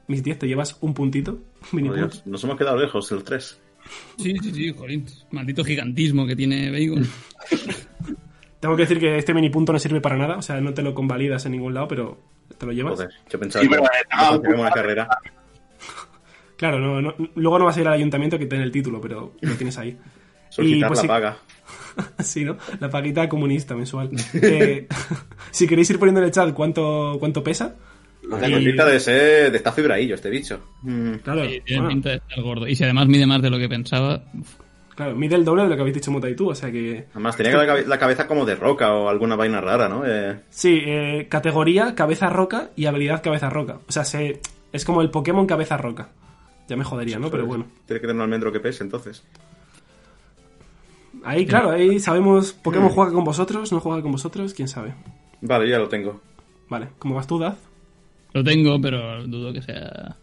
mis 0.08 0.24
10, 0.24 0.40
te 0.40 0.48
llevas 0.48 0.76
un 0.80 0.92
puntito. 0.92 1.38
Dios, 1.72 2.26
nos 2.26 2.42
hemos 2.42 2.58
quedado 2.58 2.76
lejos, 2.78 3.12
los 3.12 3.22
tres. 3.22 3.60
Sí, 4.18 4.34
sí, 4.42 4.52
sí, 4.52 4.72
jolín. 4.76 5.06
Maldito 5.30 5.64
gigantismo 5.64 6.26
que 6.26 6.36
tiene 6.36 6.70
Bacon. 6.70 7.06
Tengo 8.60 8.76
que 8.76 8.82
decir 8.82 8.98
que 8.98 9.18
este 9.18 9.34
mini 9.34 9.50
punto 9.50 9.72
no 9.72 9.78
sirve 9.78 10.00
para 10.00 10.16
nada, 10.16 10.36
o 10.38 10.42
sea, 10.42 10.60
no 10.60 10.72
te 10.72 10.82
lo 10.82 10.94
convalidas 10.94 11.44
en 11.46 11.52
ningún 11.52 11.74
lado, 11.74 11.86
pero 11.88 12.18
te 12.56 12.64
lo 12.64 12.72
llevas. 12.72 12.94
Joder, 12.94 13.10
yo 13.28 13.38
pensaba 13.38 13.62
Sí, 13.62 13.68
que 13.68 13.76
eh, 13.76 13.80
ah, 14.10 14.38
una 14.42 14.70
carrera. 14.70 15.08
Claro, 16.56 16.78
no, 16.78 17.02
no- 17.02 17.14
luego 17.34 17.58
no 17.58 17.64
vas 17.64 17.76
a 17.76 17.80
ir 17.80 17.88
al 17.88 17.94
ayuntamiento 17.94 18.38
que 18.38 18.46
tiene 18.46 18.62
el 18.62 18.70
título, 18.70 19.00
pero 19.00 19.34
lo 19.40 19.54
tienes 19.56 19.76
ahí. 19.76 19.98
Solicitar 20.48 20.88
pues 20.88 20.98
la 20.98 21.02
sí. 21.02 21.08
paga. 21.08 21.36
sí, 22.22 22.44
¿no? 22.44 22.56
La 22.78 22.88
paguita 22.88 23.28
comunista 23.28 23.74
mensual. 23.74 24.10
Eh, 24.34 24.86
si 25.50 25.66
queréis 25.66 25.90
ir 25.90 25.98
poniendo 25.98 26.20
en 26.20 26.26
el 26.26 26.30
chat 26.32 26.54
cuánto, 26.54 27.16
cuánto 27.18 27.42
pesa, 27.42 27.74
Y- 28.24 28.40
tengo. 28.40 28.46
Tiene 28.46 28.64
pinta 28.64 28.86
de 28.86 29.00
ser 29.00 29.50
de 29.50 29.56
esta 29.56 29.72
fibradillo 29.72 30.14
este 30.14 30.30
bicho. 30.30 30.60
Mm, 30.82 31.14
claro, 31.16 31.44
Sí, 31.44 31.60
tiene 31.64 31.82
bueno, 31.82 31.88
pinta 31.94 32.08
de 32.10 32.16
estar 32.16 32.42
gordo. 32.42 32.66
Y 32.66 32.74
si 32.76 32.84
además 32.84 33.06
mide 33.06 33.26
más 33.26 33.42
de 33.42 33.50
lo 33.50 33.58
que 33.58 33.68
pensaba... 33.68 34.24
uf, 34.38 34.54
claro, 34.94 35.14
mide 35.14 35.34
el 35.36 35.44
doble 35.44 35.64
de 35.64 35.68
lo 35.68 35.74
que 35.76 35.80
habéis 35.82 35.94
dicho 35.96 36.10
Mota 36.10 36.28
y 36.30 36.34
tú, 36.36 36.50
o 36.50 36.54
sea 36.54 36.70
que... 36.72 37.06
Además, 37.12 37.36
tenía 37.36 37.56
la, 37.56 37.66
cabe- 37.66 37.86
la 37.86 37.98
cabeza 37.98 38.26
como 38.26 38.44
de 38.46 38.54
roca 38.56 38.92
o 38.94 39.08
alguna 39.08 39.36
vaina 39.36 39.60
rara, 39.60 39.88
¿no? 39.88 40.04
Eh, 40.06 40.40
Sí, 40.50 40.80
eh, 40.86 41.26
categoría 41.28 41.94
cabeza 41.94 42.30
roca 42.30 42.70
y 42.76 42.86
habilidad 42.86 43.22
cabeza 43.22 43.50
roca. 43.50 43.78
O 43.88 43.92
sea, 43.92 44.04
se, 44.04 44.40
es 44.72 44.84
como 44.84 45.02
el 45.02 45.10
Pokémon 45.10 45.46
cabeza 45.46 45.76
roca. 45.76 46.08
Ya 46.68 46.76
me 46.76 46.84
jodería, 46.84 47.18
¿no? 47.18 47.30
Pero 47.30 47.44
bueno. 47.46 47.66
Tiene 47.86 48.00
que 48.00 48.06
tener 48.06 48.16
un 48.16 48.22
almendro 48.22 48.50
que 48.50 48.60
pese, 48.60 48.82
entonces. 48.84 49.22
Ahí, 51.24 51.46
claro, 51.46 51.70
ahí 51.70 52.00
sabemos 52.00 52.52
Pokémon 52.52 52.88
juega 52.88 53.12
con 53.12 53.24
vosotros, 53.24 53.72
no 53.72 53.80
juega 53.80 54.02
con 54.02 54.12
vosotros, 54.12 54.52
quién 54.54 54.68
sabe. 54.68 54.94
Vale, 55.40 55.68
ya 55.68 55.78
lo 55.78 55.88
tengo. 55.88 56.20
Vale, 56.68 56.88
¿cómo 56.98 57.14
vas 57.14 57.26
tú, 57.26 57.38
Daz? 57.38 57.56
Lo 58.34 58.44
tengo, 58.44 58.78
pero 58.80 59.26
dudo 59.26 59.52
que 59.52 59.62
sea 59.62 60.16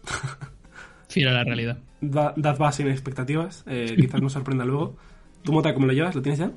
fiel 1.08 1.28
a 1.28 1.32
la 1.32 1.44
realidad. 1.44 1.78
Da- 2.00 2.32
Daz 2.36 2.60
va 2.60 2.70
sin 2.72 2.88
expectativas, 2.88 3.64
eh, 3.66 3.94
quizás 3.98 4.20
nos 4.22 4.32
sorprenda 4.32 4.64
luego. 4.64 4.96
¿Tu 5.42 5.52
mota 5.52 5.74
cómo 5.74 5.86
lo 5.86 5.92
llevas? 5.92 6.14
¿Lo 6.14 6.22
tienes 6.22 6.38
ya? 6.38 6.50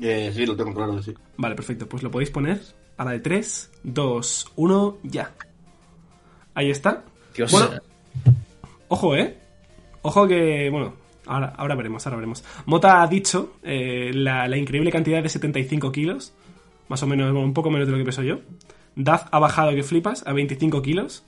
Eh, 0.00 0.30
sí, 0.34 0.46
lo 0.46 0.56
tengo 0.56 0.72
claro 0.74 0.96
que 0.96 1.02
sí. 1.02 1.14
Vale, 1.36 1.54
perfecto, 1.54 1.86
pues 1.88 2.02
lo 2.02 2.10
podéis 2.10 2.30
poner 2.30 2.60
a 2.96 3.04
la 3.04 3.10
de 3.10 3.20
3, 3.20 3.70
2, 3.82 4.52
1, 4.56 4.98
ya. 5.02 5.32
Ahí 6.54 6.70
está. 6.70 7.04
Dios. 7.36 7.50
Bueno, 7.52 7.70
ojo, 8.88 9.16
¿eh? 9.16 9.36
Ojo 10.02 10.26
que, 10.26 10.68
bueno, 10.70 10.94
ahora, 11.26 11.52
ahora 11.56 11.74
veremos, 11.74 12.06
ahora 12.06 12.16
veremos. 12.16 12.44
Mota 12.66 13.02
ha 13.02 13.06
dicho 13.06 13.54
eh, 13.62 14.10
la, 14.14 14.48
la 14.48 14.56
increíble 14.56 14.90
cantidad 14.90 15.22
de 15.22 15.28
75 15.28 15.92
kilos, 15.92 16.32
más 16.92 17.02
o 17.02 17.06
menos, 17.06 17.32
bueno, 17.32 17.46
un 17.46 17.54
poco 17.54 17.70
menos 17.70 17.88
de 17.88 17.92
lo 17.92 17.98
que 17.98 18.04
peso 18.04 18.22
yo. 18.22 18.40
Daz 18.96 19.24
ha 19.30 19.38
bajado 19.38 19.74
que 19.74 19.82
flipas 19.82 20.26
a 20.26 20.34
25 20.34 20.82
kilos. 20.82 21.24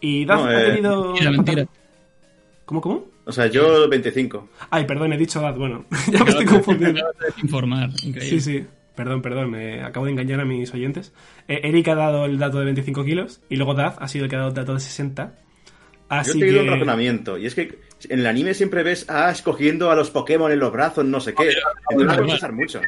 Y 0.00 0.24
Daz 0.24 0.40
No, 0.40 0.46
ha 0.46 0.62
eh, 0.62 0.66
tenido... 0.68 1.04
Mentira, 1.08 1.30
mentira. 1.30 1.66
¿Cómo, 2.64 2.80
cómo? 2.80 3.04
O 3.26 3.30
sea, 3.30 3.46
yo 3.48 3.90
25. 3.90 4.48
Ay, 4.70 4.86
perdón, 4.86 5.12
he 5.12 5.18
dicho 5.18 5.42
Daz, 5.42 5.54
bueno, 5.58 5.84
ya 6.10 6.24
me 6.24 6.30
estoy 6.30 6.46
confundiendo. 6.46 7.02
De 7.20 7.42
informar, 7.42 7.90
increíble. 8.02 8.22
Sí, 8.22 8.40
sí. 8.40 8.66
Perdón, 8.96 9.20
perdón, 9.20 9.54
eh, 9.54 9.82
acabo 9.82 10.06
de 10.06 10.12
engañar 10.12 10.40
a 10.40 10.46
mis 10.46 10.72
oyentes. 10.72 11.12
Eh, 11.46 11.60
Eric 11.64 11.88
ha 11.88 11.94
dado 11.94 12.24
el 12.24 12.38
dato 12.38 12.58
de 12.58 12.64
25 12.64 13.04
kilos 13.04 13.42
y 13.50 13.56
luego 13.56 13.74
Daz 13.74 13.96
ha 13.98 14.08
sido 14.08 14.24
el 14.24 14.30
que 14.30 14.36
ha 14.36 14.38
dado 14.38 14.48
el 14.48 14.56
dato 14.56 14.72
de 14.72 14.80
60. 14.80 15.24
Yo 15.26 15.32
Así 16.08 16.30
he 16.30 16.32
seguido 16.32 16.62
que... 16.62 16.68
un 16.68 16.72
razonamiento. 16.72 17.36
Y 17.36 17.44
es 17.44 17.54
que 17.54 17.80
en 18.08 18.20
el 18.20 18.26
anime 18.26 18.54
siempre 18.54 18.82
ves 18.82 19.10
a 19.10 19.28
Ash 19.28 19.42
cogiendo 19.42 19.90
a 19.90 19.94
los 19.94 20.10
Pokémon 20.10 20.50
en 20.50 20.58
los 20.58 20.72
brazos, 20.72 21.04
no 21.04 21.20
sé 21.20 21.34
qué. 21.34 21.50
Entonces 21.90 22.16
no 22.16 22.16
puedes 22.16 22.34
usar 22.34 22.52
mucho. 22.52 22.80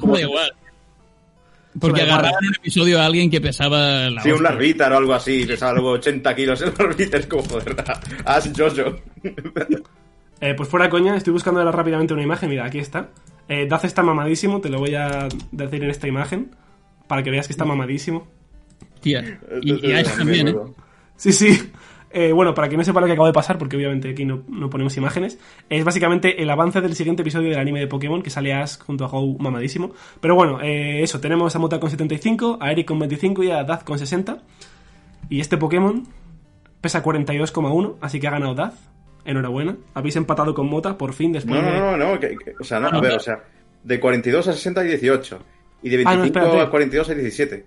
Como 0.00 0.16
igual. 0.16 0.52
Porque 1.78 2.02
agarraban 2.02 2.46
un 2.46 2.54
episodio 2.54 3.00
a 3.00 3.06
alguien 3.06 3.30
que 3.30 3.40
pesaba 3.40 4.08
la 4.10 4.22
Sí, 4.22 4.30
un 4.30 4.42
larvitar 4.42 4.92
o 4.92 4.96
algo 4.98 5.14
así, 5.14 5.44
pesaba 5.44 5.72
luego 5.72 5.90
80 5.90 6.34
kilos 6.36 6.62
el 6.62 6.72
larvitar, 6.78 7.20
es 7.20 7.26
como 7.26 7.42
joder. 7.42 7.76
Ash 8.24 8.50
Jojo. 8.56 8.96
Eh, 10.40 10.54
pues 10.54 10.68
fuera 10.68 10.90
coña, 10.90 11.16
estoy 11.16 11.32
buscando 11.32 11.60
ahora 11.60 11.72
rápidamente 11.72 12.12
una 12.12 12.22
imagen. 12.22 12.50
Mira, 12.50 12.66
aquí 12.66 12.78
está. 12.78 13.10
Eh, 13.48 13.66
Daz 13.68 13.84
está 13.84 14.02
mamadísimo, 14.02 14.60
te 14.60 14.68
lo 14.68 14.78
voy 14.78 14.94
a 14.94 15.28
decir 15.52 15.82
en 15.82 15.90
esta 15.90 16.06
imagen. 16.06 16.50
Para 17.08 17.22
que 17.22 17.30
veas 17.30 17.46
que 17.46 17.52
está 17.52 17.64
mamadísimo. 17.64 18.26
Tía. 19.00 19.40
Y, 19.62 19.86
y 19.88 19.92
Ash 19.92 20.16
también, 20.16 20.48
¿eh? 20.48 20.54
Sí, 21.16 21.32
sí. 21.32 21.70
Eh, 22.16 22.32
bueno, 22.32 22.54
para 22.54 22.68
que 22.68 22.76
no 22.76 22.84
sepa 22.84 23.00
lo 23.00 23.06
que 23.06 23.12
acabo 23.12 23.26
de 23.26 23.32
pasar, 23.32 23.58
porque 23.58 23.76
obviamente 23.76 24.10
aquí 24.10 24.24
no, 24.24 24.44
no 24.48 24.70
ponemos 24.70 24.96
imágenes, 24.96 25.36
es 25.68 25.84
básicamente 25.84 26.40
el 26.40 26.48
avance 26.48 26.80
del 26.80 26.94
siguiente 26.94 27.22
episodio 27.22 27.50
del 27.50 27.58
anime 27.58 27.80
de 27.80 27.88
Pokémon, 27.88 28.22
que 28.22 28.30
sale 28.30 28.54
Ash 28.54 28.78
junto 28.78 29.04
a 29.04 29.08
Go 29.08 29.36
mamadísimo. 29.38 29.92
Pero 30.20 30.36
bueno, 30.36 30.60
eh, 30.62 31.02
eso, 31.02 31.18
tenemos 31.20 31.54
a 31.56 31.58
Mota 31.58 31.80
con 31.80 31.90
75, 31.90 32.58
a 32.60 32.70
Eric 32.70 32.86
con 32.86 33.00
25 33.00 33.42
y 33.42 33.50
a 33.50 33.64
Daz 33.64 33.82
con 33.82 33.98
60. 33.98 34.38
Y 35.28 35.40
este 35.40 35.56
Pokémon 35.56 36.04
pesa 36.80 37.02
42,1, 37.02 37.96
así 38.00 38.20
que 38.20 38.28
ha 38.28 38.30
ganado 38.30 38.54
Daz. 38.54 38.74
Enhorabuena. 39.24 39.76
Habéis 39.94 40.16
empatado 40.16 40.52
con 40.54 40.68
Mota, 40.68 40.98
por 40.98 41.14
fin, 41.14 41.32
después 41.32 41.60
No, 41.60 41.66
de... 41.66 41.78
no, 41.80 41.96
no, 41.96 42.12
no. 42.12 42.20
que- 42.20 42.36
que- 42.36 42.52
o 42.60 42.62
sea, 42.64 42.78
no, 42.78 42.88
a 42.88 43.00
ver, 43.00 43.14
o 43.14 43.18
sea, 43.20 43.42
de 43.82 43.98
42 43.98 44.46
a 44.48 44.52
60 44.52 44.82
hay 44.82 44.88
18. 44.88 45.38
Y 45.82 45.88
de 45.88 46.02
Ah, 46.06 46.14
no, 46.14 46.20
25 46.22 46.60
a 46.60 46.70
42 46.70 47.08
hay 47.08 47.14
17. 47.16 47.66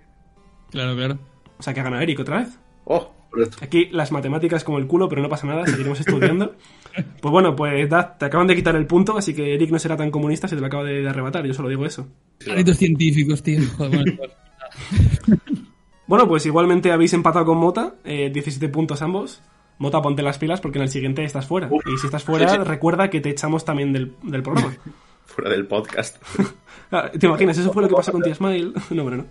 Claro, 0.70 0.94
claro. 0.96 1.18
O 1.58 1.62
sea, 1.62 1.74
que 1.74 1.80
ha 1.80 1.82
ganado 1.82 2.02
Eric 2.02 2.20
otra 2.20 2.38
vez. 2.38 2.58
Oh, 2.84 3.10
Correcto. 3.38 3.58
Aquí 3.64 3.88
las 3.92 4.10
matemáticas 4.10 4.64
como 4.64 4.78
el 4.78 4.86
culo, 4.86 5.08
pero 5.08 5.22
no 5.22 5.28
pasa 5.28 5.46
nada, 5.46 5.66
seguiremos 5.66 6.00
estudiando. 6.00 6.54
Pues 7.20 7.30
bueno, 7.30 7.54
pues 7.54 7.88
te 7.88 8.24
acaban 8.24 8.48
de 8.48 8.56
quitar 8.56 8.74
el 8.74 8.86
punto, 8.86 9.16
así 9.16 9.32
que 9.32 9.54
Eric 9.54 9.70
no 9.70 9.78
será 9.78 9.96
tan 9.96 10.10
comunista, 10.10 10.48
se 10.48 10.56
te 10.56 10.60
lo 10.60 10.66
acaba 10.66 10.82
de, 10.82 11.02
de 11.02 11.08
arrebatar, 11.08 11.46
yo 11.46 11.54
solo 11.54 11.68
digo 11.68 11.86
eso. 11.86 12.08
Malditos 12.44 12.76
científicos, 12.76 13.40
tío. 13.40 13.60
Bueno, 16.08 16.26
pues, 16.26 16.46
igualmente 16.46 16.90
habéis 16.90 17.12
empatado 17.12 17.44
con 17.44 17.58
Mota, 17.58 17.94
eh, 18.02 18.30
17 18.32 18.70
puntos 18.70 19.02
ambos. 19.02 19.42
Mota, 19.76 20.00
ponte 20.00 20.22
las 20.22 20.38
pilas 20.38 20.58
porque 20.60 20.78
en 20.78 20.84
el 20.84 20.88
siguiente 20.88 21.22
estás 21.22 21.46
fuera. 21.46 21.68
Uf, 21.70 21.86
y 21.86 21.98
si 21.98 22.06
estás 22.06 22.24
fuera, 22.24 22.48
sí, 22.48 22.56
sí. 22.56 22.64
recuerda 22.64 23.10
que 23.10 23.20
te 23.20 23.28
echamos 23.28 23.64
también 23.66 23.92
del, 23.92 24.14
del 24.22 24.42
programa. 24.42 24.74
fuera 25.26 25.50
del 25.50 25.66
podcast. 25.66 26.16
Ah, 26.90 27.10
¿Te 27.10 27.26
imaginas? 27.26 27.58
Eso 27.58 27.72
fue 27.74 27.82
lo 27.82 27.88
que 27.88 27.94
pasó 27.94 28.10
con 28.10 28.22
Tía 28.22 28.34
Smile. 28.34 28.72
No, 28.90 29.02
bueno, 29.02 29.18
no. 29.18 29.26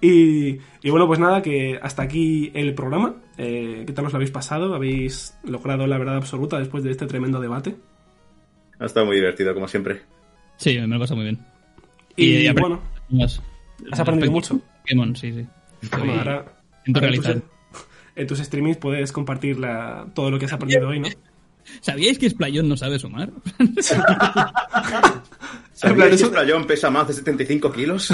Y, 0.00 0.58
y 0.82 0.90
bueno, 0.90 1.06
pues 1.06 1.18
nada, 1.18 1.42
que 1.42 1.78
hasta 1.82 2.02
aquí 2.02 2.50
el 2.54 2.74
programa. 2.74 3.14
Eh, 3.36 3.84
¿Qué 3.86 3.92
tal 3.92 4.06
os 4.06 4.12
lo 4.12 4.16
habéis 4.16 4.30
pasado? 4.30 4.74
¿Habéis 4.74 5.36
logrado 5.44 5.86
la 5.86 5.98
verdad 5.98 6.16
absoluta 6.16 6.58
después 6.58 6.82
de 6.84 6.90
este 6.90 7.06
tremendo 7.06 7.40
debate? 7.40 7.76
Ha 8.78 8.86
estado 8.86 9.06
muy 9.06 9.16
divertido, 9.16 9.54
como 9.54 9.68
siempre. 9.68 10.02
sí, 10.56 10.78
me 10.78 10.86
lo 10.86 11.00
pasa 11.00 11.14
muy 11.14 11.24
bien. 11.24 11.38
Y, 12.16 12.46
aprendí 12.46 12.60
bueno, 12.60 12.80
más. 13.10 13.42
has 13.92 14.00
aprendido 14.00 14.32
Respecto 14.32 14.54
mucho. 14.56 14.64
Pokémon, 14.82 15.16
sí, 15.16 15.32
sí. 15.32 15.46
Estoy- 15.82 16.00
Bueno, 16.00 16.14
ahora 16.18 16.44
ahora 16.94 17.08
en, 17.08 17.14
tus, 17.22 17.36
en 18.16 18.26
tus 18.26 18.38
streamings 18.38 18.76
puedes 18.78 19.12
compartir 19.12 19.58
la- 19.58 20.06
todo 20.14 20.30
lo 20.30 20.38
que 20.38 20.46
has 20.46 20.52
aprendido 20.52 20.88
hoy, 20.88 21.00
¿no? 21.00 21.08
¿Sabíais 21.82 22.18
que 22.18 22.30
Splayon 22.30 22.66
no 22.68 22.76
sabe 22.78 22.98
sumar? 22.98 23.30
¿Sabías 25.72 26.08
que 26.08 26.14
eso- 26.14 26.26
Splayón 26.26 26.66
pesa 26.66 26.90
más 26.90 27.06
de 27.08 27.14
75 27.14 27.72
kilos? 27.72 28.12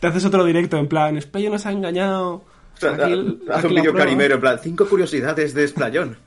Te 0.00 0.06
haces 0.06 0.24
otro 0.24 0.44
directo 0.44 0.76
en 0.76 0.86
plan, 0.88 1.20
Spello 1.20 1.50
nos 1.50 1.64
ha 1.66 1.72
engañado. 1.72 2.34
O 2.34 2.44
sea, 2.76 2.92
Aquí 2.92 3.12
el- 3.12 3.40
hace 3.50 3.66
aquí 3.66 3.74
un 3.76 3.80
vídeo 3.80 3.94
carimero, 3.94 4.34
en 4.36 4.40
plan, 4.40 4.58
cinco 4.62 4.86
curiosidades 4.86 5.54
de 5.54 5.66
Splayón. 5.68 6.16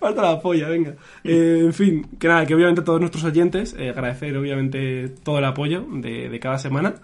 Falta 0.00 0.22
la 0.22 0.40
polla, 0.40 0.68
venga. 0.68 0.94
Eh, 1.24 1.62
en 1.64 1.72
fin, 1.72 2.06
que 2.18 2.28
nada, 2.28 2.46
que 2.46 2.54
obviamente 2.54 2.80
a 2.80 2.84
todos 2.84 3.00
nuestros 3.00 3.24
oyentes, 3.24 3.74
eh, 3.78 3.90
agradecer 3.90 4.36
obviamente 4.36 5.08
todo 5.22 5.38
el 5.38 5.44
apoyo 5.44 5.84
de, 5.90 6.28
de 6.28 6.40
cada 6.40 6.58
semana. 6.58 6.94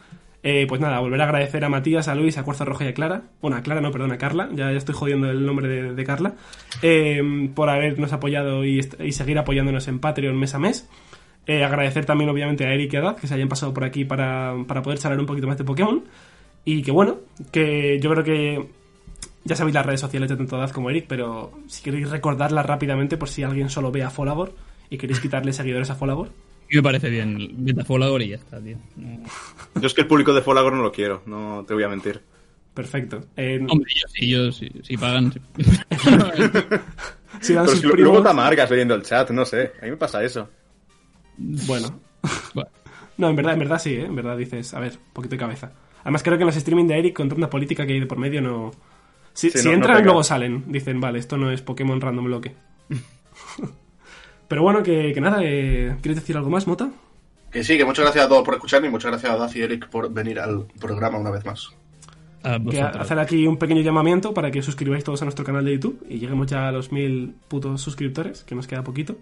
Eh, 0.45 0.67
pues 0.69 0.81
nada, 0.81 0.99
volver 1.01 1.21
a 1.21 1.25
agradecer 1.25 1.65
a 1.65 1.69
Matías, 1.69 2.09
a 2.09 2.15
Luis, 2.15 2.37
a 2.39 2.43
Cuarzo 2.45 2.65
Roja 2.65 2.85
y 2.85 2.89
a 2.89 2.95
Clara. 2.95 3.23
Bueno, 3.41 3.57
a 3.57 3.63
Clara 3.63 3.81
no, 3.81 3.91
perdón, 3.93 4.13
a 4.13 4.19
Carla. 4.19 4.49
Ya, 4.53 4.71
ya 4.71 4.77
estoy 4.79 4.95
jodiendo 4.95 5.31
el 5.31 5.45
nombre 5.45 5.69
de, 5.69 5.95
de 5.95 6.05
Carla. 6.05 6.35
Eh, 6.83 7.51
por 7.55 7.69
habernos 7.69 8.13
apoyado 8.13 8.65
y 8.65 8.83
seguir 9.13 9.39
apoyándonos 9.39 9.87
en 9.89 9.99
Patreon 10.01 10.37
mes 10.39 10.55
a 10.55 10.59
mes. 10.59 10.89
Eh, 11.47 11.65
agradecer 11.65 12.05
también 12.05 12.31
obviamente 12.31 12.65
a 12.65 12.73
Eric 12.73 12.93
y 12.93 12.97
a 12.97 13.01
Daz 13.01 13.21
que 13.21 13.27
se 13.27 13.35
hayan 13.35 13.49
pasado 13.49 13.75
por 13.75 13.83
aquí 13.85 14.05
para, 14.05 14.55
para 14.67 14.81
poder 14.83 14.99
charlar 14.99 15.19
un 15.21 15.27
poquito 15.27 15.47
más 15.47 15.59
de 15.59 15.65
Pokémon. 15.65 16.05
Y 16.65 16.83
que 16.83 16.91
bueno, 16.93 17.19
que 17.51 17.99
yo 18.01 18.11
creo 18.11 18.23
que 18.25 18.69
ya 19.45 19.57
sabéis 19.57 19.75
las 19.75 19.85
redes 19.85 20.01
sociales 20.01 20.31
de 20.31 20.37
tanto 20.37 20.57
Daz 20.57 20.73
como 20.73 20.89
Eric, 20.91 21.07
pero 21.09 21.53
si 21.67 21.83
queréis 21.83 22.09
recordarlas 22.11 22.65
rápidamente 22.65 23.17
por 23.17 23.29
si 23.29 23.43
alguien 23.43 23.69
solo 23.71 23.91
ve 23.91 24.05
a 24.05 24.11
Folagor 24.11 24.55
y 24.89 24.99
queréis 24.99 25.19
quitarle 25.21 25.53
seguidores 25.53 25.91
a 25.91 25.97
Folagor. 25.97 26.31
Y 26.71 26.77
me 26.77 26.83
parece 26.85 27.11
bien. 27.11 27.55
Metafolagor 27.65 28.23
y 28.23 28.29
ya 28.29 28.37
está, 28.37 28.61
tío. 28.61 28.77
No- 28.97 29.81
Yo 29.81 29.87
es 29.89 29.95
que 29.95 30.03
el 30.03 30.07
público 30.07 30.33
de 30.33 30.43
Folagor 30.43 30.73
no 30.73 30.83
lo 30.83 30.93
quiero, 30.93 31.23
no 31.27 31.65
te 31.67 31.75
voy 31.75 31.83
a 31.83 31.89
mentir. 31.89 32.21
Perfecto. 32.73 33.21
Eh, 33.37 33.59
Hombre, 33.69 33.91
yo 34.01 34.09
sí, 34.09 34.29
yo 34.31 34.53
sí, 34.53 34.71
sí 34.83 34.97
pagan. 34.97 35.33
sí. 35.33 35.41
si 37.41 37.55
dan 37.55 37.65
Pero 37.65 37.67
sus 37.67 37.81
si 37.81 37.87
primos- 37.89 37.99
luego 37.99 38.23
te 38.23 38.29
amargas 38.31 38.71
leyendo 38.71 38.95
el 38.95 39.03
chat, 39.03 39.31
no 39.31 39.45
sé. 39.45 39.73
A 39.81 39.85
mí 39.85 39.91
me 39.91 39.97
pasa 39.97 40.23
eso. 40.23 40.49
Bueno. 41.67 42.01
Bueno, 42.55 42.71
No, 43.19 43.29
en 43.29 43.37
verdad, 43.37 43.53
en 43.55 43.59
verdad 43.61 43.79
sí, 43.79 43.95
¿eh? 43.95 44.05
En 44.07 44.15
verdad 44.17 44.37
dices, 44.37 44.73
a 44.75 44.81
ver, 44.81 44.93
un 44.93 45.13
poquito 45.13 45.33
de 45.35 45.39
cabeza. 45.39 45.73
Además 46.03 46.23
creo 46.23 46.37
que 46.37 46.43
en 46.43 46.47
los 46.47 46.57
streaming 46.57 46.87
de 46.87 46.99
Eric, 46.99 47.17
con 47.17 47.29
tanta 47.29 47.49
política 47.51 47.87
que 47.87 47.93
hay 47.95 48.01
de 48.01 48.07
por 48.07 48.19
medio, 48.19 48.41
no... 48.43 48.71
Si, 49.35 49.51
Sí, 49.51 49.59
si 49.59 49.65
no- 49.65 49.71
no 49.73 49.77
entran, 49.77 50.05
luego 50.05 50.23
salen. 50.23 50.65
Dicen, 50.67 51.01
vale, 51.01 51.19
esto 51.19 51.37
no 51.39 51.51
es 51.51 51.63
Pokémon 51.63 52.01
Random 52.01 52.25
Bloque. 52.25 52.55
Pero 54.49 54.63
bueno, 54.63 54.83
que, 54.83 55.13
que 55.15 55.21
nada, 55.21 55.39
eh, 55.43 55.97
¿quieres 56.03 56.21
decir 56.21 56.37
algo 56.37 56.51
más, 56.51 56.67
Mota? 56.67 56.91
Que 57.51 57.65
sí, 57.65 57.77
que 57.77 57.85
muchas 57.85 58.05
gracias 58.05 58.27
a 58.27 58.29
todos 58.29 58.43
por 58.45 58.55
escucharme 58.55 58.89
y 58.89 58.91
muchas 58.91 59.11
gracias 59.11 59.33
a 59.33 59.37
Daz 59.37 59.55
y 59.57 59.63
Eric 59.63 59.89
por 59.89 60.13
venir 60.13 60.39
al 60.41 60.67
programa 60.81 61.19
una 61.19 61.31
vez 61.31 61.45
más. 61.45 61.71
hacer 63.01 63.19
aquí 63.19 63.47
un 63.47 63.57
pequeño 63.57 63.83
llamamiento 63.83 64.35
para 64.35 64.51
que 64.51 64.59
os 64.61 64.65
suscribáis 64.65 65.05
todos 65.05 65.23
a 65.23 65.25
nuestro 65.27 65.45
canal 65.45 65.65
de 65.65 65.73
YouTube 65.75 66.05
y 66.09 66.19
lleguemos 66.19 66.47
ya 66.49 66.69
a 66.69 66.73
los 66.73 66.93
mil 66.93 67.35
putos 67.49 67.81
suscriptores, 67.81 68.43
que 68.45 68.55
nos 68.55 68.67
queda 68.67 68.83
poquito. 68.83 69.17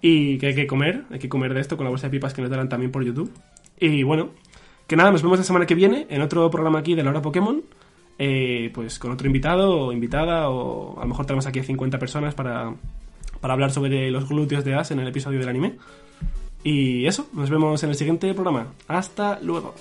Y 0.00 0.38
que 0.38 0.48
hay 0.48 0.54
que 0.54 0.66
comer, 0.66 1.04
hay 1.10 1.18
que 1.18 1.28
comer 1.28 1.54
de 1.54 1.60
esto 1.60 1.76
con 1.76 1.84
la 1.84 1.90
bolsa 1.90 2.06
de 2.06 2.10
pipas 2.10 2.34
que 2.34 2.42
nos 2.42 2.50
darán 2.50 2.68
también 2.68 2.92
por 2.92 3.04
YouTube. 3.04 3.32
Y 3.78 4.02
bueno, 4.02 4.30
que 4.86 4.96
nada, 4.96 5.10
nos 5.10 5.22
vemos 5.22 5.38
la 5.38 5.44
semana 5.44 5.66
que 5.66 5.74
viene 5.74 6.06
en 6.10 6.22
otro 6.22 6.50
programa 6.50 6.78
aquí 6.78 6.94
de 6.94 7.02
la 7.02 7.10
hora 7.10 7.22
Pokémon. 7.22 7.62
eh, 8.18 8.70
pues 8.72 8.98
con 8.98 9.12
otro 9.12 9.26
invitado 9.26 9.86
o 9.86 9.92
invitada, 9.92 10.48
o 10.48 10.98
a 10.98 11.02
lo 11.02 11.08
mejor 11.08 11.26
tenemos 11.26 11.46
aquí 11.46 11.58
a 11.58 11.64
50 11.64 11.98
personas 11.98 12.34
para, 12.34 12.74
para 13.40 13.54
hablar 13.54 13.70
sobre 13.70 14.10
los 14.10 14.28
glúteos 14.28 14.64
de 14.64 14.74
Ash 14.74 14.92
en 14.92 15.00
el 15.00 15.08
episodio 15.08 15.38
del 15.38 15.48
anime. 15.48 15.76
Y 16.64 17.06
eso, 17.06 17.28
nos 17.32 17.50
vemos 17.50 17.82
en 17.84 17.90
el 17.90 17.96
siguiente 17.96 18.32
programa. 18.34 18.72
Hasta 18.88 19.38
luego. 19.40 19.74